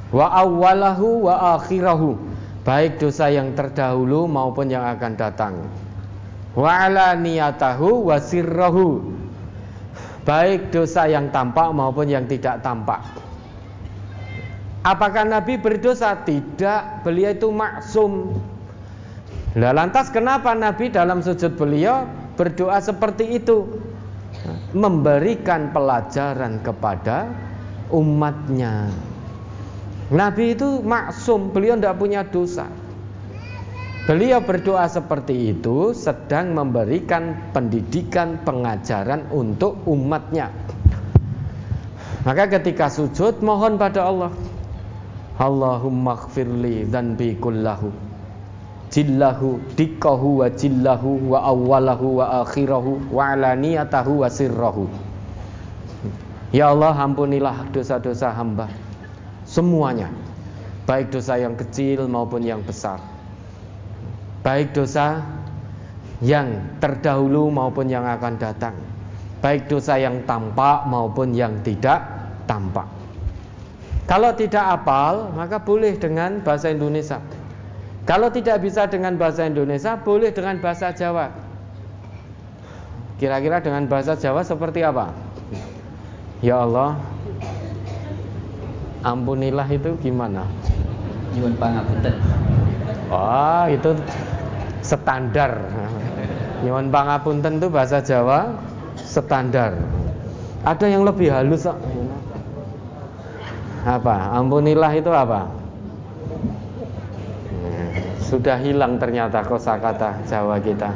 Wa 0.08 0.40
awwalahu 0.40 1.28
wa 1.28 1.60
akhirahu. 1.60 2.16
Baik 2.64 2.98
dosa 2.98 3.28
yang 3.28 3.52
terdahulu 3.52 4.24
maupun 4.24 4.72
yang 4.72 4.82
akan 4.82 5.12
datang. 5.14 5.54
Wa 6.56 6.88
ala 6.88 7.12
niyatahu 7.14 8.08
wa 8.08 8.16
sirrahu. 8.16 9.15
Baik 10.26 10.74
dosa 10.74 11.06
yang 11.06 11.30
tampak 11.30 11.70
maupun 11.70 12.10
yang 12.10 12.26
tidak 12.26 12.58
tampak. 12.58 12.98
Apakah 14.82 15.22
Nabi 15.22 15.54
berdosa? 15.58 16.18
Tidak, 16.26 17.06
beliau 17.06 17.30
itu 17.30 17.46
maksum. 17.50 18.34
Nah, 19.54 19.70
lantas 19.70 20.10
kenapa 20.10 20.50
Nabi 20.54 20.90
dalam 20.90 21.22
sujud 21.22 21.54
beliau 21.54 22.10
berdoa 22.34 22.82
seperti 22.82 23.38
itu? 23.38 23.66
Memberikan 24.74 25.70
pelajaran 25.70 26.58
kepada 26.62 27.30
umatnya. 27.94 28.90
Nabi 30.10 30.54
itu 30.54 30.82
maksum, 30.82 31.50
beliau 31.50 31.74
tidak 31.78 31.98
punya 31.98 32.22
dosa. 32.22 32.70
Beliau 34.06 34.38
berdoa 34.38 34.86
seperti 34.86 35.50
itu 35.50 35.90
sedang 35.90 36.54
memberikan 36.54 37.50
pendidikan 37.50 38.38
pengajaran 38.46 39.26
untuk 39.34 39.82
umatnya. 39.82 40.54
Maka 42.22 42.46
ketika 42.46 42.86
sujud 42.86 43.42
mohon 43.42 43.74
pada 43.74 44.06
Allah. 44.06 44.30
Allahumma 45.42 46.14
gfirli 46.22 46.86
dhanbi 46.86 47.34
kullahu. 47.42 47.90
Jillahu 48.94 49.74
dikkahu 49.74 50.38
wa 50.38 50.54
jillahu 50.54 51.26
wa 51.26 51.42
awwalahu 51.42 52.22
wa 52.22 52.46
akhirahu 52.46 53.10
wa 53.10 53.34
alaniyatahu 53.34 54.22
wa 54.22 54.30
sirrahu. 54.30 54.86
Ya 56.54 56.70
Allah 56.70 56.94
ampunilah 56.94 57.74
dosa-dosa 57.74 58.30
hamba. 58.30 58.70
Semuanya. 59.50 60.14
Baik 60.86 61.10
dosa 61.10 61.42
yang 61.42 61.58
kecil 61.58 62.06
maupun 62.06 62.46
yang 62.46 62.62
besar 62.62 63.15
Baik 64.46 64.78
dosa 64.78 65.26
yang 66.22 66.78
terdahulu 66.78 67.50
maupun 67.50 67.90
yang 67.90 68.06
akan 68.06 68.38
datang 68.38 68.78
Baik 69.42 69.66
dosa 69.66 69.98
yang 69.98 70.22
tampak 70.22 70.86
maupun 70.86 71.34
yang 71.34 71.60
tidak 71.66 72.06
tampak 72.46 72.86
kalau 74.06 74.30
tidak 74.38 74.62
apal, 74.62 75.34
maka 75.34 75.58
boleh 75.58 75.98
dengan 75.98 76.38
bahasa 76.46 76.70
Indonesia. 76.70 77.18
Kalau 78.06 78.30
tidak 78.30 78.62
bisa 78.62 78.86
dengan 78.86 79.18
bahasa 79.18 79.50
Indonesia, 79.50 79.98
boleh 79.98 80.30
dengan 80.30 80.62
bahasa 80.62 80.94
Jawa. 80.94 81.34
Kira-kira 83.18 83.58
dengan 83.58 83.90
bahasa 83.90 84.14
Jawa 84.14 84.46
seperti 84.46 84.86
apa? 84.86 85.10
Ya 86.38 86.62
Allah, 86.62 86.94
ampunilah 89.02 89.66
itu 89.74 89.98
gimana? 89.98 90.46
Nyuwun 91.34 91.58
pangapunten. 91.58 92.14
Oh, 93.10 93.66
itu 93.66 93.90
standar. 94.86 95.66
Nyuwun 96.62 96.94
pangapunten 96.94 97.58
itu 97.58 97.66
bahasa 97.66 97.98
Jawa 97.98 98.54
standar. 99.02 99.74
Ada 100.62 100.86
yang 100.86 101.02
lebih 101.02 101.34
halus 101.34 101.66
apa? 103.86 104.16
Ampunilah 104.34 104.94
itu 104.94 105.10
apa? 105.10 105.50
Sudah 108.26 108.58
hilang 108.58 108.98
ternyata 108.98 109.42
kosakata 109.46 110.22
Jawa 110.26 110.58
kita. 110.58 110.90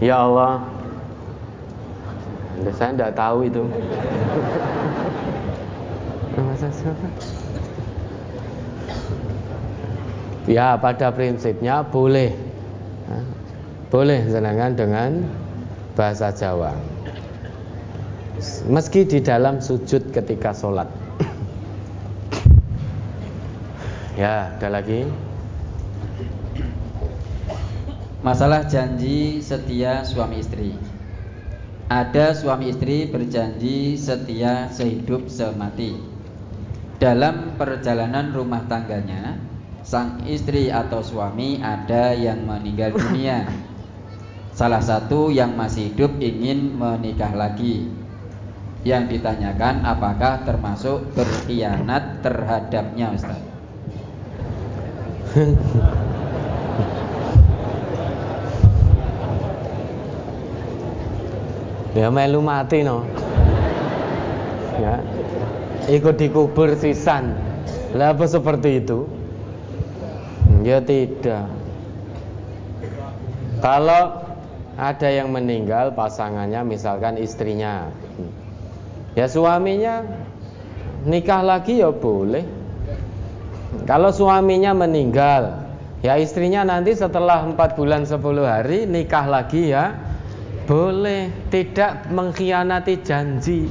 Ya 0.00 0.24
Allah, 0.24 0.64
saya 2.72 2.96
tidak 2.96 3.12
tahu 3.12 3.44
itu. 3.44 3.62
Ya 10.44 10.76
pada 10.76 11.08
prinsipnya 11.14 11.84
boleh 11.84 12.34
Boleh 13.88 14.26
sedangkan 14.26 14.74
dengan 14.74 15.10
bahasa 15.94 16.34
Jawa 16.34 16.74
meski 18.66 19.06
di 19.06 19.22
dalam 19.22 19.62
sujud 19.62 20.10
ketika 20.10 20.52
sholat. 20.52 20.90
ya, 24.20 24.58
ada 24.58 24.68
lagi. 24.68 25.06
Masalah 28.24 28.64
janji 28.64 29.44
setia 29.44 30.00
suami 30.02 30.40
istri. 30.40 30.72
Ada 31.92 32.32
suami 32.32 32.72
istri 32.72 33.04
berjanji 33.04 34.00
setia 34.00 34.72
sehidup 34.72 35.28
semati. 35.28 36.00
Dalam 36.96 37.52
perjalanan 37.60 38.32
rumah 38.32 38.64
tangganya, 38.64 39.36
sang 39.94 40.26
istri 40.26 40.74
atau 40.74 41.06
suami 41.06 41.62
ada 41.62 42.10
yang 42.18 42.42
meninggal 42.42 42.98
dunia. 42.98 43.46
Salah 44.50 44.82
satu 44.82 45.30
yang 45.30 45.54
masih 45.54 45.94
hidup 45.94 46.18
ingin 46.18 46.74
menikah 46.74 47.30
lagi. 47.30 47.94
Yang 48.82 49.14
ditanyakan 49.14 49.86
apakah 49.86 50.42
termasuk 50.42 51.14
berkhianat 51.14 52.26
terhadapnya 52.26 53.14
Ustaz? 53.14 53.38
Ya 61.94 62.10
melu 62.10 62.42
mati 62.42 62.82
no. 62.82 63.06
Ya. 64.82 64.98
Ikut 65.86 66.18
dikubur 66.18 66.74
sisan. 66.74 67.38
Lah 67.94 68.18
seperti 68.18 68.82
itu 68.82 69.06
ya 70.64 70.78
tidak 70.84 71.48
kalau 73.62 74.20
ada 74.74 75.08
yang 75.08 75.30
meninggal 75.30 75.94
pasangannya 75.94 76.66
misalkan 76.66 77.16
istrinya 77.16 77.88
Ya 79.14 79.30
suaminya 79.30 80.02
nikah 81.06 81.42
lagi 81.46 81.78
ya 81.78 81.94
boleh. 81.94 82.42
Kalau 83.86 84.10
suaminya 84.10 84.74
meninggal, 84.74 85.70
ya 86.02 86.18
istrinya 86.18 86.66
nanti 86.66 86.94
setelah 86.94 87.46
4 87.46 87.78
bulan 87.78 88.02
10 88.06 88.18
hari 88.42 88.86
nikah 88.86 89.26
lagi 89.26 89.70
ya 89.70 89.94
boleh, 90.66 91.30
tidak 91.50 92.10
mengkhianati 92.10 92.94
janji. 93.06 93.70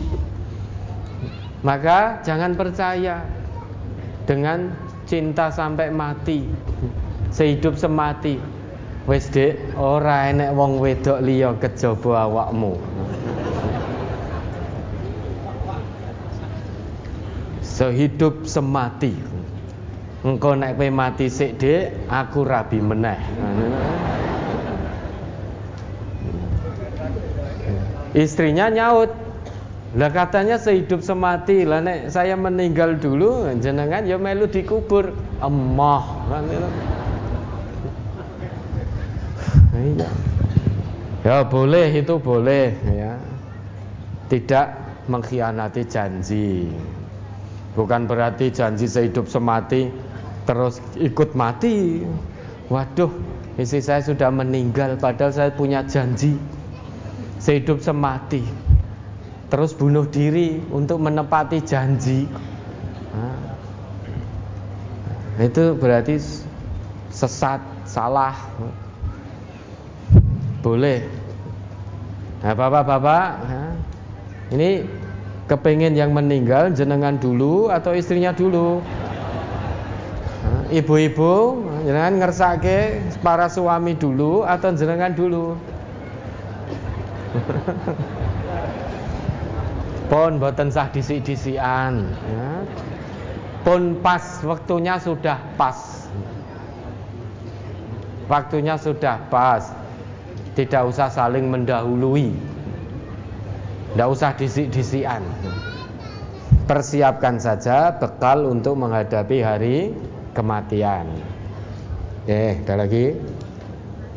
Maka 1.63 2.23
jangan 2.23 2.55
percaya 2.55 3.23
dengan 4.27 4.71
cinta 5.13 5.53
sampai 5.53 5.93
mati, 5.93 6.49
sehidup 7.29 7.77
semati. 7.77 8.41
Wis 9.05 9.29
Dik, 9.29 9.77
ora 9.77 10.31
enek 10.33 10.55
wong 10.57 10.81
wedok 10.81 11.21
liya 11.21 11.53
kejaba 11.61 12.25
awakmu. 12.25 12.73
sehidup 17.73 18.45
semati 18.45 19.17
engkau 20.21 20.53
naik 20.53 20.77
pe 20.77 20.93
mati 20.93 21.25
sik 21.25 21.57
dek 21.57 22.05
aku 22.05 22.45
rabi 22.45 22.77
meneh 22.77 23.17
istrinya 28.13 28.69
nyaut 28.69 29.09
lah 29.93 30.09
katanya 30.09 30.57
sehidup 30.57 31.05
semati 31.05 31.69
lah 31.69 31.81
nek 31.81 32.09
saya 32.09 32.33
meninggal 32.33 32.97
dulu 32.97 33.45
jenengan 33.61 34.01
ya 34.05 34.17
melu 34.17 34.49
dikubur 34.49 35.13
emah 35.37 36.05
kan 36.33 36.43
itu 36.49 36.69
iya. 39.77 40.09
ya 41.21 41.35
boleh 41.45 41.87
itu 41.93 42.15
boleh 42.17 42.73
ya 42.89 43.13
tidak 44.33 44.73
mengkhianati 45.05 45.81
janji 45.85 46.73
Bukan 47.73 48.05
berarti 48.05 48.53
janji 48.53 48.85
sehidup 48.85 49.25
semati 49.25 49.89
terus 50.45 50.77
ikut 50.93 51.33
mati. 51.33 52.05
Waduh, 52.69 53.09
istri 53.57 53.81
saya 53.81 54.05
sudah 54.05 54.29
meninggal 54.29 54.97
padahal 55.01 55.33
saya 55.33 55.49
punya 55.49 55.81
janji 55.89 56.37
sehidup 57.41 57.81
semati. 57.81 58.45
Terus 59.53 59.69
bunuh 59.77 60.09
diri 60.09 60.57
untuk 60.73 60.97
menepati 60.97 61.61
janji. 61.61 62.25
Nah, 63.13 63.37
itu 65.45 65.77
berarti 65.77 66.17
sesat, 67.13 67.61
salah. 67.85 68.33
Boleh. 70.65 71.05
Nah, 72.41 72.57
bapak-bapak, 72.57 73.25
ini 74.57 74.89
kepengen 75.45 75.93
yang 75.93 76.17
meninggal 76.17 76.73
jenengan 76.73 77.13
dulu 77.21 77.69
atau 77.69 77.93
istrinya 77.93 78.33
dulu? 78.33 78.81
Ibu-ibu, 80.73 81.33
jenengan 81.85 82.25
ngersake 82.25 83.05
para 83.21 83.45
suami 83.53 83.93
dulu 83.93 84.41
atau 84.49 84.73
jenengan 84.73 85.13
dulu? 85.13 85.53
pun 90.13 90.37
boten 90.37 90.69
sah 90.69 90.93
disik-disikan. 90.93 92.05
Ya. 92.05 92.61
pun 93.65 93.97
pas 93.97 94.21
waktunya 94.45 95.01
sudah 95.01 95.41
pas. 95.57 96.05
Waktunya 98.29 98.77
sudah 98.77 99.17
pas. 99.33 99.73
Tidak 100.53 100.85
usah 100.85 101.09
saling 101.09 101.49
mendahului. 101.49 102.29
Tidak 103.89 104.05
usah 104.13 104.37
disik-disikan. 104.37 105.25
Persiapkan 106.69 107.41
saja 107.41 107.97
bekal 107.97 108.45
untuk 108.45 108.77
menghadapi 108.77 109.41
hari 109.41 109.77
kematian. 110.37 111.09
Eh 112.29 112.61
ada 112.61 112.85
lagi? 112.85 113.17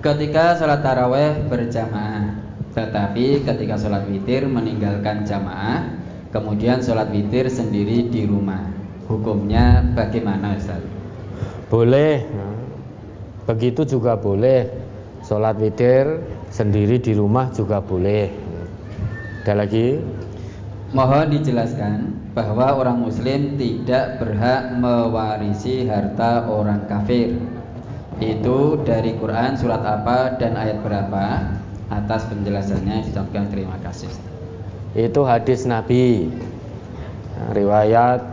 Ketika 0.05 0.61
sholat 0.61 0.85
taraweh 0.85 1.41
berjamaah 1.49 2.36
tetapi 2.77 3.43
ketika 3.49 3.81
sholat 3.81 4.05
witir 4.05 4.45
meninggalkan 4.45 5.25
jamaah 5.25 6.07
Kemudian 6.37 6.85
sholat 6.85 7.09
witir 7.17 7.49
sendiri 7.49 8.13
di 8.13 8.29
rumah. 8.29 8.61
Hukumnya 9.09 9.81
bagaimana 9.97 10.53
Ustaz? 10.53 10.85
Boleh. 11.73 12.29
Begitu 13.49 13.89
juga 13.89 14.21
boleh. 14.21 14.69
Sholat 15.25 15.57
witir 15.57 16.21
sendiri 16.53 17.01
di 17.01 17.17
rumah 17.17 17.49
juga 17.57 17.81
boleh. 17.81 18.29
Ada 19.49 19.65
lagi? 19.65 19.97
Mohon 20.93 21.41
dijelaskan 21.41 21.99
bahwa 22.37 22.77
orang 22.77 23.01
muslim 23.01 23.57
tidak 23.57 24.21
berhak 24.21 24.77
mewarisi 24.77 25.89
harta 25.89 26.45
orang 26.53 26.85
kafir. 26.85 27.33
Itu 28.21 28.85
dari 28.85 29.17
Quran 29.17 29.57
surat 29.57 29.81
apa 29.81 30.37
dan 30.37 30.53
ayat 30.53 30.85
berapa 30.85 31.57
atas 31.91 32.27
penjelasannya 32.27 33.07
disampaikan 33.07 33.47
terima 33.51 33.79
kasih. 33.83 34.11
Itu 34.97 35.23
hadis 35.29 35.69
Nabi. 35.69 36.33
Riwayat 37.53 38.25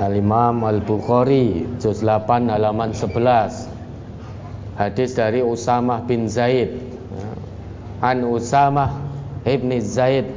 Al-Imam 0.00 0.64
Al-Bukhari 0.64 1.68
juz 1.76 2.00
8 2.00 2.48
halaman 2.48 2.96
11. 2.96 3.68
Hadis 4.76 5.16
dari 5.16 5.40
Usamah 5.40 6.04
bin 6.04 6.28
Zaid. 6.28 6.72
An 8.04 8.24
Usamah 8.28 8.92
ibni 9.48 9.80
Zaid 9.80 10.28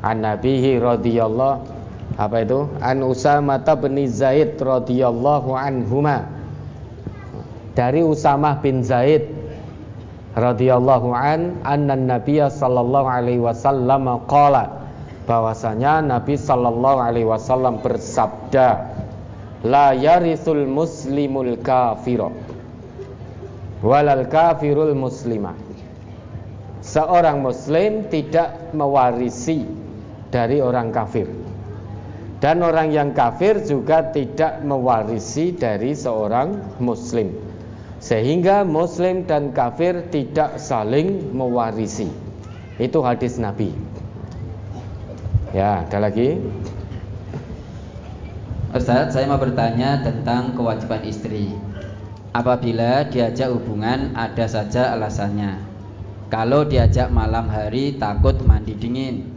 an 0.00 0.24
Nabihi 0.24 0.80
radhiyallahu 0.80 1.76
apa 2.16 2.36
itu? 2.40 2.72
An 2.80 3.04
Usamah 3.04 3.60
bin 3.60 4.08
Zaid 4.08 4.56
radhiyallahu 4.56 5.52
anhuma. 5.52 6.24
Dari 7.76 8.00
Usamah 8.00 8.64
bin 8.64 8.80
Zaid 8.80 9.28
radhiyallahu 10.36 11.16
an 11.16 11.56
anna 11.64 11.96
nabiyya 11.96 12.52
sallallahu 12.52 13.08
alaihi 13.08 13.40
wasallam 13.40 14.20
qala 14.28 14.84
bahwasanya 15.24 16.04
Nabi 16.04 16.36
sallallahu 16.36 17.00
alaihi 17.00 17.24
wasallam 17.24 17.80
bersabda 17.80 18.84
la 19.64 19.96
yarisul 19.96 20.68
muslimul 20.68 21.56
kafiro 21.64 22.36
walal 23.80 24.28
kafirul 24.28 24.92
muslimah 24.92 25.56
seorang 26.84 27.42
muslim 27.42 28.06
tidak 28.12 28.70
mewarisi 28.70 29.66
dari 30.30 30.62
orang 30.62 30.94
kafir. 30.94 31.26
Dan 32.36 32.60
orang 32.60 32.92
yang 32.92 33.16
kafir 33.16 33.64
juga 33.64 34.12
tidak 34.12 34.60
mewarisi 34.60 35.56
dari 35.56 35.96
seorang 35.96 36.78
muslim 36.84 37.45
sehingga 38.06 38.62
muslim 38.62 39.26
dan 39.26 39.50
kafir 39.50 40.06
tidak 40.14 40.62
saling 40.62 41.34
mewarisi. 41.34 42.06
Itu 42.78 43.02
hadis 43.02 43.34
Nabi. 43.34 43.74
Ya, 45.50 45.82
ada 45.82 46.06
lagi? 46.06 46.38
Ustaz, 48.70 49.10
saya 49.10 49.26
mau 49.26 49.42
bertanya 49.42 50.06
tentang 50.06 50.54
kewajiban 50.54 51.02
istri. 51.02 51.50
Apabila 52.30 53.10
diajak 53.10 53.50
hubungan 53.50 54.14
ada 54.14 54.46
saja 54.46 54.94
alasannya. 54.94 55.58
Kalau 56.30 56.62
diajak 56.62 57.10
malam 57.10 57.50
hari 57.50 57.98
takut 57.98 58.38
mandi 58.46 58.78
dingin. 58.78 59.34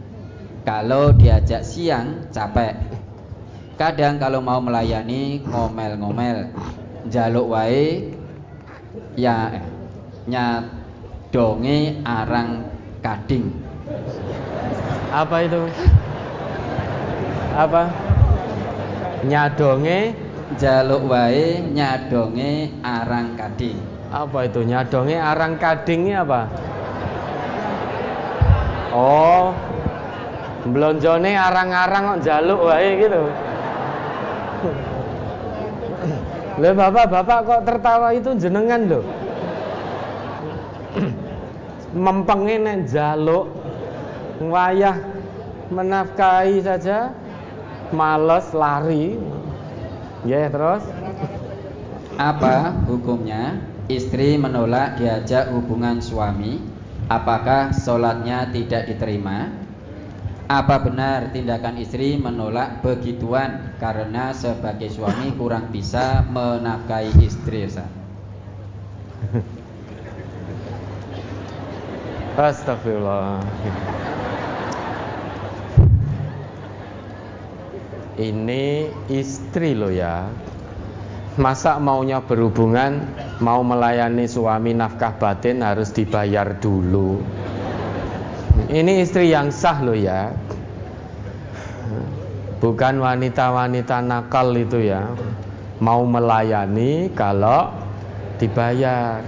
Kalau 0.62 1.10
diajak 1.10 1.66
siang 1.66 2.30
capek. 2.30 2.76
Kadang 3.80 4.20
kalau 4.20 4.44
mau 4.44 4.60
melayani 4.62 5.42
ngomel-ngomel. 5.48 6.52
Jaluk 7.08 7.56
wae 7.56 8.19
ya 9.20 9.52
nyadonge 10.24 12.00
arang 12.00 12.64
kading. 13.04 13.52
Apa 15.12 15.36
itu? 15.44 15.60
Apa? 17.52 17.82
Nyadonge 19.28 20.16
jaluk 20.56 21.04
wae 21.12 21.60
nyadonge 21.60 22.72
arang 22.80 23.36
kading. 23.36 23.76
Apa 24.08 24.48
itu 24.48 24.64
nyadonge 24.64 25.20
arang 25.20 25.60
kadingnya 25.60 26.24
apa? 26.24 26.48
Oh, 28.90 29.54
blonjone 30.66 31.30
arang-arang 31.38 32.18
kok 32.18 32.20
jaluk 32.26 32.66
wae 32.66 32.98
gitu. 32.98 33.22
Lah 36.60 36.76
bapak-bapak 36.76 37.38
kok 37.48 37.62
tertawa 37.64 38.12
itu 38.12 38.36
jenengan 38.36 38.84
loh. 38.84 39.04
Mempengin 41.96 42.84
jaluk 42.84 43.48
wayah 44.44 45.00
menafkahi 45.72 46.60
saja 46.60 47.16
males 47.96 48.52
lari. 48.52 49.16
Ya 50.28 50.52
terus 50.52 50.84
apa 52.20 52.76
hukumnya 52.84 53.56
istri 53.88 54.36
menolak 54.36 55.00
diajak 55.00 55.48
hubungan 55.56 56.04
suami 56.04 56.60
apakah 57.08 57.72
sholatnya 57.72 58.52
tidak 58.52 58.84
diterima 58.84 59.48
apa 60.50 60.82
benar 60.82 61.30
tindakan 61.30 61.78
istri 61.78 62.18
menolak 62.18 62.82
begituan 62.82 63.78
karena 63.78 64.34
sebagai 64.34 64.90
suami 64.90 65.30
kurang 65.38 65.70
bisa 65.70 66.26
menafkahi 66.26 67.14
istri? 67.22 67.70
Astagfirullah. 72.34 73.46
Ini 78.18 78.90
istri 79.06 79.78
lo 79.78 79.86
ya. 79.94 80.26
Masa 81.38 81.78
maunya 81.78 82.18
berhubungan, 82.26 83.06
mau 83.38 83.62
melayani 83.62 84.26
suami 84.26 84.74
nafkah 84.74 85.14
batin 85.14 85.62
harus 85.62 85.94
dibayar 85.94 86.58
dulu. 86.58 87.22
Ini 88.70 89.02
istri 89.02 89.34
yang 89.34 89.50
sah 89.50 89.82
loh 89.82 89.98
ya. 89.98 90.30
Bukan 92.60 93.00
wanita-wanita 93.00 94.04
nakal 94.04 94.52
itu 94.54 94.90
ya. 94.90 95.10
Mau 95.80 96.04
melayani 96.04 97.08
kalau 97.16 97.72
dibayar. 98.36 99.24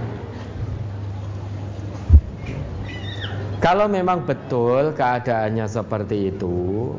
Kalau 3.63 3.87
memang 3.87 4.27
betul 4.27 4.91
keadaannya 4.91 5.65
seperti 5.71 6.35
itu, 6.35 6.91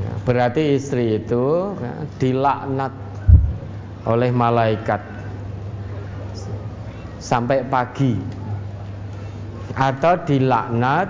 ya, 0.00 0.12
berarti 0.24 0.80
istri 0.80 1.20
itu 1.20 1.76
ya, 1.76 1.94
dilaknat 2.16 2.92
oleh 4.08 4.32
malaikat 4.32 5.04
sampai 7.20 7.68
pagi 7.68 8.16
atau 9.76 10.14
dilaknat 10.24 11.08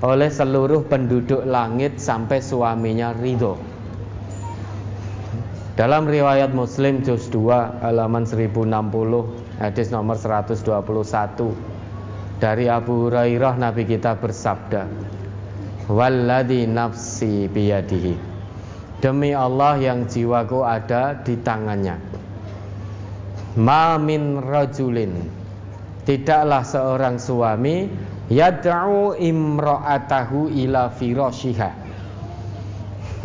oleh 0.00 0.30
seluruh 0.30 0.86
penduduk 0.86 1.42
langit 1.42 1.98
sampai 1.98 2.38
suaminya 2.38 3.12
ridho. 3.18 3.58
Dalam 5.78 6.10
riwayat 6.10 6.50
Muslim 6.54 7.06
juz 7.06 7.30
2 7.30 7.86
halaman 7.86 8.26
1060 8.26 8.66
hadis 9.62 9.94
nomor 9.94 10.18
121 10.18 10.66
dari 12.42 12.66
Abu 12.66 13.06
Hurairah 13.06 13.54
Nabi 13.58 13.86
kita 13.86 14.18
bersabda 14.18 14.90
walladhi 15.86 16.66
nafsi 16.66 17.46
biyadihi. 17.46 18.14
Demi 18.98 19.30
Allah 19.30 19.78
yang 19.78 20.10
jiwaku 20.10 20.66
ada 20.66 21.14
di 21.22 21.38
tangannya. 21.38 22.02
Ma 23.54 23.94
min 24.02 24.42
rajulin 24.42 25.37
tidaklah 26.08 26.64
seorang 26.64 27.20
suami 27.20 27.84
yad'u 28.32 29.12
imra'atahu 29.12 30.48
ila 30.48 30.88
firashiha. 30.88 31.70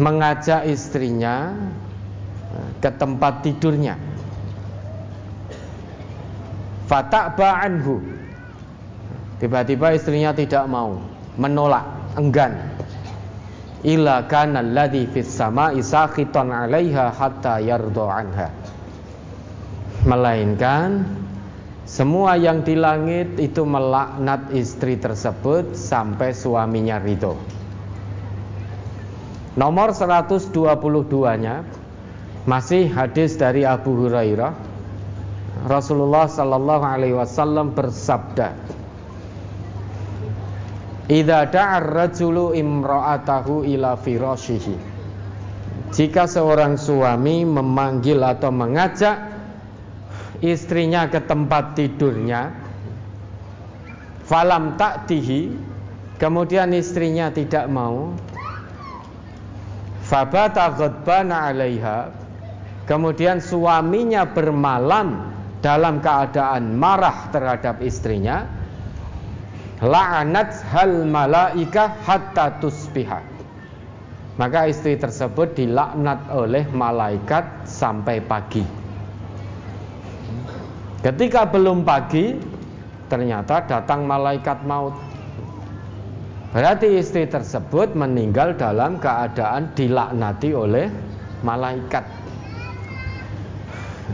Mengajak 0.04 0.68
istrinya 0.68 1.56
ke 2.84 2.92
tempat 2.92 3.40
tidurnya. 3.48 3.96
Fata'ba 6.92 7.64
anhu. 7.64 8.04
Tiba-tiba 9.40 9.96
istrinya 9.96 10.36
tidak 10.36 10.68
mau. 10.68 11.00
Menolak 11.40 11.88
enggan. 12.20 12.52
Illa 13.88 14.28
kana 14.28 14.60
alladhi 14.60 15.08
fis 15.08 15.32
sama'i 15.32 15.80
sakhitan 15.80 16.52
'alaiha 16.52 17.16
hatta 17.16 17.64
yarda 17.64 18.06
anha. 18.12 18.48
Melainkan 20.04 21.23
semua 21.94 22.34
yang 22.42 22.66
di 22.66 22.74
langit 22.74 23.38
itu 23.38 23.62
melaknat 23.62 24.50
istri 24.50 24.98
tersebut 24.98 25.78
sampai 25.78 26.34
suaminya 26.34 26.98
ridho. 26.98 27.38
Nomor 29.54 29.94
122-nya 29.94 31.62
masih 32.50 32.90
hadis 32.90 33.38
dari 33.38 33.62
Abu 33.62 33.94
Hurairah. 33.94 34.74
Rasulullah 35.70 36.26
sallallahu 36.26 36.82
alaihi 36.82 37.14
wasallam 37.14 37.78
bersabda, 37.78 38.58
Idza 41.14 41.46
da'ar 41.46 41.94
rajulu 41.94 42.58
imra'atahu 42.58 43.70
ila 43.70 44.02
firashihi. 44.02 44.76
Jika 45.94 46.26
seorang 46.26 46.74
suami 46.74 47.46
memanggil 47.46 48.18
atau 48.18 48.50
mengajak 48.50 49.33
istrinya 50.44 51.08
ke 51.08 51.24
tempat 51.24 51.80
tidurnya, 51.80 52.52
falam 54.28 54.76
taktihi, 54.76 55.56
kemudian 56.20 56.76
istrinya 56.76 57.32
tidak 57.32 57.72
mau, 57.72 58.12
fabata 60.04 60.76
ghadbana 60.76 61.48
'alaiha, 61.48 62.12
kemudian 62.84 63.40
suaminya 63.40 64.28
bermalam 64.28 65.32
dalam 65.64 66.04
keadaan 66.04 66.76
marah 66.76 67.32
terhadap 67.32 67.80
istrinya, 67.80 68.44
la'anat 69.80 70.60
hal 70.76 71.08
malaika 71.08 71.96
hatta 72.04 72.60
tusbiha. 72.60 73.32
Maka 74.34 74.66
istri 74.66 74.98
tersebut 74.98 75.56
dilaknat 75.56 76.26
oleh 76.34 76.66
malaikat 76.74 77.70
sampai 77.70 78.18
pagi 78.18 78.83
ketika 81.04 81.46
belum 81.46 81.84
pagi 81.84 82.40
ternyata 83.12 83.62
datang 83.68 84.08
malaikat 84.08 84.64
maut. 84.64 84.96
Berarti 86.54 87.02
istri 87.02 87.26
tersebut 87.26 87.98
meninggal 87.98 88.54
dalam 88.54 89.02
keadaan 89.02 89.74
dilaknati 89.74 90.54
oleh 90.54 90.86
malaikat. 91.42 92.06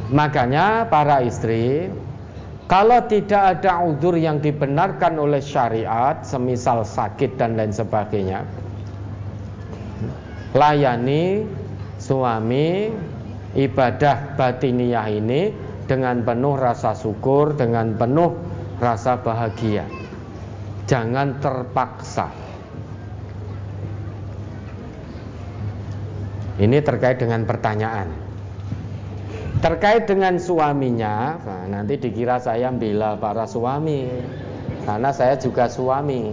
Makanya 0.09 0.87
para 0.87 1.19
istri 1.19 1.91
kalau 2.71 3.03
tidak 3.11 3.59
ada 3.59 3.83
udur 3.83 4.15
yang 4.15 4.39
dibenarkan 4.39 5.19
oleh 5.19 5.43
syariat, 5.43 6.21
semisal 6.23 6.85
sakit 6.85 7.35
dan 7.35 7.57
lain 7.57 7.73
sebagainya, 7.73 8.45
layani 10.53 11.43
suami 11.97 12.93
ibadah 13.57 14.37
batiniah 14.37 15.09
ini 15.09 15.68
dengan 15.89 16.21
penuh 16.21 16.53
rasa 16.53 16.93
syukur, 16.93 17.57
dengan 17.57 17.97
penuh 17.97 18.37
rasa 18.77 19.17
bahagia. 19.17 19.89
Jangan 20.85 21.41
terpaksa. 21.41 22.29
Ini 26.61 26.77
terkait 26.85 27.17
dengan 27.17 27.41
pertanyaan. 27.49 28.13
Terkait 29.59 30.07
dengan 30.07 30.39
suaminya, 30.39 31.35
nah 31.41 31.63
nanti 31.67 31.99
dikira 31.99 32.39
saya 32.39 32.71
bela 32.71 33.19
para 33.19 33.43
suami, 33.43 34.07
karena 34.87 35.09
saya 35.11 35.35
juga 35.35 35.67
suami. 35.67 36.31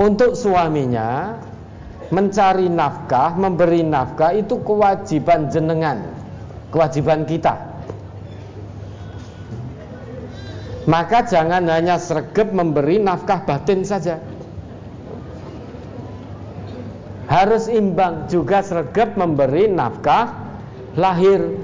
Untuk 0.00 0.32
suaminya 0.32 1.36
mencari 2.08 2.68
nafkah, 2.72 3.36
memberi 3.36 3.84
nafkah 3.84 4.32
itu 4.32 4.56
kewajiban 4.64 5.52
jenengan, 5.52 6.23
kewajiban 6.74 7.22
kita. 7.22 7.54
Maka 10.90 11.22
jangan 11.24 11.64
hanya 11.70 11.96
sergap 11.96 12.50
memberi 12.50 12.98
nafkah 12.98 13.46
batin 13.46 13.86
saja. 13.86 14.18
Harus 17.30 17.70
imbang 17.72 18.26
juga 18.28 18.60
sergap 18.60 19.16
memberi 19.16 19.70
nafkah 19.70 20.34
lahir 20.98 21.56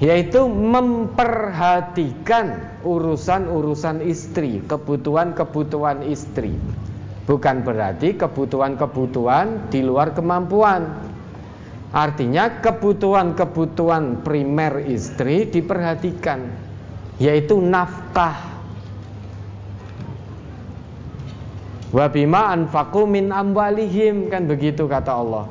Yaitu 0.00 0.48
memperhatikan 0.48 2.69
urusan-urusan 2.82 4.04
istri, 4.04 4.64
kebutuhan-kebutuhan 4.64 6.04
istri. 6.06 6.54
Bukan 7.28 7.62
berarti 7.62 8.18
kebutuhan-kebutuhan 8.18 9.70
di 9.70 9.86
luar 9.86 10.16
kemampuan. 10.16 11.10
Artinya 11.90 12.62
kebutuhan-kebutuhan 12.62 14.22
primer 14.22 14.82
istri 14.86 15.46
diperhatikan, 15.46 16.50
yaitu 17.18 17.58
nafkah, 17.58 18.50
Wa 21.90 22.06
bima 22.06 22.54
anfaqu 22.54 23.02
min 23.02 23.34
amwalihim 23.34 24.30
kan 24.30 24.46
begitu 24.46 24.86
kata 24.86 25.10
Allah. 25.10 25.46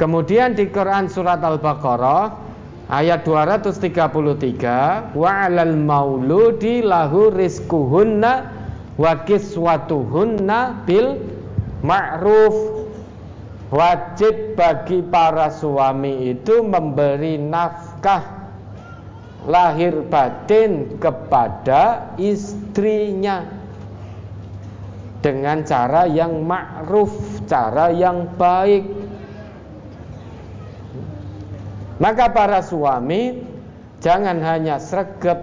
Kemudian 0.00 0.56
di 0.56 0.66
Quran 0.72 1.06
surat 1.06 1.38
Al-Baqarah 1.38 2.43
Ayat 2.84 3.24
233 3.24 5.16
wa 5.16 5.30
'alal 5.32 5.72
mauludi 5.72 6.84
lahu 6.84 7.32
rizquhunna 7.32 8.52
wa 9.00 9.12
kiswatuhunna 9.24 10.84
bil 10.84 11.16
ma'ruf. 11.80 12.84
Wajib 13.72 14.54
bagi 14.54 15.00
para 15.00 15.48
suami 15.48 16.36
itu 16.36 16.62
memberi 16.62 17.40
nafkah 17.40 18.22
lahir 19.48 20.04
batin 20.06 21.00
kepada 21.00 22.12
istrinya 22.20 23.48
dengan 25.24 25.64
cara 25.64 26.04
yang 26.04 26.44
ma'ruf, 26.44 27.40
cara 27.48 27.88
yang 27.90 28.28
baik 28.36 29.03
maka 32.04 32.28
para 32.28 32.60
suami 32.60 33.40
jangan 34.04 34.36
hanya 34.44 34.76
sregep 34.76 35.40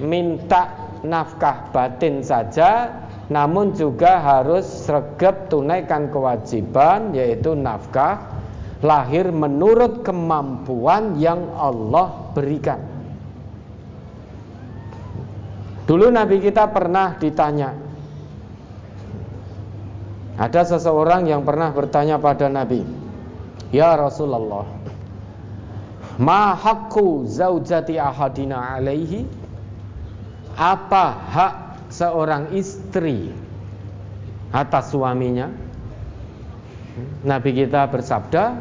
minta 0.00 0.72
nafkah 1.04 1.68
batin 1.76 2.24
saja 2.24 2.88
namun 3.28 3.76
juga 3.76 4.16
harus 4.16 4.64
sregep 4.64 5.52
tunaikan 5.52 6.08
kewajiban 6.08 7.12
yaitu 7.12 7.52
nafkah 7.52 8.32
lahir 8.80 9.28
menurut 9.28 10.04
kemampuan 10.04 11.16
yang 11.16 11.52
Allah 11.56 12.32
berikan. 12.36 12.80
Dulu 15.84 16.08
Nabi 16.08 16.40
kita 16.40 16.64
pernah 16.72 17.12
ditanya 17.20 17.76
Ada 20.40 20.64
seseorang 20.76 21.28
yang 21.28 21.44
pernah 21.44 21.76
bertanya 21.76 22.16
pada 22.16 22.48
Nabi 22.48 22.80
Ya 23.68 23.92
Rasulullah 23.92 24.73
Ma 26.18 26.54
hakku 26.54 27.26
zaujati 27.26 27.98
ahadina 27.98 28.78
alaihi? 28.78 29.26
Apa 30.54 31.06
hak 31.34 31.54
seorang 31.90 32.54
istri 32.54 33.34
atas 34.54 34.94
suaminya? 34.94 35.50
Nabi 37.26 37.50
kita 37.58 37.90
bersabda 37.90 38.54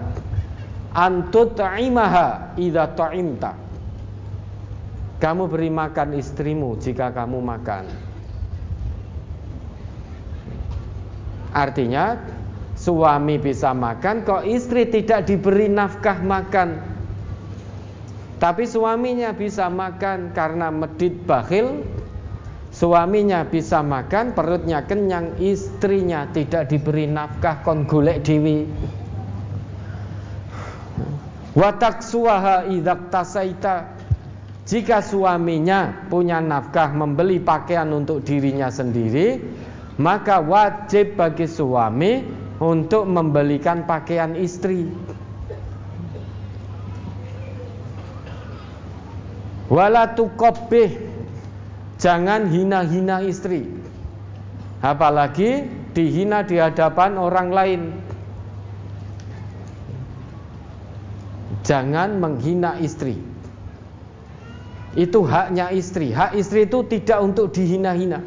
Antut 0.93 1.57
ta'imaha 1.57 2.53
idha 2.57 2.85
ta'imta. 2.89 3.57
Kamu 5.21 5.49
beri 5.49 5.69
makan 5.69 6.17
istrimu 6.17 6.77
jika 6.77 7.09
kamu 7.09 7.41
makan. 7.41 7.85
Artinya 11.53 12.17
Suami 12.73 13.37
bisa 13.37 13.69
makan 13.71 14.25
Kok 14.25 14.43
istri 14.49 14.89
tidak 14.89 15.29
diberi 15.29 15.69
nafkah 15.69 16.19
makan 16.19 16.92
tapi 18.43 18.67
suaminya 18.67 19.31
bisa 19.31 19.71
makan 19.71 20.35
karena 20.35 20.67
medit 20.67 21.15
bakhil. 21.23 21.87
Suaminya 22.73 23.47
bisa 23.47 23.85
makan, 23.85 24.35
perutnya 24.35 24.83
kenyang 24.83 25.37
Istrinya 25.39 26.27
tidak 26.33 26.67
diberi 26.67 27.07
nafkah 27.07 27.63
kon 27.63 27.87
dewi. 28.19 28.67
Watak 31.55 32.03
suaha 32.03 32.67
idak 32.67 33.13
tasaita. 33.13 33.95
Jika 34.67 34.99
suaminya 34.99 36.09
punya 36.11 36.43
nafkah 36.43 36.91
membeli 36.91 37.39
pakaian 37.39 37.91
untuk 37.91 38.23
dirinya 38.23 38.71
sendiri 38.71 39.43
Maka 39.99 40.41
wajib 40.41 41.19
bagi 41.19 41.45
suami 41.45 42.25
untuk 42.57 43.05
membelikan 43.05 43.85
pakaian 43.85 44.33
istri 44.33 44.89
Wala 49.73 50.13
tuqabbih. 50.13 50.93
Jangan 51.97 52.45
hina-hina 52.45 53.25
istri. 53.25 53.65
Apalagi 54.85 55.65
dihina 55.97 56.45
di 56.45 56.61
hadapan 56.61 57.17
orang 57.17 57.49
lain. 57.49 57.81
Jangan 61.65 62.21
menghina 62.21 62.77
istri. 62.77 63.17
Itu 64.93 65.25
haknya 65.25 65.73
istri. 65.73 66.13
Hak 66.13 66.37
istri 66.37 66.69
itu 66.69 66.85
tidak 66.85 67.17
untuk 67.25 67.49
dihina-hina. 67.49 68.21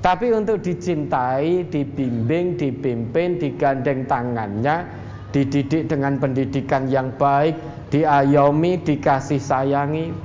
Tapi 0.00 0.32
untuk 0.32 0.64
dicintai, 0.64 1.68
dibimbing, 1.68 2.56
dipimpin, 2.56 3.38
digandeng 3.38 4.08
tangannya 4.08 5.02
Dididik 5.32 5.88
dengan 5.88 6.20
pendidikan 6.20 6.92
yang 6.92 7.16
baik 7.16 7.56
diayomi, 7.92 8.80
dikasih 8.80 9.36
sayangi, 9.36 10.16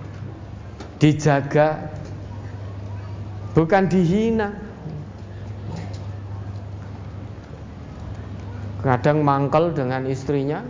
dijaga, 1.04 1.92
bukan 3.52 3.92
dihina. 3.92 4.56
Kadang 8.88 9.20
mangkel 9.20 9.76
dengan 9.76 10.08
istrinya, 10.08 10.64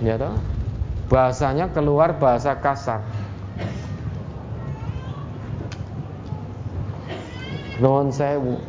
ya 0.00 0.16
toh, 0.16 0.32
bahasanya 1.12 1.68
keluar 1.76 2.16
bahasa 2.16 2.56
kasar. 2.56 3.04
Non 7.84 8.08
sewu. 8.08 8.64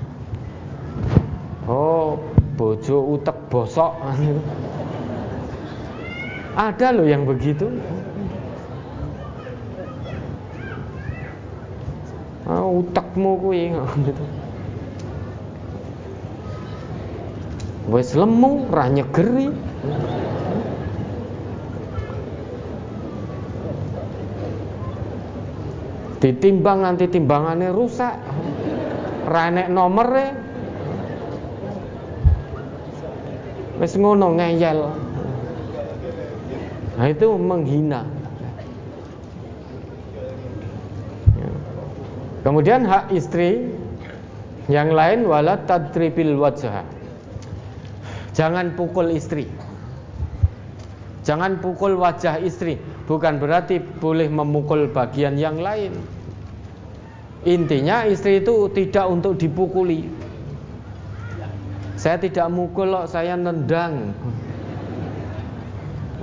Oh, 1.72 2.20
bojo 2.60 3.16
utek 3.16 3.38
bosok. 3.48 3.96
Ada 6.56 6.96
loh 6.96 7.04
yang 7.04 7.28
begitu. 7.28 7.68
Ah, 12.48 12.64
utakmu 12.64 13.36
kuwi 13.44 13.76
gitu. 14.08 14.24
Wes 17.92 18.16
lemu 18.16 18.72
ra 18.72 18.88
nyegeri. 18.88 19.52
Ditimbang 26.24 26.88
nanti 26.88 27.12
timbangannya 27.12 27.76
rusak. 27.76 28.16
Ra 29.28 29.52
enek 29.52 29.68
nomere. 29.68 30.28
Wes 33.76 33.94
ngono 34.00 34.40
ngeyel. 34.40 35.05
Nah 36.96 37.08
itu 37.12 37.28
menghina. 37.36 38.08
Kemudian 42.46 42.86
hak 42.86 43.10
istri 43.10 43.74
yang 44.70 44.94
lain 44.94 45.26
wala 45.26 45.58
tadribil 45.66 46.38
wajah. 46.38 46.86
Jangan 48.38 48.78
pukul 48.78 49.10
istri. 49.12 49.50
Jangan 51.26 51.58
pukul 51.58 51.98
wajah 51.98 52.38
istri. 52.38 52.78
Bukan 53.10 53.42
berarti 53.42 53.82
boleh 53.82 54.30
memukul 54.30 54.94
bagian 54.94 55.42
yang 55.42 55.58
lain. 55.58 55.98
Intinya 57.46 58.06
istri 58.06 58.46
itu 58.46 58.70
tidak 58.74 59.06
untuk 59.10 59.38
dipukuli. 59.42 60.06
Saya 61.98 62.22
tidak 62.22 62.50
mukul 62.54 62.94
saya 63.10 63.34
nendang. 63.34 64.14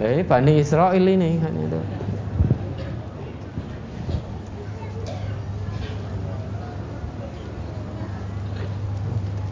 Eh, 0.03 0.27
Bani 0.27 0.59
Israel 0.59 1.07
ini 1.07 1.39
kan 1.39 1.55
itu. 1.55 1.81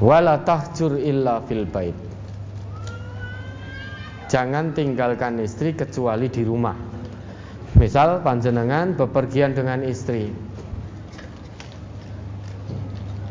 Wala 0.03 0.43
tahjur 0.43 0.99
illa 0.99 1.39
fil 1.47 1.71
bait. 1.71 1.95
Jangan 4.27 4.75
tinggalkan 4.75 5.39
istri 5.39 5.71
kecuali 5.71 6.27
di 6.27 6.43
rumah. 6.43 6.75
Misal 7.79 8.19
panjenengan 8.27 8.99
bepergian 8.99 9.55
dengan 9.55 9.87
istri. 9.87 10.35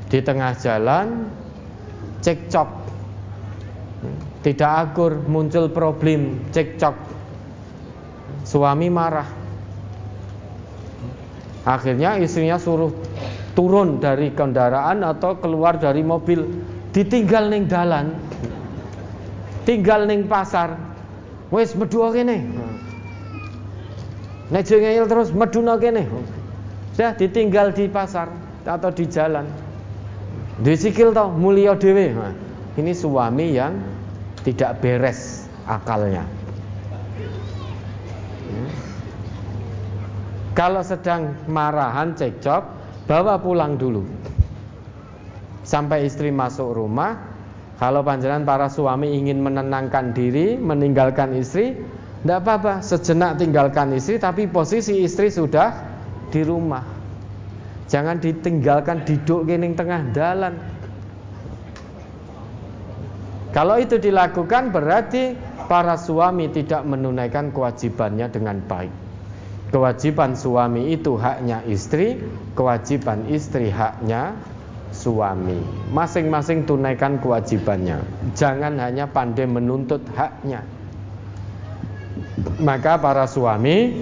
Di 0.07 0.23
tengah 0.23 0.55
jalan 0.55 1.27
cekcok 2.23 2.88
tidak 4.39 4.91
akur 4.91 5.19
muncul 5.27 5.67
problem 5.67 6.47
cekcok 6.55 7.19
Suami 8.49 8.89
marah. 8.89 9.29
Akhirnya 11.69 12.17
istrinya 12.17 12.57
suruh 12.57 12.89
turun 13.53 14.01
dari 14.01 14.33
kendaraan 14.33 15.05
atau 15.05 15.37
keluar 15.37 15.77
dari 15.77 16.01
mobil, 16.01 16.47
ditinggal 16.89 17.51
ning 17.53 17.69
dalan. 17.69 18.15
Tinggal 19.69 20.09
ning 20.09 20.25
pasar. 20.25 20.81
Wes 21.53 21.77
medhu 21.77 22.01
kene. 22.09 22.41
Nek 24.49 24.65
ngeyel 24.65 25.05
terus 25.05 25.29
meduna 25.29 25.77
kene. 25.77 26.09
Sudah 26.97 27.13
ditinggal 27.13 27.69
di 27.77 27.85
pasar 27.85 28.33
atau 28.65 28.89
di 28.89 29.05
jalan. 29.05 29.45
Disikil 30.65 31.13
toh 31.13 31.29
mulia 31.29 31.77
dewe. 31.77 32.17
Ini 32.81 32.97
suami 32.97 33.53
yang 33.53 33.77
tidak 34.43 34.79
beres 34.79 35.49
akalnya. 35.67 36.23
Kalau 40.57 40.83
sedang 40.83 41.39
marahan 41.47 42.11
cekcok, 42.17 42.63
bawa 43.07 43.39
pulang 43.39 43.79
dulu. 43.79 44.03
Sampai 45.63 46.09
istri 46.09 46.33
masuk 46.33 46.75
rumah, 46.75 47.15
kalau 47.79 48.03
panjenengan 48.03 48.43
para 48.43 48.67
suami 48.67 49.15
ingin 49.15 49.39
menenangkan 49.39 50.11
diri, 50.11 50.59
meninggalkan 50.59 51.31
istri, 51.31 51.79
tidak 52.19 52.43
apa-apa, 52.43 52.83
sejenak 52.83 53.39
tinggalkan 53.39 53.95
istri, 53.95 54.19
tapi 54.19 54.51
posisi 54.51 54.99
istri 54.99 55.31
sudah 55.31 55.71
di 56.27 56.43
rumah. 56.43 56.83
Jangan 57.87 58.19
ditinggalkan 58.19 59.07
duduk 59.07 59.47
kening 59.47 59.79
tengah 59.79 60.11
jalan. 60.11 60.59
Kalau 63.49 63.81
itu 63.81 63.97
dilakukan 63.97 64.69
berarti 64.69 65.33
para 65.65 65.97
suami 65.97 66.53
tidak 66.53 66.85
menunaikan 66.85 67.49
kewajibannya 67.49 68.29
dengan 68.29 68.61
baik. 68.65 68.93
Kewajiban 69.69 70.33
suami 70.33 70.93
itu 70.93 71.13
haknya 71.17 71.61
istri, 71.69 72.17
kewajiban 72.57 73.29
istri 73.29 73.69
haknya 73.69 74.33
suami. 74.89 75.61
Masing-masing 75.93 76.65
tunaikan 76.65 77.21
kewajibannya. 77.21 78.01
Jangan 78.33 78.81
hanya 78.81 79.05
pandai 79.05 79.45
menuntut 79.45 80.01
haknya. 80.17 80.65
Maka 82.57 82.97
para 82.97 83.29
suami 83.29 83.93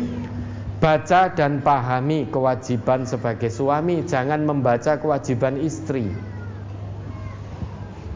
baca 0.80 1.34
dan 1.36 1.60
pahami 1.60 2.32
kewajiban 2.32 3.04
sebagai 3.04 3.52
suami, 3.52 4.08
jangan 4.08 4.48
membaca 4.48 4.96
kewajiban 4.96 5.60
istri. 5.60 6.08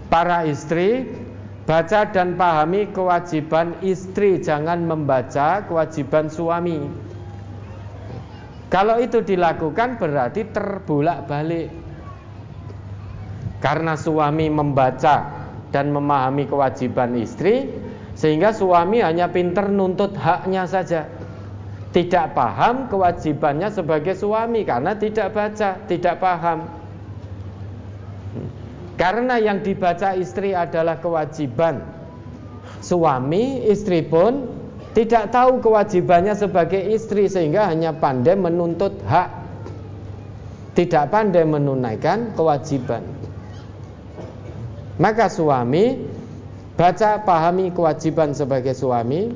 Para 0.07 0.43
istri 0.47 1.07
Baca 1.72 2.03
dan 2.11 2.35
pahami 2.35 2.91
kewajiban 2.91 3.80
istri, 3.80 4.43
jangan 4.43 4.84
membaca 4.84 5.64
kewajiban 5.64 6.27
suami. 6.27 6.84
Kalau 8.68 8.99
itu 8.99 9.23
dilakukan 9.23 9.95
berarti 9.95 10.52
terbolak-balik. 10.52 11.72
Karena 13.64 13.95
suami 13.95 14.52
membaca 14.52 15.48
dan 15.72 15.95
memahami 15.95 16.43
kewajiban 16.43 17.15
istri, 17.15 17.72
sehingga 18.19 18.52
suami 18.52 18.99
hanya 18.99 19.31
pinter 19.31 19.72
nuntut 19.72 20.11
haknya 20.19 20.68
saja. 20.68 21.07
Tidak 21.95 22.35
paham 22.35 22.91
kewajibannya 22.91 23.72
sebagai 23.72 24.19
suami 24.19 24.68
karena 24.68 24.99
tidak 24.99 25.31
baca, 25.31 25.80
tidak 25.88 26.19
paham. 26.19 26.80
Karena 29.02 29.41
yang 29.41 29.65
dibaca 29.65 30.14
istri 30.14 30.53
adalah 30.53 31.02
kewajiban 31.02 31.82
suami, 32.86 33.65
istri 33.65 34.06
pun 34.06 34.45
tidak 34.94 35.34
tahu 35.34 35.57
kewajibannya 35.57 36.38
sebagai 36.38 36.78
istri 36.78 37.26
sehingga 37.26 37.65
hanya 37.65 37.98
pandai 37.98 38.38
menuntut 38.38 38.94
hak. 39.10 39.41
Tidak 40.78 41.10
pandai 41.10 41.49
menunaikan 41.49 42.38
kewajiban. 42.38 43.02
Maka 45.02 45.34
suami 45.34 45.98
baca 46.78 47.26
pahami 47.26 47.73
kewajiban 47.73 48.38
sebagai 48.38 48.78
suami, 48.78 49.34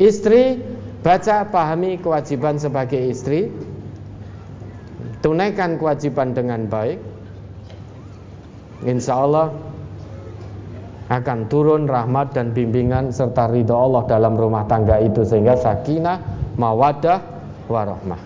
istri 0.00 0.64
baca 1.04 1.44
pahami 1.52 2.00
kewajiban 2.00 2.56
sebagai 2.56 3.12
istri, 3.12 3.52
tunaikan 5.20 5.76
kewajiban 5.76 6.32
dengan 6.32 6.64
baik 6.64 7.05
insya 8.84 9.24
Allah 9.24 9.54
akan 11.06 11.46
turun 11.46 11.86
rahmat 11.86 12.34
dan 12.34 12.50
bimbingan 12.50 13.14
serta 13.14 13.46
ridho 13.46 13.72
Allah 13.78 14.02
dalam 14.10 14.34
rumah 14.34 14.66
tangga 14.66 14.98
itu 14.98 15.22
sehingga 15.22 15.54
sakinah, 15.54 16.18
mawadah, 16.58 17.22
warahmah. 17.70 18.18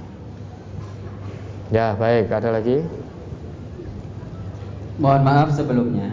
Ya 1.70 1.92
baik, 1.94 2.32
ada 2.32 2.56
lagi? 2.56 2.82
Mohon 4.96 5.22
maaf 5.22 5.48
sebelumnya, 5.54 6.08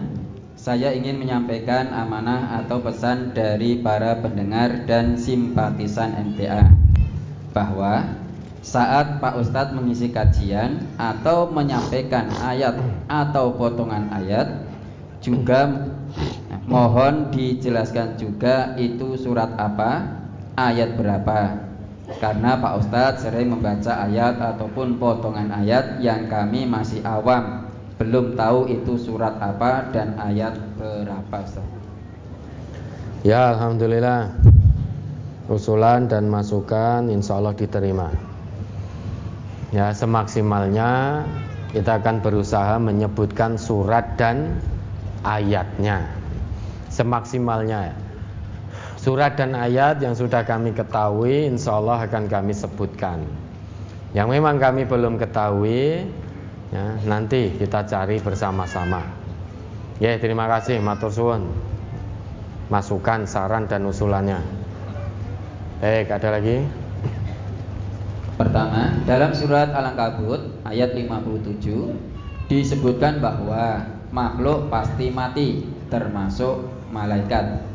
saya 0.54 0.92
ingin 0.92 1.16
menyampaikan 1.16 1.88
amanah 1.92 2.60
atau 2.62 2.84
pesan 2.84 3.32
dari 3.32 3.80
para 3.80 4.20
pendengar 4.20 4.84
dan 4.84 5.16
simpatisan 5.16 6.12
MTA 6.36 6.68
bahwa 7.56 8.06
saat 8.68 9.16
Pak 9.16 9.40
Ustadz 9.40 9.72
mengisi 9.72 10.12
kajian 10.12 10.84
atau 11.00 11.48
menyampaikan 11.48 12.28
ayat 12.44 12.76
atau 13.08 13.56
potongan 13.56 14.12
ayat 14.12 14.68
juga 15.24 15.88
mohon 16.68 17.32
dijelaskan 17.32 18.20
juga 18.20 18.76
itu 18.76 19.16
surat 19.16 19.56
apa, 19.56 20.20
ayat 20.60 21.00
berapa. 21.00 21.64
Karena 22.20 22.60
Pak 22.60 22.74
Ustadz 22.84 23.24
sering 23.24 23.56
membaca 23.56 24.04
ayat 24.04 24.36
ataupun 24.36 25.00
potongan 25.00 25.48
ayat 25.48 26.04
yang 26.04 26.28
kami 26.28 26.68
masih 26.68 27.00
awam, 27.08 27.72
belum 27.96 28.36
tahu 28.36 28.68
itu 28.68 29.00
surat 29.00 29.40
apa 29.40 29.88
dan 29.96 30.12
ayat 30.20 30.60
berapa. 30.76 31.40
Ya 33.24 33.56
Alhamdulillah 33.56 34.30
Usulan 35.48 36.12
dan 36.12 36.28
masukan 36.28 37.08
insya 37.08 37.40
Allah 37.40 37.56
diterima 37.56 38.27
Ya, 39.68 39.92
semaksimalnya 39.92 41.24
kita 41.76 42.00
akan 42.00 42.24
berusaha 42.24 42.80
menyebutkan 42.80 43.60
surat 43.60 44.16
dan 44.16 44.56
ayatnya. 45.24 46.08
Semaksimalnya 46.88 47.92
surat 48.98 49.38
dan 49.38 49.54
ayat 49.54 50.02
yang 50.04 50.12
sudah 50.12 50.42
kami 50.44 50.74
ketahui 50.74 51.48
insya 51.48 51.76
Allah 51.76 52.04
akan 52.04 52.28
kami 52.28 52.52
sebutkan. 52.52 53.24
Yang 54.16 54.28
memang 54.40 54.56
kami 54.56 54.88
belum 54.88 55.20
ketahui 55.20 56.08
ya, 56.72 56.86
nanti 57.04 57.52
kita 57.56 57.84
cari 57.84 58.18
bersama-sama. 58.24 59.04
Ya, 60.00 60.16
terima 60.16 60.48
kasih 60.48 60.80
matur 60.80 61.12
suwun. 61.12 61.44
Masukan, 62.68 63.24
saran 63.24 63.64
dan 63.64 63.88
usulannya. 63.88 64.40
Baik, 65.80 66.12
ada 66.12 66.36
lagi? 66.36 66.87
Pertama, 68.38 68.94
dalam 69.02 69.34
surat 69.34 69.74
Al-Ankabut 69.74 70.62
ayat 70.62 70.94
57 70.94 72.46
disebutkan 72.46 73.18
bahwa 73.18 73.82
makhluk 74.14 74.70
pasti 74.70 75.10
mati 75.10 75.66
termasuk 75.90 76.62
malaikat. 76.94 77.66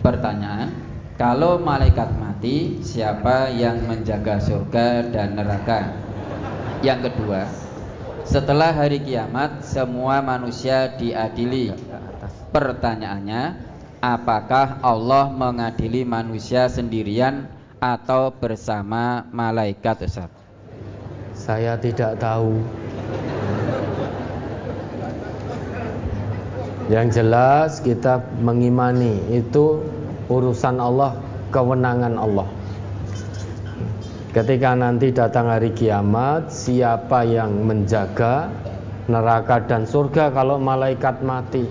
Pertanyaan, 0.00 0.72
kalau 1.20 1.60
malaikat 1.60 2.08
mati, 2.16 2.80
siapa 2.80 3.52
yang 3.52 3.84
menjaga 3.84 4.40
surga 4.40 5.12
dan 5.12 5.36
neraka? 5.36 5.92
Yang 6.80 7.12
kedua, 7.12 7.44
setelah 8.24 8.72
hari 8.72 9.04
kiamat 9.04 9.60
semua 9.60 10.24
manusia 10.24 10.88
diadili. 10.96 11.76
Pertanyaannya, 12.48 13.60
apakah 14.00 14.80
Allah 14.80 15.28
mengadili 15.28 16.06
manusia 16.08 16.64
sendirian 16.64 17.57
atau 17.78 18.34
bersama 18.34 19.26
malaikat 19.30 20.06
Ustaz? 20.06 20.30
Saya 21.38 21.78
tidak 21.78 22.18
tahu. 22.18 22.58
Yang 26.90 27.20
jelas 27.20 27.78
kita 27.84 28.24
mengimani 28.40 29.20
itu 29.30 29.84
urusan 30.26 30.80
Allah, 30.80 31.14
kewenangan 31.54 32.16
Allah. 32.16 32.48
Ketika 34.32 34.72
nanti 34.76 35.12
datang 35.12 35.52
hari 35.52 35.72
kiamat, 35.72 36.48
siapa 36.52 37.24
yang 37.28 37.64
menjaga 37.64 38.48
neraka 39.08 39.64
dan 39.64 39.84
surga 39.88 40.32
kalau 40.32 40.60
malaikat 40.60 41.20
mati? 41.24 41.64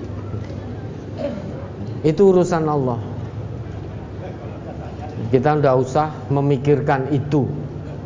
Itu 2.06 2.34
urusan 2.34 2.66
Allah. 2.70 3.17
Kita 5.28 5.60
tidak 5.60 5.76
usah 5.84 6.08
memikirkan 6.32 7.12
itu. 7.12 7.48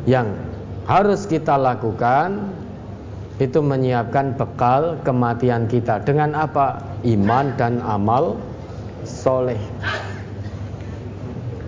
Yang 0.10 0.34
harus 0.90 1.30
kita 1.30 1.62
lakukan 1.62 2.58
Itu 3.38 3.62
menyiapkan 3.62 4.38
bekal 4.38 5.02
kematian 5.02 5.66
kita. 5.66 6.02
Dengan 6.06 6.38
apa? 6.38 6.82
Iman 7.02 7.58
dan 7.58 7.82
amal 7.82 8.38
soleh. 9.02 9.58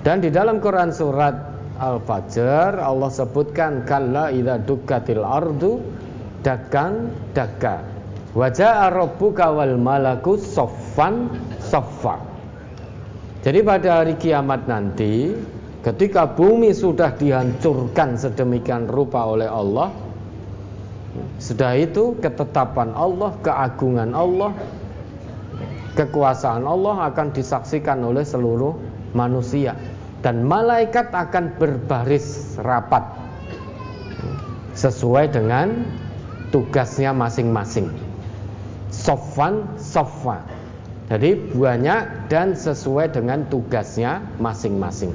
Dan 0.05 0.21
di 0.21 0.29
dalam 0.29 0.61
Quran 0.61 0.93
surat 0.93 1.33
Al-Fajr 1.81 2.77
Allah 2.77 3.09
sebutkan 3.09 3.87
Kalla 3.89 4.29
idha 4.29 4.61
dukkatil 4.61 5.23
ardu 5.23 5.81
Dakan 6.43 7.09
daka 7.33 7.81
Wajah 8.35 8.89
rabbuka 8.91 9.49
wal 9.53 9.79
malaku 9.79 10.37
soffan 10.37 11.31
soffa 11.61 12.32
jadi 13.43 13.59
pada 13.61 13.89
hari 14.01 14.15
kiamat 14.15 14.65
nanti 14.65 15.35
Ketika 15.83 16.31
bumi 16.31 16.71
sudah 16.71 17.11
dihancurkan 17.11 18.15
sedemikian 18.15 18.87
rupa 18.87 19.27
oleh 19.27 19.51
Allah 19.51 19.91
Sudah 21.43 21.75
itu 21.75 22.15
ketetapan 22.23 22.95
Allah, 22.95 23.35
keagungan 23.43 24.15
Allah 24.15 24.55
Kekuasaan 25.99 26.63
Allah 26.63 27.11
akan 27.11 27.35
disaksikan 27.35 27.99
oleh 28.01 28.23
seluruh 28.23 28.73
manusia 29.13 29.77
dan 30.23 30.47
malaikat 30.47 31.11
akan 31.11 31.53
berbaris 31.59 32.55
rapat 32.63 33.03
sesuai 34.73 35.35
dengan 35.35 35.83
tugasnya 36.49 37.11
masing-masing. 37.11 37.91
Sofwan, 38.87 39.67
sofwa. 39.75 40.39
Jadi 41.13 41.53
banyak 41.53 42.25
dan 42.25 42.57
sesuai 42.57 43.13
dengan 43.13 43.45
tugasnya 43.45 44.17
masing-masing. 44.41 45.13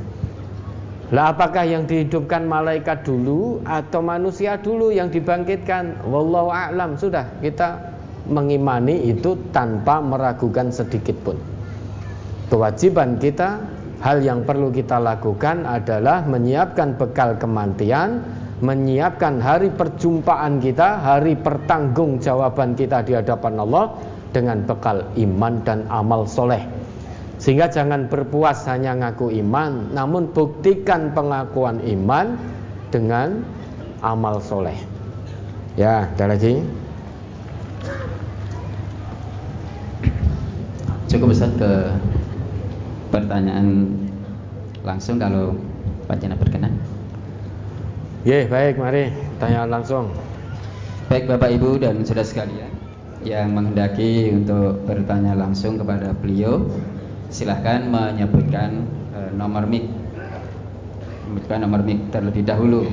Lah 1.11 1.35
apakah 1.35 1.67
yang 1.67 1.91
dihidupkan 1.91 2.47
malaikat 2.47 3.03
dulu 3.03 3.59
atau 3.67 3.99
manusia 3.99 4.55
dulu 4.63 4.95
yang 4.95 5.11
dibangkitkan? 5.11 6.07
Wallahu 6.07 6.55
a'lam. 6.55 6.95
Sudah 6.95 7.27
kita 7.43 7.83
mengimani 8.31 9.11
itu 9.11 9.35
tanpa 9.51 9.99
meragukan 9.99 10.71
sedikit 10.71 11.19
pun. 11.27 11.35
Kewajiban 12.47 13.19
kita, 13.19 13.59
hal 13.99 14.23
yang 14.23 14.47
perlu 14.47 14.71
kita 14.71 15.03
lakukan 15.03 15.67
adalah 15.67 16.23
menyiapkan 16.23 16.95
bekal 16.95 17.35
kematian, 17.43 18.23
menyiapkan 18.63 19.43
hari 19.43 19.75
perjumpaan 19.75 20.63
kita, 20.63 21.03
hari 21.03 21.35
pertanggungjawaban 21.35 22.79
kita 22.79 23.03
di 23.03 23.19
hadapan 23.19 23.67
Allah 23.67 23.99
dengan 24.33 24.65
bekal 24.65 25.09
iman 25.17 25.61
dan 25.65 25.89
amal 25.89 26.29
soleh. 26.29 26.61
Sehingga 27.39 27.71
jangan 27.71 28.11
berpuas 28.11 28.67
hanya 28.67 28.99
ngaku 28.99 29.31
iman, 29.47 29.95
namun 29.95 30.27
buktikan 30.35 31.15
pengakuan 31.15 31.79
iman 31.87 32.35
dengan 32.91 33.47
amal 34.03 34.43
soleh. 34.43 34.75
Ya, 35.79 36.11
ada 36.11 36.35
lagi. 36.35 36.59
Cukup 41.07 41.31
besar 41.33 41.49
ke 41.55 41.95
pertanyaan 43.15 43.97
langsung 44.83 45.17
kalau 45.23 45.55
Pak 46.11 46.19
Jana 46.19 46.35
berkenan. 46.35 46.75
Ya, 48.27 48.51
baik, 48.51 48.83
mari 48.83 49.15
tanya 49.39 49.63
langsung. 49.65 50.11
Baik 51.07 51.31
Bapak 51.31 51.55
Ibu 51.55 51.81
dan 51.81 52.05
saudara 52.05 52.27
sekalian 52.27 52.78
yang 53.27 53.51
menghendaki 53.51 54.31
untuk 54.31 54.79
bertanya 54.87 55.35
langsung 55.35 55.75
kepada 55.75 56.15
beliau 56.15 56.71
silahkan 57.29 57.83
menyebutkan 57.85 58.87
e, 59.11 59.19
nomor 59.35 59.67
mic. 59.67 59.91
Menyebutkan 61.27 61.59
nomor 61.67 61.81
mic 61.83 61.99
terlebih 62.15 62.47
dahulu. 62.47 62.87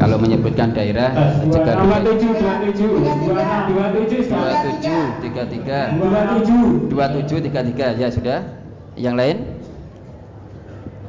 Kalau 0.00 0.18
menyebutkan 0.18 0.74
daerah 0.74 1.14
juga 1.46 1.78
dua 1.78 1.98
tujuh. 2.02 2.30
dua 2.34 2.54
tujuh 2.66 2.90
dua 2.90 3.86
tujuh 3.94 4.20
dua 4.26 4.52
tujuh 4.66 5.02
tiga 5.22 5.42
tiga. 5.46 5.80
Dua 6.88 7.06
tujuh 7.12 7.38
tiga 7.44 7.60
tiga 7.62 7.86
ya 7.94 8.08
sudah. 8.08 8.40
Yang 8.96 9.16
lain? 9.16 9.36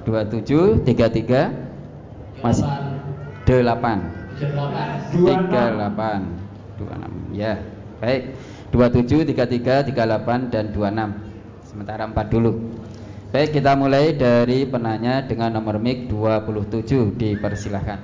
dua 0.03 0.27
tujuh 0.27 0.83
tiga 0.83 1.07
tiga. 1.07 1.49
Masih 2.43 2.67
delapan. 3.47 4.03
Tiga 4.35 5.63
delapan. 5.71 6.19
dua 6.27 6.27
enam 6.27 6.42
ya 7.33 7.59
baik 7.97 8.37
27, 8.73 9.29
33, 9.29 9.93
38 9.93 10.49
dan 10.49 10.73
26. 10.73 11.69
Sementara 11.69 12.09
4 12.09 12.33
dulu. 12.33 12.73
Baik, 13.29 13.61
kita 13.61 13.77
mulai 13.77 14.17
dari 14.17 14.65
penanya 14.65 15.21
dengan 15.21 15.53
nomor 15.53 15.77
mic 15.77 16.09
27 16.09 17.13
dipersilahkan. 17.13 18.01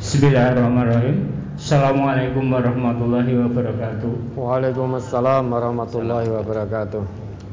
Bismillahirrahmanirrahim. 0.00 1.16
Assalamualaikum 1.60 2.48
warahmatullahi 2.48 3.32
wabarakatuh. 3.44 4.36
Waalaikumsalam 4.36 5.52
warahmatullahi 5.52 6.32
wabarakatuh. 6.32 7.04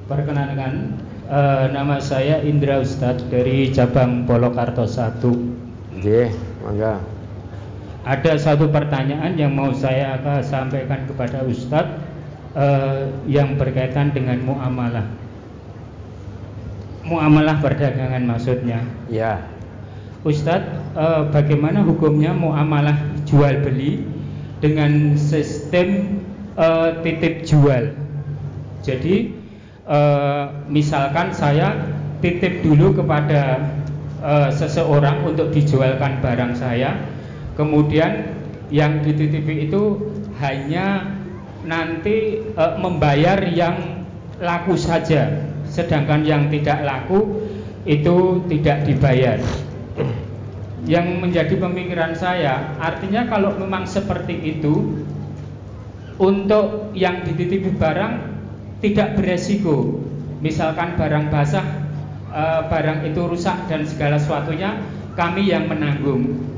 Perkenalkan, 0.08 1.04
uh, 1.28 1.68
nama 1.68 2.00
saya 2.00 2.40
Indra 2.48 2.80
Ustadz 2.80 3.28
dari 3.28 3.76
cabang 3.76 4.24
Polokarto 4.24 4.88
1. 4.88 6.00
Nggih, 6.00 6.32
mangga 6.64 7.15
ada 8.06 8.38
satu 8.38 8.70
pertanyaan 8.70 9.34
yang 9.34 9.58
mau 9.58 9.74
saya 9.74 10.22
sampaikan 10.46 11.10
kepada 11.10 11.42
Ustadz 11.42 11.98
eh, 12.54 13.10
yang 13.26 13.58
berkaitan 13.58 14.14
dengan 14.14 14.46
muamalah. 14.46 15.10
Muamalah 17.02 17.58
perdagangan 17.66 18.22
maksudnya. 18.30 18.86
Ya. 19.10 19.50
Ustadz, 20.22 20.70
eh, 20.94 21.24
bagaimana 21.34 21.82
hukumnya 21.82 22.30
muamalah 22.30 22.94
jual 23.26 23.66
beli 23.66 24.06
dengan 24.62 25.18
sistem 25.18 26.22
eh, 26.62 26.90
titip 27.02 27.42
jual? 27.42 27.90
Jadi 28.86 29.34
eh, 29.90 30.46
misalkan 30.70 31.34
saya 31.34 31.74
titip 32.22 32.62
dulu 32.62 33.02
kepada 33.02 33.66
eh, 34.22 34.50
seseorang 34.54 35.26
untuk 35.26 35.50
dijualkan 35.50 36.22
barang 36.22 36.54
saya 36.54 37.15
Kemudian 37.56 38.36
yang 38.68 39.00
dititipi 39.00 39.72
itu 39.72 40.12
hanya 40.44 41.08
nanti 41.64 42.44
e, 42.44 42.64
membayar 42.78 43.40
yang 43.48 44.06
laku 44.44 44.76
saja, 44.76 45.48
sedangkan 45.64 46.28
yang 46.28 46.52
tidak 46.52 46.84
laku 46.84 47.48
itu 47.88 48.44
tidak 48.52 48.84
dibayar. 48.84 49.40
Yang 50.86 51.08
menjadi 51.18 51.56
pemikiran 51.58 52.14
saya, 52.14 52.78
artinya 52.78 53.26
kalau 53.26 53.58
memang 53.58 53.90
seperti 53.90 54.38
itu, 54.60 55.02
untuk 56.22 56.94
yang 56.94 57.26
dititipi 57.26 57.74
barang 57.76 58.36
tidak 58.80 59.18
beresiko. 59.18 59.98
Misalkan 60.44 61.00
barang 61.00 61.32
basah, 61.32 61.66
e, 62.30 62.44
barang 62.68 63.08
itu 63.08 63.22
rusak 63.26 63.66
dan 63.72 63.88
segala 63.88 64.20
sesuatunya 64.20 64.78
kami 65.16 65.48
yang 65.48 65.72
menanggung. 65.72 66.55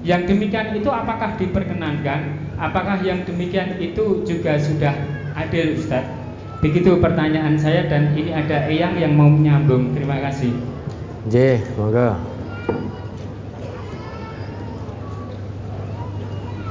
Yang 0.00 0.32
demikian 0.32 0.72
itu 0.72 0.88
apakah 0.88 1.36
diperkenankan? 1.36 2.20
Apakah 2.56 3.04
yang 3.04 3.20
demikian 3.28 3.76
itu 3.76 4.24
juga 4.24 4.56
sudah 4.56 4.96
adil 5.36 5.76
Ustaz? 5.76 6.08
Begitu 6.64 6.96
pertanyaan 7.00 7.60
saya 7.60 7.84
dan 7.88 8.16
ini 8.16 8.32
ada 8.32 8.68
Eyang 8.68 8.96
yang 8.96 9.12
mau 9.16 9.28
menyambung. 9.28 9.92
Terima 9.92 10.20
kasih. 10.24 10.52
J, 11.28 11.60
semoga. 11.72 12.16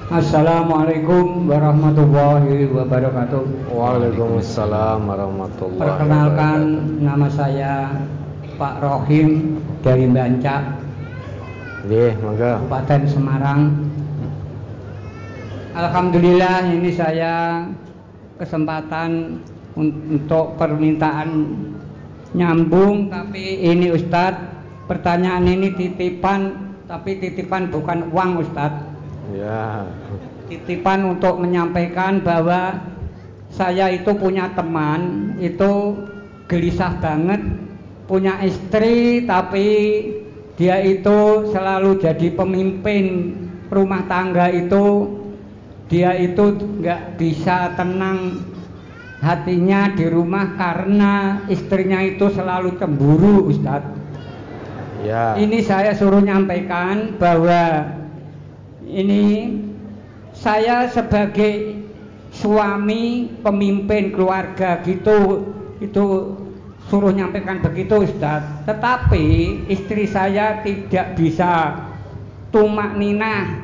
Assalamualaikum 0.10 1.46
warahmatullahi 1.46 2.66
wabarakatuh. 2.66 3.70
Waalaikumsalam 3.70 5.06
warahmatullahi 5.06 5.78
wabarakatuh. 5.78 5.86
Perkenalkan 5.86 6.60
nama 6.98 7.30
saya 7.30 7.94
Pak 8.58 8.82
Rohim 8.82 9.62
dari 9.86 10.10
Bancak. 10.10 10.89
Nggih, 11.88 12.12
monggo. 12.20 12.52
Kabupaten 12.60 13.02
Semarang. 13.08 13.62
Alhamdulillah 15.72 16.68
ini 16.76 16.92
saya 16.92 17.64
kesempatan 18.36 19.40
untuk 19.80 20.60
permintaan 20.60 21.56
nyambung 22.36 23.08
tapi 23.08 23.64
ini 23.64 23.96
Ustadz 23.96 24.44
pertanyaan 24.92 25.48
ini 25.48 25.72
titipan 25.74 26.74
tapi 26.84 27.16
titipan 27.22 27.72
bukan 27.72 28.12
uang 28.12 28.44
Ustadz 28.44 28.86
ya 29.34 29.88
titipan 30.52 31.16
untuk 31.16 31.40
menyampaikan 31.40 32.20
bahwa 32.20 32.76
saya 33.50 33.88
itu 33.94 34.12
punya 34.20 34.52
teman 34.54 35.34
itu 35.42 35.96
gelisah 36.50 36.98
banget 37.00 37.40
punya 38.10 38.42
istri 38.42 39.24
tapi 39.30 39.68
dia 40.60 40.84
itu 40.84 41.48
selalu 41.56 42.04
jadi 42.04 42.36
pemimpin 42.36 43.32
rumah 43.72 44.04
tangga 44.12 44.52
itu 44.52 45.08
dia 45.88 46.12
itu 46.20 46.52
nggak 46.84 47.16
bisa 47.16 47.80
tenang 47.80 48.44
hatinya 49.24 49.96
di 49.96 50.04
rumah 50.12 50.60
karena 50.60 51.48
istrinya 51.48 52.04
itu 52.04 52.28
selalu 52.36 52.76
cemburu 52.76 53.48
Ustadz 53.48 53.96
ya. 55.08 55.40
ini 55.40 55.64
saya 55.64 55.96
suruh 55.96 56.20
nyampaikan 56.20 57.16
bahwa 57.16 57.96
ini 58.84 59.56
saya 60.36 60.92
sebagai 60.92 61.88
suami 62.36 63.32
pemimpin 63.40 64.12
keluarga 64.12 64.84
gitu 64.84 65.48
itu 65.80 66.06
suruh 66.90 67.14
nyampaikan 67.14 67.62
begitu 67.62 68.04
Ustaz. 68.04 68.44
Tetapi 68.66 69.26
istri 69.70 70.10
saya 70.10 70.60
tidak 70.66 71.16
bisa. 71.16 71.86
Tumak 72.50 72.98
nina 72.98 73.62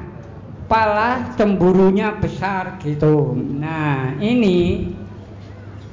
pala 0.69 1.33
cemburunya 1.33 2.13
besar 2.21 2.77
gitu. 2.85 3.33
Nah 3.33 4.13
ini 4.21 4.93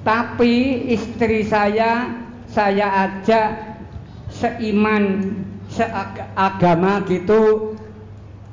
tapi 0.04 0.84
istri 0.92 1.40
saya 1.48 2.20
saya 2.52 3.09
ajak 3.09 3.80
seiman 4.28 5.32
seagama 5.72 7.00
gitu 7.09 7.72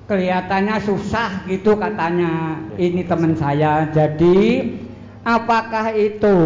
kelihatannya 0.08 0.80
susah 0.88 1.44
gitu 1.52 1.76
katanya. 1.76 2.64
Ini 2.80 3.04
teman 3.04 3.36
saya. 3.36 3.92
Jadi 3.92 4.72
apakah 5.28 5.92
itu 5.94 6.38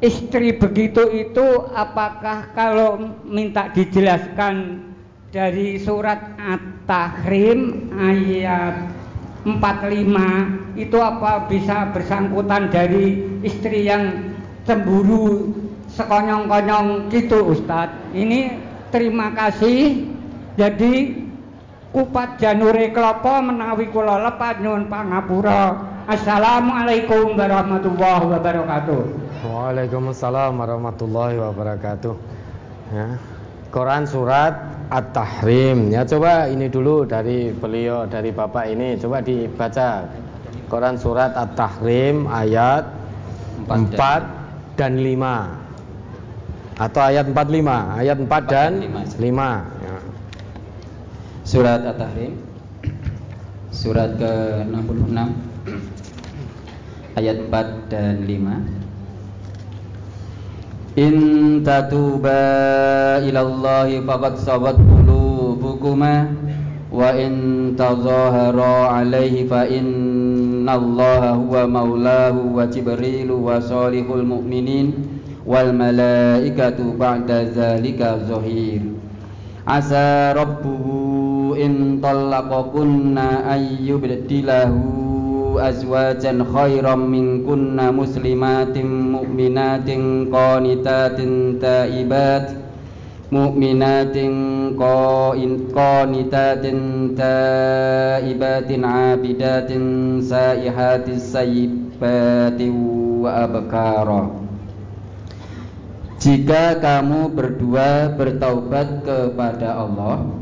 istri 0.00 0.56
begitu 0.56 1.04
itu 1.12 1.68
apakah 1.76 2.48
kalau 2.56 3.20
minta 3.28 3.68
dijelaskan 3.68 4.80
dari 5.28 5.76
surat 5.76 6.40
At-Tahrim 6.40 7.92
ayat 7.94 8.90
45 9.44 10.80
itu 10.80 10.98
apa 11.00 11.48
bisa 11.48 11.92
bersangkutan 11.92 12.72
dari 12.72 13.24
istri 13.44 13.88
yang 13.88 14.32
cemburu 14.64 15.52
sekonyong-konyong 15.92 17.12
gitu 17.12 17.52
Ustadz? 17.52 18.16
Ini 18.16 18.56
terima 18.88 19.36
kasih. 19.36 20.08
Jadi 20.56 21.24
kupat 21.92 22.40
janure 22.40 22.92
klopo 22.92 23.40
menawi 23.44 23.88
kula 23.92 24.16
lepat 24.28 24.64
nyuwun 24.64 24.88
pangapura. 24.88 25.88
Assalamualaikum 26.10 27.38
warahmatullahi 27.38 28.24
wabarakatuh 28.28 29.29
Waalaikumsalam 29.40 30.52
warahmatullahi 30.60 31.40
wabarakatuh 31.40 32.12
ya. 32.92 33.16
Quran 33.72 34.04
surat 34.04 34.52
At-Tahrim. 34.92 35.94
Ya 35.94 36.04
coba 36.04 36.50
ini 36.50 36.68
dulu 36.68 37.06
dari 37.08 37.54
beliau 37.54 38.04
dari 38.04 38.34
Bapak 38.36 38.68
ini 38.68 39.00
coba 39.00 39.24
dibaca. 39.24 40.04
Quran 40.68 41.00
surat 41.00 41.32
At-Tahrim 41.32 42.28
ayat 42.28 42.84
4, 43.64 43.96
4 43.96 44.76
dan 44.76 45.00
5. 45.00 45.56
Atau 46.76 47.00
ayat 47.00 47.24
45, 47.32 47.96
ayat 47.96 48.18
4, 48.20 48.28
4 48.28 48.52
dan 48.52 48.70
5. 48.76 49.24
5. 49.24 49.86
Ya. 49.86 49.96
Surat 51.48 51.80
At-Tahrim 51.86 52.50
surat 53.70 54.12
ke-66 54.18 55.16
ayat 57.16 57.36
4 57.48 57.88
dan 57.88 58.14
5. 58.28 58.89
In 61.00 61.64
tatuba 61.64 63.24
ilallahi 63.24 64.04
faqad 64.04 64.36
sabat 64.36 64.76
qulubukuma 64.76 66.28
wa 66.92 67.08
in 67.16 67.72
tazahara 67.72 69.00
alaihi 69.00 69.48
fa 69.48 69.64
innallaha 69.64 71.40
huwa 71.40 71.64
maulahu 71.64 72.52
wa 72.52 72.68
jibrilu 72.68 73.32
wa 73.48 73.56
salihul 73.64 74.28
mu'minin 74.28 74.92
wal 75.48 75.72
malaikatu 75.72 76.92
ba'da 77.00 77.48
zalika 77.48 78.20
asa 79.64 80.36
rabbuhu 80.36 81.56
in 81.56 81.96
khairam 85.58 87.10
minkunna 87.10 87.90
muslimatin 87.90 89.16
mu'minatin 89.16 90.30
qanitatin 90.30 91.58
taibat 91.58 92.54
mu'minatin 93.30 94.74
qanitatin 95.74 96.78
taibatin 97.18 98.82
abidatin 98.84 99.84
saihatis 100.22 101.34
sayyibatin 101.34 102.74
wa 103.22 103.46
abkara. 103.46 104.22
Jika 106.20 106.76
kamu 106.78 107.32
berdua 107.32 108.12
bertaubat 108.12 109.08
kepada 109.08 109.72
Allah 109.72 110.39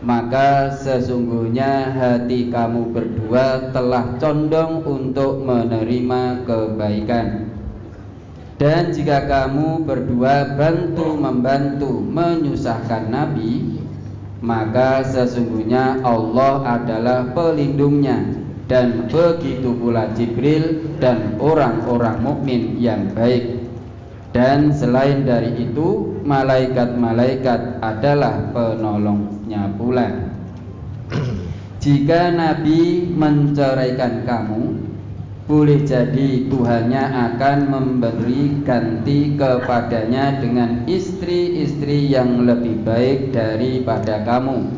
maka 0.00 0.72
sesungguhnya 0.80 1.92
hati 1.92 2.48
kamu 2.48 2.88
berdua 2.88 3.68
telah 3.68 4.16
condong 4.16 4.80
untuk 4.88 5.44
menerima 5.44 6.44
kebaikan. 6.48 7.52
Dan 8.60 8.92
jika 8.92 9.24
kamu 9.24 9.88
berdua 9.88 10.56
bantu 10.56 11.16
membantu 11.16 12.00
menyusahkan 12.04 13.08
Nabi, 13.08 13.80
maka 14.44 15.04
sesungguhnya 15.04 16.00
Allah 16.04 16.80
adalah 16.80 17.32
pelindungnya 17.32 18.20
dan 18.68 19.08
begitu 19.08 19.72
pula 19.76 20.12
Jibril 20.16 20.96
dan 21.00 21.40
orang-orang 21.40 22.20
mukmin 22.20 22.76
yang 22.76 23.12
baik. 23.16 23.60
Dan 24.30 24.70
selain 24.70 25.26
dari 25.26 25.56
itu, 25.58 26.20
malaikat-malaikat 26.22 27.82
adalah 27.82 28.54
penolongnya 29.50 29.62
pula. 29.74 30.08
Jika 31.82 32.30
Nabi 32.30 33.10
menceraikan 33.10 34.22
kamu, 34.22 34.62
boleh 35.50 35.82
jadi 35.82 36.46
Tuhannya 36.46 37.04
akan 37.34 37.58
memberi 37.66 38.62
ganti 38.62 39.34
kepadanya 39.34 40.38
dengan 40.38 40.86
istri-istri 40.86 42.06
yang 42.06 42.46
lebih 42.46 42.86
baik 42.86 43.34
daripada 43.34 44.22
kamu, 44.22 44.70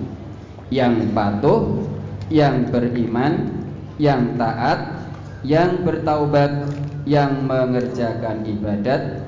yang 0.72 1.12
patuh, 1.12 1.84
yang 2.32 2.72
beriman, 2.72 3.52
yang 4.00 4.32
taat, 4.40 5.12
yang 5.44 5.84
bertaubat, 5.84 6.72
yang 7.04 7.44
mengerjakan 7.44 8.46
ibadat, 8.48 9.20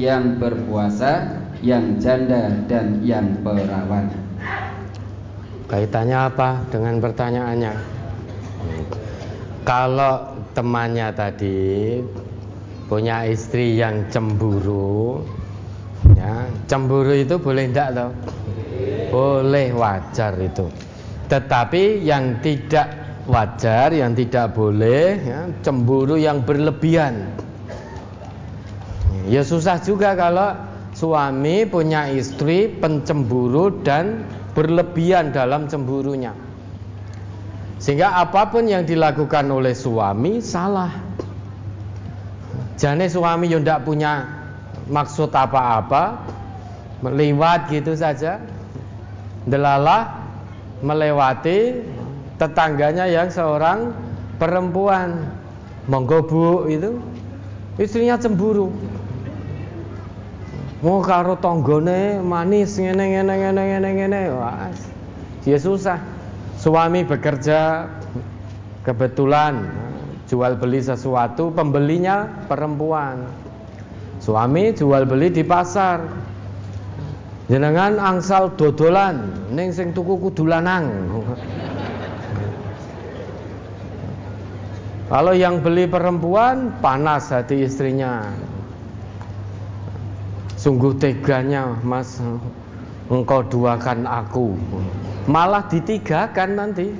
yang 0.00 0.42
berpuasa, 0.42 1.38
yang 1.62 2.02
janda 2.02 2.50
dan 2.66 3.04
yang 3.06 3.38
perawan. 3.46 4.10
Kaitannya 5.68 6.16
apa 6.16 6.64
dengan 6.72 6.96
pertanyaannya? 6.96 7.74
Kalau 9.68 10.32
temannya 10.56 11.12
tadi 11.12 12.00
punya 12.88 13.28
istri 13.28 13.76
yang 13.76 14.08
cemburu, 14.08 15.20
ya, 16.16 16.48
cemburu 16.64 17.12
itu 17.12 17.36
boleh 17.36 17.68
tidak 17.68 17.88
toh? 18.00 18.10
Boleh 19.12 19.76
wajar 19.76 20.40
itu. 20.40 20.72
Tetapi 21.28 22.00
yang 22.00 22.40
tidak 22.40 22.88
wajar, 23.28 23.92
yang 23.92 24.16
tidak 24.16 24.56
boleh, 24.56 25.20
ya, 25.20 25.52
cemburu 25.60 26.16
yang 26.16 26.40
berlebihan. 26.48 27.28
Ya 29.28 29.44
susah 29.44 29.76
juga 29.84 30.16
kalau 30.16 30.56
suami 30.96 31.68
punya 31.68 32.08
istri 32.08 32.72
pencemburu 32.72 33.84
dan 33.84 34.24
berlebihan 34.58 35.30
dalam 35.30 35.70
cemburunya. 35.70 36.34
Sehingga 37.78 38.18
apa 38.18 38.50
pun 38.50 38.66
yang 38.66 38.82
dilakukan 38.82 39.46
oleh 39.46 39.70
suami 39.70 40.42
salah. 40.42 40.90
Jane 42.74 43.06
suami 43.06 43.46
yang 43.46 43.62
tidak 43.62 43.86
punya 43.86 44.26
maksud 44.90 45.30
apa-apa, 45.30 46.18
lewat 47.06 47.70
gitu 47.70 47.94
saja. 47.94 48.42
Delalah 49.46 50.26
melewati 50.82 51.86
tetangganya 52.34 53.06
yang 53.06 53.30
seorang 53.30 53.94
perempuan. 54.42 55.38
Monggo 55.86 56.26
Bu 56.26 56.66
itu 56.66 56.98
istrinya 57.78 58.18
cemburu. 58.18 58.74
Mau 60.78 61.02
karo 61.02 61.34
tonggone 61.42 62.22
manis 62.22 62.78
ngene 62.78 63.10
ngene 63.10 63.34
ngene 63.34 63.62
ngene 63.66 63.88
ngene. 63.98 64.20
Wah 64.30 64.70
dia 65.42 65.58
susah. 65.58 65.98
Suami 66.54 67.02
bekerja 67.02 67.86
kebetulan 68.86 69.66
jual 70.30 70.54
beli 70.54 70.78
sesuatu 70.78 71.50
pembelinya 71.50 72.46
perempuan. 72.46 73.26
Suami 74.22 74.70
jual 74.70 75.02
beli 75.02 75.34
di 75.34 75.42
pasar. 75.42 75.98
Jenengan 77.50 77.98
angsal 77.98 78.54
dodolan 78.54 79.34
ning 79.50 79.74
sing 79.74 79.90
tuku 79.90 80.14
kudu 80.30 80.46
lanang. 80.46 81.10
Kalau 85.10 85.32
yang 85.34 85.58
beli 85.58 85.90
perempuan 85.90 86.70
panas 86.84 87.32
hati 87.32 87.64
istrinya 87.64 88.28
Sungguh 90.68 90.92
teganya 91.00 91.80
mas 91.80 92.20
Engkau 93.08 93.40
duakan 93.40 94.04
aku. 94.04 94.52
Malah 95.24 95.64
ditigakan 95.64 96.60
nanti. 96.60 96.92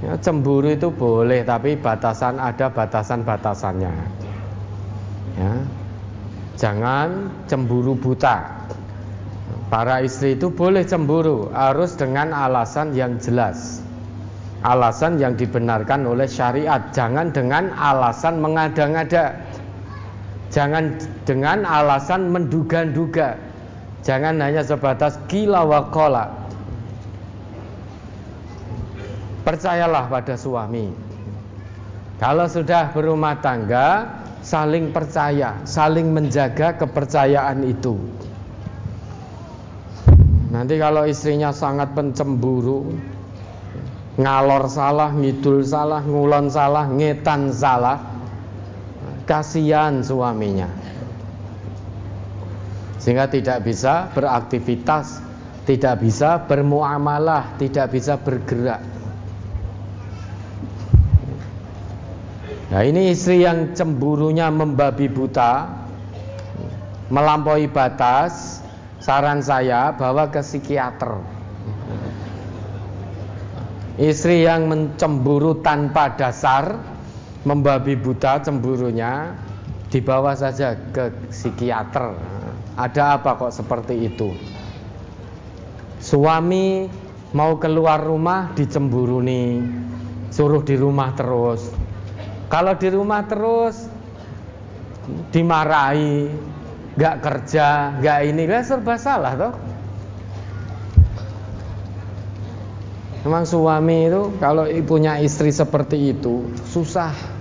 Ya, 0.00 0.16
Cemburu 0.16 0.72
itu 0.72 0.88
boleh 0.88 1.44
Tapi 1.44 1.76
batasan 1.76 2.40
ada 2.40 2.72
batasan-batasannya. 2.72 3.92
Ya. 5.36 5.52
Jangan 6.56 7.28
cemburu 7.44 8.00
buta. 8.00 8.64
Para 9.68 10.00
istri 10.00 10.40
itu 10.40 10.48
boleh 10.48 10.88
cemburu 10.88 11.52
Harus 11.52 12.00
dengan 12.00 12.32
alasan 12.32 12.96
yang 12.96 13.20
jelas. 13.20 13.84
Alasan 14.64 15.20
yang 15.20 15.36
dibenarkan 15.36 16.08
oleh 16.08 16.24
syariat 16.24 16.80
Jangan 16.96 17.28
dengan 17.28 17.76
alasan 17.76 18.40
mengada-ngada 18.40 19.36
Jangan 20.52 21.00
dengan 21.24 21.64
alasan 21.64 22.28
menduga-duga. 22.28 23.40
Jangan 24.04 24.36
hanya 24.36 24.60
sebatas 24.60 25.16
kila 25.32 25.64
wa 25.64 25.88
kola. 25.88 26.28
Percayalah 29.42 30.12
pada 30.12 30.36
suami. 30.36 30.92
Kalau 32.20 32.46
sudah 32.46 32.92
berumah 32.92 33.40
tangga, 33.40 34.06
saling 34.44 34.92
percaya, 34.92 35.56
saling 35.64 36.12
menjaga 36.12 36.76
kepercayaan 36.78 37.64
itu. 37.66 37.96
Nanti 40.52 40.76
kalau 40.76 41.08
istrinya 41.08 41.48
sangat 41.48 41.96
pencemburu, 41.96 42.92
ngalor 44.20 44.68
salah, 44.68 45.10
ngidul 45.16 45.64
salah, 45.64 46.04
ngulon 46.04 46.52
salah, 46.52 46.84
ngetan 46.92 47.48
salah, 47.48 48.11
kasihan 49.24 50.02
suaminya. 50.02 50.68
Sehingga 53.02 53.26
tidak 53.26 53.66
bisa 53.66 54.10
beraktivitas, 54.14 55.18
tidak 55.66 56.02
bisa 56.02 56.46
bermuamalah, 56.46 57.58
tidak 57.58 57.90
bisa 57.90 58.14
bergerak. 58.14 58.82
Nah 62.72 62.80
ini 62.88 63.12
istri 63.12 63.44
yang 63.44 63.76
cemburunya 63.76 64.48
membabi 64.48 65.04
buta 65.04 65.68
Melampaui 67.12 67.68
batas 67.68 68.64
Saran 68.96 69.44
saya 69.44 69.92
bawa 69.92 70.32
ke 70.32 70.40
psikiater 70.40 71.20
Istri 74.00 74.48
yang 74.48 74.72
mencemburu 74.72 75.60
tanpa 75.60 76.16
dasar 76.16 76.80
Membabi 77.42 77.98
buta 77.98 78.38
cemburunya 78.38 79.34
Dibawa 79.92 80.32
saja 80.32 80.72
ke 80.72 81.12
psikiater. 81.28 82.16
Ada 82.80 83.20
apa 83.20 83.36
kok 83.36 83.52
seperti 83.52 84.08
itu? 84.08 84.32
Suami 86.00 86.88
mau 87.36 87.60
keluar 87.60 88.00
rumah 88.00 88.56
dicemburuni. 88.56 89.60
Suruh 90.32 90.64
di 90.64 90.80
rumah 90.80 91.12
terus. 91.12 91.68
Kalau 92.48 92.72
di 92.80 92.88
rumah 92.88 93.28
terus 93.28 93.84
dimarahi, 95.28 96.32
nggak 96.96 97.16
kerja, 97.20 98.00
nggak 98.00 98.18
ini, 98.32 98.42
kan 98.48 98.64
serba 98.64 98.96
salah 98.96 99.32
toh. 99.36 99.54
Memang 103.28 103.44
suami 103.44 104.08
itu 104.08 104.32
kalau 104.40 104.64
punya 104.88 105.20
istri 105.20 105.52
seperti 105.52 106.16
itu 106.16 106.48
susah. 106.64 107.31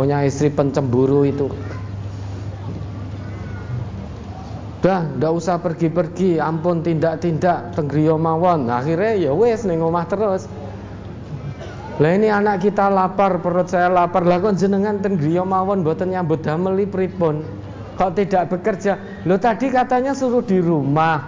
Punya 0.00 0.24
istri 0.24 0.48
pencemburu 0.48 1.28
itu. 1.28 1.52
Dah, 4.80 5.04
ndak 5.04 5.32
usah 5.36 5.60
pergi-pergi, 5.60 6.40
ampun 6.40 6.80
tindak-tindak 6.80 7.76
tenggriyo 7.76 8.16
mawon. 8.16 8.72
Akhirnya 8.72 9.28
ya 9.28 9.36
wes 9.36 9.68
ning 9.68 9.84
omah 9.84 10.08
terus. 10.08 10.48
Lah 12.00 12.16
ini 12.16 12.32
anak 12.32 12.64
kita 12.64 12.88
lapar, 12.88 13.44
perut 13.44 13.68
saya 13.68 13.92
lapar. 13.92 14.24
Lah 14.24 14.40
kok 14.40 14.56
jenengan 14.56 15.04
ten 15.04 15.20
griya 15.20 15.44
mawon 15.44 15.84
mboten 15.84 16.16
nyambut 16.16 16.40
damel 16.40 16.80
pripun? 16.88 17.44
Kok 18.00 18.16
tidak 18.16 18.56
bekerja? 18.56 18.96
Lo 19.28 19.36
tadi 19.36 19.68
katanya 19.68 20.16
suruh 20.16 20.40
di 20.40 20.64
rumah. 20.64 21.20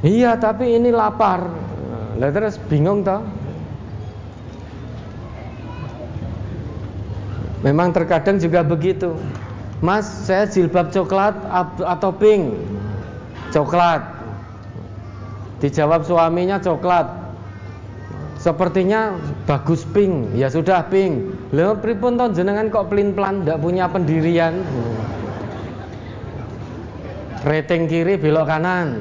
Iya, 0.00 0.40
tapi 0.40 0.80
ini 0.80 0.88
lapar. 0.88 1.44
Lah 2.16 2.32
terus 2.32 2.56
bingung 2.72 3.04
toh? 3.04 3.20
Memang 7.60 7.92
terkadang 7.92 8.40
juga 8.40 8.64
begitu. 8.64 9.12
Mas, 9.80 10.04
saya 10.04 10.44
jilbab 10.48 10.92
coklat 10.92 11.36
atau 11.80 12.10
pink? 12.12 12.56
Coklat. 13.52 14.00
Dijawab 15.60 16.04
suaminya 16.08 16.56
coklat. 16.56 17.20
Sepertinya 18.40 19.20
bagus 19.44 19.84
pink, 19.92 20.32
ya 20.32 20.48
sudah 20.48 20.88
pink. 20.88 21.36
Lha 21.52 21.76
pripun 21.76 22.16
to 22.16 22.32
jenengan 22.32 22.72
kok 22.72 22.88
pelin-pelan 22.88 23.44
ndak 23.44 23.60
punya 23.60 23.84
pendirian? 23.84 24.64
Rating 27.44 27.84
kiri 27.84 28.16
belok 28.16 28.48
kanan. 28.48 28.96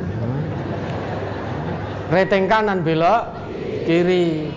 Rating 2.12 2.52
kanan 2.52 2.84
belok 2.84 3.32
kiri. 3.88 4.52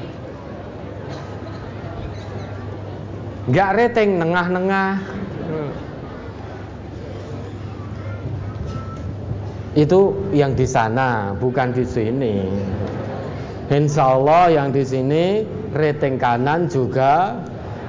Enggak 3.43 3.71
rating 3.75 4.23
nengah-nengah. 4.23 5.03
Itu 9.73 10.29
yang 10.37 10.53
di 10.53 10.69
sana, 10.69 11.33
bukan 11.35 11.73
di 11.75 11.83
sini. 11.83 12.45
Insya 13.73 14.21
Allah 14.21 14.53
yang 14.53 14.69
di 14.69 14.85
sini 14.85 15.49
rating 15.73 16.21
kanan 16.21 16.69
juga 16.69 17.41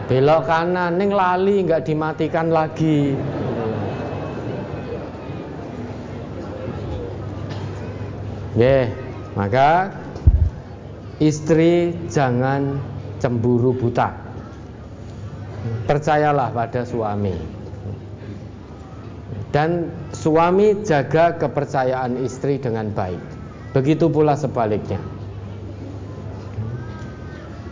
belok 0.08 0.48
kanan, 0.48 0.96
neng 0.96 1.12
lali 1.12 1.60
nggak 1.68 1.84
dimatikan 1.84 2.48
lagi. 2.48 3.12
Ya, 8.56 8.88
maka 9.36 9.92
istri 11.20 11.92
jangan 12.08 12.80
cemburu 13.20 13.76
buta. 13.76 14.23
Percayalah 15.88 16.52
pada 16.52 16.84
suami. 16.84 17.36
Dan 19.54 19.88
suami 20.12 20.82
jaga 20.82 21.38
kepercayaan 21.38 22.20
istri 22.26 22.58
dengan 22.58 22.90
baik. 22.92 23.22
Begitu 23.72 24.10
pula 24.10 24.34
sebaliknya. 24.34 24.98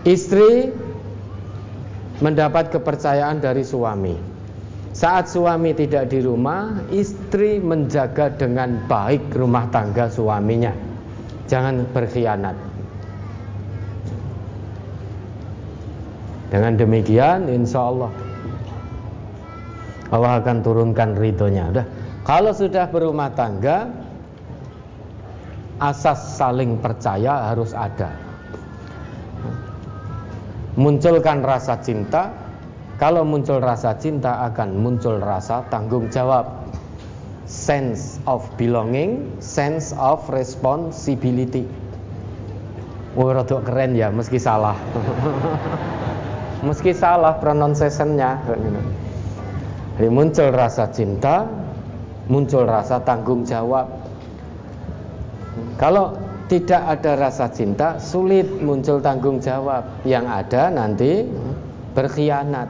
Istri 0.06 0.74
mendapat 2.22 2.70
kepercayaan 2.74 3.42
dari 3.42 3.66
suami. 3.66 4.16
Saat 4.92 5.32
suami 5.32 5.74
tidak 5.74 6.12
di 6.14 6.22
rumah, 6.22 6.86
istri 6.94 7.58
menjaga 7.58 8.30
dengan 8.34 8.86
baik 8.86 9.34
rumah 9.34 9.70
tangga 9.74 10.12
suaminya. 10.12 10.76
Jangan 11.50 11.88
berkhianat. 11.90 12.71
Dengan 16.52 16.76
demikian, 16.76 17.48
insya 17.48 17.80
Allah 17.80 18.12
Allah 20.12 20.44
akan 20.44 20.58
turunkan 20.60 21.16
ridhonya. 21.16 21.72
Udah, 21.72 21.86
kalau 22.28 22.52
sudah 22.52 22.92
berumah 22.92 23.32
tangga, 23.32 23.88
asas 25.80 26.36
saling 26.36 26.76
percaya 26.84 27.48
harus 27.48 27.72
ada. 27.72 28.12
Munculkan 30.76 31.40
rasa 31.42 31.80
cinta. 31.80 32.36
Kalau 33.00 33.26
muncul 33.26 33.58
rasa 33.58 33.98
cinta 33.98 34.46
akan 34.46 34.78
muncul 34.78 35.18
rasa 35.18 35.66
tanggung 35.74 36.12
jawab. 36.12 36.70
Sense 37.50 38.22
of 38.30 38.46
belonging 38.56 39.28
sense 39.44 39.92
of 40.00 40.24
responsibility. 40.32 41.68
Wah, 43.12 43.44
oh, 43.44 43.64
keren 43.64 43.92
ya, 43.98 44.08
meski 44.08 44.40
salah. 44.40 44.78
meski 46.62 46.94
salah 46.94 47.38
pronunciation-nya. 47.38 48.42
Jadi 49.98 50.10
muncul 50.10 50.50
rasa 50.50 50.90
cinta, 50.90 51.46
muncul 52.32 52.66
rasa 52.66 53.02
tanggung 53.02 53.46
jawab. 53.46 53.90
Kalau 55.78 56.16
tidak 56.48 56.82
ada 57.00 57.18
rasa 57.18 57.50
cinta, 57.52 57.98
sulit 57.98 58.46
muncul 58.62 59.02
tanggung 59.02 59.42
jawab. 59.42 59.86
Yang 60.06 60.26
ada 60.30 60.62
nanti 60.72 61.26
berkhianat. 61.94 62.70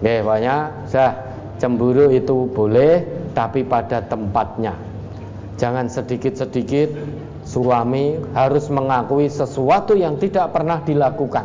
Oke, 0.00 0.16
banyak 0.24 0.88
sah 0.88 1.12
cemburu 1.60 2.08
itu 2.08 2.48
boleh, 2.56 3.04
tapi 3.36 3.60
pada 3.60 4.00
tempatnya. 4.00 4.72
Jangan 5.60 5.92
sedikit-sedikit 5.92 6.88
suami 7.50 8.14
harus 8.30 8.70
mengakui 8.70 9.26
sesuatu 9.26 9.98
yang 9.98 10.14
tidak 10.22 10.54
pernah 10.54 10.78
dilakukan. 10.86 11.42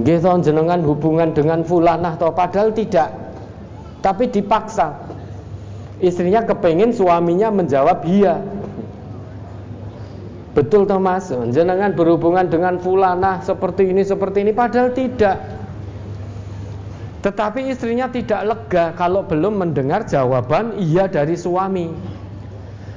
Gitu 0.00 0.30
jenengan 0.40 0.80
hubungan 0.80 1.36
dengan 1.36 1.60
fulanah 1.60 2.16
atau 2.16 2.32
padahal 2.32 2.72
tidak. 2.72 3.12
Tapi 4.00 4.32
dipaksa. 4.32 4.96
Istrinya 6.00 6.42
kepingin 6.42 6.96
suaminya 6.96 7.52
menjawab 7.52 8.02
iya. 8.08 8.40
Betul 10.56 10.88
Thomas 10.88 11.32
jenengan 11.52 11.92
berhubungan 11.96 12.48
dengan 12.48 12.76
fulana 12.80 13.40
seperti 13.40 13.88
ini 13.88 14.04
seperti 14.04 14.44
ini 14.44 14.52
padahal 14.52 14.92
tidak 14.92 15.61
tetapi 17.22 17.70
istrinya 17.70 18.10
tidak 18.10 18.42
lega 18.44 18.84
kalau 18.98 19.22
belum 19.22 19.62
mendengar 19.62 20.02
jawaban 20.04 20.74
iya 20.78 21.06
dari 21.06 21.38
suami 21.38 21.90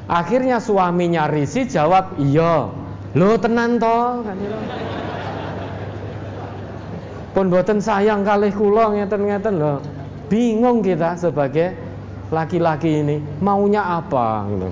akhirnya 0.09 0.57
suaminya 0.57 1.29
risi 1.29 1.69
jawab 1.69 2.17
iya 2.17 2.69
lo 3.15 3.37
tenan 3.37 3.77
kan 3.77 4.37
pun 7.37 7.51
buatan 7.51 7.79
sayang 7.83 8.25
kali 8.25 8.49
kulong 8.49 8.97
ngeten-ngeten 8.97 9.55
loh 9.61 9.79
bingung 10.29 10.81
kita 10.81 11.13
sebagai 11.19 11.77
laki-laki 12.33 13.05
ini 13.05 13.17
maunya 13.41 14.01
apa 14.01 14.49
gitu. 14.49 14.67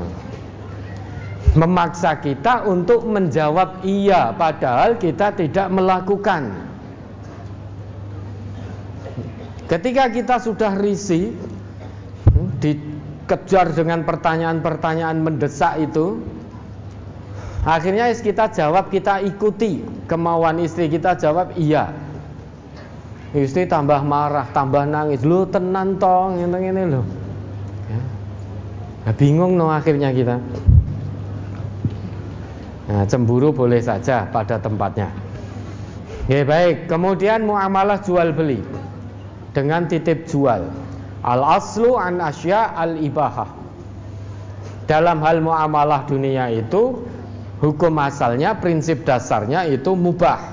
memaksa 1.53 2.17
kita 2.17 2.65
untuk 2.65 3.05
menjawab 3.05 3.85
iya 3.85 4.33
padahal 4.33 4.97
kita 4.97 5.37
tidak 5.37 5.69
melakukan. 5.69 6.72
Ketika 9.73 10.05
kita 10.13 10.37
sudah 10.37 10.77
risih 10.77 11.33
dikejar 12.61 13.73
dengan 13.73 14.05
pertanyaan-pertanyaan 14.05 15.17
mendesak 15.17 15.81
itu, 15.81 16.21
akhirnya 17.65 18.13
kita 18.13 18.53
jawab 18.53 18.93
kita 18.93 19.25
ikuti 19.25 19.81
kemauan 20.05 20.61
istri 20.61 20.85
kita 20.93 21.17
jawab 21.17 21.57
iya. 21.57 21.89
Istri 23.33 23.65
tambah 23.65 23.97
marah, 24.05 24.45
tambah 24.53 24.85
nangis, 24.85 25.25
lu 25.25 25.41
tenan 25.49 25.97
tong, 25.97 26.37
ini 26.37 26.69
ini 26.69 26.81
lo. 26.93 27.01
Ya. 27.89 28.01
Nah, 29.09 29.13
bingung 29.17 29.57
no 29.57 29.73
akhirnya 29.73 30.13
kita. 30.13 30.37
Nah, 32.93 33.09
cemburu 33.09 33.49
boleh 33.49 33.81
saja 33.81 34.29
pada 34.29 34.61
tempatnya. 34.61 35.09
Ya 36.29 36.45
baik, 36.45 36.85
kemudian 36.85 37.41
muamalah 37.49 38.05
jual 38.05 38.37
beli 38.37 38.82
dengan 39.53 39.85
titip 39.87 40.27
jual. 40.27 40.67
Al 41.23 41.41
aslu 41.45 41.95
an 41.95 42.19
asya 42.19 42.75
al 42.75 42.99
ibahah. 42.99 43.47
Dalam 44.83 45.23
hal 45.23 45.39
muamalah 45.39 46.03
dunia 46.03 46.51
itu 46.51 46.99
hukum 47.63 47.95
asalnya, 48.03 48.59
prinsip 48.59 49.07
dasarnya 49.07 49.63
itu 49.71 49.95
mubah. 49.95 50.51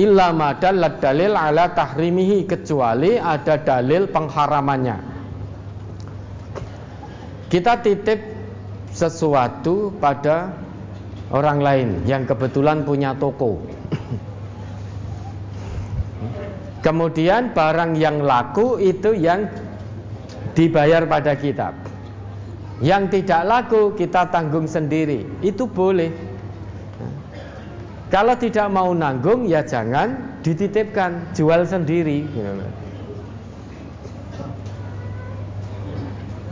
Illa 0.00 0.32
madallat 0.32 1.00
dalil 1.00 1.36
ala 1.36 1.72
tahrimihi 1.76 2.48
kecuali 2.48 3.20
ada 3.20 3.60
dalil 3.60 4.08
pengharamannya. 4.08 4.96
Kita 7.52 7.80
titip 7.80 8.20
sesuatu 8.92 9.92
pada 10.00 10.56
orang 11.32 11.58
lain 11.60 11.88
yang 12.08 12.24
kebetulan 12.24 12.84
punya 12.84 13.12
toko. 13.16 13.60
Kemudian 16.86 17.50
barang 17.50 17.98
yang 17.98 18.22
laku 18.22 18.78
itu 18.78 19.10
yang 19.10 19.50
dibayar 20.54 21.02
pada 21.02 21.34
kita. 21.34 21.74
Yang 22.78 23.18
tidak 23.18 23.42
laku 23.42 23.90
kita 23.98 24.30
tanggung 24.30 24.70
sendiri. 24.70 25.26
Itu 25.42 25.66
boleh. 25.66 26.14
Kalau 28.06 28.38
tidak 28.38 28.70
mau 28.70 28.94
nanggung 28.94 29.50
ya 29.50 29.66
jangan 29.66 30.38
dititipkan, 30.46 31.34
jual 31.34 31.66
sendiri. 31.66 32.22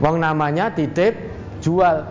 Wong 0.03 0.19
namanya 0.19 0.67
titip 0.75 1.15
jual. 1.63 2.11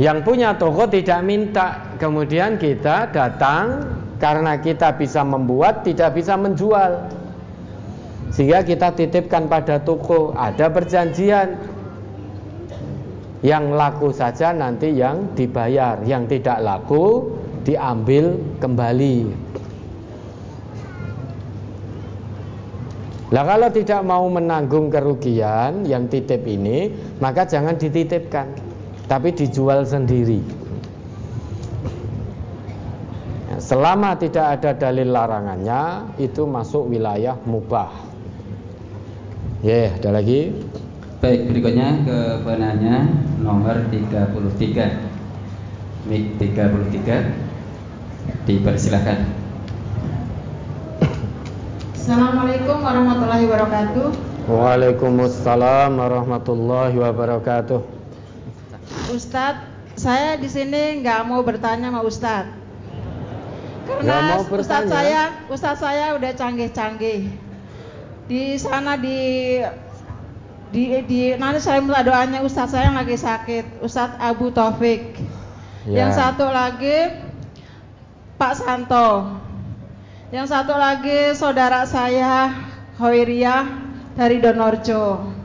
Yang 0.00 0.24
punya 0.24 0.56
toko 0.56 0.88
tidak 0.88 1.20
minta, 1.20 1.84
kemudian 2.00 2.56
kita 2.56 3.12
datang 3.12 3.99
karena 4.20 4.60
kita 4.60 4.94
bisa 4.94 5.24
membuat, 5.24 5.82
tidak 5.82 6.14
bisa 6.14 6.36
menjual. 6.36 7.08
Sehingga 8.30 8.62
kita 8.62 8.94
titipkan 8.94 9.48
pada 9.48 9.80
toko, 9.82 10.36
ada 10.36 10.70
perjanjian. 10.70 11.56
Yang 13.40 13.64
laku 13.72 14.12
saja 14.12 14.52
nanti 14.52 14.92
yang 14.92 15.32
dibayar, 15.32 15.96
yang 16.04 16.28
tidak 16.28 16.60
laku 16.60 17.32
diambil 17.64 18.36
kembali. 18.60 19.32
Lah 23.30 23.46
kalau 23.46 23.70
tidak 23.70 24.02
mau 24.02 24.26
menanggung 24.26 24.92
kerugian 24.92 25.88
yang 25.88 26.10
titip 26.10 26.44
ini, 26.44 26.92
maka 27.22 27.46
jangan 27.46 27.78
dititipkan 27.78 28.50
tapi 29.06 29.30
dijual 29.34 29.86
sendiri. 29.86 30.42
Ya, 33.49 33.49
selama 33.60 34.16
tidak 34.16 34.58
ada 34.58 34.72
dalil 34.72 35.12
larangannya, 35.12 36.16
itu 36.16 36.48
masuk 36.48 36.88
wilayah 36.88 37.36
mubah. 37.44 37.92
Ya, 39.60 39.92
yeah, 39.92 40.00
ada 40.00 40.16
lagi? 40.16 40.56
Baik, 41.20 41.52
berikutnya 41.52 42.00
ke 42.08 42.18
penanya 42.48 43.04
nomor 43.44 43.76
33. 43.92 46.08
Mik 46.08 46.40
33. 46.40 48.48
Dipersilahkan. 48.48 49.28
Assalamualaikum 51.92 52.80
warahmatullahi 52.80 53.44
wabarakatuh. 53.44 54.06
Waalaikumsalam 54.48 55.92
warahmatullahi 55.92 56.96
wabarakatuh. 56.96 57.84
Ustadz, 59.12 59.68
saya 60.00 60.40
di 60.40 60.48
sini 60.48 61.04
nggak 61.04 61.20
mau 61.28 61.44
bertanya 61.44 61.92
sama 61.92 62.00
Ustadz. 62.00 62.59
Karena 63.98 64.38
Ustadz 64.46 64.86
saya, 64.86 65.22
Ustadz 65.50 65.82
saya 65.82 66.14
udah 66.14 66.30
canggih-canggih. 66.36 67.26
Di 68.30 68.54
sana 68.54 68.94
di 68.94 69.58
di, 70.70 71.02
di 71.02 71.34
nanti 71.34 71.58
saya 71.58 71.82
minta 71.82 72.06
doanya 72.06 72.46
Ustadz 72.46 72.78
saya 72.78 72.94
yang 72.94 72.98
lagi 72.98 73.18
sakit, 73.18 73.82
Ustadz 73.82 74.22
Abu 74.22 74.54
Taufik. 74.54 75.18
Ya. 75.88 76.06
Yang 76.06 76.22
satu 76.22 76.46
lagi 76.46 77.10
Pak 78.38 78.54
Santo. 78.54 79.38
Yang 80.30 80.46
satu 80.54 80.74
lagi 80.78 81.34
saudara 81.34 81.82
saya 81.90 82.54
Hoiriah 83.02 83.66
dari 84.14 84.38
Donorjo 84.38 85.40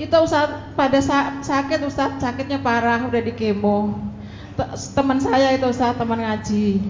itu 0.00 0.16
Ustaz 0.16 0.48
pada 0.72 0.98
saat 1.04 1.44
sakit 1.44 1.84
Ustaz 1.84 2.16
sakitnya 2.16 2.64
parah 2.64 3.04
udah 3.04 3.20
di 3.20 3.36
kemo 3.36 3.92
teman 4.96 5.20
saya 5.20 5.52
itu 5.52 5.68
Ustaz 5.68 6.00
teman 6.00 6.16
ngaji 6.16 6.80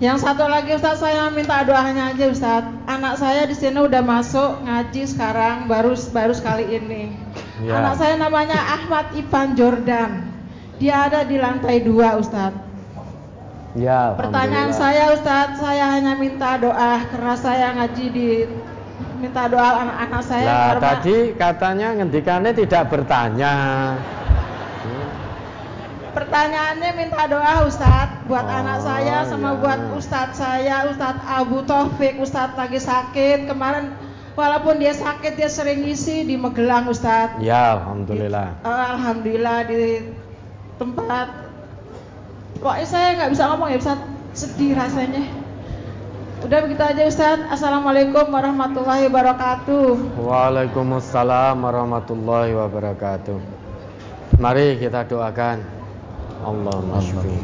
yang 0.00 0.16
satu 0.16 0.48
lagi 0.48 0.72
Ustaz 0.72 1.04
saya 1.04 1.28
minta 1.28 1.60
doanya 1.60 2.16
aja 2.16 2.32
Ustaz 2.32 2.64
anak 2.88 3.20
saya 3.20 3.44
di 3.44 3.52
sini 3.52 3.84
udah 3.84 4.00
masuk 4.00 4.64
ngaji 4.64 5.04
sekarang 5.04 5.68
baru 5.68 5.92
baru 6.16 6.32
sekali 6.32 6.72
ini 6.72 7.12
ya. 7.60 7.84
anak 7.84 8.00
saya 8.00 8.16
namanya 8.16 8.56
Ahmad 8.80 9.12
Ivan 9.12 9.52
Jordan 9.52 10.32
dia 10.80 11.04
ada 11.04 11.20
di 11.28 11.36
lantai 11.36 11.84
dua 11.84 12.16
Ustaz 12.16 12.56
Ya, 13.78 14.18
Pertanyaan 14.18 14.74
saya 14.74 15.14
Ustadz, 15.14 15.62
saya 15.62 15.94
hanya 15.94 16.18
minta 16.18 16.58
doa 16.58 17.06
karena 17.06 17.34
saya 17.38 17.70
ngaji 17.78 18.06
di 18.10 18.28
minta 19.22 19.46
doa 19.46 19.86
anak-anak 19.86 20.22
saya. 20.26 20.46
Nah, 20.50 20.74
tadi 20.82 21.38
katanya 21.38 21.94
ngendikannya 21.94 22.50
tidak 22.50 22.90
bertanya. 22.90 23.54
Pertanyaannya 26.10 26.90
minta 26.98 27.30
doa 27.30 27.62
Ustadz 27.70 28.26
buat 28.26 28.42
oh, 28.42 28.58
anak 28.58 28.82
saya 28.82 29.22
sama 29.30 29.54
ya. 29.54 29.58
buat 29.62 29.80
Ustadz 29.94 30.42
saya, 30.42 30.90
Ustadz 30.90 31.22
Abu 31.22 31.62
Taufik, 31.62 32.18
Ustadz 32.18 32.58
lagi 32.58 32.82
sakit 32.82 33.46
kemarin 33.46 33.94
walaupun 34.34 34.82
dia 34.82 34.90
sakit 34.90 35.38
dia 35.38 35.46
sering 35.46 35.86
isi 35.86 36.26
di 36.26 36.34
Magelang 36.34 36.90
Ustadz. 36.90 37.38
Ya, 37.38 37.78
alhamdulillah. 37.78 38.58
Di, 38.58 38.66
uh, 38.66 38.86
alhamdulillah 38.98 39.58
di 39.70 39.82
tempat. 40.82 41.28
Kok 42.58 42.76
saya 42.82 43.14
nggak 43.14 43.30
bisa 43.30 43.42
ngomong 43.54 43.68
ya 43.70 43.78
Ustadz, 43.78 44.10
sedih 44.34 44.74
rasanya. 44.74 45.22
Udah 46.40 46.58
begitu 46.64 46.80
aja 46.80 47.04
Ustaz. 47.04 47.38
Assalamualaikum 47.52 48.32
warahmatullahi 48.32 49.12
wabarakatuh. 49.12 50.16
Waalaikumsalam 50.24 51.60
warahmatullahi 51.60 52.56
wabarakatuh. 52.56 53.36
Mari 54.40 54.80
kita 54.80 55.04
doakan. 55.04 55.79
Allahumma 56.40 56.98
syufi. 57.04 57.36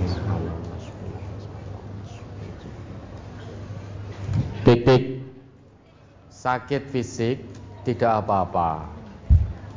Titik 4.66 5.23
sakit 6.33 6.83
fisik 6.91 7.39
tidak 7.86 8.26
apa-apa. 8.26 8.91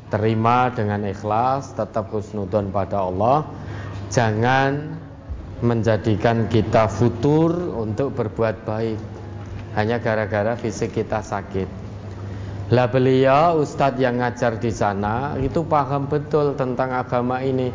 Terima 0.10 0.74
dengan 0.74 1.06
ikhlas, 1.06 1.78
tetap 1.78 2.10
husnudon 2.10 2.74
pada 2.74 3.06
Allah. 3.06 3.46
Jangan 4.10 4.98
menjadikan 5.62 6.50
kita 6.50 6.90
futur 6.90 7.54
untuk 7.78 8.18
berbuat 8.18 8.66
baik 8.66 8.98
hanya 9.78 10.02
gara-gara 10.02 10.58
fisik 10.58 10.98
kita 10.98 11.22
sakit. 11.22 11.70
Lah 12.70 12.86
beliau 12.90 13.62
ustadz 13.62 14.02
yang 14.02 14.22
ngajar 14.22 14.58
di 14.58 14.70
sana 14.70 15.38
itu 15.42 15.62
paham 15.66 16.06
betul 16.06 16.54
tentang 16.58 16.94
agama 16.94 17.42
ini. 17.42 17.70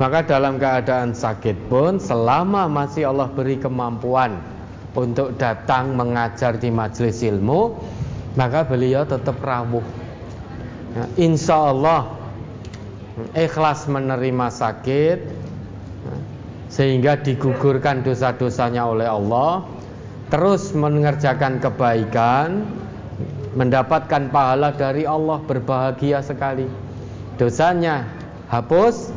Maka 0.00 0.24
dalam 0.24 0.56
keadaan 0.56 1.12
sakit 1.12 1.68
pun 1.68 2.00
selama 2.00 2.64
masih 2.72 3.12
Allah 3.12 3.28
beri 3.28 3.60
kemampuan 3.60 4.40
untuk 4.96 5.36
datang 5.36 5.92
mengajar 5.92 6.56
di 6.56 6.72
majelis 6.72 7.20
ilmu, 7.20 7.76
maka 8.34 8.64
beliau 8.64 9.04
tetap 9.04 9.36
rawuh. 9.44 9.84
Nah, 10.96 11.06
insya 11.20 11.68
Allah 11.76 12.16
ikhlas 13.36 13.84
menerima 13.92 14.48
sakit, 14.48 15.18
sehingga 16.70 17.18
digugurkan 17.18 18.06
dosa-dosanya 18.06 18.86
oleh 18.86 19.10
Allah 19.10 19.66
terus 20.30 20.70
mengerjakan 20.70 21.58
kebaikan 21.58 22.62
mendapatkan 23.58 24.30
pahala 24.30 24.70
dari 24.70 25.02
Allah 25.02 25.42
berbahagia 25.42 26.22
sekali 26.22 26.70
dosanya 27.34 28.06
hapus 28.46 29.10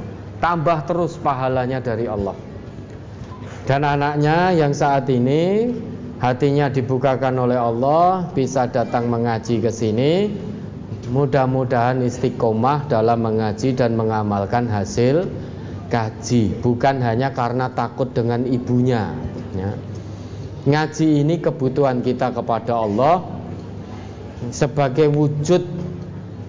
tambah 0.43 0.83
terus 0.83 1.15
pahalanya 1.15 1.79
dari 1.79 2.03
Allah. 2.03 2.35
Dan 3.63 3.87
anaknya 3.87 4.51
yang 4.51 4.75
saat 4.75 5.07
ini 5.07 5.71
hatinya 6.19 6.67
dibukakan 6.67 7.47
oleh 7.47 7.55
Allah 7.55 8.27
bisa 8.35 8.67
datang 8.67 9.07
mengaji 9.07 9.63
ke 9.63 9.71
sini. 9.71 10.11
Mudah-mudahan 11.07 12.03
istiqomah 12.03 12.91
dalam 12.91 13.23
mengaji 13.23 13.71
dan 13.71 13.95
mengamalkan 13.95 14.67
hasil 14.67 15.31
kaji, 15.87 16.59
bukan 16.59 16.99
hanya 16.99 17.31
karena 17.31 17.71
takut 17.71 18.11
dengan 18.11 18.43
ibunya. 18.43 19.15
Ya. 19.55 19.71
Ngaji 20.63 21.23
ini 21.23 21.39
kebutuhan 21.39 22.03
kita 22.03 22.31
kepada 22.35 22.83
Allah 22.83 23.23
sebagai 24.51 25.11
wujud 25.11 25.63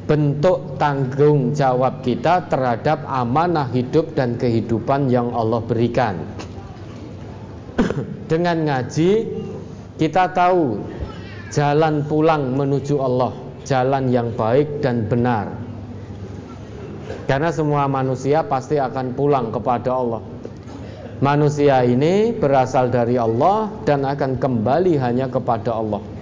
bentuk 0.04 0.76
tanggung 0.76 1.56
jawab 1.56 2.04
kita 2.04 2.44
terhadap 2.52 3.04
amanah 3.08 3.68
hidup 3.72 4.12
dan 4.12 4.36
kehidupan 4.36 5.08
yang 5.08 5.32
Allah 5.32 5.64
berikan. 5.64 6.20
Dengan 8.30 8.68
ngaji 8.68 9.10
kita 9.96 10.30
tahu 10.36 10.80
jalan 11.48 12.04
pulang 12.04 12.52
menuju 12.52 13.00
Allah, 13.00 13.32
jalan 13.64 14.12
yang 14.12 14.28
baik 14.36 14.84
dan 14.84 15.08
benar. 15.08 15.54
Karena 17.24 17.48
semua 17.48 17.88
manusia 17.88 18.44
pasti 18.44 18.76
akan 18.76 19.16
pulang 19.16 19.48
kepada 19.48 19.96
Allah. 19.96 20.20
Manusia 21.24 21.80
ini 21.86 22.36
berasal 22.36 22.92
dari 22.92 23.16
Allah 23.16 23.72
dan 23.88 24.04
akan 24.04 24.36
kembali 24.36 25.00
hanya 25.00 25.32
kepada 25.32 25.72
Allah. 25.72 26.13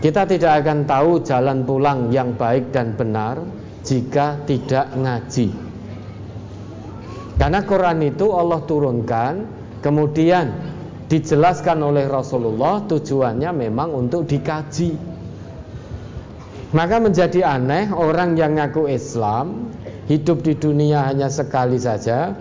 Kita 0.00 0.24
tidak 0.24 0.64
akan 0.64 0.88
tahu 0.88 1.20
jalan 1.20 1.68
pulang 1.68 2.08
yang 2.08 2.32
baik 2.32 2.72
dan 2.72 2.96
benar 2.96 3.36
jika 3.84 4.40
tidak 4.48 4.88
ngaji. 4.96 5.52
Karena 7.36 7.60
Quran 7.64 8.04
itu 8.04 8.32
Allah 8.32 8.60
turunkan, 8.64 9.44
kemudian 9.84 10.52
dijelaskan 11.08 11.84
oleh 11.84 12.08
Rasulullah 12.08 12.84
tujuannya 12.84 13.52
memang 13.52 13.92
untuk 13.92 14.24
dikaji. 14.24 14.96
Maka 16.70 16.96
menjadi 16.96 17.44
aneh 17.44 17.92
orang 17.92 18.40
yang 18.40 18.56
ngaku 18.56 18.88
Islam 18.88 19.72
hidup 20.08 20.40
di 20.46 20.54
dunia 20.54 21.08
hanya 21.08 21.28
sekali 21.28 21.76
saja, 21.76 22.32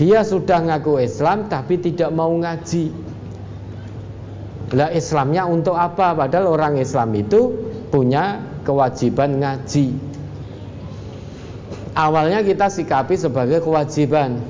dia 0.00 0.24
sudah 0.24 0.64
ngaku 0.64 1.02
Islam 1.02 1.50
tapi 1.52 1.76
tidak 1.76 2.08
mau 2.14 2.30
ngaji. 2.30 3.11
Lah 4.72 4.88
Islamnya 4.92 5.44
untuk 5.44 5.76
apa? 5.76 6.16
Padahal 6.16 6.48
orang 6.48 6.80
Islam 6.80 7.12
itu 7.12 7.52
punya 7.92 8.40
kewajiban 8.64 9.36
ngaji. 9.40 9.92
Awalnya 11.92 12.40
kita 12.40 12.72
sikapi 12.72 13.20
sebagai 13.20 13.60
kewajiban. 13.60 14.40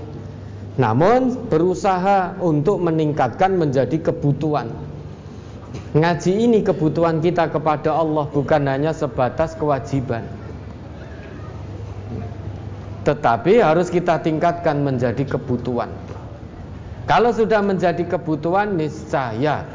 Namun 0.78 1.51
berusaha 1.51 2.39
untuk 2.39 2.78
meningkatkan 2.81 3.59
menjadi 3.59 3.99
kebutuhan. 3.99 4.70
Ngaji 5.92 6.33
ini 6.49 6.65
kebutuhan 6.65 7.20
kita 7.20 7.51
kepada 7.51 7.92
Allah 7.92 8.25
bukan 8.31 8.62
hanya 8.65 8.97
sebatas 8.97 9.52
kewajiban 9.59 10.25
tetapi 13.02 13.59
harus 13.59 13.91
kita 13.91 14.23
tingkatkan 14.23 14.78
menjadi 14.78 15.26
kebutuhan. 15.26 15.91
Kalau 17.10 17.34
sudah 17.34 17.59
menjadi 17.59 18.07
kebutuhan, 18.07 18.78
niscaya 18.78 19.67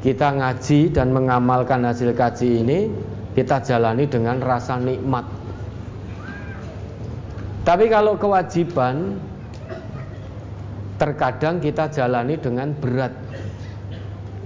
kita 0.00 0.32
ngaji 0.32 0.96
dan 0.96 1.12
mengamalkan 1.12 1.84
hasil 1.84 2.16
kaji 2.16 2.64
ini, 2.64 2.88
kita 3.36 3.60
jalani 3.60 4.08
dengan 4.08 4.40
rasa 4.40 4.80
nikmat. 4.80 5.28
Tapi 7.68 7.92
kalau 7.92 8.16
kewajiban, 8.16 9.20
terkadang 10.96 11.60
kita 11.60 11.92
jalani 11.92 12.40
dengan 12.40 12.72
berat, 12.76 13.12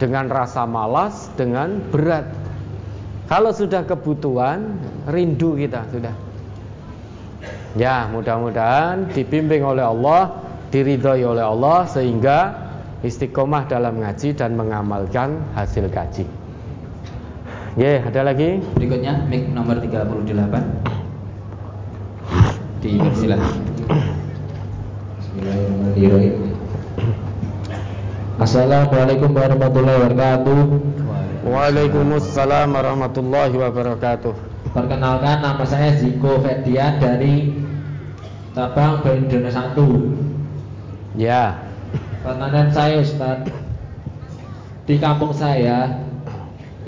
dengan 0.02 0.26
rasa 0.26 0.66
malas, 0.66 1.30
dengan 1.38 1.78
berat. 1.94 2.26
Kalau 3.30 3.54
sudah 3.54 3.86
kebutuhan, 3.86 4.74
rindu 5.06 5.54
kita 5.54 5.86
sudah. 5.94 6.14
Ya, 7.78 8.10
mudah-mudahan 8.10 9.10
dibimbing 9.14 9.62
oleh 9.62 9.86
Allah, 9.86 10.34
diridhoi 10.74 11.22
oleh 11.22 11.42
Allah 11.46 11.86
sehingga 11.86 12.63
istiqomah 13.04 13.68
dalam 13.68 14.00
ngaji 14.00 14.32
dan 14.32 14.56
mengamalkan 14.56 15.44
hasil 15.52 15.92
kaji. 15.92 16.24
Ya, 17.76 18.00
ada 18.06 18.22
lagi? 18.22 18.62
Berikutnya 18.78 19.26
mic 19.26 19.50
nomor 19.52 19.82
38. 19.82 20.24
Dipersilakan. 22.80 23.54
Bismillahirrahmanirrahim. 25.18 26.34
Assalamualaikum 28.38 29.30
warahmatullahi 29.34 29.98
wabarakatuh. 30.04 30.58
Waalaikumsalam 31.44 32.68
warahmatullahi 32.72 33.56
wabarakatuh. 33.58 34.34
Perkenalkan 34.70 35.42
nama 35.42 35.64
saya 35.66 35.98
Ziko 35.98 36.40
Ferdian 36.40 37.02
dari 37.02 37.58
cabang 38.54 39.02
Bendona 39.02 39.50
1. 39.50 41.18
Ya. 41.18 41.63
Pertanyaan 42.24 42.72
saya 42.72 43.04
Ustaz. 43.04 43.44
Di 44.88 44.96
kampung 44.96 45.36
saya 45.36 46.08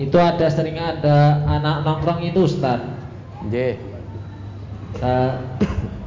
itu 0.00 0.16
ada 0.16 0.48
sering 0.48 0.80
ada 0.80 1.44
anak 1.44 1.84
nongkrong 1.84 2.24
itu 2.24 2.48
Ustaz. 2.48 2.80
J. 3.52 3.76
Uh, 4.96 5.36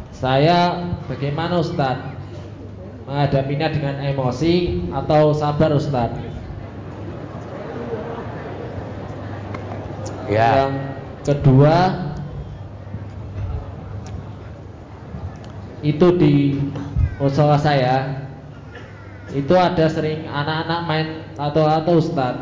saya 0.09 0.81
bagaimana 1.05 1.61
Ustaz? 1.61 2.01
Menghadapinya 3.05 3.69
dengan 3.69 4.01
emosi 4.01 4.85
atau 4.97 5.37
sabar 5.37 5.77
Ustaz? 5.77 6.09
Ya. 10.25 10.65
Yang 10.65 10.69
kedua 11.25 11.77
itu 15.85 16.07
di 16.17 16.33
musola 17.21 17.61
saya 17.61 18.25
itu 19.35 19.53
ada 19.53 19.85
sering 19.89 20.25
anak-anak 20.25 20.81
main 20.89 21.07
lato-lato 21.37 22.01
Ustaz 22.01 22.35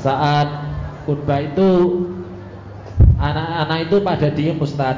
saat 0.00 0.48
khutbah 1.04 1.40
itu 1.44 1.70
anak-anak 3.20 3.78
itu 3.88 3.96
pada 4.00 4.28
diem 4.32 4.58
Ustaz 4.60 4.96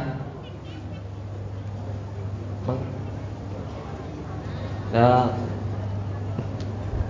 nah, 4.95 5.35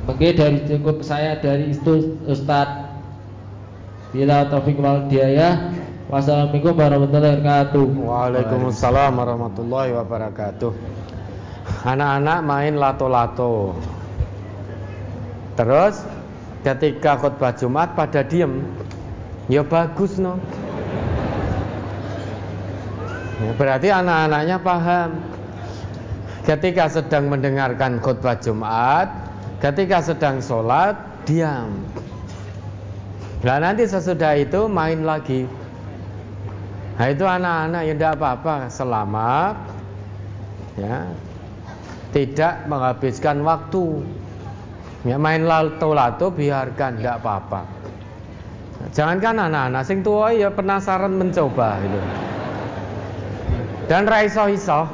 mungkin 0.09 0.33
dari 0.33 0.59
cukup 0.65 1.05
saya 1.05 1.37
dari 1.41 1.77
itu 1.77 2.21
Ustaz 2.25 2.87
Bila 4.17 4.49
taufik 4.49 4.81
wal 4.81 5.13
hidayah. 5.13 5.77
Wassalamualaikum 6.09 6.73
warahmatullahi 6.73 7.37
wabarakatuh. 7.43 7.87
Waalaikumsalam 8.01 9.13
warahmatullahi 9.13 9.91
wabarakatuh. 9.93 10.71
Anak-anak 11.87 12.39
main 12.43 12.75
lato-lato. 12.75 13.79
Terus 15.55 16.03
ketika 16.67 17.15
khutbah 17.15 17.55
Jumat 17.55 17.95
pada 17.95 18.27
diem. 18.27 18.67
Ya 19.47 19.63
bagus 19.63 20.19
no. 20.19 20.43
Ya, 23.39 23.55
berarti 23.55 23.89
anak-anaknya 23.95 24.59
paham. 24.59 25.23
Ketika 26.43 26.91
sedang 26.91 27.31
mendengarkan 27.31 28.03
khutbah 28.03 28.35
Jumat, 28.43 29.07
ketika 29.63 30.03
sedang 30.03 30.43
sholat, 30.43 30.99
diam. 31.23 31.71
Nah 33.47 33.63
nanti 33.63 33.87
sesudah 33.87 34.35
itu 34.35 34.67
main 34.67 35.07
lagi. 35.07 35.47
Nah 36.99 37.07
itu 37.13 37.23
anak-anak 37.23 37.83
yang 37.87 37.97
tidak 38.01 38.13
apa-apa 38.19 38.55
selama 38.73 39.55
ya 40.81 41.07
tidak 42.17 42.65
menghabiskan 42.65 43.45
waktu. 43.45 44.01
Ya 45.05 45.21
main 45.21 45.45
lato-lato 45.45 46.33
biarkan 46.33 46.97
tidak 46.97 47.21
apa-apa. 47.21 47.69
Jangankan 48.97 49.53
anak-anak 49.53 49.85
sing 49.85 50.01
tua 50.01 50.33
ya 50.33 50.49
penasaran 50.49 51.13
mencoba 51.13 51.77
itu. 51.85 52.01
Dan 53.93 54.09
raiso 54.09 54.49
iso. 54.49 54.89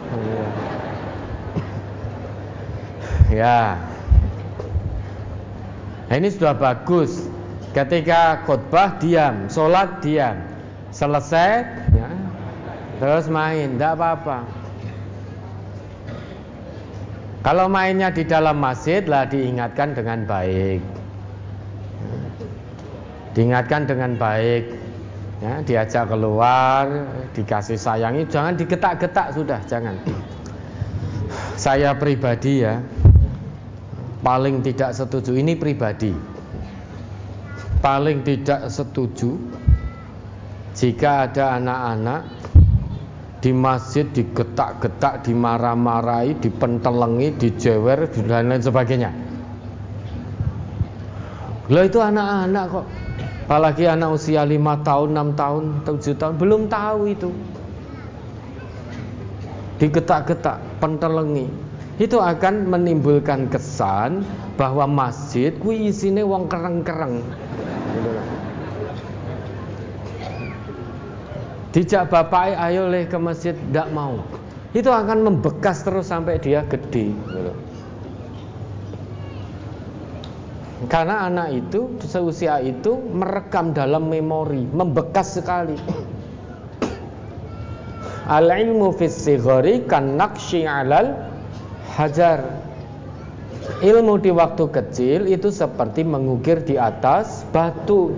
Ya. 3.31 3.79
Nah, 6.11 6.15
ini 6.21 6.29
sudah 6.29 6.53
bagus. 6.53 7.31
Ketika 7.73 8.45
khutbah 8.45 9.01
diam, 9.01 9.49
sholat 9.49 10.05
diam, 10.05 10.37
selesai, 10.93 11.65
ya, 11.97 12.09
terus 13.01 13.33
main, 13.33 13.81
tidak 13.81 13.97
apa-apa. 13.97 14.62
Kalau 17.43 17.67
mainnya 17.67 18.15
di 18.15 18.23
dalam 18.23 18.63
masjid 18.63 19.03
lah 19.03 19.27
diingatkan 19.27 19.99
dengan 19.99 20.23
baik. 20.23 20.79
Diingatkan 23.35 23.91
dengan 23.91 24.15
baik. 24.15 24.79
ya, 25.43 25.59
diajak 25.67 26.07
keluar, 26.07 26.87
dikasih 27.35 27.75
sayangi, 27.75 28.31
jangan 28.31 28.55
digetak-getak 28.55 29.35
sudah, 29.35 29.59
jangan. 29.67 29.99
Saya 31.59 31.99
pribadi 31.99 32.63
ya, 32.63 32.79
paling 34.23 34.63
tidak 34.63 34.95
setuju 34.95 35.35
ini 35.35 35.59
pribadi. 35.59 36.15
Paling 37.83 38.23
tidak 38.23 38.71
setuju 38.71 39.35
jika 40.79 41.27
ada 41.27 41.59
anak-anak 41.59 42.23
di 43.43 43.51
masjid 43.51 44.07
digetak-getak, 44.07 45.27
dimarah-marahi, 45.27 46.39
dipentelengi, 46.39 47.35
dijewer 47.43 48.07
dan 48.31 48.55
lain 48.55 48.63
sebagainya. 48.63 49.11
Lah 51.67 51.83
itu 51.83 51.99
anak-anak 51.99 52.65
kok. 52.71 52.87
Apalagi 53.43 53.85
anak 53.91 54.15
usia 54.15 54.47
5 54.47 54.87
tahun, 54.87 55.09
6 55.19 55.35
tahun, 55.35 55.63
7 55.85 56.15
tahun 56.15 56.35
Belum 56.39 56.71
tahu 56.71 57.01
itu. 57.11 57.31
Digetak-getak, 59.83 60.63
pentelengi. 60.79 61.51
Itu 61.99 62.23
akan 62.23 62.73
menimbulkan 62.73 63.53
kesan 63.53 64.25
Bahwa 64.57 64.89
masjid 64.89 65.53
Kui 65.61 65.93
isine 65.93 66.25
wong 66.25 66.49
kereng-kereng 66.49 67.21
Dijak 71.73 72.13
bapak 72.13 72.53
ayo 72.53 72.93
leh 72.93 73.09
ke 73.09 73.17
masjid 73.17 73.57
Tidak 73.57 73.89
mau 73.97 74.21
Itu 74.77 74.93
akan 74.93 75.25
membekas 75.25 75.85
terus 75.85 76.13
sampai 76.13 76.41
dia 76.41 76.65
gede 76.69 77.13
gitu. 77.13 77.53
Karena 80.91 81.31
anak 81.31 81.55
itu 81.55 81.95
seusia 82.03 82.59
itu 82.59 82.99
merekam 83.15 83.71
dalam 83.71 84.11
memori, 84.11 84.67
membekas 84.67 85.39
sekali. 85.39 85.79
Al 88.37 88.51
ilmu 88.51 88.91
fis 88.97 89.15
sighari 89.15 89.87
kan 89.87 90.19
naqshi 90.19 90.67
alal 90.67 91.15
hajar. 91.95 92.43
Ilmu 93.79 94.19
di 94.19 94.35
waktu 94.35 94.65
kecil 94.75 95.31
itu 95.31 95.55
seperti 95.55 96.03
mengukir 96.03 96.67
di 96.67 96.75
atas 96.75 97.47
batu. 97.55 98.11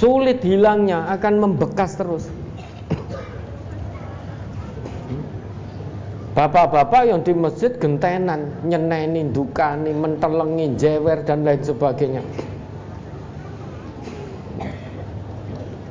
Sulit 0.00 0.40
hilangnya, 0.40 1.04
akan 1.12 1.34
membekas 1.44 2.00
terus. 2.00 2.24
Bapak-bapak 6.32 7.04
yang 7.04 7.20
di 7.20 7.36
masjid 7.36 7.68
gentenan, 7.76 8.48
nyeneni, 8.64 9.28
dukani, 9.28 9.92
mentelengi, 9.92 10.72
jewer 10.80 11.20
dan 11.20 11.44
lain 11.44 11.60
sebagainya. 11.60 12.24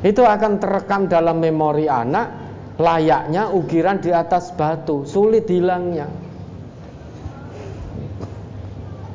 Itu 0.02 0.26
akan 0.26 0.58
terekam 0.58 1.06
dalam 1.06 1.38
memori 1.38 1.86
anak 1.86 2.34
layaknya 2.82 3.54
ukiran 3.54 4.02
di 4.02 4.10
atas 4.10 4.50
batu, 4.58 5.06
sulit 5.06 5.46
hilangnya. 5.46 6.10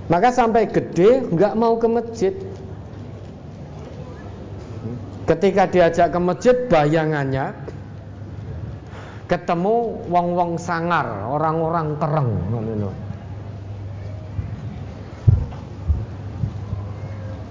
Maka 0.06 0.30
sampai 0.30 0.70
gede 0.70 1.24
nggak 1.34 1.58
mau 1.58 1.80
ke 1.82 1.88
masjid. 1.90 2.53
Ketika 5.24 5.64
diajak 5.64 6.12
ke 6.12 6.20
masjid 6.20 6.56
bayangannya 6.68 7.56
ketemu 9.24 10.04
wong-wong 10.12 10.60
sangar, 10.60 11.08
orang-orang 11.32 11.96
tereng 11.96 12.30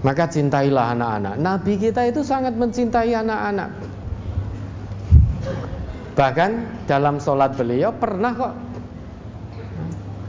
Maka 0.03 0.27
cintailah 0.27 0.93
anak-anak. 0.93 1.35
Nabi 1.39 1.79
kita 1.79 2.03
itu 2.03 2.21
sangat 2.27 2.53
mencintai 2.59 3.15
anak-anak. 3.15 3.71
Bahkan 6.13 6.51
dalam 6.85 7.17
sholat 7.23 7.55
beliau 7.55 7.89
pernah 7.95 8.35
kok 8.35 8.53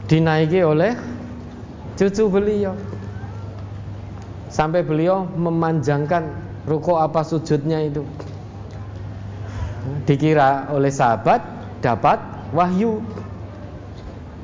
dinaiki 0.06 0.62
oleh 0.62 0.94
cucu 1.98 2.24
beliau. 2.30 2.72
Sampai 4.46 4.86
beliau 4.86 5.26
memanjangkan 5.26 6.43
ruko 6.64 6.96
apa 6.96 7.20
sujudnya 7.24 7.84
itu 7.84 8.04
dikira 10.08 10.72
oleh 10.72 10.92
sahabat 10.92 11.40
dapat 11.84 12.18
wahyu. 12.56 13.04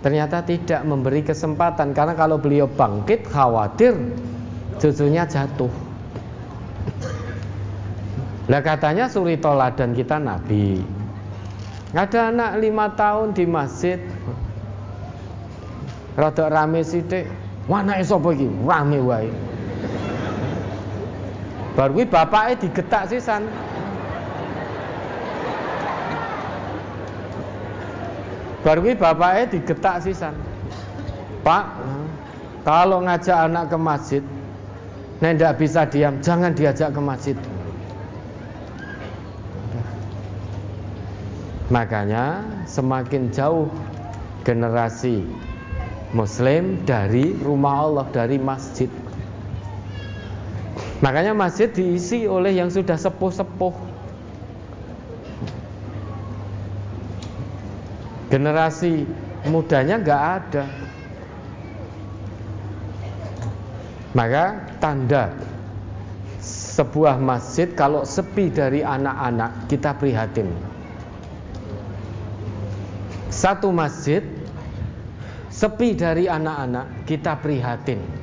Ternyata 0.00 0.40
tidak 0.40 0.80
memberi 0.88 1.20
kesempatan 1.20 1.92
karena 1.92 2.16
kalau 2.16 2.40
beliau 2.40 2.64
bangkit 2.64 3.28
khawatir 3.28 3.92
cucunya 4.80 5.28
jatuh. 5.28 5.68
Lah 8.48 8.64
katanya 8.64 9.12
suri 9.12 9.36
toladan 9.36 9.92
kita 9.92 10.16
Nabi. 10.16 10.80
Ada 11.92 12.32
anak 12.32 12.52
lima 12.64 12.88
tahun 12.96 13.36
di 13.36 13.44
masjid. 13.44 14.00
Rodok 16.16 16.48
rame 16.48 16.80
sidik. 16.80 17.28
Wana 17.68 18.00
sapa 18.00 18.32
iki? 18.32 18.48
Rame 18.64 18.98
wae. 19.04 19.49
Baru 21.78 22.02
bapaknya 22.02 22.54
digetak 22.58 23.08
sisan. 23.08 23.46
Baru 28.60 28.84
ini 28.84 28.92
bapaknya 28.92 29.56
digetak 29.56 30.04
sisan. 30.04 30.36
Pak, 31.40 31.64
kalau 32.68 33.00
ngajak 33.00 33.48
anak 33.48 33.72
ke 33.72 33.78
masjid, 33.80 34.22
nek 35.24 35.40
tidak 35.40 35.54
bisa 35.56 35.80
diam, 35.88 36.20
jangan 36.20 36.52
diajak 36.52 36.92
ke 36.92 37.00
masjid. 37.00 37.36
Makanya 41.72 42.44
semakin 42.68 43.32
jauh 43.32 43.70
generasi 44.44 45.24
Muslim 46.12 46.84
dari 46.84 47.32
rumah 47.40 47.86
Allah, 47.86 48.06
dari 48.12 48.36
masjid. 48.36 48.90
Makanya 51.00 51.32
masjid 51.32 51.72
diisi 51.72 52.28
oleh 52.28 52.52
yang 52.52 52.68
sudah 52.68 53.00
sepuh-sepuh 53.00 53.90
Generasi 58.30 59.10
mudanya 59.50 59.98
nggak 59.98 60.22
ada. 60.38 60.64
Maka 64.14 64.44
tanda 64.78 65.34
sebuah 66.38 67.18
masjid 67.18 67.66
kalau 67.74 68.06
sepi 68.06 68.54
dari 68.54 68.86
anak-anak 68.86 69.66
kita 69.66 69.98
prihatin. 69.98 70.46
Satu 73.34 73.74
masjid 73.74 74.22
sepi 75.50 75.98
dari 75.98 76.30
anak-anak 76.30 77.10
kita 77.10 77.34
prihatin. 77.42 78.19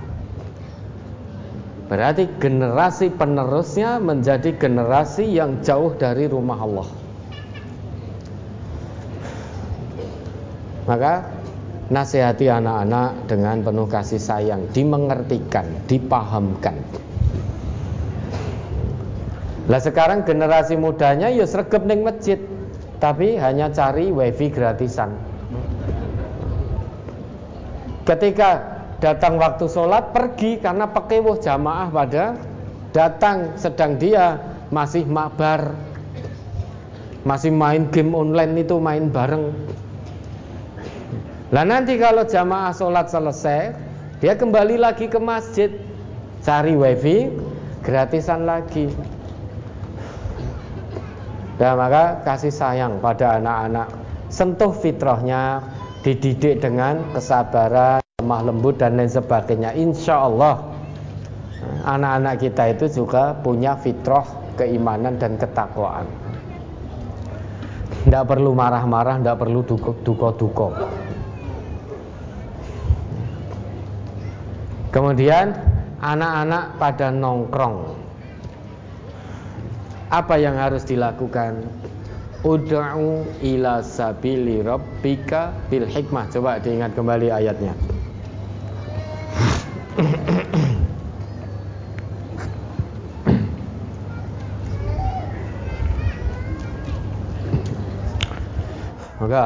Berarti 1.88 2.28
generasi 2.44 3.08
penerusnya 3.16 3.96
menjadi 4.04 4.52
generasi 4.60 5.24
yang 5.24 5.64
jauh 5.64 5.96
dari 5.96 6.28
rumah 6.28 6.60
Allah. 6.60 6.90
Maka 10.84 11.14
nasihati 11.88 12.52
anak-anak 12.52 13.32
dengan 13.32 13.64
penuh 13.64 13.88
kasih 13.88 14.20
sayang, 14.20 14.68
dimengertikan, 14.76 15.64
dipahamkan. 15.88 16.76
Lah 19.68 19.80
sekarang 19.84 20.24
generasi 20.24 20.80
mudanya 20.80 21.32
ya 21.32 21.44
sregep 21.44 21.84
ning 21.88 22.04
masjid, 22.04 22.40
tapi 23.00 23.36
hanya 23.40 23.72
cari 23.72 24.12
wifi 24.12 24.48
gratisan. 24.52 25.16
Ketika 28.08 28.77
datang 29.04 29.38
waktu 29.38 29.66
sholat 29.70 30.14
pergi 30.14 30.62
karena 30.62 30.90
pekewuh 30.90 31.38
jamaah 31.42 31.88
pada 31.90 32.38
datang. 32.92 33.54
Sedang 33.60 33.96
dia 33.98 34.42
masih 34.74 35.08
mabar 35.08 35.76
masih 37.28 37.52
main 37.52 37.92
game 37.92 38.16
online 38.16 38.64
itu 38.64 38.80
main 38.80 39.12
bareng. 39.12 39.52
Lah 41.52 41.68
nanti 41.68 42.00
kalau 42.00 42.24
jamaah 42.24 42.72
sholat 42.72 43.12
selesai, 43.12 43.76
dia 44.24 44.34
kembali 44.40 44.80
lagi 44.80 45.12
ke 45.12 45.20
masjid, 45.20 45.76
cari 46.40 46.72
wifi, 46.80 47.28
gratisan 47.84 48.48
lagi. 48.48 48.88
Dan 51.60 51.76
maka 51.76 52.24
kasih 52.24 52.54
sayang 52.54 53.04
pada 53.04 53.44
anak-anak, 53.44 53.92
sentuh 54.32 54.72
fitrahnya, 54.72 55.60
dididik 56.08 56.64
dengan 56.64 57.02
kesabaran, 57.12 58.07
lemah 58.28 58.44
lembut 58.52 58.76
dan 58.76 59.00
lain 59.00 59.08
sebagainya. 59.08 59.72
Insya 59.72 60.28
Allah 60.28 60.60
anak-anak 61.88 62.44
kita 62.44 62.76
itu 62.76 63.00
juga 63.00 63.32
punya 63.40 63.80
fitrah 63.80 64.28
keimanan 64.60 65.16
dan 65.16 65.40
ketakwaan. 65.40 66.04
Tidak 68.04 68.24
perlu 68.28 68.52
marah-marah, 68.52 69.24
tidak 69.24 69.40
perlu 69.40 69.64
duko-duko. 70.04 70.76
Kemudian 74.92 75.56
anak-anak 76.04 76.80
pada 76.80 77.08
nongkrong 77.12 77.96
Apa 80.08 80.40
yang 80.40 80.56
harus 80.56 80.88
dilakukan? 80.88 81.68
Ud'u 82.48 83.28
ila 83.44 83.84
sabili 83.84 84.64
rabbika 84.64 85.52
bil 85.68 85.84
hikmah. 85.84 86.32
Coba 86.32 86.64
diingat 86.64 86.96
kembali 86.96 87.28
ayatnya. 87.28 87.97
Maka 89.98 90.06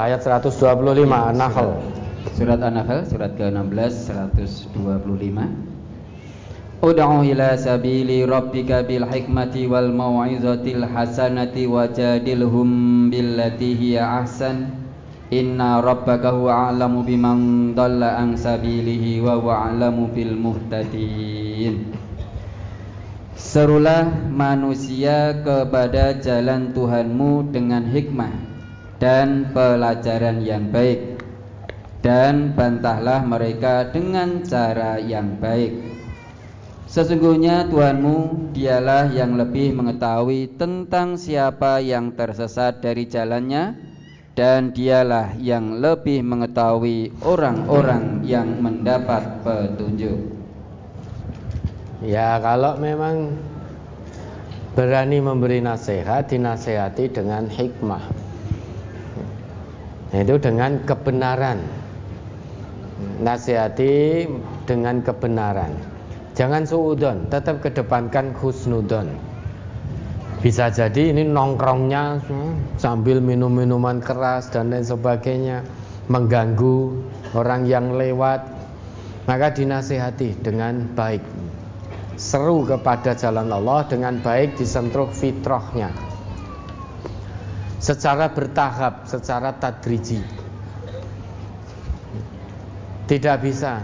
ayat 0.03 0.19
125 0.27 1.07
An-Nahl. 1.07 1.80
Surat 2.35 2.59
An-Nahl 2.59 3.07
surat 3.07 3.31
ke-16 3.39 4.11
125. 4.11 6.83
Ud'u 6.83 7.23
ila 7.31 7.55
sabili 7.55 8.27
rabbika 8.27 8.83
bil 8.83 9.07
hikmati 9.07 9.71
wal 9.71 9.95
mau'izatil 9.95 10.83
hasanati 10.83 11.63
wajadilhum 11.63 13.07
billati 13.07 13.71
hiya 13.80 14.27
ahsan 14.27 14.81
Inna 15.32 15.80
rabbaka 15.80 16.35
huwa 16.35 16.68
a'lamu 16.68 17.08
biman 17.08 17.72
dhalla 17.72 18.19
an 18.19 18.35
sabilihi 18.35 19.24
wa 19.24 19.40
huwa 19.40 19.72
a'lamu 19.72 20.11
bil 20.11 20.35
muhtadin. 20.35 21.95
Serulah 23.40 24.11
manusia 24.27 25.40
kepada 25.40 26.19
jalan 26.19 26.76
Tuhanmu 26.76 27.48
dengan 27.48 27.88
hikmah 27.88 28.34
dan 29.00 29.56
pelajaran 29.56 30.43
yang 30.43 30.68
baik 30.68 31.24
dan 32.03 32.51
bantahlah 32.51 33.24
mereka 33.24 33.88
dengan 33.88 34.43
cara 34.43 35.00
yang 35.00 35.40
baik. 35.40 35.80
Sesungguhnya 36.92 37.72
Tuhanmu 37.72 38.51
dialah 38.51 39.16
yang 39.16 39.40
lebih 39.40 39.80
mengetahui 39.80 40.60
tentang 40.60 41.16
siapa 41.16 41.80
yang 41.80 42.19
tersesat 42.19 42.84
dari 42.84 43.08
jalannya 43.08 43.90
dan 44.41 44.73
dialah 44.73 45.37
yang 45.37 45.77
lebih 45.77 46.25
mengetahui 46.25 47.13
orang-orang 47.21 48.25
yang 48.25 48.57
mendapat 48.57 49.37
petunjuk. 49.45 50.17
Ya 52.01 52.41
kalau 52.41 52.73
memang 52.81 53.37
berani 54.73 55.21
memberi 55.21 55.61
nasihat 55.61 56.25
dinasehati 56.25 57.13
dengan 57.13 57.45
hikmah. 57.53 58.01
Itu 60.09 60.41
dengan 60.41 60.89
kebenaran. 60.89 61.61
Nasihati 63.21 64.25
dengan 64.65 65.05
kebenaran. 65.05 65.69
Jangan 66.33 66.65
suudon, 66.65 67.29
tetap 67.29 67.61
kedepankan 67.61 68.33
husnudon. 68.41 69.05
Bisa 70.41 70.73
jadi 70.73 71.13
ini 71.13 71.21
nongkrongnya 71.21 72.17
sambil 72.81 73.21
minum 73.21 73.53
minuman 73.53 74.01
keras 74.01 74.49
dan 74.49 74.73
lain 74.73 74.81
sebagainya 74.81 75.61
mengganggu 76.09 76.97
orang 77.37 77.69
yang 77.69 77.93
lewat. 77.93 78.49
Maka 79.29 79.53
dinasihati 79.53 80.41
dengan 80.41 80.89
baik. 80.97 81.21
Seru 82.17 82.65
kepada 82.65 83.13
jalan 83.13 83.53
Allah 83.53 83.85
dengan 83.85 84.17
baik 84.17 84.57
disentuh 84.57 85.13
fitrahnya. 85.13 85.93
Secara 87.77 88.33
bertahap, 88.33 89.05
secara 89.05 89.53
tadriji. 89.61 90.25
Tidak 93.05 93.37
bisa 93.45 93.77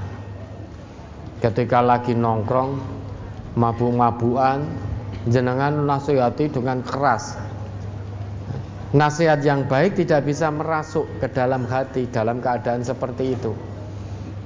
ketika 1.37 1.85
lagi 1.85 2.17
nongkrong 2.17 2.81
mabuk-mabukan 3.53 4.86
jenengan 5.29 5.83
nasihati 5.83 6.51
dengan 6.51 6.83
keras. 6.83 7.35
Nasihat 8.95 9.43
yang 9.43 9.67
baik 9.67 9.99
tidak 9.99 10.23
bisa 10.23 10.47
merasuk 10.47 11.05
ke 11.19 11.27
dalam 11.27 11.67
hati 11.67 12.07
dalam 12.07 12.39
keadaan 12.39 12.81
seperti 12.87 13.35
itu. 13.35 13.51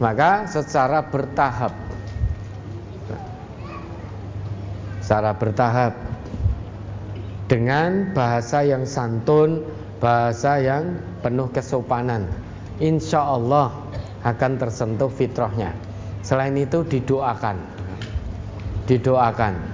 Maka 0.02 0.50
secara 0.50 1.06
bertahap. 1.06 1.74
Secara 4.98 5.38
bertahap. 5.38 5.94
Dengan 7.46 8.16
bahasa 8.18 8.66
yang 8.66 8.88
santun 8.88 9.62
bahasa 10.02 10.58
yang 10.58 10.98
penuh 11.22 11.48
kesopanan. 11.54 12.26
Insya 12.82 13.22
Allah 13.22 13.70
akan 14.26 14.58
tersentuh 14.58 15.14
fitrahnya. 15.14 15.78
Selain 16.26 16.58
itu 16.58 16.82
didoakan. 16.82 17.62
Didoakan. 18.90 19.71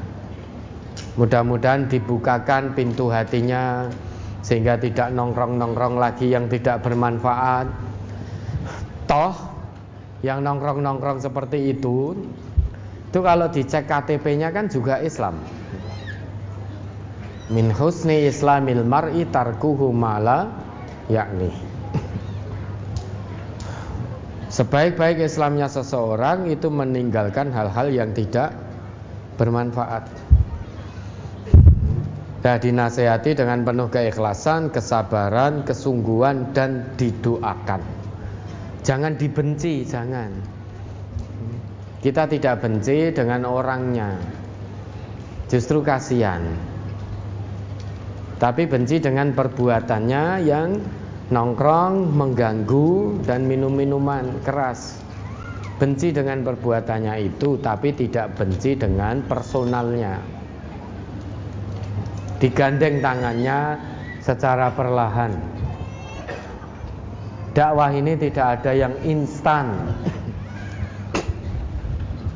Mudah-mudahan 1.18 1.90
dibukakan 1.90 2.78
pintu 2.78 3.10
hatinya 3.10 3.90
sehingga 4.46 4.78
tidak 4.78 5.12
nongkrong-nongkrong 5.18 5.98
lagi 5.98 6.30
yang 6.30 6.46
tidak 6.46 6.86
bermanfaat. 6.86 7.68
Toh 9.10 9.34
yang 10.22 10.46
nongkrong-nongkrong 10.46 11.20
seperti 11.20 11.74
itu 11.74 12.14
itu 13.08 13.20
kalau 13.26 13.50
dicek 13.50 13.90
KTP-nya 13.90 14.54
kan 14.54 14.70
juga 14.70 15.02
Islam. 15.02 15.42
Min 17.50 17.72
husni 17.72 18.28
islamil 18.28 18.84
mar'i 18.84 19.24
tarkuhu 19.24 19.96
mala 19.96 20.52
yakni 21.08 21.48
Sebaik-baik 24.48 25.20
Islamnya 25.20 25.68
seseorang 25.68 26.48
itu 26.48 26.72
meninggalkan 26.72 27.52
hal-hal 27.52 27.92
yang 27.92 28.16
tidak 28.16 28.56
bermanfaat. 29.36 30.08
Dan 32.48 32.64
dinasehati 32.64 33.36
dengan 33.36 33.68
penuh 33.68 33.92
keikhlasan, 33.92 34.72
kesabaran, 34.72 35.68
kesungguhan 35.68 36.56
dan 36.56 36.96
didoakan. 36.96 37.84
Jangan 38.88 39.20
dibenci, 39.20 39.84
jangan. 39.84 40.32
Kita 42.00 42.24
tidak 42.24 42.64
benci 42.64 43.12
dengan 43.12 43.44
orangnya. 43.52 44.16
Justru 45.52 45.84
kasihan. 45.84 46.40
Tapi 48.40 48.64
benci 48.64 49.04
dengan 49.04 49.36
perbuatannya 49.36 50.48
yang 50.48 50.80
nongkrong, 51.28 52.16
mengganggu 52.16 53.28
dan 53.28 53.44
minum 53.44 53.76
minuman 53.76 54.24
keras. 54.48 55.04
Benci 55.84 56.16
dengan 56.16 56.48
perbuatannya 56.48 57.28
itu 57.28 57.60
tapi 57.60 57.92
tidak 57.92 58.40
benci 58.40 58.80
dengan 58.80 59.20
personalnya. 59.28 60.37
Digandeng 62.38 63.02
tangannya 63.02 63.82
secara 64.22 64.70
perlahan. 64.70 65.34
Dakwah 67.58 67.90
ini 67.90 68.14
tidak 68.14 68.62
ada 68.62 68.72
yang 68.78 68.94
instan. 69.02 69.98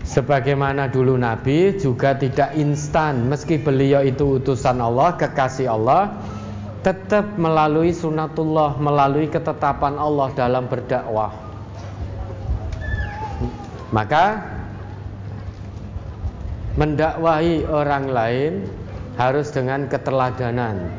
Sebagaimana 0.01 0.89
dulu 0.89 1.15
Nabi 1.15 1.77
juga 1.77 2.17
tidak 2.17 2.57
instan 2.57 3.30
meski 3.30 3.61
beliau 3.61 4.01
itu 4.01 4.41
utusan 4.41 4.81
Allah, 4.81 5.13
kekasih 5.15 5.69
Allah, 5.69 6.17
tetap 6.81 7.38
melalui 7.38 7.93
sunatullah, 7.93 8.81
melalui 8.81 9.30
ketetapan 9.30 10.01
Allah 10.01 10.33
dalam 10.33 10.65
berdakwah. 10.65 11.31
Maka 13.93 14.41
mendakwahi 16.81 17.69
orang 17.69 18.05
lain 18.09 18.53
harus 19.22 19.53
dengan 19.53 19.85
keteladanan. 19.85 20.90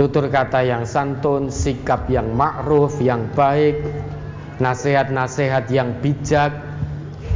Tutur 0.00 0.28
kata 0.32 0.64
yang 0.64 0.88
santun, 0.88 1.52
sikap 1.52 2.08
yang 2.08 2.32
ma'ruf, 2.32 3.00
yang 3.00 3.28
baik, 3.32 3.80
nasihat-nasihat 4.60 5.68
yang 5.72 5.92
bijak, 6.00 6.52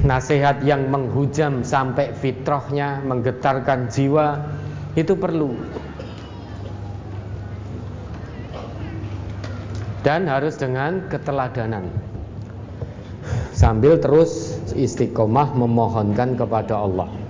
nasihat 0.05 0.61
yang 0.65 0.89
menghujam 0.89 1.61
sampai 1.65 2.12
fitrahnya, 2.17 3.05
menggetarkan 3.05 3.89
jiwa, 3.89 4.45
itu 4.97 5.17
perlu. 5.17 5.57
Dan 10.01 10.25
harus 10.25 10.57
dengan 10.57 11.05
keteladanan. 11.12 11.93
Sambil 13.53 14.01
terus 14.01 14.57
istiqomah 14.73 15.53
memohonkan 15.53 16.41
kepada 16.41 16.81
Allah 16.81 17.30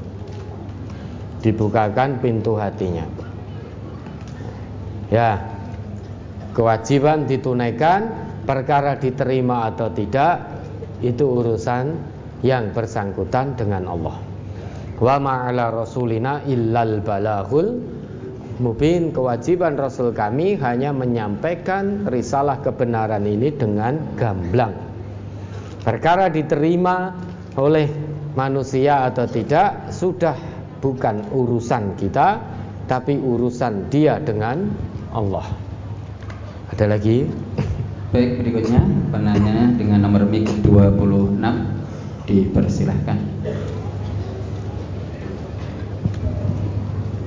dibukakan 1.41 2.21
pintu 2.21 2.57
hatinya. 2.57 3.05
Ya 5.11 5.43
kewajiban 6.55 7.27
ditunaikan 7.27 8.31
perkara 8.47 8.95
diterima 9.01 9.69
atau 9.73 9.91
tidak 9.91 10.47
itu 11.01 11.25
urusan 11.25 11.97
yang 12.45 12.73
bersangkutan 12.73 13.57
dengan 13.57 13.89
Allah. 13.89 14.17
Wa 15.01 15.17
ma'ala 15.17 15.73
rasulina 15.73 16.45
illal 16.45 17.01
balahul 17.01 17.81
mubin. 18.61 19.11
Kewajiban 19.11 19.81
rasul 19.81 20.13
kami 20.13 20.61
hanya 20.61 20.93
menyampaikan 20.93 22.05
risalah 22.07 22.61
kebenaran 22.61 23.25
ini 23.25 23.49
dengan 23.57 23.97
gamblang. 24.15 24.77
Perkara 25.81 26.29
diterima 26.29 27.17
oleh 27.57 27.89
manusia 28.37 29.09
atau 29.09 29.25
tidak 29.25 29.89
sudah 29.89 30.60
bukan 30.81 31.29
urusan 31.31 31.95
kita, 32.01 32.41
tapi 32.89 33.21
urusan 33.21 33.93
dia 33.93 34.19
dengan 34.19 34.67
Allah. 35.13 35.47
Ada 36.73 36.97
lagi? 36.97 37.29
Baik, 38.11 38.43
berikutnya 38.43 38.83
penanya 39.15 39.71
dengan 39.79 40.03
nomor 40.03 40.27
MIK 40.27 40.67
26 40.67 41.39
dipersilahkan. 42.27 43.19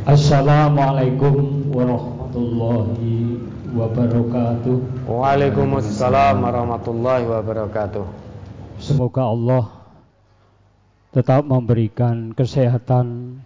Assalamualaikum 0.03 1.71
warahmatullahi 1.71 3.39
wabarakatuh. 3.71 5.07
Waalaikumsalam 5.07 6.43
warahmatullahi 6.43 7.23
wabarakatuh. 7.31 8.03
Semoga 8.83 9.31
Allah 9.31 9.82
tetap 11.13 11.45
memberikan 11.45 12.33
kesehatan 12.33 13.37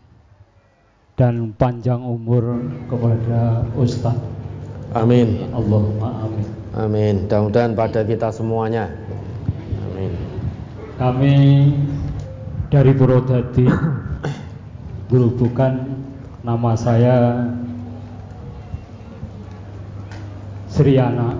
dan 1.19 1.51
panjang 1.59 1.99
umur 1.99 2.63
kepada 2.87 3.67
Ustadz. 3.75 4.23
Amin. 4.95 5.51
Allahumma 5.51 6.23
amin. 6.23 6.47
Amin. 6.79 7.15
Mudah-mudahan 7.27 7.75
pada 7.75 8.07
kita 8.07 8.31
semuanya. 8.31 8.87
Amin. 9.83 10.15
Kami 10.95 11.35
dari 12.71 12.91
Purwodadi 12.95 13.67
Gerobokan 15.11 15.91
nama 16.47 16.71
saya 16.79 17.47
Sriana. 20.71 21.35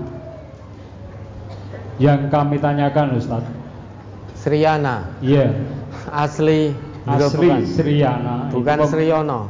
Yang 1.96 2.20
kami 2.28 2.60
tanyakan 2.60 3.16
Ustadz. 3.16 3.54
Sriana. 4.36 5.08
Iya. 5.24 5.77
Asli 6.12 6.74
Asli 7.08 7.48
bukan? 7.48 7.60
Sriana. 7.64 8.36
Bukan 8.52 8.76
Itu 8.84 8.86
Sriono. 8.92 9.40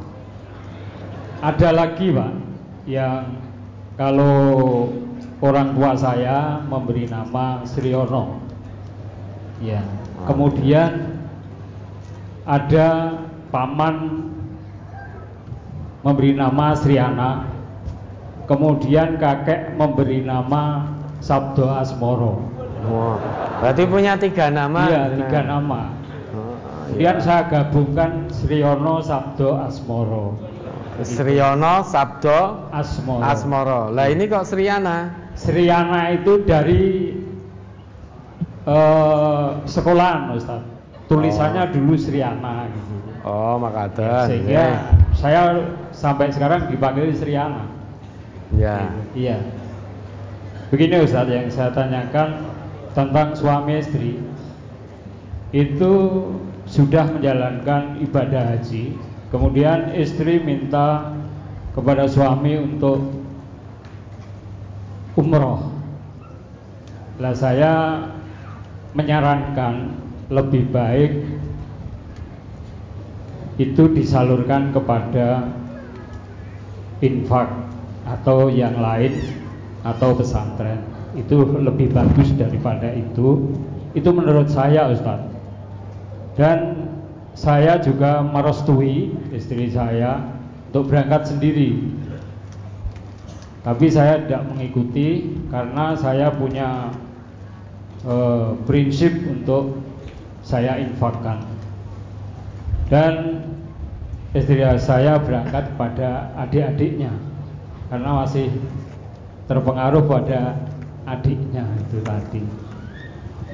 Ada 1.42 1.68
lagi 1.74 2.14
Pak 2.14 2.32
yang 2.86 3.38
kalau 3.98 4.86
orang 5.42 5.74
tua 5.74 5.98
saya 5.98 6.62
memberi 6.66 7.10
nama 7.10 7.66
Sriono. 7.66 8.38
Ya. 9.58 9.82
Kemudian 10.26 11.18
ada 12.46 13.18
paman 13.50 14.26
memberi 16.06 16.38
nama 16.38 16.78
Sriana. 16.78 17.50
Kemudian 18.48 19.20
kakek 19.20 19.76
memberi 19.76 20.24
nama 20.24 20.88
Sabdo 21.20 21.68
Asmoro. 21.68 22.40
Oh, 22.88 23.20
berarti 23.60 23.84
punya 23.84 24.16
tiga 24.16 24.48
nama. 24.48 24.88
Iya, 24.88 25.02
tiga 25.18 25.44
nama. 25.44 25.97
Oh, 26.88 26.96
Kemudian 26.96 27.20
iya. 27.20 27.24
saya 27.24 27.42
gabungkan 27.52 28.32
Sriono 28.32 29.04
Sabdo 29.04 29.60
Asmoro. 29.60 30.40
Sriono, 31.04 31.84
Sabdo, 31.84 32.66
Asmoro. 32.72 33.22
Asmoro. 33.22 33.80
Lah 33.94 34.08
ini 34.10 34.26
kok 34.26 34.48
Sriana? 34.48 35.12
Sriana 35.38 36.10
itu 36.16 36.42
dari 36.42 37.14
eh, 38.66 39.48
sekolahan 39.68 40.34
Ustaz. 40.34 40.64
Tulisannya 41.06 41.70
dulu 41.76 41.94
Sriana 41.94 42.66
gitu. 42.72 42.94
Oh, 43.22 43.60
makaten. 43.60 44.26
Sehingga 44.32 44.90
saya 45.14 45.70
sampai 45.92 46.32
sekarang 46.32 46.72
dipanggil 46.72 47.12
Sriana. 47.14 47.68
Ya. 48.56 48.90
Iya. 49.12 49.38
Begini 50.72 51.04
Ustaz 51.04 51.28
yang 51.28 51.46
saya 51.52 51.70
tanyakan 51.76 52.48
tentang 52.96 53.36
suami 53.36 53.78
istri 53.78 54.18
itu 55.54 55.94
sudah 56.68 57.08
menjalankan 57.08 57.96
ibadah 58.04 58.54
haji, 58.54 58.92
kemudian 59.32 59.96
istri 59.96 60.36
minta 60.36 61.16
kepada 61.72 62.04
suami 62.04 62.60
untuk 62.60 63.08
umroh. 65.16 65.64
Lah 67.18 67.34
saya 67.34 68.04
menyarankan 68.92 69.96
lebih 70.28 70.68
baik 70.70 71.12
itu 73.58 73.90
disalurkan 73.90 74.70
kepada 74.70 75.50
infak 77.02 77.48
atau 78.06 78.52
yang 78.52 78.76
lain 78.78 79.18
atau 79.82 80.14
pesantren. 80.14 80.84
Itu 81.16 81.42
lebih 81.42 81.90
bagus 81.90 82.30
daripada 82.36 82.92
itu. 82.92 83.50
Itu 83.96 84.12
menurut 84.14 84.52
saya 84.52 84.92
Ustadz 84.92 85.37
dan 86.38 86.88
saya 87.34 87.76
juga 87.82 88.22
merestui 88.22 89.12
istri 89.34 89.68
saya 89.68 90.22
untuk 90.70 90.88
berangkat 90.88 91.34
sendiri 91.34 91.82
tapi 93.66 93.90
saya 93.90 94.22
tidak 94.24 94.46
mengikuti 94.48 95.34
karena 95.50 95.92
saya 95.98 96.30
punya 96.32 96.94
eh, 98.06 98.50
prinsip 98.64 99.12
untuk 99.26 99.82
saya 100.46 100.78
infakkan 100.78 101.42
dan 102.88 103.44
istri 104.32 104.64
saya 104.80 105.20
berangkat 105.20 105.74
kepada 105.74 106.32
adik-adiknya 106.40 107.12
karena 107.92 108.24
masih 108.24 108.48
terpengaruh 109.48 110.04
pada 110.04 110.60
adiknya 111.08 111.64
itu 111.88 111.98
tadi. 112.04 112.44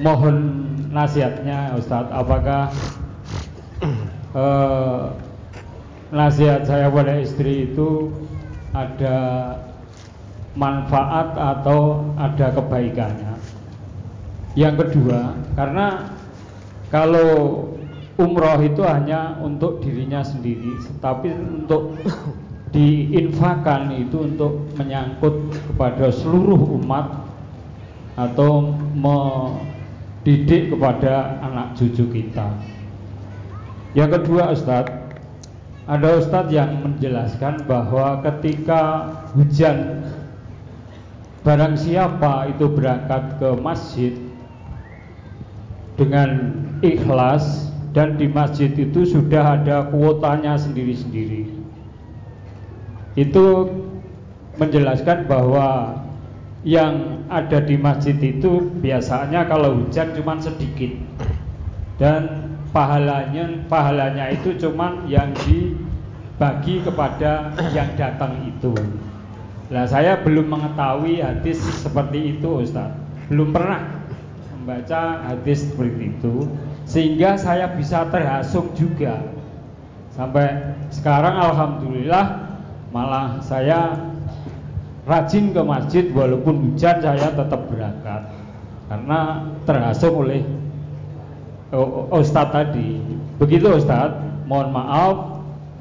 Mohon 0.03 0.64
nasihatnya 0.95 1.75
Ustadz, 1.75 2.15
apakah 2.15 2.71
eh, 4.31 5.03
nasihat 6.15 6.63
saya 6.63 6.87
pada 6.87 7.19
istri 7.19 7.67
itu 7.67 8.15
ada 8.71 9.17
manfaat 10.55 11.35
atau 11.35 12.07
ada 12.15 12.55
kebaikannya? 12.55 13.35
Yang 14.55 14.87
kedua, 14.87 15.35
karena 15.59 16.15
kalau 16.87 17.67
umroh 18.15 18.63
itu 18.63 18.79
hanya 18.87 19.35
untuk 19.43 19.83
dirinya 19.83 20.23
sendiri, 20.23 20.79
tapi 21.03 21.35
untuk 21.35 21.99
diinfakan 22.71 23.91
itu 23.99 24.31
untuk 24.31 24.63
menyangkut 24.79 25.51
kepada 25.71 26.07
seluruh 26.07 26.79
umat 26.79 27.27
atau 28.15 28.71
mendidik 30.25 30.73
kepada 30.73 31.37
anak 31.45 31.77
cucu 31.77 32.01
kita. 32.09 32.49
Yang 33.93 34.09
kedua 34.17 34.57
Ustadz, 34.57 34.89
ada 35.85 36.17
Ustadz 36.17 36.49
yang 36.49 36.81
menjelaskan 36.81 37.69
bahwa 37.69 38.25
ketika 38.25 39.13
hujan 39.37 40.01
barang 41.45 41.77
siapa 41.77 42.49
itu 42.49 42.65
berangkat 42.65 43.37
ke 43.37 43.49
masjid 43.61 44.17
dengan 45.93 46.57
ikhlas 46.81 47.69
dan 47.93 48.17
di 48.17 48.25
masjid 48.25 48.73
itu 48.73 49.05
sudah 49.05 49.61
ada 49.61 49.93
kuotanya 49.93 50.57
sendiri-sendiri. 50.57 51.53
Itu 53.13 53.69
menjelaskan 54.57 55.29
bahwa 55.29 56.01
yang 56.65 57.21
ada 57.29 57.61
di 57.61 57.77
masjid 57.77 58.17
itu 58.17 58.73
biasanya 58.81 59.45
kalau 59.45 59.85
hujan 59.85 60.17
cuma 60.17 60.41
sedikit 60.41 60.89
dan 62.01 62.51
pahalanya 62.73 63.63
pahalanya 63.69 64.33
itu 64.33 64.57
cuma 64.57 65.05
yang 65.05 65.29
dibagi 65.45 66.81
kepada 66.81 67.53
yang 67.71 67.93
datang 67.93 68.49
itu. 68.49 68.73
Nah, 69.69 69.85
saya 69.85 70.21
belum 70.21 70.45
mengetahui 70.45 71.25
hadis 71.25 71.57
seperti 71.81 72.37
itu, 72.37 72.61
Ustaz. 72.61 72.93
Belum 73.29 73.49
pernah 73.49 73.81
membaca 74.53 75.25
hadis 75.25 75.69
seperti 75.69 76.17
itu 76.17 76.49
sehingga 76.85 77.37
saya 77.37 77.69
bisa 77.73 78.09
terhasung 78.09 78.73
juga. 78.77 79.21
Sampai 80.13 80.77
sekarang 80.93 81.37
alhamdulillah 81.37 82.57
malah 82.93 83.41
saya 83.41 83.97
rajin 85.05 85.53
ke 85.53 85.61
masjid 85.61 86.05
walaupun 86.11 86.69
hujan 86.69 86.97
saya 87.01 87.29
tetap 87.33 87.61
berangkat 87.69 88.21
karena 88.89 89.19
terhasung 89.65 90.25
oleh 90.25 90.41
Ustadz 92.13 92.53
tadi. 92.53 93.01
Begitu 93.41 93.67
Ustadz. 93.67 94.21
Mohon 94.45 94.69
maaf 94.77 95.15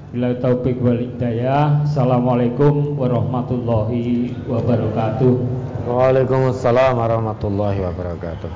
Bila 0.09 0.33
taufik 0.41 0.81
wal 0.81 1.05
hidayah 1.05 1.85
Assalamualaikum 1.85 2.97
warahmatullahi 2.97 4.33
wabarakatuh 4.49 5.65
Waalaikumsalam 5.85 6.97
warahmatullahi 6.97 7.85
wabarakatuh. 7.85 8.49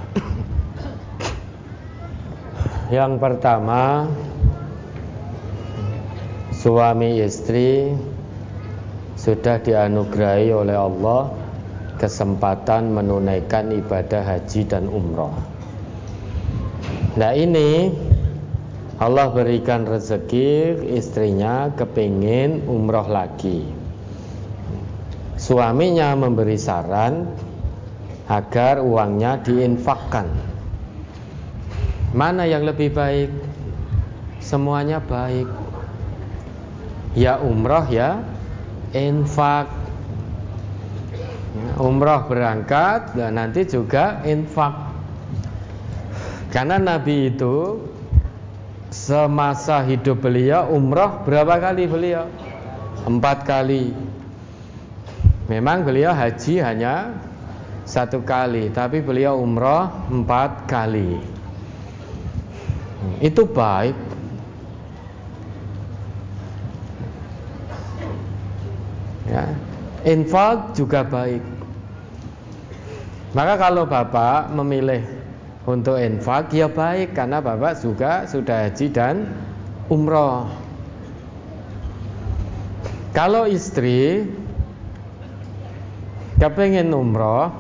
Yang 2.89 3.13
pertama, 3.21 4.09
suami 6.57 7.21
istri 7.21 7.93
sudah 9.19 9.59
dianugerahi 9.59 10.55
oleh 10.55 10.79
Allah 10.79 11.35
kesempatan 11.99 12.95
menunaikan 12.95 13.75
ibadah 13.75 14.23
haji 14.23 14.63
dan 14.71 14.87
umroh. 14.87 15.35
Nah 17.19 17.35
ini 17.35 17.91
Allah 19.03 19.31
berikan 19.35 19.87
rezeki 19.87 20.87
istrinya 20.95 21.71
kepingin 21.75 22.67
umroh 22.67 23.07
lagi 23.07 23.63
Suaminya 25.39 26.19
memberi 26.19 26.59
saran 26.59 27.31
agar 28.27 28.83
uangnya 28.83 29.39
diinfakkan 29.47 30.27
Mana 32.11 32.47
yang 32.51 32.67
lebih 32.67 32.91
baik? 32.91 33.31
Semuanya 34.43 34.99
baik 34.99 35.47
Ya 37.15 37.39
umroh 37.39 37.87
ya 37.87 38.19
infak 38.97 39.69
Umroh 41.79 42.27
berangkat 42.27 43.15
dan 43.15 43.39
nanti 43.39 43.67
juga 43.67 44.23
infak 44.27 44.75
Karena 46.49 46.81
Nabi 46.81 47.35
itu 47.35 47.83
semasa 48.89 49.85
hidup 49.85 50.25
beliau 50.25 50.73
umroh 50.73 51.21
berapa 51.25 51.61
kali 51.61 51.85
beliau? 51.85 52.25
Empat 53.05 53.45
kali. 53.45 53.93
Memang 55.49 55.85
beliau 55.85 56.13
haji 56.13 56.61
hanya 56.61 57.17
satu 57.89 58.21
kali, 58.21 58.69
tapi 58.69 59.01
beliau 59.01 59.41
umroh 59.41 59.89
empat 60.13 60.69
kali. 60.69 61.21
Itu 63.25 63.49
baik. 63.49 63.97
Ya, 69.29 69.45
infak 70.09 70.73
juga 70.73 71.05
baik. 71.05 71.45
Maka 73.37 73.61
kalau 73.61 73.85
bapak 73.85 74.49
memilih 74.57 75.05
untuk 75.69 76.01
infak 76.01 76.49
ya 76.57 76.65
baik 76.65 77.13
karena 77.13 77.45
bapak 77.45 77.77
juga 77.85 78.25
sudah 78.25 78.65
haji 78.69 78.87
dan 78.89 79.29
umroh. 79.93 80.49
Kalau 83.13 83.45
istri 83.45 84.25
kepengen 86.41 86.97
umroh, 86.97 87.53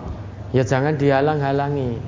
ya 0.56 0.64
jangan 0.64 0.96
dihalang-halangi. 0.96 2.00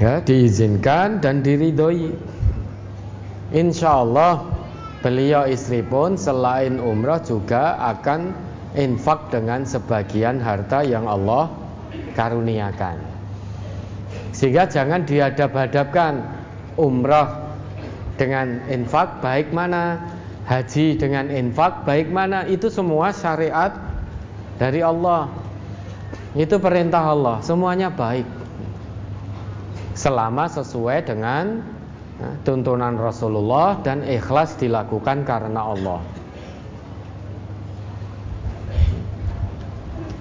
Ya, 0.00 0.24
diizinkan 0.24 1.20
dan 1.20 1.44
diridhoi. 1.44 2.16
Insya 3.52 4.00
Allah 4.00 4.59
beliau 5.00 5.48
istri 5.48 5.80
pun 5.80 6.16
selain 6.16 6.76
umroh 6.76 7.20
juga 7.24 7.76
akan 7.96 8.32
infak 8.76 9.32
dengan 9.32 9.64
sebagian 9.64 10.38
harta 10.38 10.84
yang 10.84 11.08
Allah 11.08 11.50
karuniakan. 12.14 13.00
Sehingga 14.30 14.70
jangan 14.70 15.02
dihadap-hadapkan 15.04 16.22
umroh 16.78 17.28
dengan 18.14 18.62
infak 18.68 19.24
baik 19.24 19.50
mana, 19.50 19.98
haji 20.46 21.00
dengan 21.00 21.32
infak 21.32 21.82
baik 21.88 22.12
mana. 22.12 22.46
Itu 22.46 22.68
semua 22.70 23.10
syariat 23.10 23.74
dari 24.60 24.84
Allah. 24.84 25.32
Itu 26.36 26.62
perintah 26.62 27.02
Allah, 27.02 27.42
semuanya 27.42 27.90
baik. 27.90 28.28
Selama 29.98 30.46
sesuai 30.46 31.10
dengan 31.10 31.66
tuntunan 32.44 32.96
Rasulullah 32.96 33.80
dan 33.80 34.04
ikhlas 34.04 34.56
dilakukan 34.60 35.24
karena 35.24 35.60
Allah. 35.60 36.00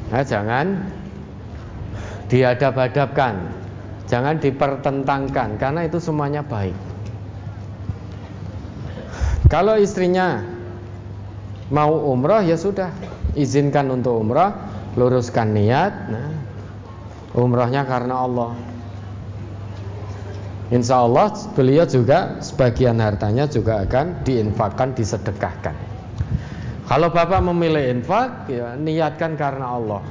Nah, 0.09 0.23
jangan 0.25 0.89
dihadap-hadapkan 2.29 3.59
Jangan 4.09 4.41
dipertentangkan 4.41 5.61
karena 5.61 5.85
itu 5.85 6.01
semuanya 6.01 6.41
baik. 6.41 6.73
Kalau 9.45 9.77
istrinya 9.77 10.41
mau 11.69 11.93
umroh 12.09 12.41
ya 12.41 12.57
sudah 12.57 12.89
izinkan 13.37 13.93
untuk 13.93 14.17
umroh, 14.17 14.49
luruskan 14.97 15.53
niat. 15.53 15.93
Nah, 16.09 16.29
umrohnya 17.37 17.85
karena 17.85 18.25
Allah. 18.25 18.57
Insya 20.69 21.01
Allah 21.01 21.33
beliau 21.57 21.85
juga 21.89 22.37
sebagian 22.45 23.01
hartanya 23.01 23.49
juga 23.49 23.81
akan 23.81 24.21
diinfakkan, 24.21 24.93
disedekahkan. 24.93 25.73
Kalau 26.85 27.09
bapak 27.09 27.41
memilih 27.41 27.89
infak, 27.97 28.49
ya 28.49 28.77
niatkan 28.77 29.33
karena 29.33 29.77
Allah 29.77 30.01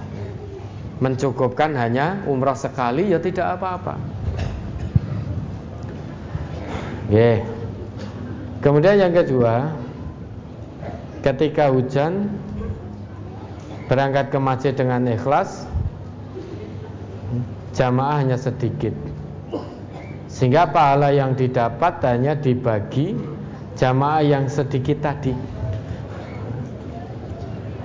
mencukupkan 0.99 1.79
hanya 1.79 2.27
umrah 2.27 2.59
sekali 2.59 3.11
ya 3.11 3.23
tidak 3.23 3.59
apa-apa. 3.59 3.95
Yeah. 7.09 7.47
Kemudian 8.59 8.99
yang 8.99 9.15
kedua, 9.15 9.73
ketika 11.23 11.71
hujan 11.71 12.35
berangkat 13.87 14.35
ke 14.35 14.39
masjid 14.43 14.75
dengan 14.75 15.07
ikhlas, 15.07 15.65
jamaah 17.79 18.21
hanya 18.21 18.37
sedikit. 18.37 18.93
Sehingga 20.39 20.71
pahala 20.71 21.11
yang 21.11 21.35
didapat 21.35 21.99
hanya 22.07 22.39
dibagi 22.39 23.19
jamaah 23.75 24.23
yang 24.23 24.47
sedikit 24.47 25.03
tadi. 25.03 25.35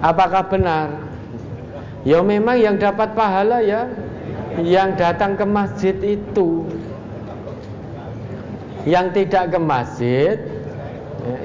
Apakah 0.06 0.46
benar? 0.54 0.94
Ya 2.06 2.22
memang 2.22 2.62
yang 2.62 2.78
dapat 2.78 3.18
pahala 3.18 3.58
ya 3.66 3.90
yang 4.62 4.94
datang 4.94 5.34
ke 5.34 5.42
masjid 5.50 5.98
itu. 5.98 6.70
Yang 8.86 9.18
tidak 9.18 9.58
ke 9.58 9.60
masjid 9.64 10.38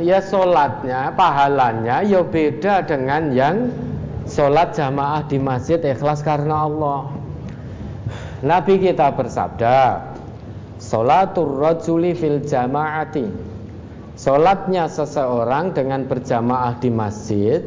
ya 0.05 0.20
sholatnya, 0.20 1.17
pahalanya 1.17 2.05
ya 2.05 2.20
beda 2.20 2.85
dengan 2.85 3.33
yang 3.33 3.73
sholat 4.28 4.77
jamaah 4.77 5.25
di 5.25 5.41
masjid 5.41 5.81
ikhlas 5.81 6.20
karena 6.20 6.69
Allah. 6.69 7.09
Nabi 8.43 8.78
kita 8.78 9.15
bersabda, 9.15 10.08
Sholatul 10.89 11.60
rajuli 11.60 12.17
fil 12.17 12.41
jamaati. 12.41 13.28
Sholatnya 14.17 14.89
seseorang 14.89 15.76
dengan 15.76 16.08
berjamaah 16.08 16.81
di 16.81 16.89
masjid 16.89 17.60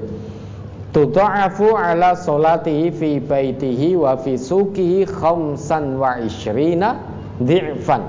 tudha'afu 0.91 1.77
ala 1.77 2.17
salatihi 2.17 2.91
fi 2.91 3.11
baitihi 3.21 3.95
wa 3.95 4.17
fi 4.19 4.35
suqihi 4.35 5.05
khamsan 5.07 6.01
wa 6.01 6.17
ishrina 6.17 6.97
dhi'fan. 7.39 8.03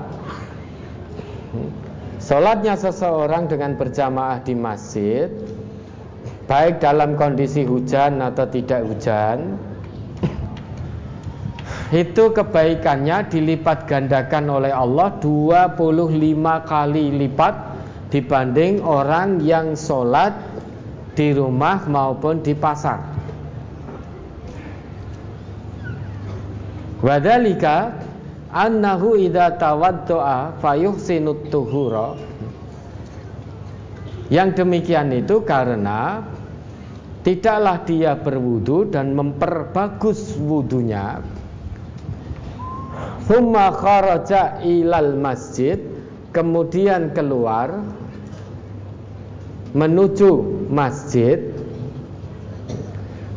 Salatnya 2.17 2.73
seseorang 2.79 3.51
dengan 3.51 3.75
berjamaah 3.75 4.39
di 4.41 4.55
masjid 4.55 5.27
Baik 6.43 6.83
dalam 6.83 7.15
kondisi 7.15 7.63
hujan 7.63 8.19
atau 8.19 8.43
tidak 8.47 8.83
hujan 8.83 9.55
Itu 11.93 12.33
kebaikannya 12.33 13.29
dilipat 13.29 13.85
gandakan 13.85 14.49
oleh 14.49 14.73
Allah 14.73 15.13
25 15.21 15.77
kali 16.65 17.13
lipat 17.21 17.73
Dibanding 18.13 18.85
orang 18.85 19.41
yang 19.41 19.73
sholat 19.73 20.37
di 21.17 21.33
rumah 21.33 21.81
maupun 21.89 22.45
di 22.45 22.53
pasar. 22.53 23.01
Wadalika 27.01 27.89
annahu 28.53 29.17
idza 29.17 29.57
tawaddoa 29.57 30.61
fayuhsinut 30.61 31.49
tuhura. 31.49 32.13
Yang 34.29 34.61
demikian 34.61 35.09
itu 35.09 35.41
karena 35.41 36.21
tidaklah 37.25 37.81
dia 37.81 38.13
berwudu 38.13 38.93
dan 38.93 39.17
memperbagus 39.17 40.37
wudunya. 40.37 41.17
Thumma 43.23 43.71
kharaja 43.71 44.59
ilal 44.67 45.15
masjid 45.15 45.79
kemudian 46.35 47.15
keluar 47.15 47.79
menuju 49.71 50.31
masjid. 50.67 51.39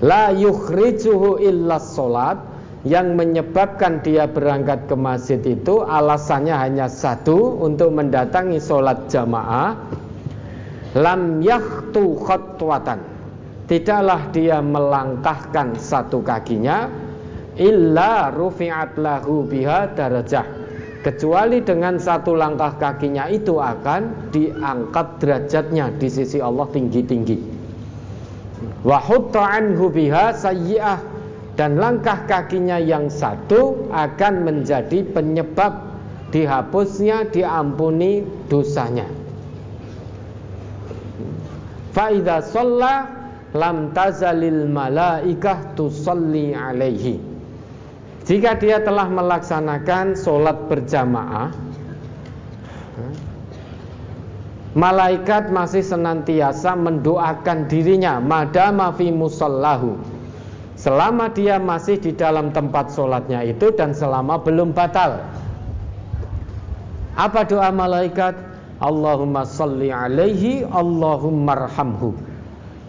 La 0.02 0.34
yukhrijuhu 0.34 1.40
illa 1.40 1.80
salat 1.80 2.36
yang 2.86 3.18
menyebabkan 3.18 4.04
dia 4.04 4.28
berangkat 4.28 4.86
ke 4.86 4.94
masjid 4.94 5.40
itu 5.42 5.82
alasannya 5.82 6.54
hanya 6.54 6.86
satu 6.86 7.58
untuk 7.62 7.94
mendatangi 7.94 8.60
sholat 8.60 9.06
jamaah. 9.10 9.74
Lam 10.98 11.40
yahtu 11.40 12.14
khatwatan 12.26 13.00
tidaklah 13.66 14.30
dia 14.30 14.62
melangkahkan 14.62 15.74
satu 15.76 16.22
kakinya 16.22 16.88
illa 17.56 18.32
rufi'at 18.32 19.00
lahu 19.00 19.44
biha 19.48 19.92
darajah 19.96 20.44
kecuali 21.06 21.62
dengan 21.62 22.02
satu 22.02 22.34
langkah 22.34 22.74
kakinya 22.82 23.30
itu 23.30 23.62
akan 23.62 24.32
diangkat 24.34 25.22
derajatnya 25.22 25.94
di 25.94 26.08
sisi 26.10 26.42
Allah 26.42 26.66
tinggi-tinggi. 26.74 27.38
Wa 28.82 28.98
anhu 29.06 29.86
biha 29.86 30.34
sayyi'ah 30.34 30.98
dan 31.54 31.78
langkah 31.78 32.26
kakinya 32.26 32.82
yang 32.82 33.06
satu 33.06 33.86
akan 33.94 34.34
menjadi 34.42 35.06
penyebab 35.14 35.86
dihapusnya, 36.34 37.30
diampuni 37.30 38.26
dosanya. 38.50 39.06
Faida 41.94 42.44
sholla 42.44 43.08
lam 43.54 43.94
tazalil 43.94 44.68
malaikah 44.68 45.72
tusalli 45.78 46.52
alaihi. 46.52 47.35
Jika 48.26 48.58
dia 48.58 48.82
telah 48.82 49.06
melaksanakan 49.06 50.18
sholat 50.18 50.66
berjamaah, 50.66 51.54
malaikat 54.74 55.54
masih 55.54 55.86
senantiasa 55.86 56.74
mendoakan 56.74 57.70
dirinya 57.70 58.18
madama 58.18 58.90
fi 58.98 59.14
musallahu. 59.14 59.94
Selama 60.74 61.30
dia 61.30 61.62
masih 61.62 62.02
di 62.02 62.10
dalam 62.18 62.50
tempat 62.50 62.90
sholatnya 62.90 63.46
itu 63.46 63.70
dan 63.78 63.94
selama 63.94 64.42
belum 64.42 64.74
batal. 64.74 65.22
Apa 67.14 67.46
doa 67.46 67.70
malaikat? 67.70 68.34
Allahumma 68.82 69.46
salli 69.46 69.88
alaihi 69.88 70.66
Allahumma 70.66 71.64
arhamhu. 71.64 72.12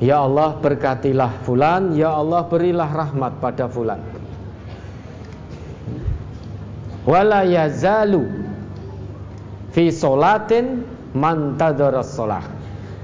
Ya 0.01 0.21
Allah 0.21 0.53
berkatilah 0.61 1.41
fulan 1.41 1.97
Ya 1.97 2.13
Allah 2.13 2.45
berilah 2.45 2.85
rahmat 2.91 3.41
pada 3.41 3.65
fulan 3.65 4.16
Wala 7.07 7.47
yazalu 7.47 8.27
Fi 9.71 9.87
solatin 9.89 10.83
mantadaras 11.15 12.13
sholah 12.13 12.43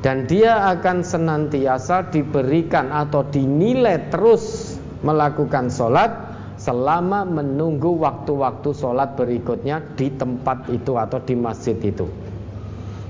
dan 0.03 0.27
dia 0.27 0.75
akan 0.75 0.99
senantiasa 0.99 2.11
diberikan 2.11 2.91
atau 2.91 3.23
dinilai 3.23 4.11
terus 4.11 4.75
melakukan 4.99 5.71
sholat 5.71 6.11
selama 6.59 7.23
menunggu 7.23 7.95
waktu-waktu 7.99 8.75
sholat 8.75 9.15
berikutnya 9.15 9.79
di 9.95 10.11
tempat 10.11 10.67
itu 10.67 10.99
atau 10.99 11.23
di 11.23 11.35
masjid 11.39 11.75
itu. 11.79 12.07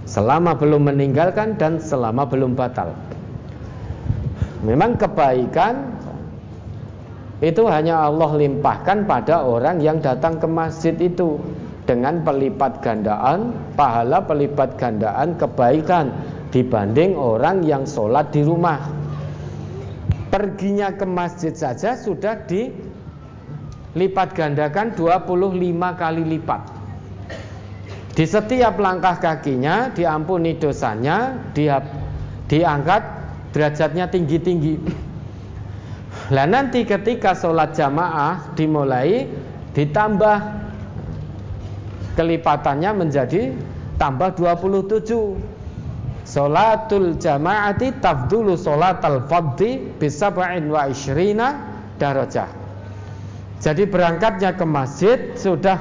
Selama 0.05 0.53
belum 0.53 0.93
meninggalkan 0.93 1.57
dan 1.57 1.81
selama 1.81 2.29
belum 2.29 2.53
batal. 2.53 2.93
Memang 4.61 4.97
kebaikan 4.97 5.92
itu 7.43 7.67
hanya 7.67 7.99
Allah 8.07 8.39
limpahkan 8.39 9.03
pada 9.03 9.43
orang 9.43 9.83
yang 9.83 9.99
datang 9.99 10.39
ke 10.39 10.47
masjid 10.47 10.95
itu. 10.95 11.35
Dengan 11.83 12.23
pelipat 12.23 12.79
gandaan 12.79 13.51
pahala 13.75 14.23
pelipat 14.23 14.79
gandaan 14.79 15.35
kebaikan 15.35 16.15
dibanding 16.47 17.19
orang 17.19 17.59
yang 17.67 17.83
sholat 17.83 18.31
di 18.31 18.39
rumah. 18.39 18.79
Perginya 20.31 20.95
ke 20.95 21.03
masjid 21.03 21.51
saja 21.51 21.99
sudah 21.99 22.39
dilipat 22.47 24.31
gandakan 24.31 24.95
25 24.95 25.43
kali 25.99 26.23
lipat. 26.23 26.61
Di 28.15 28.31
setiap 28.31 28.79
langkah 28.79 29.19
kakinya 29.19 29.91
diampuni 29.91 30.55
dosanya 30.55 31.35
dia 31.51 31.83
diangkat 32.47 33.03
derajatnya 33.51 34.07
tinggi-tinggi 34.07 35.02
lah 36.33 36.49
nanti 36.49 36.81
ketika 36.81 37.37
sholat 37.37 37.77
jamaah 37.77 38.57
dimulai 38.57 39.29
ditambah 39.77 40.37
kelipatannya 42.17 42.91
menjadi 43.05 43.53
tambah 44.01 44.33
27 44.33 45.53
Salatul 46.23 47.19
jamaati 47.19 47.99
tafdulu 47.99 48.55
salatal 48.55 49.27
fadhi 49.27 49.91
bisab'in 49.99 50.71
wa 50.71 50.87
ishrina 50.87 51.59
darajah. 51.99 52.47
Jadi 53.59 53.83
berangkatnya 53.83 54.55
ke 54.55 54.63
masjid 54.63 55.19
sudah 55.35 55.77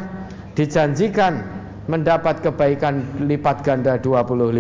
dijanjikan 0.58 1.46
mendapat 1.86 2.42
kebaikan 2.42 3.06
lipat 3.22 3.62
ganda 3.62 3.98
25 4.02 4.50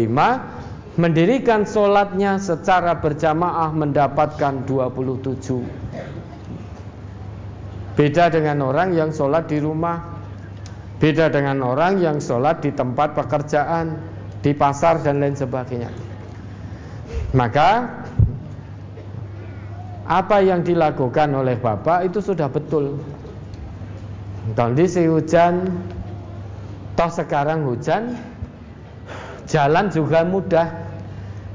Mendirikan 0.92 1.64
sholatnya 1.64 2.36
secara 2.36 3.00
berjamaah 3.00 3.72
mendapatkan 3.72 4.68
27 4.68 5.64
Beda 7.96 8.28
dengan 8.28 8.60
orang 8.60 8.92
yang 8.92 9.08
sholat 9.08 9.48
di 9.48 9.56
rumah 9.56 10.12
Beda 11.02 11.26
dengan 11.34 11.58
orang 11.66 11.98
yang 11.98 12.22
sholat 12.22 12.62
di 12.62 12.70
tempat 12.70 13.18
pekerjaan, 13.18 13.98
di 14.38 14.54
pasar 14.54 15.02
dan 15.02 15.18
lain 15.18 15.34
sebagainya. 15.34 15.90
Maka 17.34 17.90
apa 20.06 20.38
yang 20.46 20.62
dilakukan 20.62 21.34
oleh 21.34 21.58
Bapak 21.58 22.06
itu 22.06 22.22
sudah 22.22 22.46
betul. 22.46 23.02
Kondisi 24.54 25.10
hujan, 25.10 25.74
toh 26.94 27.10
sekarang 27.10 27.66
hujan, 27.66 28.14
jalan 29.50 29.90
juga 29.90 30.22
mudah. 30.22 30.81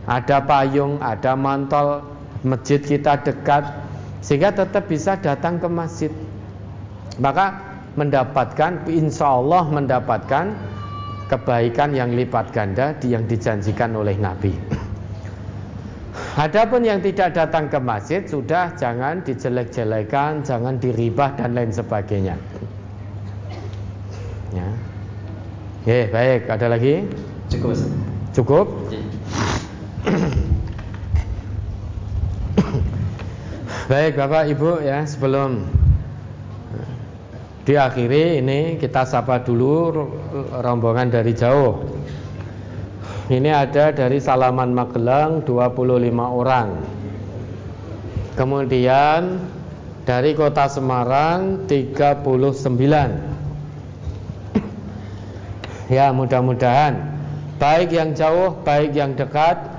Ada 0.08 0.40
payung, 0.40 1.04
ada 1.04 1.36
mantol, 1.36 2.00
masjid 2.48 2.80
kita 2.80 3.20
dekat, 3.28 3.68
sehingga 4.24 4.56
tetap 4.56 4.88
bisa 4.88 5.20
datang 5.20 5.60
ke 5.60 5.68
masjid. 5.68 6.12
Maka 7.20 7.60
mendapatkan 8.00 8.88
insya 8.88 9.36
Allah 9.36 9.68
mendapatkan 9.68 10.56
kebaikan 11.28 11.92
yang 11.92 12.16
lipat 12.16 12.56
ganda 12.56 12.96
yang 13.04 13.28
dijanjikan 13.28 13.92
oleh 14.00 14.16
Nabi. 14.16 14.56
Adapun 16.38 16.86
yang 16.86 17.02
tidak 17.02 17.34
datang 17.34 17.66
ke 17.68 17.82
masjid 17.82 18.22
sudah 18.26 18.74
jangan 18.78 19.26
dijelek-jelekan, 19.26 20.46
jangan 20.46 20.78
diribah 20.78 21.34
dan 21.34 21.58
lain 21.58 21.74
sebagainya. 21.74 22.38
Ya. 24.54 24.70
Oke, 25.82 26.00
baik, 26.14 26.42
ada 26.46 26.68
lagi? 26.78 27.10
Cukup. 27.50 27.74
Cukup? 28.38 28.68
baik, 33.92 34.16
Bapak 34.16 34.48
Ibu 34.48 34.80
ya, 34.84 35.04
sebelum 35.04 35.68
Diakhiri 37.68 38.40
ini 38.40 38.80
kita 38.80 39.04
sapa 39.04 39.44
dulu 39.44 39.92
rombongan 40.64 41.12
dari 41.12 41.36
jauh. 41.36 41.84
Ini 43.28 43.52
ada 43.52 43.92
dari 43.92 44.24
Salaman 44.24 44.72
Magelang 44.72 45.44
25 45.44 45.76
orang. 46.16 46.80
Kemudian 48.40 49.44
dari 50.08 50.32
Kota 50.32 50.72
Semarang 50.72 51.68
39. 51.68 52.24
Ya, 55.88 56.12
mudah-mudahan 56.16 57.18
baik 57.60 57.92
yang 57.92 58.16
jauh, 58.16 58.56
baik 58.64 58.96
yang 58.96 59.12
dekat 59.18 59.77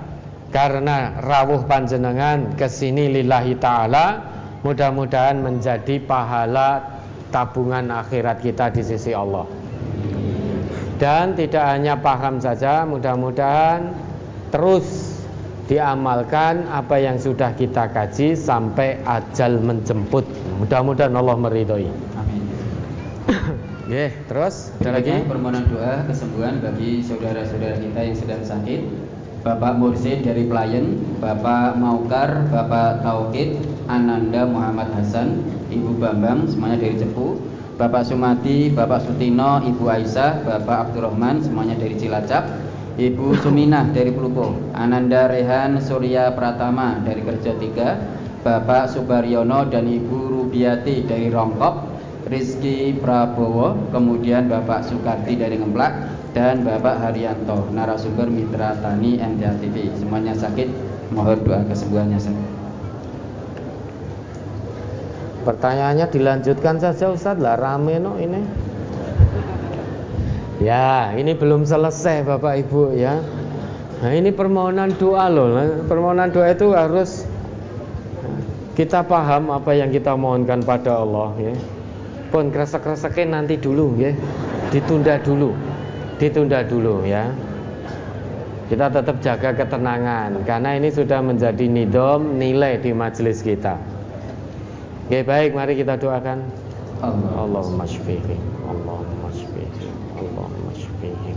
karena 0.49 1.21
rawuh 1.21 1.69
panjenengan 1.69 2.57
ke 2.57 2.67
sini 2.69 3.21
lillahi 3.21 3.57
taala 3.61 4.25
mudah-mudahan 4.65 5.39
menjadi 5.39 6.01
pahala 6.03 7.01
tabungan 7.29 7.93
akhirat 7.93 8.41
kita 8.41 8.73
di 8.73 8.83
sisi 8.83 9.13
Allah. 9.13 9.45
Dan 10.99 11.39
tidak 11.39 11.63
hanya 11.63 11.95
paham 11.95 12.43
saja, 12.43 12.83
mudah-mudahan 12.83 13.95
terus 14.51 15.15
diamalkan 15.71 16.67
apa 16.73 16.97
yang 16.99 17.21
sudah 17.21 17.55
kita 17.55 17.93
kaji 17.93 18.35
sampai 18.35 18.99
ajal 19.05 19.63
menjemput. 19.63 20.27
Mudah-mudahan 20.59 21.15
Allah 21.15 21.37
meridhoi. 21.39 21.87
Amin. 22.19 22.43
yeah, 23.93 24.11
terus 24.27 24.75
ada 24.81 24.99
lagi 24.99 25.23
permohonan 25.29 25.69
doa 25.71 26.03
kesembuhan 26.09 26.65
bagi 26.65 27.05
saudara-saudara 27.05 27.79
kita 27.79 28.01
yang 28.01 28.17
sedang 28.17 28.43
sakit. 28.43 29.08
Bapak 29.49 29.81
Mursid 29.81 30.29
dari 30.29 30.45
Pelayan, 30.45 31.01
Bapak 31.25 31.81
Maukar, 31.81 32.53
Bapak 32.53 33.01
Tauhid, 33.01 33.57
Ananda 33.89 34.45
Muhammad 34.45 34.93
Hasan, 34.93 35.41
Ibu 35.73 35.97
Bambang 35.97 36.53
semuanya 36.53 36.85
dari 36.85 37.01
Cepu 37.01 37.41
Bapak 37.81 38.05
Sumati, 38.05 38.69
Bapak 38.69 39.09
Sutino, 39.09 39.65
Ibu 39.65 39.89
Aisyah, 39.89 40.45
Bapak 40.45 40.93
Abdurrahman 40.93 41.41
semuanya 41.41 41.81
dari 41.81 41.97
Cilacap 41.97 42.45
Ibu 43.01 43.41
Suminah 43.41 43.89
dari 43.89 44.13
Pelupo 44.13 44.53
Ananda 44.77 45.33
Rehan 45.33 45.81
Surya 45.81 46.29
Pratama 46.37 47.01
dari 47.01 47.25
Kerja 47.25 47.57
Tiga 47.57 47.97
Bapak 48.45 48.93
Subaryono 48.93 49.65
dan 49.73 49.89
Ibu 49.89 50.29
Rubiati 50.29 51.09
dari 51.09 51.33
Rongkop 51.33 51.89
Rizky 52.29 52.93
Prabowo 53.01 53.89
Kemudian 53.97 54.53
Bapak 54.53 54.85
Sukarti 54.85 55.41
dari 55.41 55.57
Ngemplak 55.57 56.18
Dan 56.37 56.67
Bapak 56.67 57.01
Haryanto 57.01 57.69
Narasumber 57.73 58.29
Mitra 58.29 58.77
Tani 58.81 59.17
MTA 59.17 59.57
TV 59.61 59.89
Semuanya 59.97 60.37
sakit 60.37 60.69
Mohon 61.13 61.39
doa 61.45 61.61
kesembuhannya 61.65 62.21
Pertanyaannya 65.49 66.13
dilanjutkan 66.13 66.77
saja 66.77 67.09
Ustaz 67.09 67.41
lah 67.41 67.57
rame 67.57 67.97
no 67.97 68.21
ini. 68.21 68.45
Ya, 70.61 71.15
ini 71.17 71.33
belum 71.33 71.65
selesai 71.65 72.21
Bapak 72.29 72.69
Ibu 72.69 72.93
ya. 72.93 73.17
Nah, 74.05 74.13
ini 74.13 74.29
permohonan 74.29 74.93
doa 75.01 75.25
loh. 75.33 75.57
Nah, 75.57 75.89
permohonan 75.89 76.29
doa 76.35 76.53
itu 76.53 76.69
harus 76.77 77.25
kita 78.77 79.01
paham 79.09 79.49
apa 79.49 79.73
yang 79.73 79.89
kita 79.89 80.13
mohonkan 80.21 80.61
pada 80.61 81.01
Allah 81.01 81.33
ya. 81.41 81.57
Pun 82.29 82.53
kresek-kresekin 82.53 83.33
nanti 83.33 83.57
dulu 83.57 83.97
ya. 83.97 84.13
ditunda 84.69 85.17
dulu. 85.17 85.57
Ditunda 86.19 86.67
dulu 86.67 87.07
ya. 87.07 87.31
Kita 88.69 88.93
tetap 88.93 89.17
jaga 89.25 89.57
ketenangan 89.57 90.45
karena 90.45 90.77
ini 90.77 90.93
sudah 90.93 91.25
menjadi 91.25 91.65
nidom 91.65 92.37
nilai 92.37 92.77
di 92.77 92.93
majelis 92.93 93.41
kita. 93.41 93.81
Oke, 95.09 95.25
baik, 95.25 95.57
mari 95.57 95.73
kita 95.73 95.97
doakan. 95.97 96.45
Allahumma 97.01 97.89
shfihi, 97.89 98.37
Allahumma 98.69 99.33
shfihi, 99.33 99.89
Allahumma 100.21 100.73
shfihi. 100.77 101.33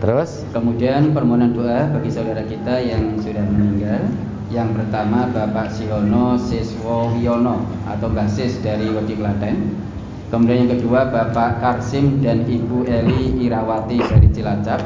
Terus 0.00 0.48
kemudian 0.56 1.12
permohonan 1.12 1.52
doa 1.52 1.92
bagi 1.92 2.08
saudara 2.08 2.40
kita 2.48 2.80
yang 2.80 3.20
sudah 3.20 3.44
meninggal. 3.44 4.08
Yang 4.48 4.80
pertama 4.80 5.28
Bapak 5.28 5.76
Siono 5.76 6.40
Siswo 6.40 7.12
Wiono 7.20 7.68
atau 7.84 8.08
Basis 8.08 8.64
dari 8.64 8.88
Wedi 8.88 9.20
Klaten. 9.20 9.89
Kemudian 10.30 10.62
yang 10.62 10.78
kedua 10.78 11.10
Bapak 11.10 11.58
Karsim 11.58 12.22
dan 12.22 12.46
Ibu 12.46 12.86
Eli 12.86 13.34
Irawati 13.42 13.98
dari 13.98 14.30
Cilacap. 14.30 14.78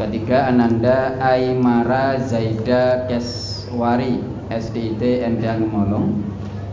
Ketiga 0.00 0.48
Ananda 0.48 1.20
Aymara 1.20 2.16
Zaida 2.24 3.04
Keswari 3.04 4.24
SDIT 4.48 5.20
Endang 5.20 5.68
Molong. 5.68 6.16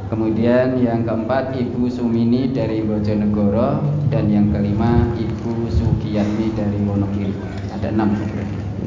Kemudian 0.08 0.80
yang 0.80 1.04
keempat 1.04 1.52
Ibu 1.52 1.92
Sumini 1.92 2.56
dari 2.56 2.80
Bojonegoro 2.80 3.84
dan 4.08 4.32
yang 4.32 4.56
kelima 4.56 5.12
Ibu 5.20 5.68
Sugiyatmi 5.68 6.56
dari 6.56 6.80
Wonogiri. 6.88 7.36
Ada 7.76 7.92
enam. 7.92 8.16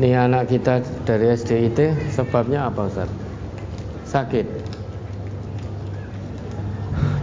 Ini 0.01 0.17
anak 0.17 0.49
kita 0.49 0.81
dari 1.05 1.29
SDIT 1.29 2.09
sebabnya 2.09 2.73
apa 2.73 2.89
Ustaz? 2.89 3.13
Sakit. 4.09 4.49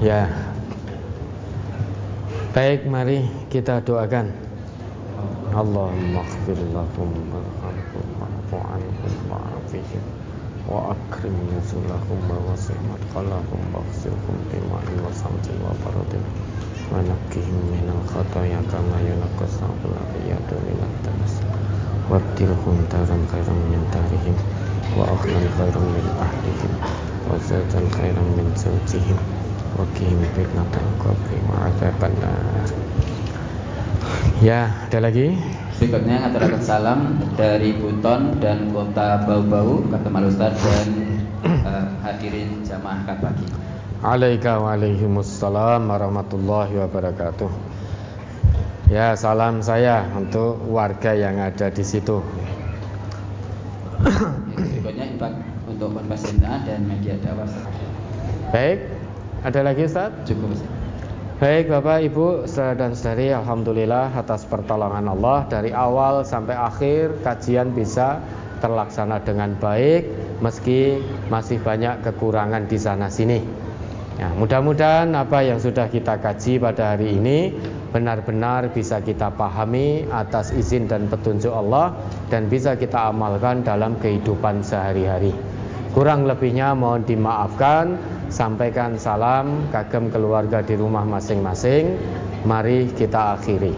Ya, 0.02 0.30
Baik, 2.52 2.84
mari 2.84 3.24
kita 3.48 3.80
doakan. 3.80 4.28
Allahumma 5.56 6.20
ighfir 6.20 6.60
lahum 6.76 7.08
warhamhum 7.32 8.08
wa'fu 8.20 8.60
anhum 8.60 9.14
wa'afihim 9.32 10.04
wa 10.68 10.92
akrim 10.92 11.32
nuzulahum 11.48 12.20
wa 12.28 12.52
wasi' 12.52 12.76
madkhalahum 12.92 13.62
waghsilhum 13.72 14.36
bima'in 14.52 15.00
wa 15.00 15.08
samtin 15.16 15.56
wa 15.64 15.72
baradin 15.80 16.20
wa 16.92 17.00
naqqihim 17.00 17.56
minal 17.72 18.04
khataya 18.12 18.60
kama 18.68 19.00
yunaqqa 19.00 19.48
sa'bul 19.48 19.96
abiyadu 19.96 20.60
minat 20.68 20.92
danas 21.08 21.40
wabdilhum 22.12 22.84
daran 22.92 23.24
khairan 23.32 23.60
min 23.72 23.80
darihim 23.96 24.36
wa 25.00 25.08
ahlan 25.08 25.48
khairan 25.56 25.88
min 25.88 26.08
ahlihim 26.20 26.74
wa 27.32 27.40
zatan 27.48 27.88
khairan 27.96 28.28
min 28.36 28.52
zawjihim 28.60 29.41
Wakihim 29.80 30.20
fitnatul 30.36 30.88
qabri 31.00 31.40
wa 31.48 31.72
nar. 31.72 32.68
Ya, 34.42 34.74
ada 34.90 35.00
lagi? 35.00 35.38
Berikutnya 35.82 36.28
ngaturakan 36.28 36.62
salam 36.62 37.00
dari 37.34 37.74
Buton 37.74 38.38
dan 38.38 38.70
Kota 38.70 39.26
Bau-Bau 39.26 39.82
kata 39.90 40.10
Ustaz 40.30 40.54
dan 40.62 40.90
uh, 41.42 41.86
hadirin 42.06 42.62
jamaah 42.62 43.02
pagi. 43.18 43.48
Alaika 44.02 44.62
wa 44.62 44.78
alaikumussalam 44.78 45.90
warahmatullahi 45.90 46.78
wabarakatuh. 46.86 47.50
Ya, 48.92 49.16
salam 49.16 49.64
saya 49.64 50.04
untuk 50.14 50.60
warga 50.68 51.16
yang 51.16 51.40
ada 51.40 51.72
di 51.72 51.86
situ. 51.86 52.20
Berikutnya 54.54 55.16
infak 55.16 55.34
untuk 55.70 55.96
konfes 55.96 56.28
dan 56.38 56.82
media 56.86 57.16
dakwah. 57.22 57.48
Baik, 58.52 59.01
ada 59.42 59.60
lagi 59.66 59.90
Ustaz? 59.90 60.14
Cukup 60.30 60.54
Ustaz. 60.54 60.70
Baik 61.42 61.74
Bapak 61.74 62.06
Ibu 62.06 62.46
saudara 62.46 62.86
dan 62.86 62.92
saudari 62.94 63.34
Alhamdulillah 63.34 64.14
atas 64.14 64.46
pertolongan 64.46 65.10
Allah 65.10 65.50
Dari 65.50 65.74
awal 65.74 66.22
sampai 66.22 66.54
akhir 66.54 67.26
kajian 67.26 67.74
bisa 67.74 68.22
terlaksana 68.62 69.18
dengan 69.26 69.58
baik 69.58 70.06
Meski 70.38 71.02
masih 71.34 71.58
banyak 71.66 72.06
kekurangan 72.06 72.70
di 72.70 72.78
sana 72.78 73.10
sini 73.10 73.42
ya, 74.22 74.30
Mudah-mudahan 74.38 75.18
apa 75.18 75.42
yang 75.42 75.58
sudah 75.58 75.90
kita 75.90 76.22
kaji 76.22 76.62
pada 76.62 76.94
hari 76.94 77.18
ini 77.18 77.58
Benar-benar 77.90 78.70
bisa 78.70 79.02
kita 79.02 79.34
pahami 79.34 80.06
atas 80.14 80.54
izin 80.54 80.86
dan 80.86 81.10
petunjuk 81.10 81.50
Allah 81.50 81.98
Dan 82.30 82.54
bisa 82.54 82.78
kita 82.78 83.10
amalkan 83.10 83.66
dalam 83.66 83.98
kehidupan 83.98 84.62
sehari-hari 84.62 85.34
Kurang 85.98 86.30
lebihnya 86.30 86.78
mohon 86.78 87.02
dimaafkan 87.02 87.98
Sampaikan 88.32 88.96
salam 88.96 89.68
kagem 89.76 90.08
keluarga 90.08 90.64
di 90.64 90.80
rumah 90.80 91.04
masing-masing. 91.04 92.00
Mari 92.48 92.88
kita 92.96 93.36
akhiri. 93.36 93.76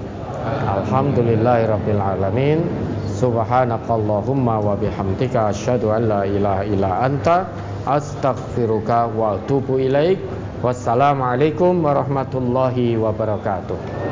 Alhamdulillahirabbil 0.69 1.97
alamin. 1.97 2.61
Subhanakallahumma 3.17 4.61
wa 4.61 4.77
bihamdika 4.77 5.49
asyhadu 5.49 5.89
an 5.89 6.05
la 6.05 6.21
ilaha 6.29 6.63
illa 6.69 6.91
anta 7.01 7.49
astaghfiruka 7.89 9.09
wa 9.09 9.41
atubu 9.41 9.81
ilaik. 9.81 10.21
Wassalamualaikum 10.61 11.81
warahmatullahi 11.81 12.95
wabarakatuh 12.95 14.03